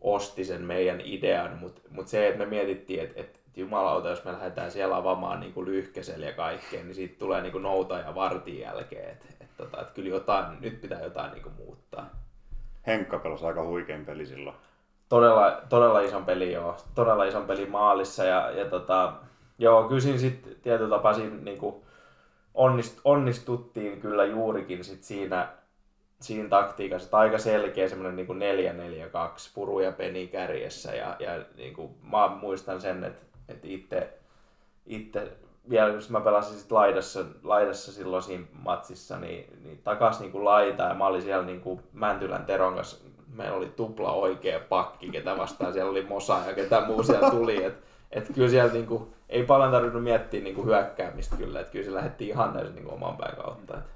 osti 0.00 0.44
sen 0.44 0.62
meidän 0.62 1.00
idean, 1.04 1.58
mutta 1.58 1.80
mut 1.90 2.08
se, 2.08 2.28
että 2.28 2.38
me 2.38 2.46
mietittiin, 2.46 3.00
että, 3.00 3.20
että 3.20 3.38
jumalauta, 3.56 4.08
jos 4.08 4.24
me 4.24 4.32
lähdetään 4.32 4.70
siellä 4.70 4.96
avaamaan 4.96 5.40
niin 5.40 5.52
kuin 5.52 5.66
lyhkäsellä 5.66 6.26
ja 6.26 6.32
kaikkea, 6.32 6.84
niin 6.84 6.94
siitä 6.94 7.18
tulee 7.18 7.42
niin 7.42 7.52
kuin 7.52 7.62
nouta 7.62 7.98
ja 7.98 8.14
vartin 8.14 8.58
jälkeen. 8.58 9.10
Että, 9.10 9.26
tota, 9.56 9.80
että 9.80 9.94
kyllä 9.94 10.08
jotain, 10.08 10.60
nyt 10.60 10.80
pitää 10.80 11.02
jotain 11.02 11.32
niin 11.32 11.42
kuin 11.42 11.54
muuttaa. 11.54 12.10
Henkka 12.86 13.18
pelasi 13.18 13.46
aika 13.46 13.64
huikein 13.64 14.06
peli 14.06 14.26
silloin. 14.26 14.56
Todella, 15.08 15.62
todella 15.68 16.00
ison 16.00 16.24
peli, 16.24 16.52
joo. 16.52 16.76
Todella 16.94 17.24
ison 17.24 17.46
peli 17.46 17.66
maalissa. 17.66 18.24
Ja, 18.24 18.50
ja 18.50 18.64
tota, 18.64 19.12
joo, 19.58 19.88
kysin 19.88 20.18
sitten 20.18 20.56
tietyllä 20.62 20.96
tapaa 20.96 21.14
siinä 21.14 21.36
niin 21.36 21.58
kuin 21.58 21.84
onnist, 22.54 23.00
onnistuttiin 23.04 24.00
kyllä 24.00 24.24
juurikin 24.24 24.84
sit 24.84 25.02
siinä, 25.02 25.48
siinä 26.20 26.48
taktiikassa, 26.48 27.06
että 27.06 27.16
aika 27.16 27.38
selkeä 27.38 27.88
semmoinen 27.88 28.16
niin 28.16 29.06
4-4-2 29.08 29.50
Puru 29.54 29.80
ja 29.80 29.92
Peni 29.92 30.26
kärjessä 30.26 30.94
ja, 30.94 31.16
ja 31.18 31.44
niin 31.56 31.74
kuin, 31.74 31.94
mä 32.02 32.28
muistan 32.28 32.80
sen, 32.80 33.04
että, 33.04 33.26
että 33.48 33.66
itse, 33.68 34.18
itse 34.86 35.32
vielä 35.70 35.90
kun 35.90 36.00
mä 36.08 36.20
pelasin 36.20 36.58
sit 36.58 36.72
laidassa, 36.72 37.24
laidassa 37.42 37.92
silloin 37.92 38.22
siinä 38.22 38.44
matsissa, 38.52 39.18
niin, 39.18 39.46
niin 39.64 39.80
takas 39.84 40.20
niin 40.20 40.32
kuin 40.32 40.44
laita 40.44 40.82
ja 40.82 40.94
mä 40.94 41.06
olin 41.06 41.22
siellä 41.22 41.46
niin 41.46 41.60
kuin 41.60 41.80
Mäntylän 41.92 42.44
Teron 42.44 42.74
kanssa, 42.74 42.96
meillä 43.34 43.56
oli 43.56 43.66
tupla 43.66 44.12
oikea 44.12 44.60
pakki, 44.68 45.08
ketä 45.08 45.36
vastaan 45.36 45.72
siellä 45.72 45.90
oli 45.90 46.06
Mosa 46.06 46.38
ja 46.46 46.54
ketä 46.54 46.80
muu 46.86 47.02
siellä 47.02 47.30
tuli, 47.30 47.64
että 47.64 47.86
et 48.10 48.30
kyllä 48.34 48.48
siellä 48.48 48.72
niin 48.72 48.86
kuin, 48.86 49.14
ei 49.28 49.42
paljon 49.42 49.70
tarvinnut 49.70 50.02
miettiä 50.02 50.40
niin 50.40 50.54
kuin 50.54 50.66
hyökkäämistä 50.66 51.36
kyllä, 51.36 51.60
että 51.60 51.72
kyllä 51.72 51.84
se 51.84 51.94
lähdettiin 51.94 52.30
ihan 52.30 52.52
täysin 52.52 52.74
niin 52.74 52.84
kuin 52.84 52.94
oman 52.94 53.16
pään 53.16 53.36
kautta. 53.36 53.74
Että. 53.74 53.93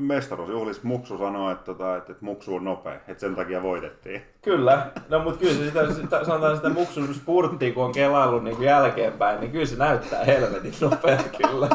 Mestaruusjuhlissa 0.00 0.82
Muksu 0.84 1.18
sanoi, 1.18 1.52
että, 1.52 1.64
tota, 1.64 1.96
että, 1.96 2.12
että 2.12 2.24
Muksu 2.24 2.54
on 2.54 2.64
nopea, 2.64 2.94
että 2.94 3.20
sen 3.20 3.36
takia 3.36 3.62
voitettiin. 3.62 4.22
Kyllä, 4.42 4.86
no 5.08 5.18
mutta 5.18 5.40
kyllä 5.40 5.54
se 5.54 5.64
sitä, 5.64 5.94
sitä 5.94 6.24
sanotaan 6.24 6.56
sitä 6.56 6.68
Muksun 6.68 7.14
spurttia, 7.14 7.72
kun 7.72 7.84
on 7.84 7.92
kelaillut 7.92 8.44
niin 8.44 8.56
kuin 8.56 8.66
jälkeenpäin, 8.66 9.40
niin 9.40 9.52
kyllä 9.52 9.66
se 9.66 9.76
näyttää 9.76 10.24
helvetin 10.24 10.74
nopealta 10.80 11.28
kyllä. 11.28 11.68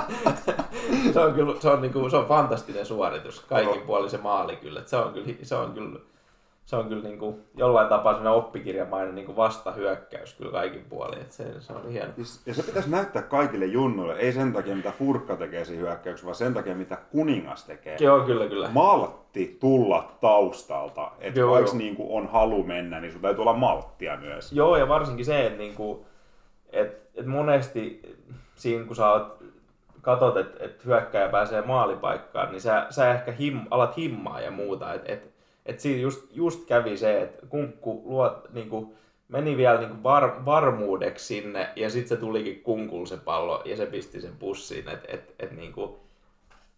se 1.14 1.19
on 1.19 1.34
kyllä, 1.34 1.56
se 1.60 1.69
on, 1.69 1.81
niin 1.81 1.94
kuin, 1.94 2.11
se 2.11 2.18
on 2.18 2.27
fantastinen 2.27 2.85
suoritus, 2.85 3.39
kaikin 3.39 3.81
puolin 3.81 4.10
se 4.10 4.18
maali 4.18 4.56
kyllä. 4.56 4.80
Että 4.80 4.89
se 4.89 4.98
on 4.98 5.14
kyllä, 5.14 5.34
se 5.44 5.56
on 5.56 5.72
kyllä 5.72 5.99
se 6.68 6.76
on 6.76 6.89
kyllä 6.89 7.03
niin 7.03 7.19
kuin 7.19 7.44
jollain 7.56 7.89
tapaa 7.89 8.14
sellainen 8.14 8.44
oppikirjamainen 8.44 9.15
niin 9.15 9.26
kuin 9.26 9.35
vastahyökkäys 9.35 10.34
kyllä 10.34 10.52
kaikin 10.52 10.85
puolin. 10.89 11.22
Että 11.22 11.34
se, 11.34 11.61
se 11.61 11.73
on 11.73 11.89
hieno. 11.89 12.14
Ja 12.45 12.53
se 12.53 12.64
pitäisi 12.64 12.89
näyttää 12.89 13.22
kaikille 13.22 13.65
junnuille, 13.65 14.15
ei 14.15 14.31
sen 14.31 14.53
takia 14.53 14.76
mitä 14.76 14.91
Furkka 14.91 15.35
tekee 15.35 15.65
siinä 15.65 15.81
hyökkäyksessä, 15.81 16.26
vaan 16.26 16.35
sen 16.35 16.53
takia 16.53 16.76
mitä 16.76 16.98
kuningas 17.11 17.65
tekee. 17.65 17.98
Joo, 17.99 18.19
kyllä, 18.19 18.48
kyllä. 18.48 18.69
Maltti 18.69 19.57
tulla 19.60 20.11
taustalta. 20.22 21.11
Että 21.19 21.39
joo, 21.39 21.52
vaikka 21.52 21.77
Niin 21.77 21.95
kuin 21.95 22.10
on 22.11 22.27
halu 22.27 22.64
mennä, 22.64 22.99
niin 22.99 23.11
sun 23.11 23.22
täytyy 23.22 23.41
olla 23.41 23.53
malttia 23.53 24.18
myös. 24.18 24.53
Joo, 24.53 24.77
ja 24.77 24.88
varsinkin 24.88 25.26
se, 25.26 25.45
että, 25.45 25.57
niin 25.57 25.76
kuin, 25.76 26.06
että, 26.69 26.98
että 27.15 27.31
monesti 27.31 28.02
siinä 28.56 28.85
kun 28.85 28.95
sä 28.95 29.10
oot 29.10 29.44
katot, 30.02 30.38
että, 30.38 30.64
että 30.65 30.84
hyökkäjä 30.85 31.30
pääsee 31.30 31.61
maalipaikkaan, 31.61 32.52
niin 32.52 32.61
sä, 32.61 32.88
sä 32.89 33.11
ehkä 33.11 33.31
him, 33.31 33.60
alat 33.69 33.98
himmaa 33.98 34.41
ja 34.41 34.52
muuta. 34.52 34.94
Että, 34.94 35.14
että 35.14 35.36
että 35.68 35.81
siinä 35.81 36.02
just, 36.02 36.26
just 36.31 36.65
kävi 36.65 36.98
se, 36.98 37.22
että 37.22 37.45
kunkku 37.45 38.02
luo, 38.06 38.41
niin 38.53 38.69
kuin, 38.69 38.95
meni 39.27 39.57
vielä 39.57 39.80
niin 39.80 39.89
kuin 39.89 40.03
var, 40.03 40.45
varmuudeksi 40.45 41.26
sinne 41.26 41.69
ja 41.76 41.89
sitten 41.89 42.10
se 42.10 42.18
tulikin 42.18 42.61
kunkul 42.61 43.06
se 43.06 43.18
pallo 43.18 43.61
ja 43.65 43.77
se 43.77 43.85
pisti 43.85 44.22
sen 44.22 44.35
pussiin. 44.39 44.89
Että 44.89 45.07
et, 45.14 45.35
et, 45.39 45.52
niin 45.52 45.73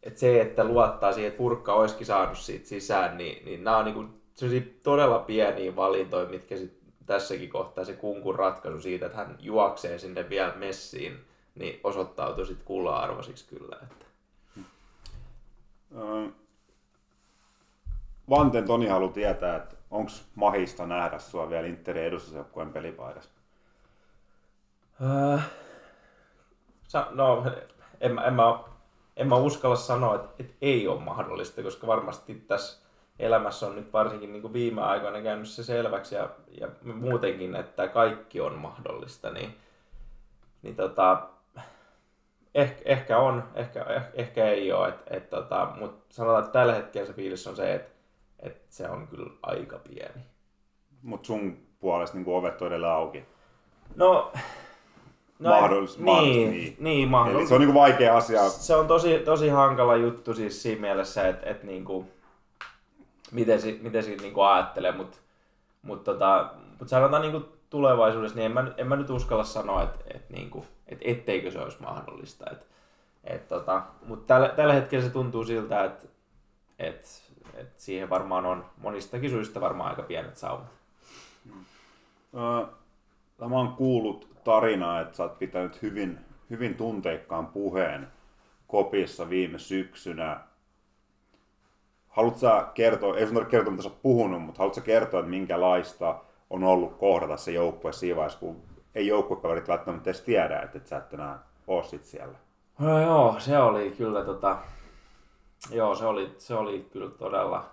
et 0.03 0.17
se, 0.17 0.41
että 0.41 0.63
luottaa 0.63 1.11
siihen, 1.11 1.27
että 1.27 1.37
purkka 1.37 1.73
olisikin 1.73 2.05
saanut 2.05 2.37
siitä 2.37 2.67
sisään, 2.67 3.17
niin, 3.17 3.45
niin 3.45 3.63
nämä 3.63 3.77
on 3.77 3.85
niin 3.85 3.95
kuin, 3.95 4.21
todella 4.83 5.19
pieniä 5.19 5.75
valintoja, 5.75 6.29
mitkä 6.29 6.57
sit 6.57 6.79
tässäkin 7.05 7.49
kohtaa 7.49 7.85
se 7.85 7.93
kunkun 7.93 8.35
ratkaisu 8.35 8.81
siitä, 8.81 9.05
että 9.05 9.17
hän 9.17 9.35
juoksee 9.39 9.97
sinne 9.99 10.29
vielä 10.29 10.53
messiin, 10.55 11.17
niin 11.55 11.79
osoittautui 11.83 12.45
sitten 12.45 12.65
kulla-arvoisiksi 12.65 13.45
kyllä. 13.55 13.77
Että. 13.83 14.05
Vanten 18.29 18.65
Toni 18.65 18.87
haluaa 18.87 19.11
tietää, 19.11 19.55
että 19.55 19.75
onko 19.91 20.11
mahista 20.35 20.87
nähdä 20.87 21.19
sua 21.19 21.49
vielä 21.49 21.67
Interin 21.67 22.03
edustusjoukkueen 22.03 22.73
pelipaidassa? 22.73 23.29
Äh, 25.35 25.49
no, 27.11 27.45
en, 28.01 28.19
en, 28.19 28.33
mä, 28.33 28.59
en 29.17 29.27
mä 29.27 29.35
uskalla 29.35 29.75
sanoa, 29.75 30.15
että, 30.15 30.29
että 30.39 30.53
ei 30.61 30.87
ole 30.87 30.99
mahdollista, 30.99 31.63
koska 31.63 31.87
varmasti 31.87 32.35
tässä 32.47 32.89
elämässä 33.19 33.67
on 33.67 33.75
nyt 33.75 33.93
varsinkin 33.93 34.31
niin 34.31 34.41
kuin 34.41 34.53
viime 34.53 34.81
aikoina 34.81 35.21
käynyt 35.21 35.47
se 35.47 35.63
selväksi 35.63 36.15
ja, 36.15 36.29
ja 36.59 36.67
muutenkin, 36.83 37.55
että 37.55 37.87
kaikki 37.87 38.41
on 38.41 38.53
mahdollista, 38.53 39.29
niin, 39.29 39.57
niin 40.61 40.75
tota, 40.75 41.29
ehkä, 42.55 42.81
ehkä 42.85 43.17
on, 43.17 43.43
ehkä, 43.55 43.83
ehkä, 43.83 44.11
ehkä 44.13 44.45
ei 44.45 44.71
ole, 44.71 44.87
et, 44.87 44.95
et, 45.09 45.29
tota, 45.29 45.67
mutta 45.79 46.15
sanotaan, 46.15 46.43
että 46.43 46.53
tällä 46.53 46.73
hetkellä 46.73 47.07
se 47.07 47.13
fiilis 47.13 47.47
on 47.47 47.55
se, 47.55 47.75
että 47.75 47.98
et 48.39 48.65
se 48.69 48.89
on 48.89 49.07
kyllä 49.07 49.31
aika 49.41 49.77
pieni. 49.77 50.21
Mutta 51.01 51.27
sun 51.27 51.57
puolesta 51.79 52.17
niin 52.17 52.29
ovet 52.29 52.61
on 52.61 52.67
edelleen 52.67 52.93
auki? 52.93 53.25
No, 53.95 54.31
no 55.39 55.49
mahdollis, 55.49 55.97
niin, 55.97 56.05
mahdollis, 56.05 56.35
niin, 56.35 56.75
niin 56.79 57.09
mahdollis. 57.09 57.39
Eli 57.39 57.47
se 57.47 57.55
on 57.55 57.61
niin 57.61 57.73
vaikea 57.73 58.17
asia. 58.17 58.49
Se 58.49 58.75
on 58.75 58.87
tosi, 58.87 59.19
tosi 59.19 59.49
hankala 59.49 59.95
juttu 59.95 60.33
siis 60.33 60.61
siinä 60.61 60.81
mielessä, 60.81 61.27
että 61.27 61.49
et 61.49 61.63
niinku, 61.63 62.05
miten, 63.31 63.61
si, 63.61 63.79
miten 63.81 64.03
siitä 64.03 64.21
niinku 64.21 64.41
ajattelee, 64.41 64.91
mutta 64.91 65.17
mut 65.81 66.03
tota, 66.03 66.49
mut 66.79 66.89
sanotaan 66.89 67.21
niinku 67.21 67.49
tulevaisuudessa, 67.69 68.35
niin 68.35 68.45
en 68.45 68.51
mä, 68.51 68.71
en 68.77 68.87
mä 68.87 68.95
nyt 68.95 69.09
uskalla 69.09 69.43
sanoa, 69.43 69.83
että 69.83 69.99
et 70.13 70.29
niinku, 70.29 70.65
et 70.87 70.99
etteikö 71.01 71.51
se 71.51 71.59
olisi 71.59 71.81
mahdollista. 71.81 72.45
Et, 72.51 72.67
et 73.23 73.47
tota, 73.47 73.83
mutta 74.05 74.33
tällä, 74.33 74.49
tällä 74.49 74.73
hetkellä 74.73 75.05
se 75.05 75.11
tuntuu 75.11 75.43
siltä, 75.43 75.83
että 75.83 76.07
et 76.79 77.23
et 77.59 77.79
siihen 77.79 78.09
varmaan 78.09 78.45
on 78.45 78.65
monistakin 78.77 79.29
syistä 79.29 79.61
varmaan 79.61 79.89
aika 79.89 80.01
pienet 80.01 80.37
saumat. 80.37 80.67
Tämä 83.37 83.59
on 83.59 83.73
kuullut 83.73 84.27
tarinaa, 84.43 85.01
että 85.01 85.17
sä 85.17 85.23
oot 85.23 85.39
pitänyt 85.39 85.81
hyvin, 85.81 86.19
hyvin 86.49 86.75
tunteikkaan 86.75 87.47
puheen 87.47 88.07
kopissa 88.67 89.29
viime 89.29 89.59
syksynä. 89.59 90.39
Haluatko 92.09 92.39
sä 92.39 92.67
kertoa, 92.73 93.17
ei 93.17 93.25
sun 93.25 93.35
tarvitse 93.35 93.51
kertoa 93.51 93.71
mitä 93.71 93.83
sä 93.83 93.89
oot 93.89 94.01
puhunut, 94.01 94.43
mutta 94.43 94.59
haluatko 94.59 94.79
sä 94.79 94.85
kertoa, 94.85 95.19
että 95.19 95.29
minkälaista 95.29 96.19
on 96.49 96.63
ollut 96.63 96.97
kohdata 96.97 97.37
se 97.37 97.51
joukkue 97.51 97.93
siinä 97.93 98.15
vaiheessa, 98.15 98.39
kun 98.39 98.61
ei 98.95 99.07
joukkuekaverit 99.07 99.67
välttämättä 99.67 100.09
edes 100.09 100.21
tiedä, 100.21 100.59
että 100.59 100.77
et 100.77 100.87
sä 100.87 100.97
et 100.97 101.13
enää 101.13 101.39
oo 101.67 101.83
sit 101.83 102.05
siellä? 102.05 102.37
No 102.79 103.01
joo, 103.01 103.35
se 103.39 103.57
oli 103.57 103.91
kyllä 103.97 104.25
tota, 104.25 104.57
Joo, 105.71 105.95
se 105.95 106.05
oli, 106.05 106.35
se 106.37 106.55
oli 106.55 106.89
kyllä 106.91 107.09
todella 107.09 107.69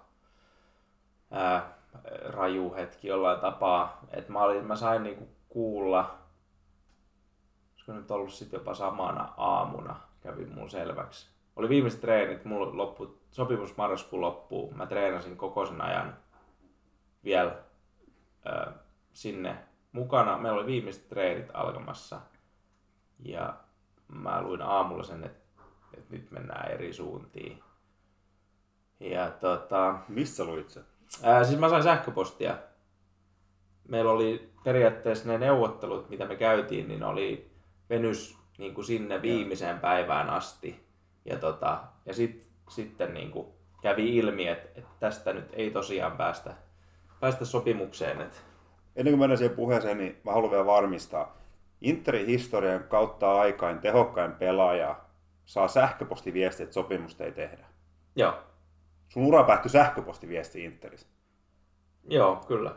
ää, 1.30 1.78
raju 2.28 2.74
hetki 2.74 3.08
jollain 3.08 3.40
tapaa. 3.40 4.00
Et 4.10 4.28
mä, 4.28 4.40
olin, 4.42 4.64
mä 4.64 4.76
sain 4.76 5.02
niinku 5.02 5.28
kuulla, 5.48 6.18
olisiko 7.72 7.92
nyt 7.92 8.10
ollut 8.10 8.32
sitten 8.32 8.58
jopa 8.58 8.74
samana 8.74 9.34
aamuna, 9.36 10.00
kävi 10.20 10.46
mun 10.46 10.70
selväksi. 10.70 11.28
Oli 11.56 11.68
viimeiset 11.68 12.00
treenit, 12.00 12.44
mulla 12.44 12.76
loppu, 12.76 13.18
sopimus 13.30 13.76
marraskuun 13.76 14.22
loppuu. 14.22 14.72
Mä 14.74 14.86
treenasin 14.86 15.36
koko 15.36 15.66
sen 15.66 15.80
ajan 15.80 16.16
vielä 17.24 17.56
ää, 18.44 18.72
sinne 19.12 19.58
mukana. 19.92 20.38
Meillä 20.38 20.58
oli 20.58 20.66
viimeiset 20.66 21.08
treenit 21.08 21.50
alkamassa. 21.54 22.20
Ja 23.18 23.54
mä 24.08 24.42
luin 24.42 24.62
aamulla 24.62 25.02
sen, 25.02 25.24
että, 25.24 25.62
että 25.94 26.14
nyt 26.14 26.30
mennään 26.30 26.70
eri 26.72 26.92
suuntiin. 26.92 27.62
Ja 29.00 29.30
tota... 29.30 29.98
Missä 30.08 30.44
luit 30.44 30.70
se? 30.70 30.80
Ää, 31.22 31.44
siis 31.44 31.60
mä 31.60 31.68
sain 31.68 31.82
sähköpostia. 31.82 32.58
Meillä 33.88 34.10
oli 34.10 34.52
periaatteessa 34.64 35.28
ne 35.28 35.38
neuvottelut, 35.38 36.10
mitä 36.10 36.26
me 36.26 36.36
käytiin, 36.36 36.88
niin 36.88 37.02
oli 37.02 37.50
venys 37.90 38.38
niin 38.58 38.74
kuin 38.74 38.84
sinne 38.84 39.22
viimeiseen 39.22 39.78
päivään 39.78 40.30
asti. 40.30 40.86
Ja, 41.24 41.36
tota, 41.36 41.80
ja 42.06 42.14
sit, 42.14 42.48
sitten 42.68 43.14
niin 43.14 43.30
kuin 43.30 43.46
kävi 43.82 44.16
ilmi, 44.16 44.48
että, 44.48 44.68
että 44.74 44.90
tästä 45.00 45.32
nyt 45.32 45.48
ei 45.52 45.70
tosiaan 45.70 46.16
päästä, 46.16 46.54
päästä 47.20 47.44
sopimukseen. 47.44 48.20
Että... 48.20 48.38
Ennen 48.96 49.12
kuin 49.12 49.20
mennään 49.20 49.38
siihen 49.38 49.56
puheeseen, 49.56 49.98
niin 49.98 50.20
mä 50.24 50.32
haluan 50.32 50.50
vielä 50.50 50.66
varmistaa. 50.66 51.36
Interin 51.80 52.26
historian 52.26 52.84
kautta 52.84 53.40
aikain 53.40 53.78
tehokkain 53.78 54.32
pelaaja 54.32 55.00
saa 55.44 55.68
sähköpostiviestiä, 55.68 56.64
että 56.64 56.74
sopimusta 56.74 57.24
ei 57.24 57.32
tehdä. 57.32 57.66
Joo. 58.16 58.34
Sun 59.08 59.26
ura 59.26 59.44
päättyi 59.44 59.70
sähköpostiviesti 59.70 60.64
Interissä. 60.64 61.06
Joo, 62.08 62.36
kyllä. 62.36 62.74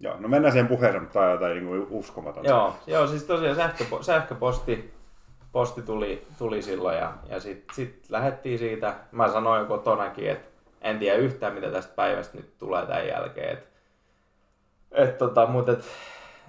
Joo, 0.00 0.16
no 0.20 0.28
mennään 0.28 0.52
siihen 0.52 0.68
puheeseen, 0.68 1.02
mutta 1.02 1.12
tämä 1.12 1.26
on 1.26 1.32
jotain 1.32 1.66
niin 1.66 1.86
uskomatonta. 1.90 2.50
Joo, 2.50 2.76
joo, 2.86 3.06
siis 3.06 3.24
tosiaan 3.24 3.56
sähköpo- 3.56 4.02
sähköposti 4.02 4.94
posti 5.54 5.82
tuli, 5.82 6.26
tuli 6.38 6.62
silloin 6.62 6.96
ja, 6.96 7.12
ja 7.28 7.40
sitten 7.40 7.74
sit 7.76 8.06
lähdettiin 8.08 8.58
siitä. 8.58 8.94
Mä 9.12 9.28
sanoin 9.28 9.60
jo 9.60 9.66
kotonakin, 9.66 10.30
että 10.30 10.48
en 10.80 10.98
tiedä 10.98 11.18
yhtään 11.18 11.54
mitä 11.54 11.70
tästä 11.70 11.94
päivästä 11.94 12.36
nyt 12.36 12.58
tulee 12.58 12.86
tämän 12.86 13.08
jälkeen. 13.08 13.52
Et, 13.52 13.68
et, 14.92 15.18
tota, 15.18 15.46
mutta 15.46 15.72
et, 15.72 15.84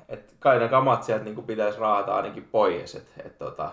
et 0.09 0.35
kai 0.39 0.59
ne 0.59 0.67
kamat 0.67 1.03
sieltä 1.03 1.23
niin 1.23 1.43
pitäisi 1.43 1.79
raata 1.79 2.15
ainakin 2.15 2.43
pois. 2.51 2.95
Et, 2.95 3.11
et, 3.25 3.37
tota, 3.37 3.71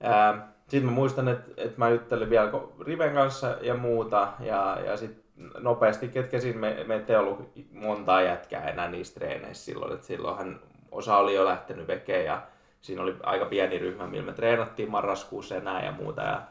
ää, 0.00 0.48
sitten 0.68 0.84
mä 0.84 0.90
muistan, 0.90 1.28
että, 1.28 1.50
että 1.56 1.78
mä 1.78 1.88
juttelin 1.88 2.30
vielä 2.30 2.50
Riven 2.86 3.14
kanssa 3.14 3.56
ja 3.60 3.74
muuta, 3.74 4.32
ja, 4.40 4.78
ja 4.84 4.96
sitten 4.96 5.24
nopeasti, 5.58 6.08
ketkä 6.08 6.40
siinä 6.40 6.58
me, 6.58 6.84
meitä 6.86 7.12
ei 7.12 7.18
ollut 7.18 7.52
montaa 7.70 8.22
jätkää 8.22 8.68
enää 8.68 8.90
niissä 8.90 9.14
treeneissä 9.14 9.64
silloin, 9.64 9.92
että 9.92 10.06
silloinhan 10.06 10.60
osa 10.90 11.16
oli 11.16 11.34
jo 11.34 11.44
lähtenyt 11.44 11.88
vekeen 11.88 12.24
ja 12.24 12.42
siinä 12.80 13.02
oli 13.02 13.16
aika 13.22 13.44
pieni 13.44 13.78
ryhmä, 13.78 14.06
millä 14.06 14.26
me 14.26 14.32
treenattiin 14.32 14.90
marraskuussa 14.90 15.56
enää 15.56 15.84
ja 15.84 15.92
muuta. 15.92 16.22
Ja 16.22 16.42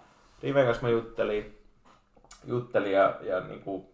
Riven 0.43 0.65
kanssa 0.65 0.83
mä 0.83 0.89
juttelin, 0.89 1.57
juttelin 2.45 2.91
ja, 2.91 3.17
ja 3.21 3.39
niin 3.39 3.61
kuin, 3.61 3.85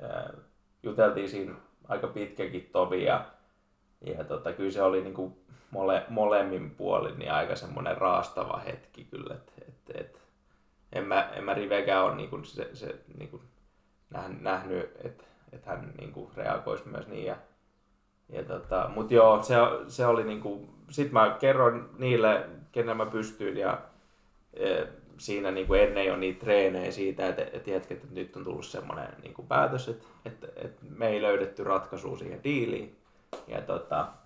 ää, 0.00 0.34
juteltiin 0.82 1.28
siinä 1.28 1.54
aika 1.88 2.06
pitkäkin 2.06 2.68
tovi 2.72 3.04
ja, 3.04 3.24
ja 4.00 4.24
tota, 4.24 4.52
kyllä 4.52 4.70
se 4.70 4.82
oli 4.82 5.02
niin 5.02 5.14
kuin 5.14 5.45
mole, 5.70 6.04
molemmin 6.08 6.70
puolin 6.70 7.18
niin 7.18 7.32
aika 7.32 7.56
semmoinen 7.56 7.98
raastava 7.98 8.58
hetki 8.66 9.04
kyllä, 9.04 9.34
että 9.34 9.52
et, 9.68 10.00
et, 10.00 10.20
en 10.92 11.04
mä, 11.04 11.30
en 11.34 11.44
mä 11.44 11.54
Rivekään 11.54 12.04
ole 12.04 12.16
niin 12.16 12.30
kuin 12.30 12.44
se, 12.44 12.70
se 12.72 12.94
niin 13.18 13.28
kuin 13.28 13.42
nähnyt, 14.40 14.90
että 15.04 15.24
et 15.52 15.66
hän 15.66 15.92
niin 15.98 16.12
kuin 16.12 16.30
reagoisi 16.36 16.88
myös 16.88 17.08
niin 17.08 17.24
ja, 17.24 17.36
ja 18.28 18.42
tota, 18.44 18.90
mut 18.94 19.10
joo, 19.10 19.42
se, 19.42 19.54
se 19.88 20.06
oli 20.06 20.24
niinku, 20.24 20.68
sit 20.90 21.12
mä 21.12 21.36
kerroin 21.40 21.84
niille, 21.98 22.46
kenen 22.72 22.96
mä 22.96 23.06
pystyin 23.06 23.56
ja 23.56 23.78
e, 24.54 24.86
siinä 25.18 25.50
niinku 25.50 25.74
ennen 25.74 26.06
jo 26.06 26.16
niitä 26.16 26.40
treenejä 26.40 26.92
siitä, 26.92 27.28
että 27.28 27.46
et 27.52 27.66
jätket, 27.66 28.04
että 28.04 28.14
nyt 28.14 28.36
on 28.36 28.44
tullut 28.44 28.66
semmoinen 28.66 29.08
niinku 29.22 29.42
päätös, 29.42 29.88
että 29.88 30.06
et, 30.24 30.44
et 30.56 30.78
me 30.82 31.08
ei 31.08 31.22
löydetty 31.22 31.64
ratkaisua 31.64 32.18
siihen 32.18 32.44
diiliin. 32.44 32.96
Ja 33.46 33.60
tota, 33.60 34.00
että 34.00 34.25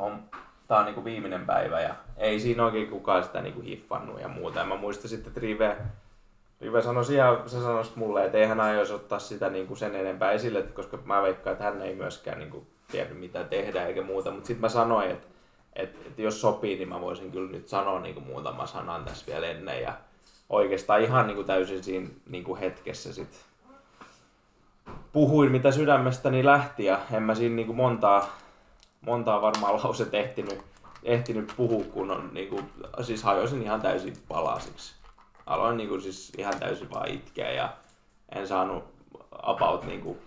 on, 0.00 0.22
tää 0.68 0.78
on 0.78 0.84
niinku 0.84 1.04
viimeinen 1.04 1.46
päivä 1.46 1.80
ja 1.80 1.94
ei 2.16 2.40
siinä 2.40 2.64
oikein 2.64 2.90
kukaan 2.90 3.24
sitä 3.24 3.40
niinku 3.40 3.60
hiffannut 3.60 4.20
ja 4.20 4.28
muuta. 4.28 4.58
Ja 4.58 4.64
mä 4.64 4.76
muistan 4.76 5.08
sitten, 5.08 5.28
että 5.28 5.40
Rive, 5.40 5.76
Rive 6.60 6.82
sanoi 6.82 7.04
siellä, 7.04 7.48
se 7.48 7.60
sanoi 7.60 7.84
mulle, 7.94 8.24
että 8.24 8.38
ei 8.38 8.46
hän 8.46 8.60
aioisi 8.60 8.92
ottaa 8.92 9.18
sitä 9.18 9.48
niin 9.48 9.66
kuin 9.66 9.76
sen 9.76 9.94
enempää 9.94 10.32
esille, 10.32 10.62
koska 10.62 10.98
mä 11.04 11.22
veikkaan, 11.22 11.52
että 11.52 11.64
hän 11.64 11.82
ei 11.82 11.94
myöskään 11.94 12.38
niin 12.38 12.50
kuin 12.50 12.66
tiedä 12.90 13.14
mitä 13.14 13.44
tehdä 13.44 13.86
eikä 13.86 14.02
muuta. 14.02 14.30
Mutta 14.30 14.46
sitten 14.46 14.60
mä 14.60 14.68
sanoin, 14.68 15.10
että, 15.10 15.26
että, 15.72 15.98
että, 16.06 16.22
jos 16.22 16.40
sopii, 16.40 16.76
niin 16.76 16.88
mä 16.88 17.00
voisin 17.00 17.30
kyllä 17.30 17.50
nyt 17.50 17.68
sanoa 17.68 18.00
niin 18.00 18.14
kuin 18.14 18.26
muutama 18.26 18.66
sanan 18.66 19.04
tässä 19.04 19.26
vielä 19.26 19.46
ennen. 19.46 19.82
Ja 19.82 19.92
oikeastaan 20.48 21.02
ihan 21.02 21.26
niin 21.26 21.36
kuin 21.36 21.46
täysin 21.46 21.84
siinä 21.84 22.08
niin 22.28 22.44
kuin 22.44 22.60
hetkessä 22.60 23.12
sit 23.12 23.44
puhuin, 25.12 25.52
mitä 25.52 25.72
sydämestäni 25.72 26.44
lähti 26.44 26.84
ja 26.84 26.98
en 27.12 27.22
mä 27.22 27.34
siinä 27.34 27.56
niin 27.56 27.66
kuin 27.66 27.76
montaa, 27.76 28.38
montaa 29.06 29.42
varmaan 29.42 29.74
lauset 29.84 30.14
ehtinyt, 30.14 30.62
ehtinyt 31.02 31.52
puhua, 31.56 31.84
kun 31.84 32.10
on, 32.10 32.30
niin 32.32 32.48
kuin, 32.48 32.70
siis 33.02 33.22
hajosin 33.22 33.62
ihan 33.62 33.80
täysin 33.80 34.16
palasiksi 34.28 34.94
aloin 35.46 35.76
niin 35.76 35.88
kuin 35.88 36.02
siis 36.02 36.32
ihan 36.38 36.60
täysin 36.60 36.90
vaan 36.90 37.08
itkeä 37.08 37.52
ja 37.52 37.76
en 38.34 38.48
saanut 38.48 38.84
about 39.32 39.84
niin 39.84 40.00
kuin 40.00 40.18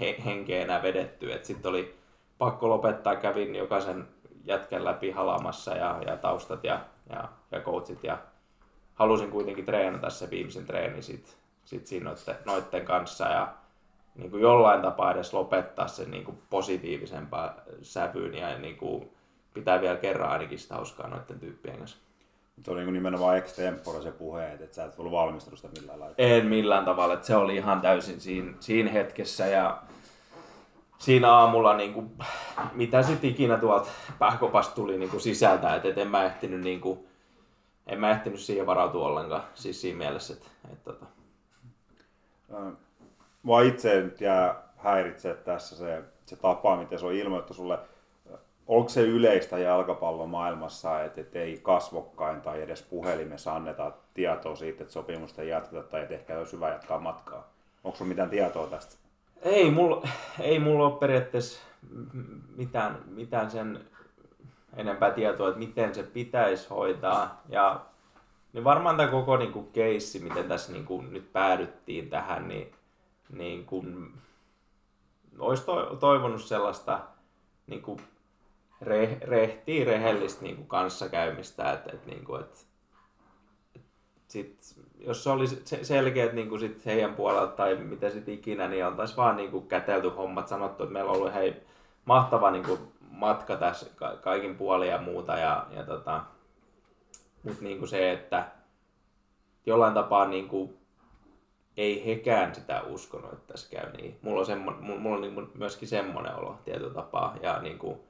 he, 0.00 0.16
henkeä 0.24 0.62
enää 0.62 0.82
vedettyä. 0.82 1.38
Sitten 1.42 1.68
oli 1.68 1.98
pakko 2.38 2.68
lopettaa, 2.68 3.16
kävin 3.16 3.54
jokaisen 3.54 4.08
jätkän 4.44 4.84
läpi 4.84 5.10
halamassa 5.10 5.74
ja, 5.74 5.98
ja 6.06 6.16
taustat 6.16 6.64
ja, 6.64 6.80
ja, 7.10 7.28
ja 7.52 7.60
coachit 7.60 8.04
ja 8.04 8.18
halusin 8.94 9.30
kuitenkin 9.30 9.64
treenata 9.64 10.10
se 10.10 10.30
viimeisen 10.30 10.66
treeni 10.66 11.02
sit, 11.02 11.36
sit 11.64 11.86
siinä 11.86 12.04
noitten, 12.04 12.36
noitten 12.44 12.84
kanssa 12.84 13.24
ja 13.24 13.54
niin 14.20 14.30
kuin 14.30 14.42
jollain 14.42 14.82
tapaa 14.82 15.12
edes 15.12 15.32
lopettaa 15.32 15.88
sen 15.88 16.10
niin 16.10 16.24
kuin 16.24 16.38
positiivisempaa 16.50 17.54
sävyyn 17.82 18.34
ja 18.34 18.58
niin 18.58 18.76
kuin 18.76 19.10
pitää 19.54 19.80
vielä 19.80 19.96
kerran 19.96 20.30
ainakin 20.30 20.58
sitä 20.58 20.74
hauskaa 20.74 21.08
noiden 21.08 21.40
tyyppien 21.40 21.78
kanssa. 21.78 21.96
Se 22.64 22.70
oli 22.70 22.84
niin 22.84 22.92
nimenomaan 22.92 23.36
extempore 23.36 24.02
se 24.02 24.12
puhe, 24.12 24.52
että 24.52 24.76
sä 24.76 24.84
et 24.84 24.98
ollut 24.98 25.12
valmistunut 25.12 25.58
sitä 25.58 25.80
millään 25.80 26.00
lailla. 26.00 26.14
En 26.18 26.46
millään 26.46 26.84
tavalla, 26.84 27.14
että 27.14 27.26
se 27.26 27.36
oli 27.36 27.56
ihan 27.56 27.80
täysin 27.80 28.20
siinä, 28.20 28.52
siinä 28.60 28.90
hetkessä 28.90 29.46
ja 29.46 29.82
siinä 30.98 31.32
aamulla, 31.32 31.76
niin 31.76 31.92
kuin, 31.94 32.10
mitä 32.72 33.02
sitten 33.02 33.30
ikinä 33.30 33.58
tuolta 33.58 33.90
pääkopasta 34.18 34.74
tuli 34.74 34.98
niin 34.98 35.10
kuin 35.10 35.20
sisältä, 35.20 35.74
että 35.74 35.88
et 35.88 35.98
en 35.98 36.08
mä 36.08 36.24
ehtinyt 36.24 36.60
niin 36.60 36.80
kuin, 36.80 37.06
en 37.86 38.00
mä 38.00 38.10
ehtinyt 38.10 38.40
siihen 38.40 38.66
varautua 38.66 39.06
ollenkaan, 39.06 39.42
siis 39.54 39.80
siinä 39.80 39.98
mielessä, 39.98 40.34
että, 40.34 40.48
että, 40.72 40.90
että... 40.90 41.06
Mua 43.42 43.62
itse 43.62 44.00
nyt 44.00 44.20
jää 44.20 44.62
häiritsee 44.76 45.34
tässä 45.34 45.76
se, 45.76 46.02
se 46.26 46.36
tapa, 46.36 46.76
miten 46.76 46.98
se 46.98 47.06
on 47.06 47.12
ilmoittu 47.12 47.54
sulle 47.54 47.78
onko 48.70 48.88
se 48.88 49.02
yleistä 49.02 49.58
jalkapallon 49.58 50.30
maailmassa, 50.30 51.02
että, 51.02 51.20
et 51.20 51.36
ei 51.36 51.60
kasvokkain 51.62 52.40
tai 52.40 52.62
edes 52.62 52.82
puhelimessa 52.82 53.56
anneta 53.56 53.92
tietoa 54.14 54.56
siitä, 54.56 54.82
että 54.82 54.92
sopimusta 54.92 55.42
ei 55.42 55.48
jatketa 55.48 55.82
tai 55.82 56.02
että 56.02 56.14
ehkä 56.14 56.38
olisi 56.38 56.52
hyvä 56.52 56.68
jatkaa 56.68 56.98
matkaa? 56.98 57.48
Onko 57.84 57.96
sinulla 57.96 58.08
mitään 58.08 58.30
tietoa 58.30 58.66
tästä? 58.66 58.94
Ei 59.42 59.70
mulla, 59.70 60.08
ei 60.40 60.58
mulla 60.58 60.86
ole 60.86 60.98
periaatteessa 60.98 61.60
mitään, 62.56 62.98
mitään 63.06 63.50
sen 63.50 63.80
enempää 64.76 65.10
tietoa, 65.10 65.48
että 65.48 65.58
miten 65.58 65.94
se 65.94 66.02
pitäisi 66.02 66.68
hoitaa. 66.70 67.42
Ja 67.48 67.80
niin 68.52 68.64
varmaan 68.64 68.96
tämä 68.96 69.08
koko 69.08 69.36
niin 69.36 69.52
kuin, 69.52 69.66
keissi, 69.72 70.18
miten 70.18 70.48
tässä 70.48 70.72
niin 70.72 70.86
kuin, 70.86 71.12
nyt 71.12 71.32
päädyttiin 71.32 72.10
tähän, 72.10 72.48
niin, 72.48 72.72
niin 73.32 73.66
kuin, 73.66 74.14
olisi 75.38 75.62
toivonut 76.00 76.42
sellaista 76.42 77.00
niin 77.66 77.82
kuin, 77.82 78.00
re, 78.80 79.18
rehtiä, 79.20 79.84
rehellistä 79.84 80.42
niin 80.42 80.56
kuin 80.56 80.68
kanssakäymistä, 80.68 81.72
että 81.72 81.90
et, 81.92 82.06
niin 82.06 82.24
kuin, 82.24 82.40
et, 82.40 82.66
et 83.76 83.82
sit, 84.28 84.76
jos 84.98 85.24
se 85.24 85.30
olisi 85.30 85.62
selkeät 85.82 86.32
niin 86.32 86.48
kuin 86.48 86.60
sit 86.60 86.86
heidän 86.86 87.14
puolelta 87.14 87.56
tai 87.56 87.76
mitä 87.76 88.10
sitten 88.10 88.34
ikinä, 88.34 88.68
niin 88.68 88.86
oltaisiin 88.86 89.16
vaan 89.16 89.36
niin 89.36 89.50
kuin 89.50 89.68
kätelty 89.68 90.08
hommat, 90.08 90.48
sanottu, 90.48 90.82
että 90.82 90.92
meillä 90.92 91.10
on 91.10 91.16
ollut 91.16 91.34
hei, 91.34 91.62
mahtava 92.04 92.50
niin 92.50 92.64
kuin 92.64 92.78
matka 93.10 93.56
tässä 93.56 93.86
ka- 93.96 94.16
kaikin 94.16 94.56
puolin 94.56 94.88
ja 94.88 94.98
muuta, 94.98 95.38
ja, 95.38 95.66
ja 95.70 95.84
tota, 95.84 96.24
mutta 97.42 97.64
niin 97.64 97.78
kuin 97.78 97.88
se, 97.88 98.12
että 98.12 98.48
jollain 99.66 99.94
tapaa 99.94 100.28
niin 100.28 100.48
kuin, 100.48 100.79
ei 101.76 102.06
hekään 102.06 102.54
sitä 102.54 102.82
uskonut, 102.82 103.32
että 103.32 103.52
tässä 103.52 103.70
käy 103.70 103.92
niin. 103.92 104.18
Mulla 104.22 104.40
on, 104.40 104.46
semmo, 104.46 104.70
mulla 104.80 105.16
on 105.16 105.22
niin 105.22 105.50
myöskin 105.54 105.88
semmoinen 105.88 106.34
olo 106.34 106.58
tietyllä 106.64 106.94
tapaa. 106.94 107.36
Ja 107.42 107.58
niin 107.62 107.78
kuin, 107.78 108.00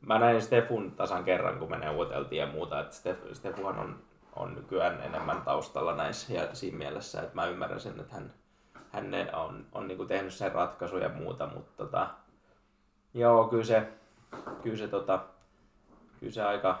mä 0.00 0.18
näin 0.18 0.42
Stefun 0.42 0.92
tasan 0.92 1.24
kerran, 1.24 1.58
kun 1.58 1.70
me 1.70 1.78
neuvoteltiin 1.78 2.40
ja 2.40 2.46
muuta, 2.46 2.80
että 2.80 2.94
Stef, 2.94 3.18
Stefuhan 3.32 3.78
on, 3.78 4.02
on 4.36 4.54
nykyään 4.54 5.02
enemmän 5.02 5.42
taustalla 5.42 5.96
näissä 5.96 6.34
ja 6.34 6.54
siinä 6.54 6.78
mielessä, 6.78 7.22
että 7.22 7.34
mä 7.34 7.46
ymmärrän 7.46 7.80
sen, 7.80 8.00
että 8.00 8.14
hän, 8.14 8.32
hän 8.92 9.12
on, 9.32 9.66
on 9.72 9.88
niin 9.88 10.08
tehnyt 10.08 10.34
sen 10.34 10.52
ratkaisu 10.52 10.98
ja 10.98 11.08
muuta, 11.08 11.46
mutta 11.46 11.84
tota, 11.84 12.10
joo, 13.14 13.48
kyllä 13.48 13.64
se, 13.64 13.88
kyllä 14.62 14.76
se, 14.76 14.88
tota, 14.88 15.24
kyllä 16.20 16.32
se 16.32 16.42
aika, 16.42 16.78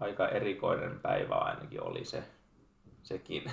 aika 0.00 0.28
erikoinen 0.28 1.00
päivä 1.00 1.34
ainakin 1.34 1.82
oli 1.82 2.04
se, 2.04 2.24
sekin. 3.02 3.50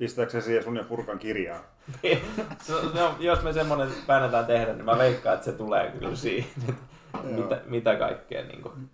Pistääkö 0.00 0.32
se 0.32 0.40
siihen 0.40 0.64
sun 0.64 0.76
ja 0.76 0.84
Furkan 0.84 1.18
kirjaa? 1.18 1.60
no, 2.94 3.14
jos 3.18 3.42
me 3.42 3.52
semmoinen 3.52 3.88
päätetään 4.06 4.46
tehdä, 4.46 4.72
niin 4.72 4.84
mä 4.84 4.98
veikkaan, 4.98 5.34
että 5.34 5.44
se 5.44 5.52
tulee 5.52 5.90
kyllä 5.90 6.16
siihen 6.16 6.50
mitä, 7.36 7.60
mitä 7.66 7.96
kaikkea. 7.96 8.44
Niin 8.44 8.62
kuin. 8.62 8.90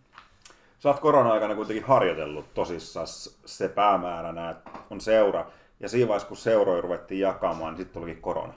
Sä 0.79 0.89
oot 0.89 1.01
korona-aikana 1.01 1.55
kuitenkin 1.55 1.85
harjoitellut 1.85 2.55
tosissaan 2.55 3.07
se 3.45 3.69
päämääränä, 3.69 4.51
että 4.51 4.71
on 4.91 5.01
seura. 5.01 5.47
Ja 5.81 5.89
siinä 5.89 6.09
vaiheessa, 6.09 6.29
kun 6.29 6.37
seuroja 6.37 6.81
ruvettiin 6.81 7.21
jakamaan, 7.21 7.73
niin 7.73 7.83
sitten 7.83 8.01
tulikin 8.01 8.23
korona. 8.23 8.55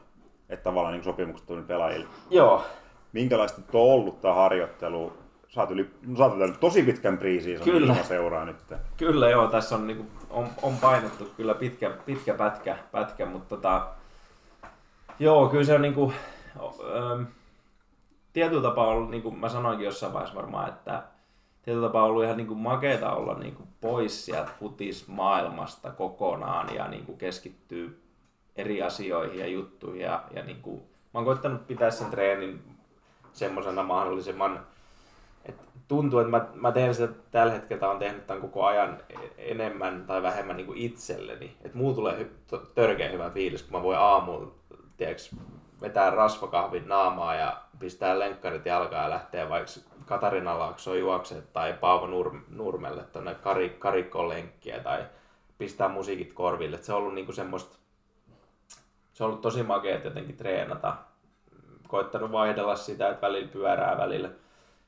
Että 0.49 0.63
tavallaan 0.63 0.93
niin 0.93 1.03
sopimukset 1.03 1.47
tuli 1.47 1.61
pelaajille. 1.61 2.07
Joo. 2.29 2.65
Minkälaista 3.13 3.61
on 3.73 3.93
ollut 3.93 4.21
tämä 4.21 4.33
harjoittelu? 4.33 5.13
Sä 5.49 5.61
oot, 5.61 5.71
yli, 5.71 5.89
sä 6.17 6.25
oot 6.25 6.59
tosi 6.59 6.83
pitkän 6.83 7.17
priisiin 7.17 7.61
kyllä. 7.61 7.95
seuraa 8.03 8.45
nyt. 8.45 8.57
Kyllä 8.97 9.29
joo, 9.29 9.47
tässä 9.47 9.75
on, 9.75 9.87
niin 9.87 9.97
kuin, 9.97 10.09
on, 10.29 10.47
on 10.61 10.77
painettu 10.77 11.31
kyllä 11.37 11.53
pitkä, 11.53 11.89
pitkä 12.05 12.33
pätkä, 12.33 12.77
pätkä 12.91 13.25
mutta 13.25 13.55
tota, 13.55 13.87
joo, 15.19 15.49
kyllä 15.49 15.63
se 15.63 15.73
on 15.73 15.81
niin 15.81 15.93
kuin, 15.93 16.13
ähm, 16.95 17.23
tietyllä 18.33 18.61
tapaa 18.61 18.87
ollut, 18.87 19.09
niin 19.09 19.23
kuin 19.23 19.39
mä 19.39 19.49
sanoinkin 19.49 19.85
jossain 19.85 20.13
vaiheessa 20.13 20.37
varmaan, 20.37 20.69
että 20.69 21.03
tietyllä 21.61 21.87
tapaa 21.87 22.03
ollut 22.03 22.23
ihan 22.23 22.37
niin 22.37 22.47
kuin 22.47 22.59
makeeta 22.59 23.11
olla 23.11 23.33
niin 23.33 23.55
kuin 23.55 23.69
pois 23.81 24.25
sieltä 24.25 24.51
futismaailmasta 24.59 25.91
kokonaan 25.91 26.75
ja 26.75 26.87
niin 26.87 27.05
kuin 27.05 27.17
keskittyy 27.17 28.01
eri 28.55 28.81
asioihin 28.81 29.39
ja 29.39 29.47
juttuihin. 29.47 30.01
Ja, 30.01 30.23
ja 30.35 30.43
niin 30.43 30.61
kuin, 30.61 30.79
mä 30.79 31.19
oon 31.19 31.25
koittanut 31.25 31.67
pitää 31.67 31.91
sen 31.91 32.09
treenin 32.09 32.61
semmoisena 33.33 33.83
mahdollisimman, 33.83 34.59
tuntuu, 35.89 36.19
että 36.19 36.31
mä, 36.31 36.45
mä 36.53 36.71
teen 36.71 36.95
sitä 36.95 37.13
tällä 37.31 37.53
hetkellä, 37.53 37.89
on 37.89 37.99
tehnyt 37.99 38.27
tämän 38.27 38.41
koko 38.41 38.65
ajan 38.65 38.97
enemmän 39.37 40.03
tai 40.07 40.23
vähemmän 40.23 40.57
niin 40.57 40.67
kuin 40.67 40.77
itselleni. 40.77 41.57
Että 41.61 41.77
muu 41.77 41.93
tulee 41.93 42.23
hy- 42.23 42.57
törkeä 42.75 43.09
hyvä 43.09 43.29
fiilis, 43.29 43.63
kun 43.63 43.71
mä 43.71 43.83
voin 43.83 43.97
aamulla, 43.97 44.51
tiedätkö, 44.97 45.35
vetää 45.81 46.09
rasvakahvin 46.09 46.87
naamaa 46.87 47.35
ja 47.35 47.57
pistää 47.79 48.19
lenkkarit 48.19 48.65
jalkaan 48.65 49.03
ja 49.03 49.09
lähtee 49.09 49.49
vaikka 49.49 49.71
Katarina 50.05 50.59
Laakso 50.59 50.95
juokset 50.95 51.53
tai 51.53 51.73
Paavo 51.73 52.07
Nur- 52.07 52.43
Nurmelle 52.49 53.03
tuonne 53.03 53.35
kari, 53.35 53.69
karikkoon 53.69 54.29
lenkkiä 54.29 54.79
tai 54.79 55.05
pistää 55.57 55.87
musiikit 55.87 56.33
korville. 56.33 56.75
Et 56.75 56.83
se 56.83 56.93
on 56.93 56.99
ollut 56.99 57.13
niinku 57.13 57.31
semmoista, 57.31 57.77
se 59.13 59.23
on 59.23 59.29
ollut 59.29 59.41
tosi 59.41 59.63
makea 59.63 59.99
jotenkin 60.03 60.37
treenata. 60.37 60.95
Koittanut 61.87 62.31
vaihdella 62.31 62.75
sitä, 62.75 63.09
että 63.09 63.27
välillä 63.27 63.47
pyörää, 63.47 63.97
välillä 63.97 64.29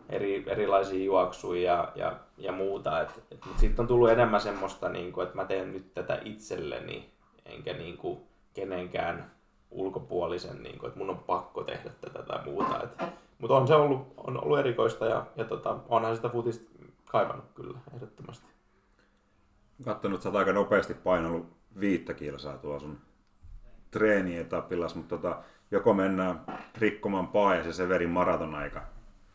eri, 0.09 0.43
erilaisia 0.47 1.03
juoksuja 1.03 1.71
ja, 1.71 1.91
ja, 1.95 2.15
ja 2.37 2.51
muuta. 2.51 3.01
Et, 3.01 3.09
et, 3.31 3.45
mutta 3.45 3.59
sitten 3.59 3.83
on 3.83 3.87
tullut 3.87 4.09
enemmän 4.09 4.41
semmoista, 4.41 4.89
niin 4.89 5.11
kuin, 5.11 5.23
että 5.23 5.35
mä 5.35 5.45
teen 5.45 5.73
nyt 5.73 5.93
tätä 5.93 6.19
itselleni, 6.25 7.13
enkä 7.45 7.73
niin 7.73 7.97
kuin, 7.97 8.19
kenenkään 8.53 9.31
ulkopuolisen, 9.71 10.63
niin 10.63 10.79
kuin, 10.79 10.87
että 10.87 10.99
mun 10.99 11.09
on 11.09 11.17
pakko 11.17 11.63
tehdä 11.63 11.89
tätä 12.01 12.23
tai 12.23 12.45
muuta. 12.45 12.87
Mutta 13.39 13.57
on 13.57 13.67
se 13.67 13.75
ollut, 13.75 14.13
on 14.17 14.43
ollut 14.43 14.59
erikoista 14.59 15.05
ja, 15.05 15.25
ja 15.35 15.45
tota, 15.45 15.77
onhan 15.89 16.15
sitä 16.15 16.29
futista 16.29 16.71
kaivannut 17.05 17.45
kyllä 17.55 17.79
ehdottomasti. 17.95 18.45
Katsonut, 19.85 20.15
että 20.15 20.23
sä 20.23 20.29
oot 20.29 20.35
aika 20.35 20.53
nopeasti 20.53 20.93
painanut 20.93 21.45
viittä 21.79 22.13
kilsaa 22.13 22.57
tuolla 22.57 22.79
sun 22.79 22.97
treenietapillas, 23.91 24.95
mutta 24.95 25.17
tota, 25.17 25.43
joko 25.71 25.93
mennään 25.93 26.41
rikkomaan 26.77 27.27
paa 27.27 27.55
ja 27.55 27.63
se 27.63 27.73
Severin 27.73 28.09
maraton 28.09 28.55
aika. 28.55 28.81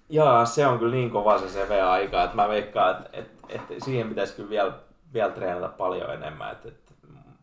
Jaa, 0.08 0.44
se 0.44 0.66
on 0.66 0.78
kyllä 0.78 0.94
niin 0.94 1.10
kova 1.10 1.38
se 1.38 1.46
CV-aika, 1.46 2.24
että 2.24 2.36
mä 2.36 2.48
veikkaan, 2.48 2.90
että, 2.90 3.10
että, 3.12 3.46
että 3.48 3.84
siihen 3.84 4.08
pitäisi 4.08 4.34
kyllä 4.34 4.50
vielä, 4.50 4.72
vielä 5.12 5.30
treenata 5.30 5.68
paljon 5.68 6.12
enemmän. 6.12 6.52
Että, 6.52 6.68
että, 6.68 6.92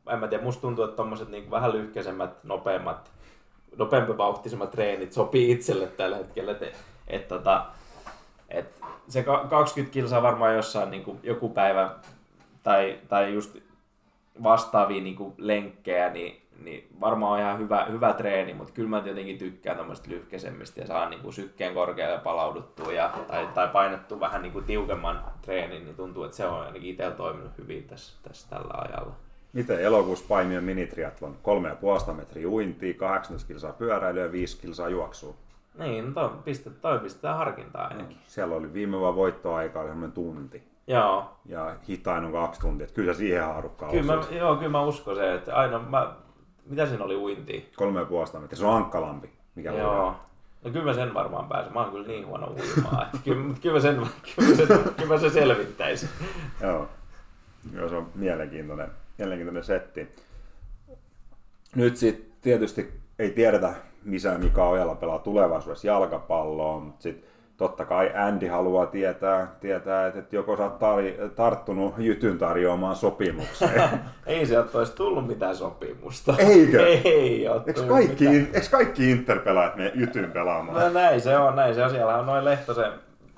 en 0.10 0.20
mä 0.20 0.28
tiedä, 0.28 0.44
musta 0.44 0.62
tuntuu, 0.62 0.84
että 0.84 0.96
tommoset 0.96 1.30
niin 1.30 1.52
vähän 1.52 1.72
lyhkäisemmät, 1.72 2.44
nopeammat, 2.44 3.12
nopeampi 3.78 4.18
vauhtisemmat 4.18 4.72
treenit 4.72 5.14
sopii 5.14 5.52
itselle 5.52 5.88
tällä 5.88 6.18
hetkellä. 6.18 6.52
Että, 6.52 6.66
että, 6.66 6.78
että, 7.08 7.36
tota, 7.36 7.66
että 8.50 8.86
se 9.08 9.26
20 9.50 9.94
kilsaa 9.94 10.22
varmaan 10.22 10.56
jossain 10.56 10.92
niin 10.92 11.04
kuin 11.04 11.20
joku 11.24 11.50
päivä 11.50 11.90
tai, 12.64 13.00
tai 13.10 13.34
just 13.34 13.58
vastaavia 14.44 15.04
niin 15.04 15.16
kuin 15.16 15.34
lenkkejä, 15.38 16.10
niin, 16.10 16.43
niin 16.66 16.88
varmaan 17.02 17.32
on 17.32 17.40
ihan 17.40 17.60
hyvä, 17.60 17.86
hyvä 17.92 18.14
treeni, 18.14 18.54
mutta 18.54 18.74
kyllä 18.74 18.90
mä 18.90 19.02
tietenkin 19.02 19.38
tykkään 19.38 19.78
tämmöistä 19.78 20.10
lyhkäisemmistä 20.10 20.82
ja 20.82 20.88
saa 20.88 21.10
niin 21.10 21.22
kuin 21.22 21.34
sykkeen 21.34 21.74
korkealle 21.74 22.20
palauduttua 22.20 22.94
ja, 22.94 23.14
tai, 23.28 23.48
tai 23.54 23.68
painettua 23.68 24.20
vähän 24.20 24.42
niin 24.42 24.54
kuin 24.54 24.66
tiukemman 24.66 25.24
treenin, 25.42 25.86
niin 25.86 25.96
tuntuu, 25.96 26.24
että 26.24 26.38
se 26.38 26.46
on 26.46 26.60
ainakin 26.62 26.90
itsellä 26.90 27.16
toiminut 27.16 27.58
hyvin 27.58 27.84
tässä, 27.84 28.14
tässä 28.24 28.50
tällä 28.50 28.74
ajalla. 28.74 29.16
Miten 29.54 29.80
elokuussa 29.80 30.26
paimien 30.28 30.64
minitriatlon? 30.64 31.38
3,5 32.08 32.14
metriä 32.14 32.48
uintia, 32.48 32.94
18 32.94 33.48
kilsaa 33.48 33.74
pyöräilyä 33.74 34.24
ja 34.24 34.32
5 34.32 34.62
kilsaa 34.62 34.90
juoksua. 34.90 35.36
Niin, 35.80 36.06
no 36.06 36.12
toi, 36.14 36.30
pistet, 36.44 36.82
toi 36.82 37.00
pistetään 37.00 37.38
harkintaa 37.38 37.88
ainakin. 37.88 38.18
Siellä 38.28 38.56
oli 38.56 38.74
viime 38.74 39.00
vuonna 39.00 39.16
voittoaika 39.16 39.88
semmoinen 39.88 40.12
tunti. 40.12 40.64
Joo. 40.88 41.26
Ja 41.46 41.76
hitain 41.88 42.26
on 42.26 42.32
kaksi 42.32 42.62
tuntia, 42.62 42.84
että 42.84 42.96
kyllä 42.96 43.14
sä 43.14 43.18
siihen 43.18 43.44
haarukkaan 43.44 43.92
kyllä 43.92 44.16
mä, 44.16 44.24
Joo, 44.32 44.56
kyllä 44.56 44.72
mä 44.72 44.82
uskon 44.82 45.16
se, 45.16 45.34
että 45.34 45.56
aina 45.56 45.80
mä, 45.80 46.14
mitä 46.66 46.88
siinä 46.88 47.04
oli 47.04 47.16
uinti? 47.16 47.72
Kolme 47.76 48.00
ja 48.00 48.06
puolesta 48.06 48.40
metriä, 48.40 48.60
se 48.60 48.66
on 48.66 48.74
ankkalampi. 48.74 49.30
Mikä 49.56 49.72
joo. 49.72 50.16
No 50.64 50.72
kyllä 50.72 50.86
mä 50.86 50.94
sen 50.94 51.14
varmaan 51.14 51.48
pääsen. 51.48 51.74
Mä 51.74 51.80
oon 51.80 51.92
kyllä 51.92 52.08
niin 52.08 52.28
huono 52.28 52.48
uimaan, 52.48 53.06
että 53.06 53.18
kyllä, 53.24 53.54
kyllä, 53.62 53.76
mä 53.76 53.82
sen, 53.82 53.96
kyllä, 54.36 54.50
mä 54.50 54.56
sen, 54.56 54.68
kyllä 54.68 55.14
mä 55.14 55.20
sen 55.20 55.32
selvittäisin. 55.32 56.10
joo. 56.62 56.88
Joo, 57.74 57.90
se 57.90 57.96
on 57.96 58.10
mielenkiintoinen, 58.16 58.92
mielenkiintoinen 59.18 59.64
setti. 59.64 60.08
Nyt 61.76 61.98
sitten 61.98 62.32
tietysti 62.42 62.94
ei 63.20 63.30
tiedetä, 63.30 63.74
missä 64.04 64.38
Mika 64.38 64.70
Ojala 64.70 64.96
pelaa 64.96 65.20
tulevaisuudessa 65.20 65.88
jalkapalloa, 65.88 66.80
mutta 66.80 67.04
sitten 67.04 67.30
totta 67.64 67.86
kai 67.86 68.12
Andy 68.16 68.48
haluaa 68.48 68.86
tietää, 68.86 69.56
tietää 69.60 70.08
että 70.08 70.36
joko 70.36 70.58
sä 70.58 70.64
oot 70.64 70.74
tar- 70.74 71.30
tarttunut 71.36 71.94
Jytyn 71.98 72.38
tarjoamaan 72.38 72.96
sopimukseen. 72.96 73.90
ei 74.26 74.46
sieltä 74.46 74.78
olisi 74.78 74.96
tullut 74.96 75.28
mitään 75.28 75.56
sopimusta. 75.56 76.36
Eikö? 76.38 76.88
Ei 76.88 77.48
ole 77.48 77.62
eikö 77.68 77.84
kaikki, 77.88 78.28
mitään. 78.28 78.56
eikö 78.56 78.68
kaikki 78.72 79.12
Inter-pelaajat 79.12 79.76
mene 79.76 79.92
Jytyn 79.96 80.32
pelaamaan? 80.32 80.80
No 80.82 80.90
näin 80.90 81.22
se 81.22 81.38
on, 81.38 81.56
näin 81.56 81.76
se 81.76 81.84
on. 81.84 81.90
Siellä 81.90 82.18
on 82.18 82.26
noin 82.26 82.46
Lehtosen 82.46 82.92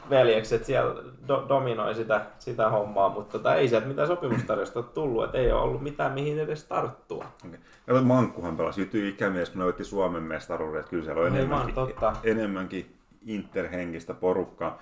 veljekset 0.10 0.66
siellä 0.66 0.94
do- 1.28 1.50
dominoi 1.50 1.96
sitä, 1.96 2.22
sitä 2.40 2.70
hommaa, 2.70 3.10
mutta 3.10 3.32
tota, 3.38 3.56
ei 3.56 3.68
sieltä 3.68 3.88
mitään 3.88 4.08
sopimustarjosta 4.08 4.80
ole 4.80 4.88
tullut, 4.94 5.24
että 5.24 5.38
ei 5.38 5.52
ole 5.52 5.62
ollut 5.62 5.84
mitään 5.84 6.12
mihin 6.12 6.40
edes 6.40 6.64
tarttua. 6.64 7.26
Okay. 7.48 7.60
Ja 7.88 8.02
Mankkuhan 8.02 8.58
pelasi 8.58 8.82
Jyty 8.82 9.10
ikämies, 9.10 9.50
kun 9.50 9.62
ne 9.78 9.84
Suomen 9.84 10.24
mestaruuden, 10.24 10.80
että 10.80 10.90
kyllä 10.90 11.04
siellä 11.04 11.22
on 11.22 11.28
enemmänkin, 11.28 11.76
totta. 11.76 12.14
enemmänkin 12.24 12.96
interhenkistä 13.26 14.14
porukkaa. 14.14 14.80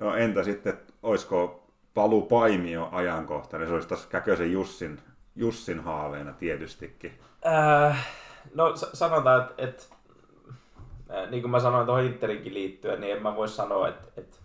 No, 0.00 0.14
entä 0.14 0.42
sitten, 0.42 0.78
olisiko 1.02 1.64
paluu 1.94 2.22
Paimio 2.22 2.88
ajankohtainen, 2.92 3.68
se 3.68 3.74
olisi 3.74 3.88
taas 3.88 4.06
Käkösen 4.06 4.52
Jussin, 4.52 5.00
Jussin 5.36 5.80
haaveena 5.80 6.32
tietystikin. 6.32 7.18
Äh, 7.46 8.06
no 8.54 8.72
sanotaan, 8.76 9.42
että, 9.42 9.54
että 9.62 9.84
äh, 11.10 11.30
niin 11.30 11.42
kuin 11.42 11.50
mä 11.50 11.60
sanoin 11.60 11.86
tuohon 11.86 12.04
Interinkin 12.04 12.54
liittyen, 12.54 13.00
niin 13.00 13.16
en 13.16 13.22
mä 13.22 13.36
voi 13.36 13.48
sanoa, 13.48 13.88
että, 13.88 14.08
että, 14.16 14.36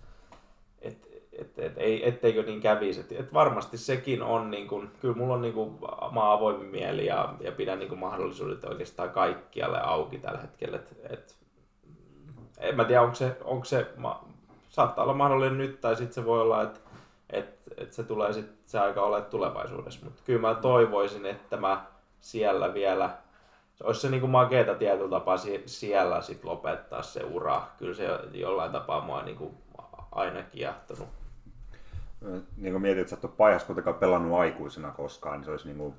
että, 0.81 1.07
että, 1.31 1.65
että 1.65 1.81
ei, 1.81 2.09
etteikö 2.09 2.43
niin 2.43 2.61
kävisi. 2.61 2.99
Että, 2.99 3.15
että 3.19 3.33
varmasti 3.33 3.77
sekin 3.77 4.21
on, 4.21 4.51
niin 4.51 4.67
kuin, 4.67 4.91
kyllä 5.01 5.15
mulla 5.15 5.33
on 5.33 5.41
niin 5.41 5.53
kuin, 5.53 5.79
mä 6.11 6.31
avoin 6.31 6.65
mieli 6.65 7.05
ja, 7.05 7.33
ja 7.39 7.51
pidän 7.51 7.79
niin 7.79 7.89
kuin 7.89 7.99
mahdollisuudet 7.99 8.63
oikeastaan 8.63 9.09
kaikkialle 9.09 9.81
auki 9.81 10.17
tällä 10.17 10.39
hetkellä. 10.41 10.77
Että, 10.77 10.95
että 11.09 11.33
en 12.59 12.75
mä 12.75 12.85
tiedä, 12.85 13.01
onko 13.01 13.15
se, 13.15 13.37
onko 13.43 13.65
se 13.65 13.87
saattaa 14.69 15.03
olla 15.03 15.13
mahdollinen 15.13 15.57
nyt, 15.57 15.81
tai 15.81 15.95
sitten 15.95 16.13
se 16.13 16.25
voi 16.25 16.41
olla, 16.41 16.63
että 16.63 16.79
että 17.29 17.59
että 17.77 17.95
se 17.95 18.03
tulee 18.03 18.33
sitten 18.33 18.57
se 18.65 18.79
aika 18.79 19.01
olla 19.01 19.21
tulevaisuudessa. 19.21 19.99
Mutta 20.03 20.21
kyllä 20.25 20.41
mä 20.41 20.55
toivoisin, 20.55 21.25
että 21.25 21.57
mä 21.57 21.85
siellä 22.21 22.73
vielä, 22.73 23.09
se 23.75 23.83
olisi 23.83 24.01
se 24.01 24.09
niin 24.09 24.21
kuin 24.21 24.31
makeeta 24.31 24.75
tietyllä 24.75 25.09
tapaa 25.09 25.37
siellä 25.65 26.21
sit 26.21 26.43
lopettaa 26.43 27.01
se 27.01 27.23
ura. 27.23 27.61
Kyllä 27.77 27.93
se 27.93 28.07
jollain 28.33 28.71
tapaa 28.71 29.01
mua 29.01 29.23
niin 29.23 29.37
kuin 29.37 29.57
aina 30.11 30.43
kiehtonut. 30.43 31.07
Niin 32.57 32.73
kuin 32.73 32.81
mietit, 32.81 33.01
että 33.01 33.09
sä 33.09 33.15
et 33.15 33.25
ole 33.25 33.33
pajassa 33.37 33.65
kuitenkaan 33.65 33.95
pelannut 33.95 34.39
aikuisena 34.39 34.91
koskaan, 34.91 35.37
niin 35.37 35.45
se 35.45 35.51
olisi 35.51 35.67
niin 35.67 35.77
kuin 35.77 35.93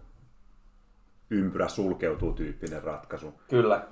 ympyrä 1.31 1.69
sulkeutuu 1.69 2.33
tyyppinen 2.33 2.83
ratkaisu. 2.83 3.41
Kyllä. 3.49 3.87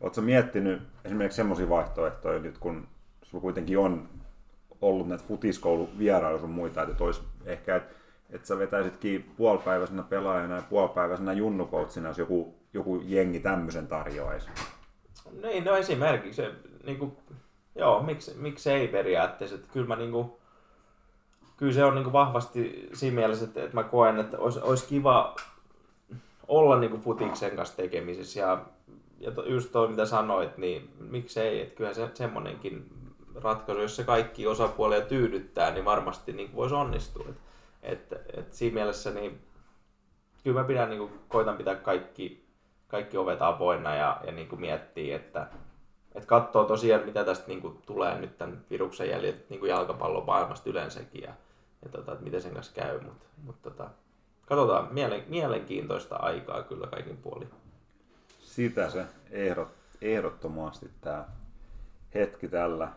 Oletko 0.00 0.20
miettinyt 0.20 0.82
esimerkiksi 1.04 1.36
semmoisia 1.36 1.68
vaihtoehtoja 1.68 2.38
nyt, 2.38 2.58
kun 2.58 2.88
sulla 3.22 3.42
kuitenkin 3.42 3.78
on 3.78 4.08
ollut 4.80 5.08
näitä 5.08 5.24
futiskoulun 5.28 5.98
vierailuja 5.98 6.40
sun 6.40 6.50
muita, 6.50 6.82
että 6.82 7.04
olisi 7.04 7.20
ehkä, 7.44 7.76
että, 7.76 7.94
että 8.30 8.48
sä 8.48 8.58
vetäisitkin 8.58 9.30
puolipäiväisenä 9.36 10.02
pelaajana 10.02 10.56
ja 10.56 10.62
puolipäiväisenä 10.70 11.32
junnukoutsina, 11.32 12.08
jos 12.08 12.18
joku, 12.18 12.54
joku 12.74 13.02
jengi 13.04 13.40
tämmöisen 13.40 13.86
tarjoaisi. 13.86 14.48
Niin, 15.42 15.64
no 15.64 15.76
esimerkiksi, 15.76 16.42
niin 16.84 16.98
kuin, 16.98 17.16
joo, 17.74 18.02
miksi, 18.02 18.34
miksi 18.36 18.70
ei 18.70 18.88
periaatteessa, 18.88 19.56
että 19.56 19.68
kyllä 19.72 19.86
mä 19.86 19.96
niin 19.96 20.12
kuin, 20.12 20.32
kyllä 21.56 21.72
se 21.72 21.84
on 21.84 21.94
niin 21.94 22.04
kuin 22.04 22.12
vahvasti 22.12 22.88
siinä 22.92 23.14
mielessä, 23.14 23.44
että, 23.44 23.62
että 23.62 23.74
mä 23.74 23.82
koen, 23.84 24.18
että 24.18 24.38
olisi, 24.38 24.60
olisi 24.62 24.86
kiva 24.86 25.36
olla 26.48 26.80
niin 26.80 26.90
kuin 26.90 27.02
futiksen 27.02 27.56
kanssa 27.56 27.76
tekemisissä 27.76 28.40
ja 28.40 28.64
ja 29.18 29.30
to, 29.30 29.44
just 29.44 29.72
toi 29.72 29.88
mitä 29.88 30.06
sanoit, 30.06 30.58
niin 30.58 30.90
miksei, 31.00 31.60
että 31.60 31.74
kyllä 31.74 31.94
se 31.94 32.10
semmonenkin 32.14 32.90
ratkaisu, 33.34 33.82
jos 33.82 33.96
se 33.96 34.04
kaikki 34.04 34.46
osapuolia 34.46 35.00
tyydyttää, 35.00 35.70
niin 35.70 35.84
varmasti 35.84 36.32
niin 36.32 36.54
voisi 36.54 36.74
onnistua. 36.74 37.26
Et, 37.28 38.12
et, 38.12 38.38
et 38.38 38.52
siinä 38.52 38.74
mielessä 38.74 39.10
niin 39.10 39.40
kyllä 40.44 40.60
mä 40.60 40.66
pidän, 40.66 40.90
niin 40.90 40.98
kuin, 40.98 41.12
koitan 41.28 41.56
pitää 41.56 41.74
kaikki, 41.74 42.44
kaikki 42.88 43.16
ovet 43.16 43.42
avoinna 43.42 43.94
ja, 43.94 44.20
ja 44.26 44.32
niin 44.32 44.48
kuin 44.48 44.60
miettiä, 44.60 45.16
että 45.16 45.46
et 46.14 46.26
katsoo 46.26 46.64
tosiaan, 46.64 47.04
mitä 47.04 47.24
tästä 47.24 47.48
niin 47.48 47.60
kuin, 47.60 47.78
tulee 47.86 48.20
nyt 48.20 48.38
tämän 48.38 48.64
viruksen 48.70 49.10
jäljet 49.10 49.50
niin 49.50 49.60
kuin 49.60 49.70
jalkapallon 49.70 50.26
maailmasta 50.26 50.70
yleensäkin 50.70 51.22
ja, 51.22 51.32
ja 51.82 51.88
tota, 51.88 52.12
että 52.12 52.24
miten 52.24 52.42
sen 52.42 52.54
kanssa 52.54 52.74
käy. 52.74 53.00
Mutta 53.00 53.26
mut, 53.42 53.62
tota, 53.62 53.90
katsotaan, 54.46 54.88
mielen, 54.90 55.24
mielenkiintoista 55.28 56.16
aikaa 56.16 56.62
kyllä 56.62 56.86
kaikin 56.86 57.16
puolin 57.16 57.50
sitä 58.58 58.90
se 58.90 59.04
ehdot, 59.30 59.68
ehdottomasti 60.02 60.90
tämä 61.00 61.24
hetki 62.14 62.48
tällä 62.48 62.88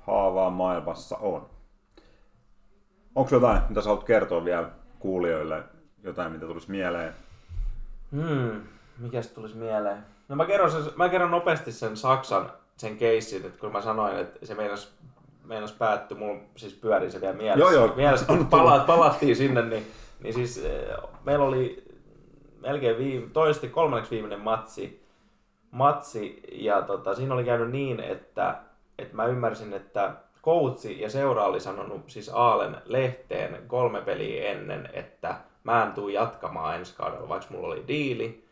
haavaa 0.00 0.50
maailmassa 0.50 1.16
on. 1.16 1.46
Onko 3.14 3.34
jotain, 3.34 3.60
mitä 3.68 3.80
sä 3.80 3.88
haluat 3.88 4.04
kertoa 4.04 4.44
vielä 4.44 4.70
kuulijoille, 4.98 5.62
jotain, 6.02 6.32
mitä 6.32 6.46
tulisi 6.46 6.70
mieleen? 6.70 7.14
Hmm, 8.12 8.62
mikäs 8.98 9.28
tulisi 9.28 9.56
mieleen? 9.56 9.98
No 10.28 10.36
mä 10.36 10.46
kerron, 10.46 10.70
sen, 10.70 10.82
mä 10.96 11.08
kerron 11.08 11.30
nopeasti 11.30 11.72
sen 11.72 11.96
Saksan, 11.96 12.52
sen 12.76 12.96
keissin, 12.96 13.46
että 13.46 13.60
kun 13.60 13.72
mä 13.72 13.80
sanoin, 13.80 14.16
että 14.16 14.46
se 14.46 14.54
meinas, 14.54 14.94
meinas 15.44 15.72
päättyi, 15.72 16.18
mulla 16.18 16.40
siis 16.56 16.74
pyöri 16.74 17.10
se 17.10 17.20
vielä 17.20 17.36
mielessä. 17.36 17.60
Joo, 17.60 17.70
joo. 17.70 17.96
Mielessä, 17.96 18.26
kun 18.26 18.46
pala, 18.46 18.84
palattiin 18.84 19.36
sinne, 19.36 19.62
niin, 19.62 19.86
niin 20.20 20.34
siis 20.34 20.58
eh, 20.58 20.96
meillä 21.24 21.44
oli 21.44 21.84
melkein 22.60 22.98
viime, 22.98 23.26
toisesti 23.32 23.68
kolmanneksi 23.68 24.10
viimeinen 24.10 24.40
matsi, 24.40 25.03
matsi 25.74 26.40
ja 26.52 26.82
tota, 26.82 27.14
siinä 27.14 27.34
oli 27.34 27.44
käynyt 27.44 27.70
niin, 27.70 28.00
että, 28.00 28.56
että 28.98 29.16
mä 29.16 29.26
ymmärsin, 29.26 29.72
että 29.72 30.12
koutsi 30.42 31.00
ja 31.00 31.10
seura 31.10 31.44
oli 31.44 31.60
sanonut 31.60 32.10
siis 32.10 32.30
Aalen 32.34 32.76
lehteen 32.84 33.62
kolme 33.66 34.00
peliä 34.00 34.50
ennen, 34.50 34.88
että 34.92 35.34
mä 35.64 35.82
en 35.82 35.92
tuu 35.92 36.08
jatkamaan 36.08 36.76
ensi 36.76 36.94
kaudella, 36.96 37.28
vaikka 37.28 37.54
mulla 37.54 37.68
oli 37.68 37.84
diili. 37.88 38.44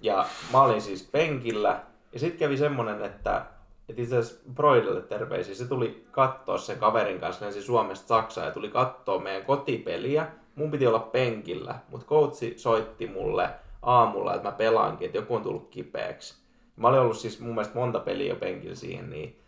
Ja 0.00 0.26
mä 0.52 0.62
olin 0.62 0.82
siis 0.82 1.08
penkillä. 1.12 1.80
Ja 2.12 2.18
sitten 2.18 2.38
kävi 2.38 2.56
semmonen, 2.56 3.04
että, 3.04 3.44
että 3.88 4.02
itse 4.02 4.16
asiassa 4.16 4.40
Broidelle 4.54 5.02
terveisiä. 5.02 5.54
Se 5.54 5.68
tuli 5.68 6.06
katsoa 6.10 6.58
sen 6.58 6.78
kaverin 6.78 7.20
kanssa, 7.20 7.44
lensi 7.44 7.62
Suomesta 7.62 8.08
Saksaan 8.08 8.46
ja 8.46 8.52
tuli 8.52 8.68
katsoa 8.68 9.18
meidän 9.18 9.44
kotipeliä. 9.44 10.26
Mun 10.54 10.70
piti 10.70 10.86
olla 10.86 10.98
penkillä, 10.98 11.74
mutta 11.90 12.06
coachi 12.06 12.58
soitti 12.58 13.06
mulle 13.06 13.50
aamulla, 13.82 14.34
että 14.34 14.48
mä 14.48 14.52
pelaankin, 14.52 15.06
että 15.06 15.18
joku 15.18 15.34
on 15.34 15.42
tullut 15.42 15.68
kipeäksi. 15.70 16.41
Mä 16.82 16.88
olin 16.88 17.00
ollut 17.00 17.16
siis 17.18 17.40
mun 17.40 17.54
mielestä 17.54 17.74
monta 17.74 18.00
peliä 18.00 18.28
jo 18.28 18.36
penkillä 18.36 18.74
siihen, 18.74 19.10
niin 19.10 19.38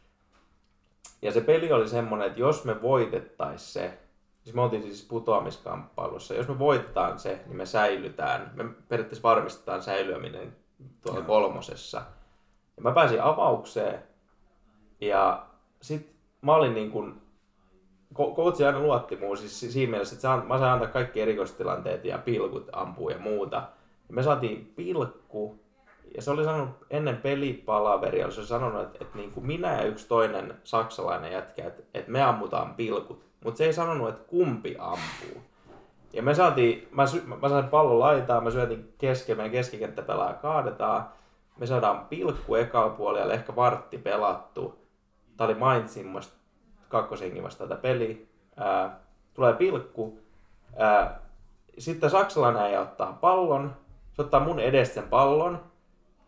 ja 1.22 1.32
se 1.32 1.40
peli 1.40 1.72
oli 1.72 1.88
semmonen, 1.88 2.26
että 2.26 2.40
jos 2.40 2.64
me 2.64 2.82
voitettais 2.82 3.72
se, 3.72 3.98
siis 4.42 4.54
me 4.56 4.62
oltiin 4.62 4.82
siis 4.82 5.02
putoamiskamppailussa, 5.08 6.34
jos 6.34 6.48
me 6.48 6.58
voitetaan 6.58 7.18
se, 7.18 7.40
niin 7.46 7.56
me 7.56 7.66
säilytään, 7.66 8.50
me 8.54 8.64
periaatteessa 8.88 9.28
varmistetaan 9.28 9.82
säilyäminen 9.82 10.56
tuolla 11.02 11.20
Joo. 11.20 11.26
kolmosessa. 11.26 12.02
Ja 12.76 12.82
mä 12.82 12.92
pääsin 12.92 13.22
avaukseen, 13.22 14.02
ja 15.00 15.46
sit 15.82 16.14
mä 16.40 16.54
olin 16.54 16.74
niin 16.74 16.90
kuin, 16.90 17.14
ko- 18.14 18.36
coachi 18.36 18.64
aina 18.64 18.80
luotti 18.80 19.16
muu 19.16 19.36
siis 19.36 19.60
si- 19.60 19.72
siinä 19.72 19.90
mielessä, 19.90 20.14
että 20.14 20.46
mä 20.48 20.58
sain 20.58 20.72
antaa 20.72 20.88
kaikki 20.88 21.20
erikoistilanteet 21.20 22.04
ja 22.04 22.18
pilkut 22.18 22.68
ampuu 22.72 23.10
ja 23.10 23.18
muuta. 23.18 23.56
Ja 24.08 24.14
me 24.14 24.22
saatiin 24.22 24.72
pilkku, 24.76 25.63
ja 26.14 26.22
se 26.22 26.30
oli 26.30 26.44
sanonut 26.44 26.86
ennen 26.90 27.16
pelipalaveria, 27.16 28.30
se 28.30 28.40
oli 28.40 28.46
sanonut, 28.46 28.82
että, 28.82 28.98
että 29.00 29.18
niin 29.18 29.30
kuin 29.32 29.46
minä 29.46 29.72
ja 29.72 29.82
yksi 29.82 30.08
toinen 30.08 30.54
saksalainen 30.64 31.32
jätkä, 31.32 31.66
että, 31.66 31.82
että 31.94 32.10
me 32.10 32.22
ammutaan 32.22 32.74
pilkut. 32.74 33.24
Mutta 33.44 33.58
se 33.58 33.64
ei 33.64 33.72
sanonut, 33.72 34.08
että 34.08 34.28
kumpi 34.28 34.76
ampuu. 34.78 35.42
Ja 36.12 36.22
me 36.22 36.34
saatiin, 36.34 36.88
mä, 36.90 37.06
sy- 37.06 37.22
mä 37.40 37.48
sain 37.48 37.68
pallon 37.68 37.98
laitaa, 37.98 38.40
mä 38.40 38.50
syötin 38.50 38.94
kesken, 38.98 39.36
meidän 39.36 39.52
keskikenttäpelaaja 39.52 40.34
kaadetaan. 40.34 41.08
Me 41.58 41.66
saadaan 41.66 42.06
pilkku 42.06 42.54
ekalla 42.54 42.90
puolella, 42.90 43.34
ehkä 43.34 43.56
vartti 43.56 43.98
pelattu. 43.98 44.78
Tää 45.36 45.46
oli 45.46 45.54
Mainzin 45.54 46.20
kakkoshengi 46.88 47.42
vasta 47.42 47.66
tätä 47.66 47.80
peliä. 47.80 48.16
Ää, 48.56 48.98
tulee 49.34 49.52
pilkku. 49.52 50.18
Ää, 50.76 51.20
sitten 51.78 52.10
saksalainen 52.10 52.66
ei 52.66 52.76
ottaa 52.76 53.18
pallon. 53.20 53.76
Se 54.12 54.22
ottaa 54.22 54.40
mun 54.40 54.60
edestä 54.60 54.94
sen 54.94 55.08
pallon. 55.08 55.73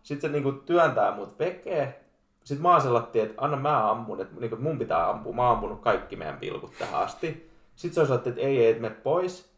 Sitten 0.07 0.31
se 0.31 0.33
niinku 0.33 0.53
työntää 0.53 1.17
mut 1.17 1.39
vekee. 1.39 2.01
Sitten 2.45 2.63
mä 2.63 2.75
aselattiin, 2.75 3.25
että 3.25 3.43
anna 3.45 3.57
mä 3.57 3.91
ammun, 3.91 4.21
että 4.21 4.41
niinku 4.41 4.57
mun 4.57 4.79
pitää 4.79 5.11
ampua. 5.11 5.33
Mä 5.33 5.43
oon 5.43 5.53
ampunut 5.53 5.81
kaikki 5.81 6.17
meidän 6.17 6.39
pilkut 6.39 6.73
tähän 6.79 7.01
asti. 7.01 7.51
Sitten 7.77 7.95
se 7.95 8.01
osoitti, 8.01 8.29
että 8.29 8.41
ei, 8.41 8.59
ei, 8.59 8.71
et 8.71 8.81
mene 8.81 8.95
pois. 8.95 9.51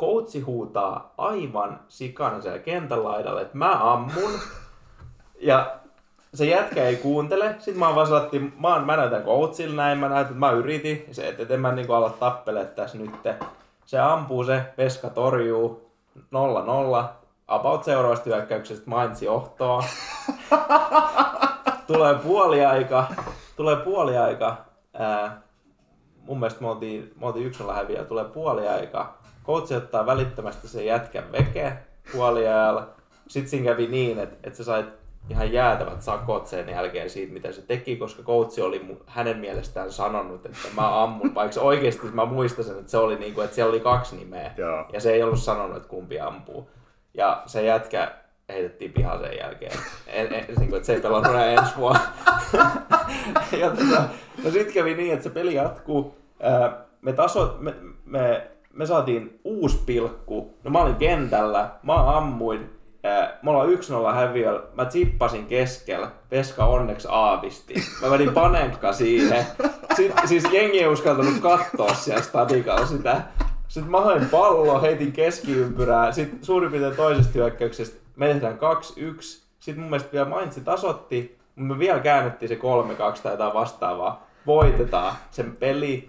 Coachi 0.00 0.40
huutaa 0.40 1.14
aivan 1.18 1.80
sikana 1.88 2.40
siellä 2.40 2.58
kentän 2.58 3.04
laidalla, 3.04 3.40
että 3.40 3.58
mä 3.58 3.92
ammun. 3.92 4.30
Ja 5.40 5.76
se 6.34 6.44
jätkä 6.44 6.84
ei 6.84 6.96
kuuntele. 6.96 7.56
Sitten 7.58 7.78
mä 7.78 7.94
vaan 7.94 8.06
sanottiin, 8.06 8.52
mä, 8.60 8.78
mä 8.78 8.96
näytän 8.96 9.22
coachille 9.22 9.76
näin, 9.76 9.98
mä 9.98 10.08
näytän, 10.08 10.36
mä 10.36 10.50
yritin. 10.50 11.06
Se, 11.12 11.28
että 11.28 11.42
et 11.42 11.50
en 11.50 11.60
mä 11.60 11.72
niinku 11.72 11.92
ala 11.92 12.10
tappele 12.10 12.64
tässä 12.64 12.98
nyt. 12.98 13.10
Se 13.86 13.98
ampuu 13.98 14.44
se, 14.44 14.62
Veska 14.78 15.10
torjuu, 15.10 15.90
0-0. 16.18 17.25
About 17.48 17.84
seuraavasta 17.84 18.30
hyökkäyksestä 18.30 18.90
Mainz 18.90 19.22
johtoa. 19.22 19.84
tulee 21.86 22.14
puoliaika. 22.14 23.06
Tulee 23.56 23.76
puoliaika. 23.76 24.56
Ää, 24.94 25.42
mun 26.20 26.40
mielestä 26.40 26.60
me 26.60 26.68
oltiin, 26.68 27.12
me 27.20 27.26
oltiin 27.26 27.46
yksin 27.46 27.74
häviä. 27.74 28.04
Tulee 28.04 28.24
puoliaika. 28.24 29.18
Coach 29.46 29.76
ottaa 29.76 30.06
välittömästi 30.06 30.68
sen 30.68 30.86
jätkän 30.86 31.32
veke 31.32 31.72
puoliajalla. 32.12 32.88
Sitten 33.28 33.50
siinä 33.50 33.70
kävi 33.70 33.86
niin, 33.86 34.18
että, 34.18 34.36
että 34.42 34.56
sä 34.56 34.64
sait 34.64 34.86
ihan 35.30 35.52
jäätävät 35.52 36.02
sakot 36.02 36.46
sen 36.46 36.68
jälkeen 36.68 37.10
siitä, 37.10 37.32
mitä 37.32 37.52
se 37.52 37.62
teki, 37.62 37.96
koska 37.96 38.22
coach 38.22 38.60
oli 38.60 38.98
hänen 39.06 39.38
mielestään 39.38 39.92
sanonut, 39.92 40.46
että 40.46 40.68
mä 40.76 41.02
ammun, 41.02 41.34
vaikka 41.34 41.60
oikeasti 41.60 42.06
mä 42.06 42.24
muistan 42.24 42.78
että 42.78 42.90
se 42.90 42.98
oli 42.98 43.16
niin 43.16 43.34
kuin, 43.34 43.44
että 43.44 43.54
siellä 43.54 43.70
oli 43.70 43.80
kaksi 43.80 44.16
nimeä. 44.16 44.54
Joo. 44.56 44.84
Ja 44.92 45.00
se 45.00 45.12
ei 45.12 45.22
ollut 45.22 45.38
sanonut, 45.38 45.76
että 45.76 45.88
kumpi 45.88 46.20
ampuu. 46.20 46.70
Ja 47.16 47.42
se 47.46 47.62
jätkä 47.62 48.12
heitettiin 48.48 48.92
pihaan 48.92 49.20
sen 49.20 49.38
jälkeen. 49.38 49.78
En, 50.06 50.34
en, 50.34 50.44
niin 50.58 50.68
kuin, 50.68 50.76
että 50.76 50.86
se 50.86 50.94
ei 50.94 51.00
pelannut 51.00 51.32
enää 51.32 51.46
ensi 51.46 51.76
vuonna. 51.76 52.00
ja 53.60 53.70
tota, 53.70 54.02
no 54.44 54.50
sitten 54.50 54.74
kävi 54.74 54.94
niin, 54.94 55.12
että 55.12 55.24
se 55.24 55.30
peli 55.30 55.54
jatkuu. 55.54 56.16
Me, 57.00 57.12
taso, 57.12 57.56
me, 57.60 57.74
me, 58.04 58.50
me 58.72 58.86
saatiin 58.86 59.40
uusi 59.44 59.82
pilkku. 59.86 60.54
No 60.64 60.70
mä 60.70 60.78
olin 60.78 60.96
kentällä, 60.96 61.70
mä 61.82 62.16
ammuin. 62.16 62.70
Me 63.42 63.50
ollaan 63.50 63.68
1-0 63.68 64.14
häviöllä. 64.14 64.62
Mä 64.74 64.84
tsippasin 64.84 65.46
keskellä. 65.46 66.10
Veska 66.30 66.64
onneksi 66.64 67.08
aavisti. 67.10 67.74
Mä 68.02 68.10
vedin 68.10 68.32
panenkka 68.34 68.92
siihen. 68.92 69.46
Sitten, 69.96 70.28
siis 70.28 70.44
jengi 70.52 70.80
ei 70.80 70.88
uskaltanut 70.88 71.38
katsoa 71.42 71.94
siellä 71.94 72.22
stadikalla 72.22 72.86
sitä. 72.86 73.22
Sitten 73.76 73.90
mä 73.90 74.00
hain 74.00 74.28
pallo, 74.28 74.80
heitin 74.80 75.12
keskiympyrää. 75.12 76.12
Sitten 76.12 76.44
suurin 76.44 76.70
piirtein 76.70 76.96
toisesta 76.96 77.32
hyökkäyksestä 77.34 78.00
me 78.16 78.26
tehdään 78.26 78.58
2-1. 78.58 78.58
Sitten 79.58 79.80
mun 79.80 79.90
mielestä 79.90 80.12
vielä 80.12 80.28
Mainz 80.28 80.58
tasotti, 80.64 81.38
mutta 81.56 81.74
me 81.74 81.78
vielä 81.78 82.00
käännettiin 82.00 82.48
se 82.48 82.54
3-2 82.54 82.58
tai 83.22 83.32
jotain 83.32 83.54
vastaavaa. 83.54 84.26
Voitetaan 84.46 85.14
sen 85.30 85.56
peli. 85.56 86.08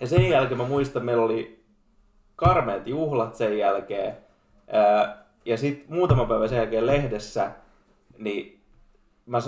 Ja 0.00 0.06
sen 0.06 0.28
jälkeen 0.28 0.58
mä 0.58 0.64
muistan, 0.64 1.04
meillä 1.04 1.24
oli 1.24 1.64
karmeat 2.36 2.86
juhlat 2.86 3.34
sen 3.34 3.58
jälkeen. 3.58 4.16
Ja 5.44 5.56
sitten 5.56 5.94
muutama 5.96 6.24
päivä 6.26 6.48
sen 6.48 6.58
jälkeen 6.58 6.86
lehdessä, 6.86 7.50
niin 8.18 8.61
mä 9.32 9.38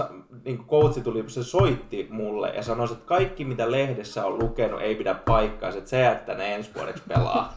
niin 0.44 0.64
coachi 0.66 1.00
tuli, 1.00 1.24
se 1.26 1.42
soitti 1.42 2.08
mulle 2.10 2.50
ja 2.50 2.62
sanoi, 2.62 2.92
että 2.92 3.06
kaikki 3.06 3.44
mitä 3.44 3.70
lehdessä 3.70 4.26
on 4.26 4.38
lukenut 4.38 4.80
ei 4.80 4.94
pidä 4.94 5.14
paikkaansa, 5.14 5.78
että 5.78 5.90
se 5.90 6.00
jättää 6.00 6.34
ne 6.34 6.54
ensi 6.54 6.70
vuodeksi 6.74 7.02
pelaa. 7.08 7.52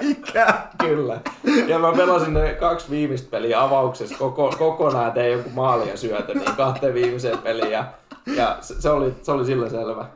Eikä. 0.00 0.54
Kyllä. 0.78 1.20
Ja 1.66 1.78
mä 1.78 1.92
pelasin 1.92 2.34
ne 2.34 2.54
kaksi 2.54 2.90
viimeistä 2.90 3.30
peliä 3.30 3.62
avauksessa 3.62 4.18
koko, 4.18 4.54
kokonaan, 4.58 5.12
tein 5.12 5.32
joku 5.32 5.50
maali 5.50 5.88
ja 5.88 5.96
syötö, 5.96 6.34
niin 6.34 6.56
kahteen 6.56 6.94
viimeiseen 6.94 7.38
peliin. 7.38 7.72
Ja, 7.72 7.84
ja 8.36 8.56
se, 8.60 8.80
se, 8.80 8.90
oli, 8.90 9.14
se 9.22 9.32
oli 9.32 9.44
sillä 9.44 9.68
selvä. 9.68 10.06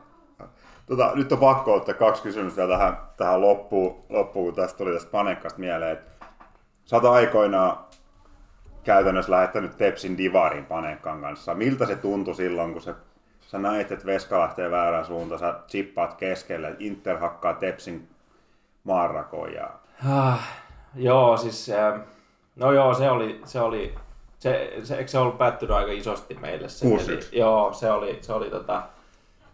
Tota, 0.87 1.11
nyt 1.15 1.31
on 1.31 1.37
pakko 1.37 1.73
ottaa 1.73 1.95
kaksi 1.95 2.21
kysymystä 2.21 2.67
tähän, 2.67 2.97
tähän 3.17 3.41
loppuun, 3.41 3.95
loppuun, 4.09 4.45
kun 4.45 4.55
tästä 4.55 4.77
tuli 4.77 4.93
tästä 4.93 5.11
Panekkasta 5.11 5.59
mieleen. 5.59 5.99
Sä 6.85 6.95
oot 6.95 7.05
aikoinaan 7.05 7.77
käytännössä 8.85 9.31
lähettänyt 9.31 9.77
Tepsin 9.77 10.17
divarin 10.17 10.65
Panekkan 10.65 11.21
kanssa. 11.21 11.53
Miltä 11.55 11.85
se 11.85 11.95
tuntui 11.95 12.35
silloin, 12.35 12.73
kun 12.73 12.81
se, 12.81 12.93
sä 13.41 13.57
näit, 13.59 13.91
että 13.91 14.05
Veska 14.05 14.39
lähtee 14.39 14.71
väärään 14.71 15.05
suuntaan, 15.05 15.39
sä 15.39 15.59
chippaat 15.67 16.13
keskelle, 16.13 16.75
Inter 16.79 17.17
hakkaa 17.17 17.53
Tepsin 17.53 18.07
maanrakoon 18.83 19.53
ja 19.53 19.69
Ah, 20.09 20.47
joo, 20.95 21.37
siis... 21.37 21.69
äh, 21.69 21.99
No 22.55 22.71
joo, 22.71 22.93
se 22.93 23.09
oli... 23.09 23.41
Se 23.45 23.61
oli 23.61 23.95
se, 24.39 24.73
se, 24.83 24.95
eikö 24.97 25.07
se 25.07 25.17
ollut 25.19 25.37
päättynyt 25.37 25.75
aika 25.75 25.91
isosti 25.91 26.33
meille? 26.33 26.69
Se 26.69 26.85
6-1. 26.85 27.05
peli? 27.05 27.19
Joo, 27.31 27.73
se 27.73 27.91
oli, 27.91 28.17
se 28.21 28.33
oli 28.33 28.49
tota... 28.49 28.83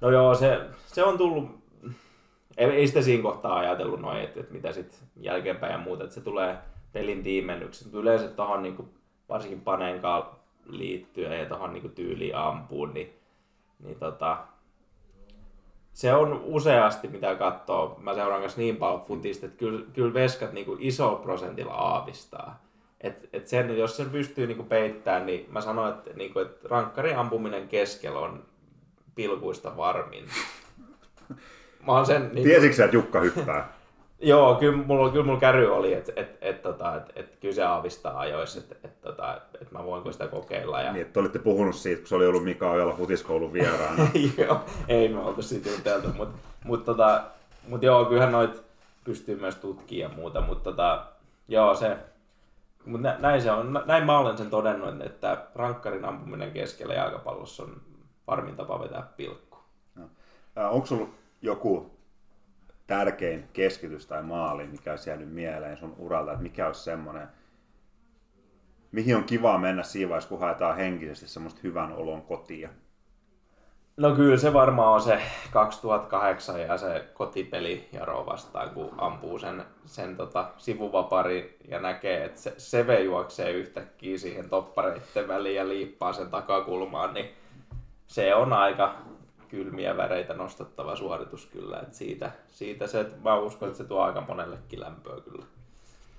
No 0.02 0.10
joo, 0.10 0.36
se, 0.36 0.62
se 0.88 1.04
on 1.04 1.18
tullut... 1.18 1.62
Ei, 2.58 2.70
ei 2.70 2.88
sitä 2.88 3.02
siinä 3.02 3.24
kohtaa 3.24 3.58
ajatellut 3.60 4.00
noin, 4.02 4.22
että, 4.22 4.40
että 4.40 4.54
mitä 4.54 4.72
sitten 4.72 5.00
jälkeenpäin 5.16 5.72
ja 5.72 5.78
muuta, 5.78 6.04
että 6.04 6.14
se 6.14 6.22
tulee 6.22 6.58
pelin 6.94 7.24
tiimennyksi. 7.24 7.90
Yleensä 7.94 8.28
tuohon 8.28 8.64
niin 8.64 8.90
varsinkin 9.32 9.62
paneenkaan 9.62 10.24
liittyen 10.66 11.40
ja 11.40 11.46
tuohon 11.46 11.74
niin 11.74 11.92
tyyliin 11.92 12.36
ampuun, 12.36 12.94
niin, 12.94 13.14
niin 13.80 14.00
tota, 14.00 14.38
se 15.94 16.14
on 16.14 16.42
useasti, 16.44 17.08
mitä 17.08 17.36
katsoo, 17.36 18.00
mä 18.02 18.14
seuraan 18.14 18.42
kanssa 18.42 18.62
niin 18.62 18.78
paljon 18.78 19.02
futista, 19.02 19.46
että 19.46 19.58
kyllä, 19.58 19.86
kyllä 19.94 20.14
veskat 20.14 20.54
niin 20.54 20.66
isolla 20.80 21.20
prosentilla 21.20 21.74
aavistaa. 21.74 22.64
Et, 23.02 23.30
et 23.34 23.48
sen, 23.48 23.78
jos 23.78 23.98
sen 23.98 24.10
pystyy 24.10 24.48
niin 24.48 24.66
peittämään, 24.66 25.26
niin 25.26 25.46
mä 25.50 25.62
sanoin, 25.62 25.94
että, 25.94 26.14
niin 26.14 26.34
kuin, 26.34 26.46
että 26.46 26.68
rankkarin 26.70 27.18
ampuminen 27.18 27.68
keskellä 27.68 28.20
on 28.20 28.44
pilkuista 29.16 29.78
varmin. 29.78 30.26
Mä 31.88 31.92
oon 31.92 32.06
sen, 32.06 32.30
niin, 32.34 32.44
Tiesitkö 32.44 32.76
sä, 32.76 32.86
että 32.86 32.98
Jukka 32.98 33.20
hyppää? 33.20 33.74
Joo, 34.22 34.56
kyllä 34.56 34.78
mulla, 34.78 35.12
kyllä 35.12 35.26
mulla 35.26 35.40
käry 35.40 35.68
oli, 35.76 35.94
että 35.94 36.14
et, 36.16 36.38
et, 36.42 36.62
tota, 36.62 36.96
et, 36.96 37.04
et, 37.16 37.38
kyllä 37.40 37.56
se 37.56 37.64
aavistaa 37.64 38.20
ajoissa, 38.20 38.60
että 38.60 38.76
et, 38.84 39.02
tota, 39.02 39.42
et 39.62 39.72
mä 39.72 39.86
voinko 39.86 40.12
sitä 40.12 40.28
kokeilla. 40.28 40.82
Ja... 40.82 40.92
Niin, 40.92 41.02
että 41.02 41.20
olitte 41.20 41.40
puhunut 41.40 41.76
siitä, 41.76 42.00
kun 42.00 42.08
se 42.08 42.16
oli 42.16 42.28
ollut 42.28 42.44
Mika 42.44 42.72
Ojala 42.72 42.94
futiskoulun 42.94 43.54
vieraana. 43.54 44.08
joo, 44.38 44.62
ei 44.88 45.10
me 45.10 45.20
oltu 45.20 45.42
siitä 45.42 45.70
juteltu, 45.70 46.08
mutta 46.18 46.38
mut, 46.64 46.86
tota, 46.86 47.24
mut 47.68 47.84
joo, 47.84 48.06
kyllähän 48.06 48.32
noit 48.32 48.64
pystyy 49.04 49.40
myös 49.40 49.56
tutkimaan 49.56 50.12
ja 50.12 50.18
muuta, 50.18 50.42
mutta 50.42 50.64
tota, 50.64 51.06
joo 51.48 51.76
se, 51.76 51.98
mut 52.86 53.02
nä, 53.02 53.16
näin 53.20 53.42
se 53.42 53.52
on, 53.52 53.74
Nä- 53.74 53.84
näin 53.86 54.06
mä 54.06 54.20
olen 54.20 54.38
sen 54.38 54.50
todennut, 54.50 55.02
että 55.02 55.38
rankkarin 55.56 56.06
ampuminen 56.06 56.52
keskellä 56.52 56.94
jalkapallossa 56.94 57.64
on 57.64 57.82
varmin 58.28 58.56
tapa 58.56 58.80
vetää 58.80 59.08
pilkku. 59.18 59.58
Ää, 60.56 60.70
Onko 60.70 60.88
sulla 60.88 61.08
joku 61.42 61.91
tärkein 62.88 63.50
keskitys 63.54 64.08
tai 64.08 64.24
maali, 64.24 64.68
mikä 64.68 64.92
olisi 64.92 65.10
jäänyt 65.10 65.34
mieleen 65.34 65.78
sun 65.78 65.96
uralta, 65.98 66.32
että 66.32 66.44
mikä 66.44 66.68
olisi 66.68 66.84
semmoinen, 66.84 67.28
mihin 68.92 69.16
on 69.16 69.24
kiva 69.24 69.58
mennä 69.58 69.84
siinä 69.84 70.10
vaiheessa, 70.10 70.30
kun 70.30 70.40
haetaan 70.40 70.78
henkisesti 70.78 71.28
semmoista 71.28 71.62
hyvän 71.64 71.94
olon 71.94 72.22
kotia? 72.22 72.70
No 73.98 74.16
kyllä 74.16 74.38
se 74.38 74.54
varmaan 74.54 74.94
on 74.94 75.02
se 75.02 75.22
2008 75.52 76.62
ja 76.62 76.78
se 76.78 77.06
kotipeli 77.14 77.90
Jaro 77.94 78.26
vastaan, 78.26 78.70
kun 78.70 78.90
ampuu 78.98 79.40
sen, 79.40 79.64
sen 79.86 80.18
tota, 80.18 80.50
sivuvapari 80.58 81.58
ja 81.68 81.80
näkee, 81.80 82.26
että 82.26 82.40
se, 82.40 82.54
Seve 82.58 83.00
juoksee 83.00 83.52
yhtäkkiä 83.52 84.18
siihen 84.18 84.50
toppareitten 84.50 85.28
väliin 85.28 85.56
ja 85.56 85.68
liippaa 85.68 86.14
sen 86.14 86.30
takakulmaan, 86.30 87.14
niin 87.14 87.30
se 88.08 88.36
on 88.36 88.54
aika 88.54 88.96
kylmiä 89.52 89.98
väreitä 89.98 90.34
nostattava 90.34 90.96
suoritus 90.96 91.46
kyllä. 91.46 91.80
Et 91.80 91.94
siitä, 91.94 92.32
siitä 92.48 92.88
se, 92.88 93.06
mä 93.24 93.36
uskon, 93.36 93.68
että 93.68 93.78
se 93.78 93.84
tuo 93.84 94.02
aika 94.02 94.22
monellekin 94.22 94.80
lämpöä 94.80 95.22
kyllä. 95.22 95.46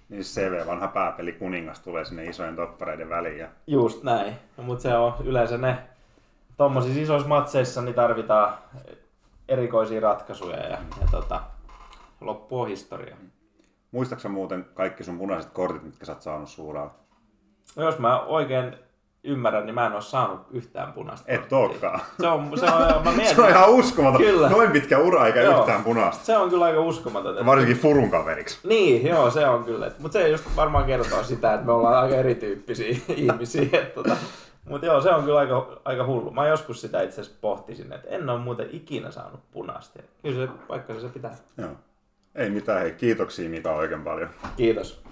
Niin 0.09 0.23
CV, 0.23 0.67
vanha 0.67 0.89
pääpeli 0.89 1.33
kuningas, 1.33 1.81
tulee 1.81 2.05
sinne 2.05 2.25
isojen 2.25 2.57
toppareiden 2.57 3.09
väliin. 3.09 3.39
Ja... 3.39 3.49
Just 3.67 4.03
näin. 4.03 4.35
No, 4.57 4.65
mutta 4.65 4.83
se 4.83 4.95
on 4.95 5.15
yleensä 5.25 5.59
ne 5.59 5.79
tuommoisissa 6.57 7.01
isoissa 7.01 7.29
matseissa 7.29 7.83
niin 7.83 7.95
tarvitaan 7.95 8.55
erikoisia 9.49 10.01
ratkaisuja 10.01 10.57
ja, 10.57 10.79
ja 11.01 11.07
tota, 11.11 11.41
loppu 12.21 12.61
on 12.61 12.69
historia. 12.69 13.17
Muistaaksä 13.91 14.29
muuten 14.29 14.67
kaikki 14.75 15.05
sun 15.05 15.19
punaiset 15.19 15.53
kortit, 15.53 15.83
mitkä 15.83 16.05
sä 16.05 16.13
oot 16.13 16.23
saanut 16.23 16.49
suuraa? 16.49 16.95
No 17.77 17.83
jos 17.83 17.99
mä 17.99 18.21
oikein 18.21 18.77
ymmärrän, 19.24 19.66
niin 19.66 19.74
mä 19.74 19.86
en 19.86 19.93
ole 19.93 20.03
saanut 20.03 20.40
yhtään 20.51 20.93
punaista 20.93 21.32
Et 21.32 21.53
olekaan. 21.53 22.01
Se 22.20 22.28
on, 22.28 22.59
se 22.59 22.66
on, 22.66 23.05
mä 23.05 23.12
mietin, 23.16 23.36
se 23.36 23.43
on 23.43 23.49
ihan 23.49 23.70
uskomaton. 23.70 24.20
Kyllä. 24.20 24.49
Noin 24.49 24.70
pitkä 24.70 24.99
ura 24.99 25.27
eikä 25.27 25.40
Joo. 25.40 25.59
yhtään 25.61 25.85
punaista. 25.85 26.24
Se 26.24 26.36
on 26.36 26.51
kyllä 26.51 26.65
aika 26.65 26.81
uskomaton. 26.81 27.47
Varsinkin 27.47 27.77
Furun 27.78 28.11
kaveriksi. 28.11 28.59
Niin, 28.69 29.07
joo, 29.07 29.31
se 29.31 29.47
on 29.47 29.65
kyllä. 29.65 29.90
Mutta 29.99 30.19
se 30.19 30.28
just 30.28 30.44
varmaan 30.57 30.85
kertoo 30.85 31.23
sitä, 31.23 31.55
että 31.55 31.66
me 31.66 31.73
ollaan 31.73 32.03
aika 32.03 32.16
erityyppisiä 32.16 32.97
ihmisiä. 33.16 33.82
Tota. 33.94 34.16
Mutta 34.69 34.86
joo, 34.86 35.01
se 35.01 35.11
on 35.11 35.24
kyllä 35.24 35.39
aika, 35.39 35.81
aika 35.85 36.07
hullu. 36.07 36.31
Mä 36.31 36.49
joskus 36.49 36.81
sitä 36.81 37.03
itse 37.03 37.20
asiassa 37.20 37.39
pohtisin, 37.40 37.93
että 37.93 38.09
en 38.09 38.31
ole 38.31 38.39
muuten 38.39 38.69
ikinä 38.73 39.11
saanut 39.11 39.40
punaista. 39.51 39.99
Kyllä 40.23 40.47
se, 40.47 40.53
vaikka 40.69 40.94
se, 40.94 41.01
se 41.01 41.09
pitää. 41.09 41.35
Joo. 41.59 41.70
Ei 42.35 42.51
mitään, 42.51 42.81
hei 42.81 42.93
kiitoksia 42.93 43.51
Mika 43.51 43.73
oikein 43.74 44.03
paljon. 44.03 44.28
Kiitos. 44.57 45.03